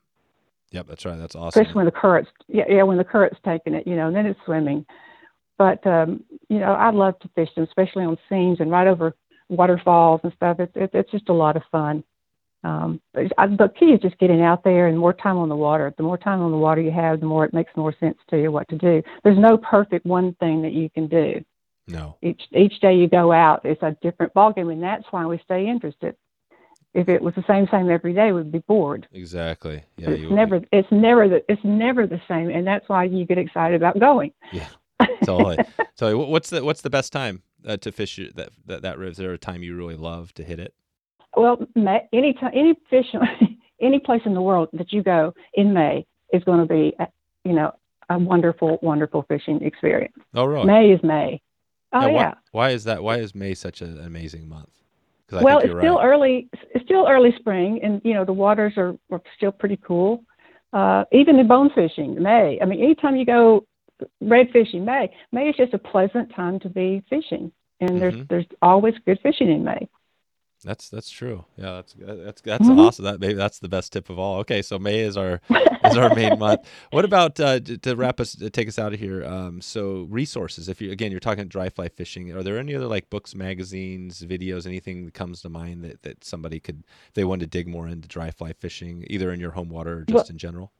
Yep. 0.71 0.87
That's 0.87 1.05
right. 1.05 1.17
That's 1.17 1.35
awesome. 1.35 1.61
Especially 1.61 1.77
when 1.77 1.85
the 1.85 1.91
current's 1.91 2.29
yeah, 2.47 2.65
yeah, 2.67 2.83
when 2.83 2.97
the 2.97 3.03
current's 3.03 3.39
taking 3.45 3.73
it, 3.73 3.87
you 3.87 3.95
know, 3.95 4.07
and 4.07 4.15
then 4.15 4.25
it's 4.25 4.39
swimming. 4.45 4.85
But 5.57 5.85
um, 5.87 6.23
you 6.49 6.59
know, 6.59 6.73
I 6.73 6.89
love 6.91 7.19
to 7.19 7.29
fish 7.35 7.49
them, 7.55 7.63
especially 7.63 8.03
on 8.03 8.17
seams 8.27 8.59
and 8.59 8.71
right 8.71 8.87
over 8.87 9.13
waterfalls 9.47 10.21
and 10.23 10.33
stuff. 10.33 10.59
It's 10.59 10.71
it's, 10.75 10.93
it's 10.93 11.11
just 11.11 11.29
a 11.29 11.33
lot 11.33 11.55
of 11.55 11.63
fun. 11.71 12.03
Um, 12.63 13.01
but 13.13 13.31
I, 13.37 13.47
the 13.47 13.69
key 13.79 13.87
is 13.87 14.01
just 14.01 14.17
getting 14.19 14.41
out 14.41 14.63
there 14.63 14.87
and 14.87 14.97
more 14.97 15.13
time 15.13 15.37
on 15.37 15.49
the 15.49 15.55
water. 15.55 15.93
The 15.97 16.03
more 16.03 16.17
time 16.17 16.41
on 16.41 16.51
the 16.51 16.57
water 16.57 16.79
you 16.81 16.91
have, 16.91 17.19
the 17.19 17.25
more 17.25 17.43
it 17.45 17.53
makes 17.53 17.71
more 17.75 17.93
sense 17.99 18.17
to 18.29 18.39
you 18.39 18.51
what 18.51 18.69
to 18.69 18.77
do. 18.77 19.01
There's 19.23 19.37
no 19.39 19.57
perfect 19.57 20.05
one 20.05 20.33
thing 20.35 20.61
that 20.61 20.71
you 20.73 20.89
can 20.89 21.07
do. 21.07 21.43
No. 21.87 22.17
Each 22.21 22.41
each 22.53 22.79
day 22.79 22.95
you 22.95 23.07
go 23.07 23.31
out, 23.31 23.61
it's 23.65 23.81
a 23.81 23.97
different 24.01 24.33
ballgame, 24.33 24.71
and 24.71 24.81
that's 24.83 25.05
why 25.11 25.25
we 25.25 25.39
stay 25.43 25.67
interested. 25.67 26.15
If 26.93 27.07
it 27.09 27.21
was 27.21 27.33
the 27.35 27.43
same 27.47 27.67
same 27.71 27.89
every 27.89 28.13
day, 28.13 28.31
we'd 28.31 28.51
be 28.51 28.59
bored. 28.59 29.07
Exactly. 29.13 29.83
Yeah. 29.97 30.05
But 30.05 30.13
it's 30.13 30.21
you- 30.23 30.29
never 30.35 30.61
it's 30.71 30.91
never 30.91 31.27
the 31.27 31.43
it's 31.51 31.63
never 31.63 32.05
the 32.05 32.21
same, 32.27 32.49
and 32.49 32.65
that's 32.67 32.87
why 32.87 33.05
you 33.05 33.25
get 33.25 33.37
excited 33.39 33.75
about 33.75 33.99
going. 33.99 34.33
Yeah. 34.51 34.67
Totally. 35.25 35.57
totally. 35.97 36.23
Wh- 36.25 36.29
What's 36.29 36.51
the 36.51 36.63
what's 36.63 36.81
the 36.81 36.89
best 36.91 37.11
time 37.11 37.41
uh, 37.65 37.77
to 37.77 37.91
fish 37.91 38.19
that 38.35 38.49
that 38.67 38.83
that 38.83 38.97
river? 38.99 39.11
Is 39.11 39.17
there 39.17 39.33
a 39.33 39.37
time 39.37 39.63
you 39.63 39.75
really 39.75 39.95
love 39.95 40.31
to 40.35 40.43
hit 40.43 40.59
it? 40.59 40.75
Well, 41.35 41.65
May, 41.75 42.07
any 42.13 42.33
time, 42.33 42.51
any 42.53 42.75
fish, 42.89 43.05
any 43.81 43.99
place 43.99 44.21
in 44.25 44.33
the 44.33 44.41
world 44.41 44.69
that 44.73 44.91
you 44.91 45.03
go 45.03 45.33
in 45.53 45.73
May 45.73 46.05
is 46.33 46.43
going 46.43 46.59
to 46.59 46.71
be, 46.71 46.93
uh, 46.99 47.05
you 47.45 47.53
know, 47.53 47.73
a 48.09 48.19
wonderful, 48.19 48.79
wonderful 48.81 49.23
fishing 49.27 49.61
experience. 49.63 50.13
Oh, 50.33 50.45
really? 50.45 50.65
May 50.65 50.91
is 50.91 51.01
May. 51.03 51.41
Oh 51.93 52.01
Yeah, 52.01 52.07
yeah. 52.07 52.13
why, 52.13 52.33
why 52.51 52.69
is 52.71 52.83
that? 52.85 53.03
Why 53.03 53.17
is 53.17 53.33
May 53.35 53.53
such 53.53 53.81
an 53.81 53.99
amazing 53.99 54.47
month? 54.47 54.69
Well, 55.31 55.59
it's 55.59 55.69
still 55.69 55.95
right. 55.97 56.05
early. 56.05 56.49
It's 56.75 56.83
still 56.83 57.07
early 57.07 57.33
spring, 57.39 57.79
and 57.81 58.01
you 58.03 58.13
know 58.13 58.25
the 58.25 58.33
waters 58.33 58.73
are, 58.75 58.95
are 59.11 59.21
still 59.37 59.53
pretty 59.53 59.77
cool. 59.77 60.25
Uh, 60.73 61.05
even 61.13 61.39
in 61.39 61.47
bone 61.47 61.69
fishing, 61.73 62.21
May. 62.21 62.59
I 62.61 62.65
mean, 62.65 62.81
anytime 62.83 63.15
you 63.15 63.25
go 63.25 63.65
red 64.19 64.49
fishing, 64.51 64.83
May. 64.83 65.09
May 65.31 65.47
is 65.47 65.55
just 65.55 65.73
a 65.73 65.77
pleasant 65.77 66.33
time 66.35 66.59
to 66.59 66.69
be 66.69 67.01
fishing, 67.09 67.49
and 67.79 67.91
Mhm. 67.91 67.99
there's 67.99 68.27
there's 68.27 68.45
always 68.61 68.93
good 69.05 69.19
fishing 69.21 69.49
in 69.49 69.63
May. 69.63 69.87
That's 70.63 70.89
that's 70.89 71.09
true. 71.09 71.45
Yeah, 71.57 71.71
that's 71.81 71.95
that's 71.97 72.41
that's 72.41 72.65
Mhm. 72.67 72.77
awesome. 72.77 73.05
That 73.05 73.19
maybe 73.19 73.33
that's 73.33 73.59
the 73.59 73.67
best 73.69 73.91
tip 73.93 74.09
of 74.09 74.19
all. 74.19 74.37
Okay, 74.41 74.61
so 74.61 74.77
May 74.77 74.99
is 74.99 75.17
our 75.17 75.41
is 75.85 75.97
our 75.97 76.13
main 76.13 76.37
month. 76.37 76.61
What 76.91 77.03
about 77.03 77.39
uh, 77.39 77.59
to, 77.61 77.77
to 77.79 77.95
wrap 77.95 78.19
us 78.19 78.35
to 78.35 78.49
take 78.49 78.67
us 78.67 78.77
out 78.77 78.93
of 78.93 78.99
here? 78.99 79.25
Um, 79.25 79.59
so 79.61 80.07
resources. 80.09 80.69
If 80.69 80.79
you 80.81 80.91
again 80.91 81.09
you're 81.09 81.19
talking 81.19 81.47
dry 81.47 81.69
fly 81.69 81.87
fishing, 81.89 82.31
are 82.31 82.43
there 82.43 82.59
any 82.59 82.75
other 82.75 82.85
like 82.87 83.09
books, 83.09 83.33
magazines, 83.33 84.21
videos, 84.21 84.67
anything 84.67 85.05
that 85.05 85.13
comes 85.15 85.41
to 85.41 85.49
mind 85.49 85.83
that, 85.83 86.03
that 86.03 86.23
somebody 86.23 86.59
could 86.59 86.83
they 87.15 87.23
want 87.23 87.41
to 87.41 87.47
dig 87.47 87.67
more 87.67 87.87
into 87.87 88.07
dry 88.07 88.29
fly 88.29 88.53
fishing, 88.53 89.03
either 89.09 89.31
in 89.31 89.39
your 89.39 89.51
home 89.51 89.69
water 89.69 89.99
or 89.99 90.01
just 90.05 90.13
Well- 90.13 90.25
in 90.29 90.37
general? 90.37 90.71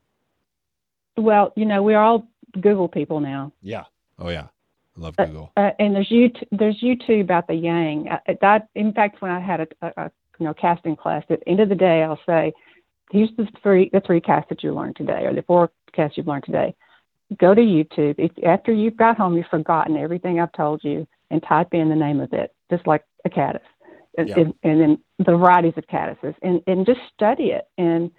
Well, 1.18 1.54
you 1.56 1.66
know, 1.66 1.84
we're 1.84 2.00
all 2.00 2.28
Google 2.60 2.88
people 2.88 3.20
now. 3.20 3.52
Yeah. 3.62 3.86
Oh 4.20 4.30
yeah, 4.30 4.48
love 5.02 5.16
Uh, 5.18 5.26
Google. 5.26 5.52
Uh, 5.58 5.72
and 5.80 5.96
there's 5.96 6.10
YouTube, 6.10 6.48
there's 6.52 6.80
YouTube 6.82 7.22
about 7.22 7.48
the 7.48 7.56
yang. 7.56 8.08
Uh, 8.10 8.34
that, 8.42 8.68
in 8.76 8.94
fact, 8.94 9.22
when 9.22 9.32
I 9.32 9.40
had 9.40 9.62
a, 9.62 9.68
a, 9.82 9.94
a 10.06 10.12
you 10.40 10.46
know 10.46 10.54
casting 10.54 10.96
class, 10.96 11.24
at 11.30 11.40
the 11.40 11.50
end 11.50 11.60
of 11.60 11.70
the 11.70 11.76
day, 11.76 12.04
I'll 12.04 12.20
say, 12.26 12.54
here's 13.12 13.30
the 13.38 13.48
three 13.62 13.90
the 13.94 14.02
three 14.02 14.22
casts 14.22 14.50
that 14.50 14.64
you 14.64 14.74
learned 14.74 14.96
today, 14.96 15.26
or 15.26 15.34
the 15.34 15.44
four 15.44 15.72
casts 15.94 16.18
you've 16.18 16.28
learned 16.28 16.46
today. 16.46 16.74
Go 17.38 17.54
to 17.54 17.62
YouTube. 17.62 18.16
If 18.18 18.32
after 18.46 18.72
you've 18.74 18.98
got 18.98 19.18
home, 19.18 19.36
you've 19.38 19.48
forgotten 19.48 19.98
everything 19.98 20.40
I've 20.40 20.52
told 20.54 20.84
you, 20.84 21.08
and 21.30 21.42
type 21.44 21.74
in 21.74 21.90
the 21.90 21.96
name 21.96 22.20
of 22.20 22.34
it, 22.34 22.54
just 22.70 22.86
like 22.88 23.04
a 23.26 23.30
caddis, 23.30 23.62
and, 24.18 24.28
Yeah. 24.30 24.40
and, 24.40 24.54
and 24.64 24.82
then 24.82 24.98
the 25.20 25.38
varieties 25.38 25.74
of 25.78 25.86
caddises, 25.88 26.36
and 26.42 26.62
and 26.68 26.86
just 26.86 27.00
study 27.14 27.52
it. 27.52 27.68
And 27.78 28.12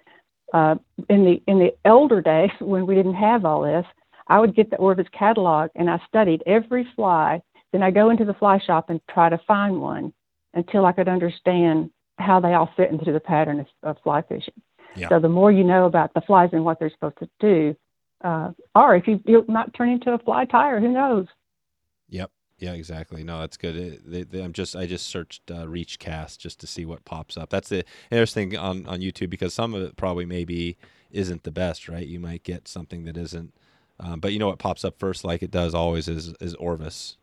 uh, 0.53 0.75
in 1.09 1.25
the 1.25 1.41
in 1.47 1.59
the 1.59 1.75
older 1.85 2.21
days 2.21 2.51
when 2.59 2.85
we 2.85 2.95
didn't 2.95 3.15
have 3.15 3.45
all 3.45 3.61
this, 3.61 3.85
I 4.27 4.39
would 4.39 4.55
get 4.55 4.69
the 4.69 4.77
Orvis 4.77 5.07
catalog 5.11 5.69
and 5.75 5.89
I 5.89 5.99
studied 6.07 6.43
every 6.45 6.87
fly. 6.95 7.41
Then 7.71 7.83
I 7.83 7.91
go 7.91 8.09
into 8.09 8.25
the 8.25 8.33
fly 8.33 8.59
shop 8.59 8.89
and 8.89 9.01
try 9.09 9.29
to 9.29 9.39
find 9.47 9.81
one 9.81 10.13
until 10.53 10.85
I 10.85 10.91
could 10.91 11.07
understand 11.07 11.89
how 12.19 12.39
they 12.39 12.53
all 12.53 12.69
fit 12.77 12.91
into 12.91 13.11
the 13.11 13.19
pattern 13.19 13.59
of, 13.59 13.67
of 13.81 13.97
fly 14.03 14.21
fishing. 14.21 14.53
Yeah. 14.95 15.09
So 15.09 15.19
the 15.19 15.29
more 15.29 15.51
you 15.51 15.63
know 15.63 15.85
about 15.85 16.13
the 16.13 16.21
flies 16.21 16.49
and 16.53 16.63
what 16.63 16.79
they're 16.79 16.91
supposed 16.91 17.17
to 17.19 17.29
do, 17.39 17.75
uh, 18.23 18.51
or 18.75 18.95
if 18.95 19.07
you 19.07 19.19
you 19.25 19.43
might 19.47 19.73
turn 19.73 19.89
into 19.89 20.11
a 20.11 20.19
fly 20.19 20.45
tire, 20.45 20.79
who 20.79 20.89
knows? 20.89 21.27
Yep. 22.09 22.31
Yeah, 22.59 22.73
exactly. 22.73 23.23
No, 23.23 23.39
that's 23.39 23.57
good. 23.57 23.75
It, 23.75 24.09
they, 24.09 24.23
they, 24.23 24.41
I'm 24.41 24.53
just 24.53 24.75
I 24.75 24.85
just 24.85 25.07
searched 25.07 25.49
uh, 25.51 25.67
Reach 25.67 25.99
Cast 25.99 26.39
just 26.39 26.59
to 26.61 26.67
see 26.67 26.85
what 26.85 27.03
pops 27.03 27.35
up. 27.35 27.49
That's 27.49 27.69
the 27.69 27.83
interesting 28.11 28.55
on 28.55 28.85
on 28.85 28.99
YouTube 29.01 29.29
because 29.29 29.53
some 29.53 29.73
of 29.73 29.81
it 29.81 29.97
probably 29.97 30.25
maybe 30.25 30.77
isn't 31.11 31.43
the 31.43 31.51
best, 31.51 31.89
right? 31.89 32.05
You 32.05 32.19
might 32.19 32.43
get 32.43 32.67
something 32.67 33.05
that 33.05 33.17
isn't. 33.17 33.53
Um, 33.99 34.19
but 34.19 34.33
you 34.33 34.39
know 34.39 34.47
what 34.47 34.59
pops 34.59 34.83
up 34.83 34.97
first, 34.99 35.23
like 35.23 35.43
it 35.43 35.51
does 35.51 35.73
always, 35.73 36.07
is 36.07 36.33
is 36.41 36.55
Orvis, 36.55 37.17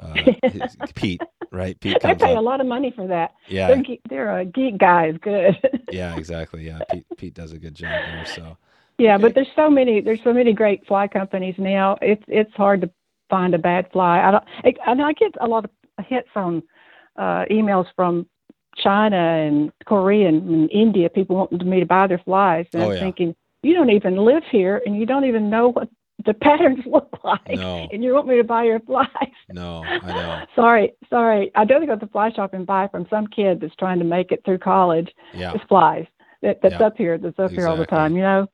uh, 0.00 0.32
Pete, 0.94 1.22
right? 1.50 1.78
Pete 1.80 2.02
They 2.02 2.14
pay 2.14 2.32
up. 2.32 2.38
a 2.38 2.40
lot 2.40 2.60
of 2.60 2.66
money 2.66 2.92
for 2.94 3.06
that. 3.06 3.34
Yeah, 3.48 3.68
They're, 3.68 3.82
ge- 3.82 4.00
they're 4.08 4.38
a 4.40 4.44
geek 4.44 4.78
guys. 4.78 5.14
Good. 5.22 5.56
yeah, 5.90 6.14
exactly. 6.14 6.66
Yeah, 6.66 6.80
Pete, 6.90 7.06
Pete 7.16 7.34
does 7.34 7.52
a 7.52 7.58
good 7.58 7.74
job 7.74 8.04
there. 8.04 8.24
So 8.24 8.56
Yeah, 8.98 9.14
Okay. 9.14 9.22
but 9.22 9.34
there's 9.34 9.48
so 9.56 9.70
many 9.70 10.00
there's 10.00 10.22
so 10.24 10.32
many 10.32 10.52
great 10.52 10.86
fly 10.86 11.06
companies 11.08 11.54
now. 11.58 11.96
It's 12.02 12.24
it's 12.28 12.52
hard 12.54 12.80
to 12.82 12.90
find 13.30 13.54
a 13.54 13.58
bad 13.58 13.90
fly. 13.92 14.20
I 14.20 14.30
don't 14.32 14.44
I, 14.64 14.90
I 14.90 14.94
know 14.94 15.04
I 15.04 15.12
get 15.12 15.32
a 15.40 15.46
lot 15.46 15.64
of 15.64 15.70
hits 16.06 16.28
on 16.34 16.62
uh 17.16 17.44
emails 17.50 17.86
from 17.94 18.26
China 18.76 19.16
and 19.16 19.70
Korea 19.86 20.28
and, 20.28 20.48
and 20.48 20.70
India, 20.70 21.08
people 21.10 21.36
wanting 21.36 21.68
me 21.68 21.80
to 21.80 21.86
buy 21.86 22.06
their 22.06 22.18
flies. 22.24 22.66
And 22.72 22.82
Oh, 22.82 22.88
I'm 22.88 22.94
yeah. 22.94 23.00
thinking, 23.00 23.36
you 23.62 23.74
don't 23.74 23.90
even 23.90 24.16
live 24.16 24.42
here 24.50 24.82
and 24.84 24.96
you 24.96 25.06
don't 25.06 25.24
even 25.24 25.48
know 25.50 25.68
what 25.68 25.88
the 26.24 26.34
patterns 26.42 26.80
look 26.86 27.18
like. 27.24 27.40
No. 27.50 27.88
And 27.92 28.02
you 28.02 28.12
want 28.14 28.26
me 28.26 28.36
to 28.36 28.44
buy 28.44 28.64
your 28.64 28.80
flies. 28.80 29.08
no, 29.48 29.84
I 30.02 30.12
know. 30.12 30.40
sorry, 30.54 30.92
sorry. 31.10 31.50
I 31.54 31.64
don't 31.64 31.86
go 31.86 31.94
to 31.96 32.04
the 32.06 32.10
fly 32.10 32.30
shop 32.32 32.54
and 32.54 32.66
buy 32.66 32.88
from 32.88 33.06
some 33.10 33.26
kid 33.26 33.60
that's 33.60 33.74
trying 33.76 33.98
to 33.98 34.04
make 34.04 34.32
it 34.32 34.42
through 34.44 34.58
college 34.58 35.10
Yeah, 35.34 35.52
with 35.52 35.62
flies. 35.68 36.06
That 36.42 36.60
that's 36.62 36.74
Yeah. 36.80 36.86
up 36.86 36.96
here, 36.96 37.18
that's 37.18 37.38
up 37.38 37.50
here 37.52 37.66
all 37.68 37.76
the 37.76 37.86
time, 37.86 38.16
you 38.16 38.22
know? 38.22 38.46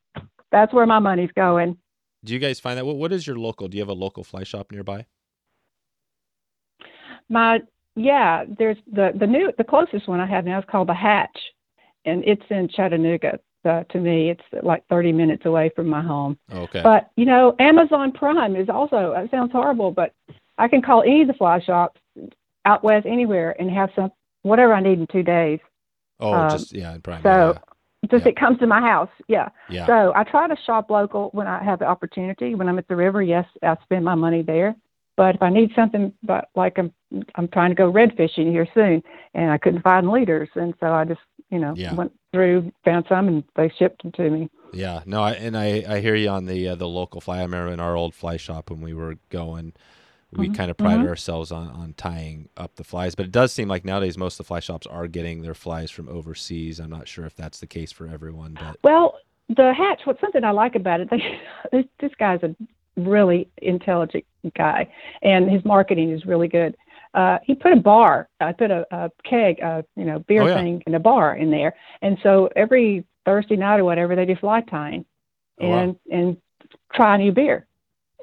That's 0.52 0.72
where 0.72 0.86
my 0.86 0.98
money's 0.98 1.32
going. 1.32 1.76
do 2.24 2.32
you 2.32 2.38
guys 2.38 2.58
find 2.60 2.76
that? 2.78 2.84
What 2.86 2.96
what 2.96 3.12
is 3.12 3.26
your 3.26 3.36
local? 3.36 3.68
Do 3.68 3.76
you 3.76 3.82
have 3.82 3.88
a 3.88 3.94
local 3.94 4.24
fly 4.24 4.44
shop 4.44 4.70
nearby? 4.72 5.06
My 7.28 7.60
yeah, 7.96 8.44
there's 8.58 8.76
the 8.92 9.12
the 9.18 9.26
new 9.26 9.52
the 9.58 9.64
closest 9.64 10.08
one 10.08 10.20
I 10.20 10.26
have 10.26 10.44
now 10.44 10.58
is 10.58 10.64
called 10.70 10.88
the 10.88 10.94
Hatch, 10.94 11.38
and 12.04 12.24
it's 12.24 12.42
in 12.50 12.68
Chattanooga. 12.68 13.40
Uh, 13.64 13.82
to 13.90 13.98
me, 13.98 14.30
it's 14.30 14.64
like 14.64 14.86
30 14.88 15.12
minutes 15.12 15.44
away 15.44 15.70
from 15.74 15.88
my 15.88 16.00
home. 16.02 16.38
Okay. 16.52 16.80
But 16.82 17.10
you 17.16 17.24
know, 17.24 17.54
Amazon 17.58 18.12
Prime 18.12 18.54
is 18.56 18.68
also. 18.68 19.12
It 19.12 19.30
sounds 19.30 19.52
horrible, 19.52 19.90
but 19.90 20.14
I 20.58 20.68
can 20.68 20.80
call 20.82 21.02
any 21.02 21.22
of 21.22 21.28
the 21.28 21.34
fly 21.34 21.60
shops 21.60 22.00
out 22.64 22.84
west 22.84 23.06
anywhere 23.06 23.56
and 23.60 23.70
have 23.70 23.90
some 23.96 24.12
whatever 24.42 24.72
I 24.74 24.80
need 24.80 24.98
in 25.00 25.06
two 25.08 25.22
days. 25.22 25.58
oh, 26.20 26.32
um, 26.32 26.50
just 26.50 26.72
yeah, 26.74 26.94
in 26.94 27.00
Prime. 27.02 27.22
so- 27.22 27.58
Just 28.08 28.24
Yeah. 28.24 28.30
it 28.30 28.36
comes 28.36 28.58
to 28.60 28.66
my 28.68 28.80
house. 28.80 29.10
Yeah. 29.26 29.48
yeah, 29.68 29.80
yeah. 29.80 29.86
So 29.86 30.12
I 30.14 30.22
try 30.22 30.46
to 30.46 30.56
shop 30.64 30.88
local 30.88 31.30
when 31.32 31.48
I 31.48 31.62
have 31.64 31.80
the 31.80 31.86
opportunity. 31.86 32.54
When 32.54 32.68
I'm 32.68 32.78
at 32.78 32.86
the 32.86 32.94
river, 32.94 33.22
yes, 33.22 33.44
I 33.62 33.76
spend 33.82 34.04
my 34.04 34.14
money 34.14 34.42
there. 34.42 34.76
But 35.16 35.34
if 35.34 35.42
I 35.42 35.50
need 35.50 35.72
something, 35.74 36.12
but 36.22 36.48
like 36.54 36.78
I'm 36.78 36.92
I'm 37.34 37.48
trying 37.48 37.70
to 37.70 37.74
go 37.74 37.88
red 37.88 38.16
fishing 38.16 38.52
here 38.52 38.68
soon, 38.72 39.02
and 39.34 39.50
I 39.50 39.58
couldn't 39.58 39.82
find 39.82 40.08
leaders, 40.10 40.48
and 40.54 40.74
so 40.78 40.92
I 40.92 41.04
just 41.04 41.20
you 41.50 41.58
know 41.58 41.74
Yeah. 41.76 41.92
went 41.94 42.12
through, 42.32 42.72
found 42.84 43.06
some, 43.08 43.28
and 43.28 43.44
they 43.56 43.72
shipped 43.78 44.02
them 44.02 44.12
to 44.12 44.30
me. 44.30 44.50
Yeah, 44.72 45.02
no, 45.06 45.22
I, 45.22 45.32
and 45.32 45.56
I, 45.56 45.84
I 45.88 46.00
hear 46.00 46.14
you 46.14 46.28
on 46.28 46.44
the 46.46 46.68
uh, 46.68 46.74
the 46.74 46.88
local 46.88 47.20
fly. 47.20 47.38
I 47.38 47.42
remember 47.42 47.72
in 47.72 47.80
our 47.80 47.96
old 47.96 48.14
fly 48.14 48.36
shop 48.36 48.70
when 48.70 48.80
we 48.82 48.92
were 48.92 49.16
going, 49.30 49.72
we 50.32 50.48
Mhm, 50.48 50.50
kind 50.50 50.70
of 50.70 50.76
prided 50.78 51.06
mhm. 51.06 51.08
ourselves 51.08 51.52
on, 51.52 51.68
on 51.70 51.94
tying 51.94 52.50
up 52.56 52.76
the 52.76 52.84
flies. 52.84 53.14
But 53.14 53.26
it 53.26 53.32
does 53.32 53.52
seem 53.52 53.68
like 53.68 53.84
nowadays 53.84 54.18
most 54.18 54.34
of 54.34 54.38
the 54.46 54.48
fly 54.48 54.60
shops 54.60 54.86
are 54.86 55.08
getting 55.08 55.42
their 55.42 55.54
flies 55.54 55.90
from 55.90 56.08
overseas. 56.08 56.80
I'm 56.80 56.90
not 56.90 57.08
sure 57.08 57.26
if 57.26 57.36
that's 57.36 57.60
the 57.60 57.66
case 57.68 57.92
for 57.92 58.08
everyone, 58.08 58.56
but 58.56 58.78
Well, 58.82 59.18
the 59.48 59.72
hatch. 59.76 60.02
What's 60.04 60.20
something 60.20 60.44
I 60.44 60.50
like 60.50 60.74
about 60.74 61.00
it? 61.00 61.10
They, 61.10 61.18
this, 61.72 61.84
this 62.00 62.12
guy's 62.18 62.42
a 62.42 62.54
really 62.96 63.48
intelligent 63.62 64.24
guy, 64.56 64.92
and 65.22 65.50
his 65.50 65.64
marketing 65.64 66.10
is 66.12 66.24
really 66.26 66.48
good. 66.48 66.76
Uh, 67.14 67.38
he 67.42 67.54
put 67.54 67.72
a 67.72 67.76
bar. 67.76 68.28
I 68.40 68.52
put 68.52 68.70
a, 68.70 68.86
a 68.90 69.10
keg, 69.24 69.60
a 69.60 69.84
you 69.96 70.04
know, 70.04 70.18
beer 70.20 70.42
Oh, 70.42 70.46
yeah. 70.46 70.54
thing, 70.56 70.82
in 70.86 70.94
a 70.94 71.00
bar 71.00 71.36
in 71.36 71.50
there, 71.50 71.74
and 72.02 72.18
so 72.22 72.48
every 72.56 73.04
Thursday 73.24 73.56
night 73.56 73.80
or 73.80 73.84
whatever, 73.84 74.14
they 74.16 74.24
do 74.26 74.36
fly 74.36 74.60
tying, 74.62 75.04
Oh, 75.60 75.68
wow. 75.68 75.78
and 75.78 75.96
and 76.10 76.36
try 76.92 77.16
new 77.16 77.32
beer. 77.32 77.66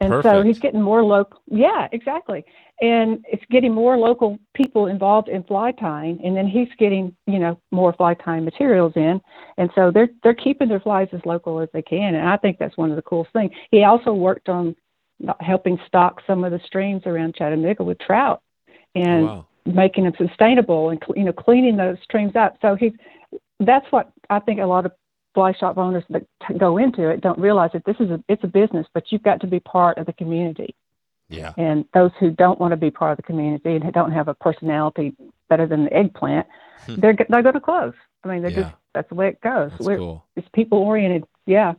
And 0.02 0.22
so 0.24 0.44
he's 0.44 0.60
getting 0.60 0.82
more 0.82 1.04
local. 1.04 1.42
Yeah, 1.48 1.88
exactly. 1.94 2.44
And 2.82 3.24
it's 3.32 3.46
getting 3.50 3.74
more 3.74 3.98
local 3.98 4.38
people 4.54 4.88
involved 4.88 5.30
in 5.30 5.42
fly 5.44 5.72
tying, 5.72 6.20
and 6.22 6.36
then 6.36 6.48
he's 6.48 6.68
getting 6.78 7.16
you 7.28 7.40
know 7.40 7.60
more 7.72 7.94
fly 7.94 8.14
tying 8.16 8.44
materials 8.44 8.92
in, 8.98 9.22
and 9.58 9.70
so 9.74 9.92
they're 9.92 10.10
they're 10.22 10.34
keeping 10.34 10.68
their 10.68 10.82
flies 10.82 11.08
as 11.14 11.22
local 11.26 11.62
as 11.62 11.70
they 11.72 11.82
can, 11.82 12.16
and 12.16 12.28
I 12.28 12.36
think 12.36 12.58
that's 12.58 12.76
one 12.78 12.90
of 12.90 12.98
the 12.98 13.02
coolest 13.04 13.32
things. 13.32 13.52
He 13.72 13.84
also 13.86 14.14
worked 14.14 14.50
on 14.50 14.76
helping 15.40 15.80
stock 15.88 16.22
some 16.28 16.44
of 16.44 16.52
the 16.52 16.60
streams 16.66 17.04
around 17.06 17.36
Chattanooga 17.36 17.84
with 17.86 17.98
trout, 18.00 18.42
and 18.96 19.24
Oh, 19.24 19.26
wow. 19.28 19.46
making 19.66 20.04
them 20.06 20.14
sustainable 20.18 20.90
and 20.90 21.02
you 21.16 21.24
know 21.24 21.34
cleaning 21.34 21.76
those 21.78 21.98
streams 22.04 22.36
up. 22.36 22.58
So 22.62 22.76
he's 22.76 22.94
that's 23.60 23.86
what 23.92 24.12
I 24.30 24.40
think 24.40 24.60
a 24.60 24.66
lot 24.66 24.86
of 24.86 24.92
fly 25.34 25.52
shop 25.54 25.78
owners 25.78 26.04
that 26.10 26.26
go 26.58 26.78
into 26.78 27.10
it 27.10 27.22
don't 27.22 27.38
realize 27.40 27.72
that 27.74 27.84
this 27.86 27.98
is 28.00 28.10
a 28.10 28.24
it's 28.30 28.44
a 28.44 28.48
business, 28.48 28.88
but 28.94 29.12
you've 29.12 29.24
got 29.24 29.42
to 29.42 29.48
be 29.48 29.60
part 29.60 29.98
of 29.98 30.06
the 30.06 30.14
community. 30.14 30.76
Yeah, 31.28 31.54
And 31.58 31.86
those 31.96 32.12
who 32.20 32.30
don't 32.30 32.60
want 32.60 32.72
to 32.74 32.78
be 32.78 32.92
part 32.92 33.12
of 33.14 33.18
the 33.18 33.24
community 33.24 33.74
and 33.74 33.84
who 33.84 33.92
don't 33.92 34.12
have 34.12 34.28
a 34.28 34.36
personality 34.36 35.16
better 35.50 35.66
than 35.66 35.86
the 35.86 35.94
eggplant, 35.94 36.46
Hmm. 36.86 36.96
they're 37.00 37.16
they're 37.30 37.42
going 37.42 37.56
to 37.56 37.60
close. 37.60 37.94
I 38.24 38.28
mean, 38.28 38.42
they're 38.44 38.52
Yeah. 38.52 38.62
just 38.62 38.76
that's 38.94 39.10
the 39.10 39.16
way 39.16 39.30
it 39.30 39.42
goes. 39.42 39.72
that's 39.72 39.84
We're, 39.84 39.98
cool. 39.98 40.24
It's 40.36 40.48
people 40.54 40.78
oriented. 40.78 41.24
Yeah. 41.48 41.74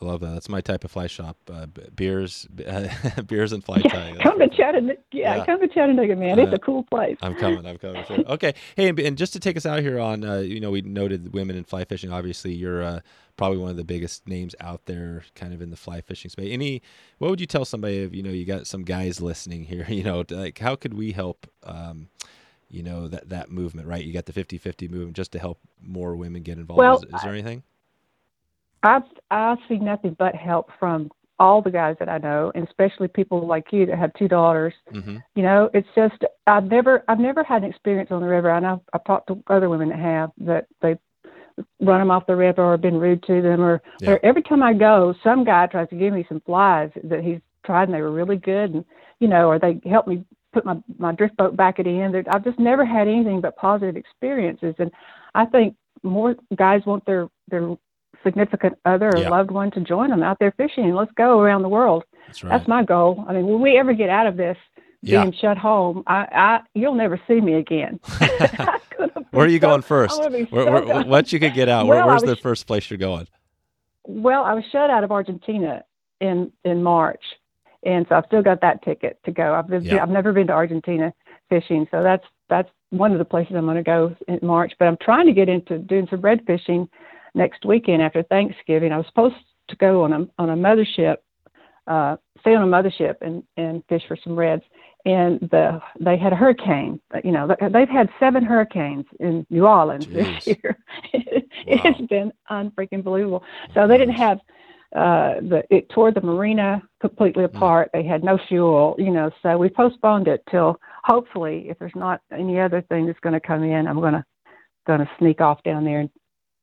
I 0.00 0.04
love 0.04 0.20
that. 0.20 0.32
That's 0.34 0.48
my 0.48 0.60
type 0.60 0.84
of 0.84 0.90
fly 0.90 1.06
shop. 1.06 1.36
Uh, 1.52 1.66
beers, 1.94 2.46
beers 3.26 3.52
and 3.52 3.64
fly 3.64 3.80
Yeah. 3.84 3.90
tying. 3.90 4.16
Come 4.22 4.38
to 4.38 4.48
Chattanooga. 4.48 4.98
Yeah, 5.12 5.36
Yeah. 5.36 5.46
come 5.46 5.60
to 5.60 5.68
Chattanooga, 5.68 6.16
man. 6.16 6.38
It's 6.38 6.52
Uh, 6.52 6.56
a 6.56 6.58
cool 6.58 6.82
place. 6.84 7.16
I'm 7.22 7.34
coming. 7.34 7.64
I'm 7.66 7.78
coming. 7.78 8.04
Sure. 8.04 8.18
Okay. 8.26 8.54
Hey, 8.76 8.88
and, 8.88 8.98
and 9.00 9.16
just 9.18 9.32
to 9.34 9.40
take 9.40 9.56
us 9.56 9.64
out 9.66 9.80
here 9.80 9.98
on, 9.98 10.24
uh, 10.24 10.38
you 10.38 10.60
know, 10.60 10.70
we 10.70 10.82
noted 10.82 11.32
women 11.32 11.56
in 11.56 11.64
fly 11.64 11.84
fishing. 11.84 12.12
Obviously, 12.12 12.52
you're 12.52 12.82
uh, 12.82 13.00
probably 13.36 13.58
one 13.58 13.70
of 13.70 13.76
the 13.76 13.84
biggest 13.84 14.28
names 14.28 14.54
out 14.60 14.86
there, 14.86 15.24
kind 15.34 15.54
of 15.54 15.62
in 15.62 15.70
the 15.70 15.76
fly 15.76 16.00
fishing 16.00 16.30
space. 16.30 16.52
Any, 16.52 16.82
what 17.18 17.30
would 17.30 17.40
you 17.40 17.46
tell 17.46 17.64
somebody 17.64 17.98
if 17.98 18.14
you 18.14 18.22
know 18.22 18.30
you 18.30 18.44
got 18.44 18.66
some 18.66 18.82
guys 18.82 19.20
listening 19.20 19.64
here? 19.64 19.86
You 19.94 20.02
know, 20.02 20.24
like 20.30 20.58
how 20.58 20.74
could 20.76 20.94
we 20.94 21.12
help? 21.12 21.46
Um, 21.62 22.08
you 22.68 22.82
know 22.82 23.06
that 23.08 23.28
that 23.28 23.50
movement, 23.52 23.86
right? 23.86 24.02
You 24.04 24.12
got 24.12 24.26
the 24.26 24.32
50-50 24.32 24.90
movement 24.90 25.14
just 25.16 25.30
to 25.32 25.38
help 25.38 25.60
more 25.80 26.16
women 26.16 26.42
get 26.42 26.58
involved. 26.58 26.78
Well, 26.78 26.96
is, 26.96 27.04
is 27.14 27.22
there 27.22 27.32
anything? 27.32 27.62
I 28.84 29.00
I 29.30 29.56
see 29.68 29.78
nothing 29.78 30.14
but 30.18 30.34
help 30.34 30.68
from 30.78 31.10
all 31.40 31.60
the 31.60 31.70
guys 31.70 31.96
that 31.98 32.08
I 32.08 32.18
know, 32.18 32.52
and 32.54 32.66
especially 32.68 33.08
people 33.08 33.44
like 33.46 33.72
you 33.72 33.86
that 33.86 33.98
have 33.98 34.14
two 34.14 34.28
daughters. 34.28 34.72
Mm-hmm. 34.92 35.16
You 35.34 35.42
know, 35.42 35.68
it's 35.74 35.88
just 35.96 36.22
I've 36.46 36.64
never 36.64 37.02
I've 37.08 37.18
never 37.18 37.42
had 37.42 37.64
an 37.64 37.70
experience 37.70 38.10
on 38.12 38.20
the 38.20 38.28
river. 38.28 38.50
I 38.50 38.60
know 38.60 38.82
I've 38.92 39.04
talked 39.04 39.28
to 39.28 39.42
other 39.48 39.68
women 39.68 39.88
that 39.88 39.98
have 39.98 40.30
that 40.38 40.66
they 40.80 40.96
run 41.80 42.00
them 42.00 42.10
off 42.10 42.26
the 42.26 42.36
river 42.36 42.64
or 42.64 42.76
been 42.76 42.98
rude 42.98 43.22
to 43.22 43.40
them 43.40 43.60
or, 43.60 43.80
Yeah. 44.00 44.12
or 44.12 44.20
every 44.24 44.42
time 44.42 44.60
I 44.60 44.72
go, 44.74 45.14
some 45.22 45.44
guy 45.44 45.68
tries 45.68 45.88
to 45.90 45.94
give 45.96 46.12
me 46.12 46.26
some 46.28 46.40
flies 46.40 46.90
that 47.04 47.22
he's 47.22 47.40
tried 47.64 47.84
and 47.84 47.94
they 47.94 48.02
were 48.02 48.10
really 48.10 48.36
good 48.36 48.74
and 48.74 48.84
you 49.20 49.28
know, 49.28 49.48
or 49.48 49.58
they 49.60 49.80
help 49.88 50.06
me 50.06 50.24
put 50.52 50.64
my 50.64 50.76
my 50.98 51.12
drift 51.12 51.36
boat 51.36 51.56
back 51.56 51.78
at 51.78 51.84
the 51.84 52.00
end. 52.00 52.16
I've 52.30 52.44
just 52.44 52.58
never 52.58 52.84
had 52.84 53.08
anything 53.08 53.40
but 53.40 53.56
positive 53.56 53.96
experiences, 53.96 54.74
and 54.78 54.90
I 55.34 55.46
think 55.46 55.76
more 56.02 56.36
guys 56.56 56.82
want 56.86 57.04
their 57.06 57.28
their 57.48 57.76
significant 58.24 58.78
other 58.84 59.10
or 59.10 59.18
Yeah. 59.18 59.28
loved 59.28 59.50
one 59.50 59.70
to 59.72 59.80
join 59.80 60.10
them 60.10 60.22
out 60.22 60.38
there 60.40 60.52
fishing. 60.56 60.92
Let's 60.94 61.12
go 61.12 61.38
around 61.40 61.62
the 61.62 61.68
world. 61.68 62.04
That's 62.26 62.42
right. 62.42 62.50
That's 62.50 62.66
my 62.68 62.82
goal. 62.82 63.24
I 63.28 63.32
mean, 63.34 63.46
when 63.46 63.60
we 63.60 63.78
ever 63.78 63.92
get 63.92 64.08
out 64.08 64.26
of 64.26 64.36
this 64.36 64.56
Yeah. 65.02 65.22
being 65.22 65.34
shut 65.40 65.56
home, 65.58 66.02
I, 66.06 66.26
I 66.32 66.60
you'll 66.74 66.94
never 66.94 67.20
see 67.28 67.40
me 67.40 67.54
again. 67.54 68.00
I'm 68.20 68.80
gonna 68.98 69.12
be 69.20 69.26
Where 69.30 69.46
are 69.46 69.48
you 69.48 69.60
so- 69.60 69.66
going 69.68 69.82
first? 69.82 70.14
I'm 70.16 70.24
gonna 70.24 70.38
be 70.38 70.50
Where, 70.50 70.64
so 70.64 70.86
where, 70.86 71.04
once 71.04 71.32
you 71.32 71.38
could 71.40 71.54
get 71.54 71.68
out, 71.68 71.86
Well, 71.86 71.98
where, 71.98 72.06
where's 72.06 72.22
was- 72.22 72.30
the 72.30 72.36
first 72.36 72.66
place 72.66 72.90
you're 72.90 72.98
going? 72.98 73.26
Well, 74.06 74.44
I 74.44 74.54
was 74.54 74.64
shut 74.70 74.90
out 74.90 75.04
of 75.04 75.10
Argentina 75.12 75.84
in 76.20 76.52
in 76.64 76.82
March, 76.82 77.22
and 77.84 78.06
so 78.08 78.16
I've 78.16 78.26
still 78.26 78.42
got 78.42 78.60
that 78.60 78.82
ticket 78.82 79.18
to 79.24 79.30
go. 79.32 79.54
I've 79.54 79.66
been, 79.68 79.82
Yeah. 79.82 80.02
I've 80.02 80.10
never 80.10 80.32
been 80.32 80.46
to 80.48 80.52
Argentina 80.52 81.12
fishing, 81.48 81.86
so 81.90 82.02
that's 82.02 82.24
that's 82.48 82.68
one 82.90 83.12
of 83.12 83.18
the 83.18 83.24
places 83.24 83.56
I'm 83.56 83.64
going 83.64 83.76
to 83.76 83.82
go 83.82 84.14
in 84.28 84.38
March. 84.42 84.72
But 84.78 84.88
I'm 84.88 84.98
trying 84.98 85.26
to 85.26 85.32
get 85.32 85.48
into 85.48 85.78
doing 85.78 86.06
some 86.10 86.20
red 86.20 86.44
fishing 86.46 86.88
next 87.34 87.64
weekend 87.64 88.02
after 88.02 88.22
Thanksgiving. 88.22 88.92
I 88.92 88.96
was 88.98 89.06
supposed 89.06 89.36
to 89.68 89.76
go 89.76 90.04
on 90.04 90.12
a 90.12 90.26
on 90.38 90.50
a 90.50 90.56
mothership, 90.56 91.16
uh, 91.86 92.16
stay 92.40 92.54
on 92.54 92.62
a 92.62 92.66
mothership 92.66 93.16
and 93.20 93.42
and 93.56 93.82
fish 93.88 94.02
for 94.08 94.16
some 94.22 94.36
reds. 94.36 94.62
And 95.06 95.38
the 95.50 95.82
they 96.00 96.16
had 96.16 96.32
a 96.32 96.36
hurricane. 96.36 97.00
You 97.22 97.32
know, 97.32 97.46
they've 97.72 97.88
had 97.88 98.08
seven 98.18 98.42
hurricanes 98.44 99.04
in 99.20 99.46
New 99.50 99.66
Orleans 99.66 100.06
Jeez. 100.06 100.44
this 100.44 100.56
year. 100.62 100.78
Wow. 101.66 101.80
it's 101.86 102.08
been 102.08 102.30
unfreaking 102.50 103.02
believable. 103.02 103.42
So 103.72 103.88
they 103.88 103.96
didn't 103.96 104.16
have 104.16 104.38
uh 104.94 105.40
the 105.40 105.62
it 105.70 105.88
tore 105.88 106.10
the 106.12 106.20
marina 106.20 106.82
completely 107.00 107.44
Hmm. 107.44 107.56
apart. 107.56 107.90
They 107.94 108.02
had 108.04 108.22
no 108.22 108.38
fuel, 108.48 108.94
you 108.98 109.10
know, 109.10 109.30
so 109.42 109.56
we 109.56 109.70
postponed 109.70 110.28
it 110.28 110.42
till 110.50 110.78
hopefully 111.04 111.66
if 111.70 111.78
there's 111.78 111.94
not 111.96 112.20
any 112.30 112.60
other 112.60 112.82
thing 112.82 113.06
that's 113.06 113.18
gonna 113.20 113.40
come 113.40 113.62
in, 113.64 113.86
I'm 113.88 114.00
gonna 114.00 114.24
gonna 114.86 115.08
sneak 115.18 115.40
off 115.40 115.62
down 115.62 115.84
there 115.84 116.00
and, 116.00 116.10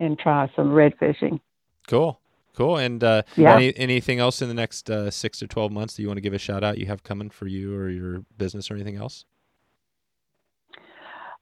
and 0.02 0.20
try 0.20 0.52
some 0.56 0.74
red 0.74 0.94
fishing. 1.00 1.40
Cool. 1.88 2.20
Cool. 2.56 2.78
And 2.78 3.02
uh, 3.04 3.22
Yeah. 3.38 3.54
any, 3.56 3.76
anything 3.78 4.20
else 4.20 4.42
in 4.42 4.48
the 4.50 4.54
next 4.54 4.90
uh, 4.90 5.10
six 5.10 5.40
to 5.40 5.48
12 5.48 5.72
months 5.72 5.96
that 5.96 6.02
you 6.02 6.08
want 6.10 6.18
to 6.18 6.22
give 6.22 6.34
a 6.34 6.38
shout 6.38 6.64
out 6.64 6.78
you 6.78 6.86
have 6.88 7.02
coming 7.04 7.30
for 7.30 7.48
you 7.48 7.74
or 7.76 7.90
your 7.90 8.26
business 8.38 8.70
or 8.70 8.74
anything 8.76 8.98
else? 8.98 9.24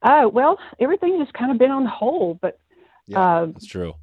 Oh 0.03 0.30
well, 0.30 0.57
everything 0.80 1.18
just 1.20 1.34
kind 1.34 1.51
of 1.51 1.57
been 1.57 1.72
on 1.72 1.86
hold, 1.86 2.39
but 2.41 2.57
Uh, 3.14 3.47
That's 3.47 3.66
true. 3.66 3.95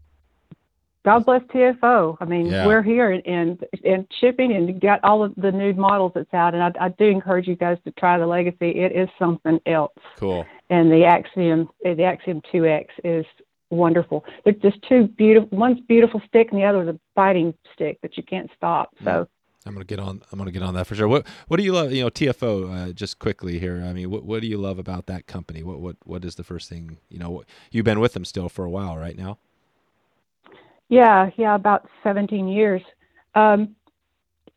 God 1.04 1.24
bless 1.24 1.42
TFO. 1.44 2.16
I 2.20 2.24
mean, 2.24 2.46
Yeah. 2.46 2.66
we're 2.66 2.82
here 2.82 3.12
and, 3.12 3.24
and 3.24 3.64
and 3.84 4.06
shipping 4.20 4.52
and 4.52 4.80
got 4.80 4.98
all 5.04 5.22
of 5.22 5.32
the 5.36 5.52
new 5.52 5.72
models 5.74 6.10
that's 6.14 6.34
out, 6.34 6.54
and 6.54 6.62
I, 6.62 6.86
I 6.86 6.88
do 6.88 7.04
encourage 7.04 7.46
you 7.46 7.54
guys 7.54 7.78
to 7.84 7.92
try 7.92 8.18
the 8.18 8.26
Legacy. 8.26 8.70
It 8.80 8.90
is 8.92 9.08
something 9.18 9.60
else, 9.66 9.92
Cool. 10.16 10.44
and 10.68 10.90
the 10.90 11.04
Axiom, 11.04 11.70
the 11.84 12.02
Axiom 12.02 12.42
2X 12.52 12.86
is 13.04 13.24
wonderful. 13.70 14.24
They're 14.44 14.52
just 14.52 14.78
two 14.88 15.08
beautiful. 15.08 15.56
One's 15.56 15.80
beautiful 15.80 16.20
stick, 16.26 16.48
and 16.50 16.60
the 16.60 16.64
other 16.64 16.82
is 16.82 16.88
a 16.88 17.00
fighting 17.14 17.54
stick 17.74 17.98
that 18.02 18.16
you 18.16 18.22
can't 18.22 18.50
stop. 18.56 18.94
So. 19.04 19.28
I'm 19.64 19.72
gonna 19.72 19.84
get 19.84 19.98
on. 19.98 20.22
I'm 20.30 20.38
gonna 20.38 20.52
get 20.52 20.62
on 20.62 20.74
that 20.74 20.86
for 20.86 20.94
sure. 20.94 21.08
What 21.08 21.26
What 21.48 21.56
do 21.56 21.64
you 21.64 21.72
love? 21.72 21.90
You 21.90 22.04
know, 22.04 22.08
TFO. 22.08 22.90
Uh, 22.90 22.92
just 22.92 23.18
quickly 23.18 23.58
here. 23.58 23.82
I 23.84 23.92
mean, 23.92 24.10
what 24.10 24.24
What 24.24 24.40
do 24.40 24.46
you 24.46 24.58
love 24.58 24.78
about 24.78 25.06
that 25.06 25.26
company? 25.26 25.64
What 25.64 25.80
What 25.80 25.96
What 26.04 26.24
is 26.24 26.36
the 26.36 26.44
first 26.44 26.68
thing? 26.68 26.98
You 27.08 27.18
know, 27.18 27.30
what, 27.30 27.46
you've 27.72 27.84
been 27.84 27.98
with 27.98 28.12
them 28.12 28.24
still 28.24 28.48
for 28.48 28.64
a 28.64 28.70
while, 28.70 28.96
right 28.96 29.18
now. 29.18 29.38
Yeah, 30.88 31.30
yeah, 31.36 31.54
about 31.54 31.88
17 32.04 32.46
years. 32.48 32.82
Um, 33.34 33.74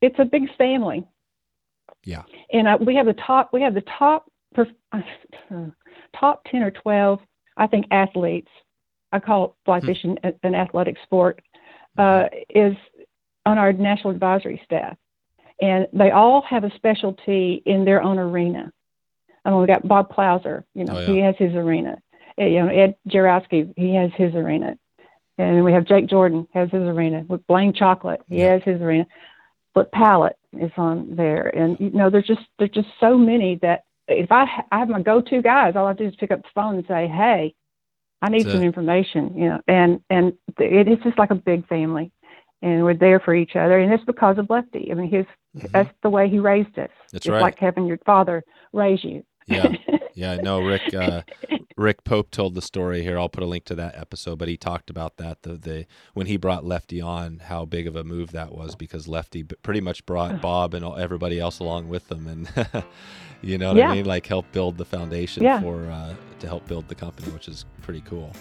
it's 0.01 0.19
a 0.19 0.25
big 0.25 0.43
family. 0.57 1.05
Yeah. 2.03 2.23
And 2.53 2.67
uh, 2.67 2.77
we 2.79 2.95
have 2.95 3.05
the 3.05 3.13
top, 3.13 3.51
we 3.51 3.61
have 3.61 3.73
the 3.73 3.83
top, 3.97 4.31
top 6.19 6.43
10 6.49 6.63
or 6.63 6.71
12, 6.71 7.19
I 7.57 7.67
think, 7.67 7.85
athletes. 7.91 8.49
I 9.11 9.19
call 9.19 9.55
fly 9.65 9.79
Hmm. 9.79 9.85
fishing 9.85 10.17
a- 10.23 10.33
an 10.43 10.55
athletic 10.55 10.97
sport, 11.03 11.41
uh, 11.97 12.27
is 12.49 12.75
on 13.45 13.57
our 13.57 13.73
national 13.73 14.11
advisory 14.11 14.61
staff. 14.63 14.97
And 15.61 15.87
they 15.91 16.11
all 16.11 16.41
have 16.43 16.63
a 16.63 16.71
specialty 16.75 17.61
in 17.65 17.85
their 17.85 18.01
own 18.01 18.17
arena. 18.17 18.71
I 19.43 19.51
mean, 19.51 19.59
we 19.59 19.67
got 19.67 19.87
Bob 19.87 20.13
Clouser, 20.13 20.63
you 20.73 20.85
know, 20.85 20.93
Oh, 20.95 20.99
yeah. 20.99 21.07
he 21.07 21.17
has 21.19 21.35
his 21.37 21.55
arena. 21.55 21.97
Uh, 22.39 22.45
You 22.45 22.63
know, 22.63 22.69
Ed 22.69 22.95
Jaworowski, 23.09 23.73
he 23.75 23.95
has 23.95 24.11
his 24.13 24.35
arena. 24.35 24.77
And 25.37 25.63
we 25.63 25.73
have 25.73 25.85
Jake 25.85 26.07
Jordan 26.07 26.47
has 26.53 26.69
his 26.69 26.83
arena 26.83 27.25
with 27.27 27.45
Blane 27.47 27.73
Chocklett. 27.73 28.19
He 28.27 28.39
Yeah. 28.39 28.51
has 28.51 28.63
his 28.63 28.81
arena. 28.81 29.07
But 29.73 29.91
Pallot 29.91 30.35
is 30.53 30.71
on 30.77 31.15
there, 31.15 31.47
and 31.55 31.79
you 31.79 31.91
know, 31.91 32.09
there's 32.09 32.27
just 32.27 32.41
there's 32.57 32.71
just 32.71 32.89
so 32.99 33.17
many 33.17 33.55
that 33.57 33.83
if 34.07 34.31
I 34.31 34.49
I 34.71 34.79
have 34.79 34.89
my 34.89 35.01
go-to 35.01 35.41
guys, 35.41 35.75
all 35.75 35.85
I 35.85 35.93
do 35.93 36.05
is 36.05 36.15
pick 36.15 36.31
up 36.31 36.41
the 36.41 36.49
phone 36.55 36.75
and 36.75 36.85
say, 36.87 37.07
"Hey, 37.07 37.53
I 38.21 38.29
need 38.29 38.43
some 38.49 38.61
information," 38.63 39.33
you 39.37 39.49
know, 39.49 39.61
and 39.67 40.01
and 40.09 40.33
it 40.59 40.87
is 40.87 40.97
just 41.03 41.17
like 41.17 41.31
a 41.31 41.35
big 41.35 41.67
family, 41.67 42.11
and 42.61 42.83
we're 42.83 42.93
there 42.93 43.19
for 43.19 43.33
each 43.33 43.55
other, 43.55 43.79
and 43.79 43.91
it's 43.93 44.03
because 44.03 44.37
of 44.37 44.49
Lefty. 44.49 44.89
I 44.91 44.95
mean, 44.95 45.09
his 45.09 45.25
Mhm. 45.57 45.71
that's 45.71 45.89
the 46.03 46.09
way 46.09 46.29
he 46.29 46.39
raised 46.39 46.77
us. 46.77 46.89
That's 47.11 47.25
Just 47.25 47.33
right. 47.33 47.41
like 47.41 47.57
having 47.59 47.85
your 47.85 47.97
father 48.05 48.43
raise 48.73 49.03
you. 49.03 49.23
Yeah. 49.47 49.71
Yeah, 50.15 50.35
no, 50.35 50.59
Rick. 50.59 50.93
Uh, 50.93 51.21
Rick 51.79 52.03
Pope 52.03 52.29
told 52.29 52.55
the 52.55 52.61
story 52.61 53.03
here. 53.03 53.17
I'll 53.17 53.29
put 53.29 53.41
a 53.41 53.47
link 53.47 53.63
to 53.65 53.75
that 53.75 53.95
episode, 53.97 54.37
but 54.37 54.49
he 54.49 54.57
talked 54.57 54.89
about 54.89 55.15
that 55.15 55.43
the 55.43 55.53
the 55.53 55.85
when 56.13 56.27
he 56.27 56.35
brought 56.35 56.65
Lefty 56.65 56.99
on, 56.99 57.39
how 57.45 57.63
big 57.63 57.87
of 57.87 57.95
a 57.95 58.03
move 58.03 58.31
that 58.33 58.51
was 58.51 58.75
because 58.75 59.07
Lefty 59.07 59.43
pretty 59.43 59.79
much 59.79 60.05
brought 60.05 60.41
Bob 60.41 60.73
and 60.73 60.83
all, 60.83 60.97
everybody 60.97 61.39
else 61.39 61.59
along 61.59 61.87
with 61.87 62.09
them, 62.09 62.27
and 62.27 62.83
you 63.41 63.57
know 63.57 63.69
what 63.69 63.77
Yeah. 63.77 63.91
I 63.91 63.95
mean, 63.95 64.05
like 64.05 64.27
help 64.27 64.51
build 64.51 64.77
the 64.77 64.83
foundation 64.83 65.41
Yeah. 65.43 65.61
for 65.61 65.89
uh, 65.89 66.13
to 66.39 66.47
help 66.47 66.67
build 66.67 66.89
the 66.89 66.95
company, 66.95 67.31
which 67.31 67.47
is 67.47 67.63
pretty 67.81 68.01
cool. 68.01 68.33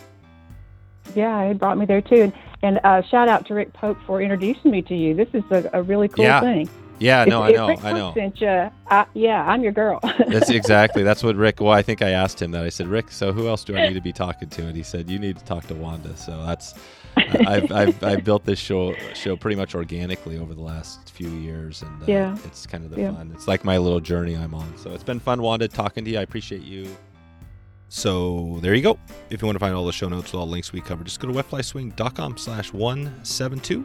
Yeah, 1.15 1.47
he 1.49 1.55
brought 1.55 1.79
me 1.79 1.87
there 1.87 2.03
too, 2.03 2.23
and 2.23 2.33
and 2.63 2.81
uh, 2.83 3.03
shout 3.03 3.29
out 3.29 3.47
to 3.47 3.55
Rick 3.55 3.73
Pope 3.73 3.99
for 4.05 4.21
introducing 4.21 4.73
me 4.73 4.83
to 4.83 4.97
you. 4.97 5.15
This 5.15 5.29
is 5.33 5.45
a, 5.53 5.71
a 5.75 5.83
really 5.83 6.09
cool 6.09 6.25
Yeah. 6.25 6.41
thing. 6.41 6.69
Yeah, 7.01 7.23
If- 7.23 7.29
no, 7.29 7.43
I 7.43 7.51
if 7.51 7.57
know, 7.57 7.69
Rick 7.69 7.85
I 7.85 7.93
know. 7.93 8.13
Sent 8.15 8.41
you, 8.41 8.71
I, 8.91 9.07
yeah, 9.15 9.45
I'm 9.47 9.63
your 9.63 9.73
girl. 9.73 10.01
That's 10.29 10.51
exactly 10.51 11.03
that's 11.03 11.23
what 11.23 11.37
Rick. 11.37 11.61
Well, 11.61 11.73
I 11.73 11.83
think 11.83 12.03
I 12.03 12.11
asked 12.11 12.41
him 12.43 12.51
that. 12.53 12.65
I 12.65 12.69
said, 12.71 12.89
Rick, 12.89 13.11
so 13.11 13.33
who 13.33 13.49
else 13.49 13.63
do 13.65 13.77
I 13.77 13.89
need 13.89 13.95
to 13.95 14.01
be 14.01 14.13
talking 14.13 14.49
to? 14.51 14.63
And 14.67 14.77
he 14.77 14.83
said, 14.83 15.09
you 15.09 15.19
need 15.19 15.39
to 15.39 15.45
talk 15.45 15.67
to 15.69 15.75
Wanda. 15.75 16.17
So 16.17 16.45
that's 16.45 16.75
I- 17.17 17.45
I've, 17.47 17.73
I've 17.81 18.05
I've 18.05 18.25
built 18.25 18.45
this 18.45 18.59
show 18.59 18.95
show 19.15 19.37
pretty 19.37 19.57
much 19.57 19.75
organically 19.75 20.39
over 20.39 20.55
the 20.55 20.61
last 20.63 21.11
few 21.11 21.29
years, 21.31 21.83
and 21.83 22.03
uh, 22.03 22.07
Yeah. 22.07 22.37
it's 22.45 22.67
kind 22.67 22.85
of 22.85 22.91
the 22.91 23.01
Yeah. 23.01 23.13
fun. 23.15 23.31
It's 23.35 23.47
like 23.49 23.65
my 23.65 23.79
little 23.79 24.01
journey 24.01 24.37
I'm 24.37 24.55
on. 24.55 24.77
So 24.77 24.91
it's 24.93 25.05
been 25.05 25.21
fun, 25.21 25.41
Wanda, 25.43 25.69
talking 25.69 26.05
to 26.05 26.11
you. 26.11 26.19
I 26.19 26.23
appreciate 26.23 26.63
you. 26.63 26.89
So 27.91 28.59
there 28.61 28.75
you 28.75 28.83
go. 28.83 28.99
If 29.31 29.41
you 29.41 29.47
want 29.47 29.57
to 29.57 29.61
find 29.61 29.75
all 29.75 29.87
the 29.87 29.93
show 29.93 30.09
notes 30.09 30.33
with 30.33 30.41
all 30.41 30.47
the 30.47 30.53
links 30.53 30.73
we 30.73 30.81
covered, 30.83 31.07
just 31.07 31.21
go 31.21 31.29
to 31.29 31.35
wetflyswing.com 31.35 32.37
slash 32.37 32.73
172. 32.73 33.85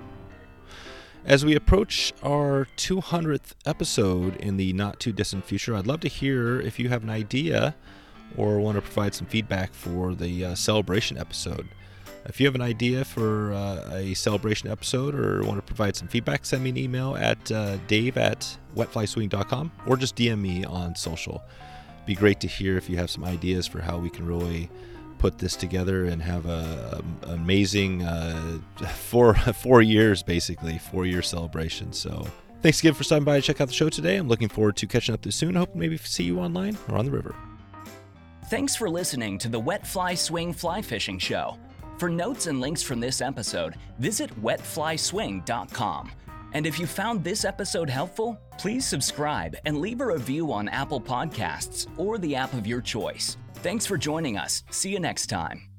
As 1.25 1.45
we 1.45 1.55
approach 1.55 2.11
our 2.21 2.67
200th 2.75 3.53
episode 3.65 4.35
in 4.37 4.57
the 4.57 4.73
not 4.73 4.99
too 4.99 5.13
distant 5.13 5.45
future, 5.45 5.73
I'd 5.73 5.87
love 5.87 6.01
to 6.01 6.09
hear 6.09 6.59
if 6.59 6.79
you 6.79 6.89
have 6.89 7.01
an 7.01 7.09
idea 7.09 7.75
or 8.35 8.59
want 8.59 8.75
to 8.75 8.81
provide 8.81 9.15
some 9.15 9.27
feedback 9.27 9.73
for 9.73 10.15
the 10.15 10.43
uh, 10.43 10.55
celebration 10.55 11.17
episode. 11.17 11.69
If 12.25 12.41
you 12.41 12.45
have 12.45 12.55
an 12.55 12.61
idea 12.61 13.05
for 13.05 13.53
uh, 13.53 13.89
a 13.93 14.13
celebration 14.15 14.69
episode 14.69 15.15
or 15.15 15.43
want 15.43 15.57
to 15.57 15.61
provide 15.61 15.95
some 15.95 16.09
feedback, 16.09 16.43
send 16.43 16.61
me 16.61 16.71
an 16.71 16.77
email 16.77 17.15
at 17.15 17.49
uh, 17.53 17.77
dave 17.87 18.17
at 18.17 18.57
wetflyswing.com 18.75 19.71
or 19.87 19.95
just 19.95 20.17
DM 20.17 20.41
me 20.41 20.65
on 20.65 20.93
social. 20.93 21.41
Be 22.05 22.15
great 22.15 22.41
to 22.41 22.47
hear 22.47 22.75
if 22.75 22.89
you 22.89 22.97
have 22.97 23.09
some 23.09 23.23
ideas 23.23 23.65
for 23.65 23.81
how 23.81 23.97
we 23.97 24.09
can 24.09 24.25
really 24.25 24.69
put 25.23 25.37
this 25.37 25.55
together 25.55 26.03
and 26.03 26.21
have 26.21 26.45
a, 26.45 27.01
a 27.25 27.29
amazing 27.31 28.03
uh, 28.03 28.59
four 28.93 29.33
four 29.63 29.81
years 29.81 30.21
basically 30.21 30.77
four 30.77 31.05
year 31.05 31.21
celebration. 31.21 31.93
So 31.93 32.27
thanks 32.61 32.81
again 32.81 32.93
for 32.93 33.05
stopping 33.05 33.23
by 33.23 33.37
to 33.37 33.41
check 33.41 33.61
out 33.61 33.69
the 33.69 33.73
show 33.73 33.87
today. 33.87 34.17
I'm 34.17 34.27
looking 34.27 34.49
forward 34.49 34.75
to 34.75 34.85
catching 34.85 35.15
up 35.15 35.25
soon. 35.31 35.55
I 35.55 35.59
hope 35.59 35.75
maybe 35.75 35.95
see 35.95 36.25
you 36.25 36.39
online 36.39 36.77
or 36.89 36.97
on 36.97 37.05
the 37.05 37.11
river. 37.11 37.33
Thanks 38.49 38.75
for 38.75 38.89
listening 38.89 39.37
to 39.37 39.47
the 39.47 39.59
Wet 39.59 39.87
Fly 39.87 40.13
Swing 40.13 40.51
Fly 40.51 40.81
Fishing 40.81 41.19
Show. 41.19 41.57
For 41.97 42.09
notes 42.09 42.47
and 42.47 42.59
links 42.59 42.83
from 42.83 42.99
this 42.99 43.21
episode, 43.21 43.75
visit 43.99 44.29
wetflyswing.com. 44.43 46.11
And 46.51 46.67
if 46.67 46.77
you 46.79 46.85
found 46.85 47.23
this 47.23 47.45
episode 47.45 47.89
helpful, 47.89 48.37
please 48.57 48.85
subscribe 48.85 49.55
and 49.63 49.79
leave 49.79 50.01
a 50.01 50.05
review 50.05 50.51
on 50.51 50.67
Apple 50.67 50.99
Podcasts 50.99 51.87
or 51.97 52.17
the 52.17 52.35
app 52.35 52.53
of 52.53 52.67
your 52.67 52.81
choice. 52.81 53.37
Thanks 53.63 53.85
for 53.85 53.97
joining 53.97 54.37
us. 54.37 54.61
See 54.71 54.89
you 54.89 54.99
next 54.99 55.27
time. 55.27 55.72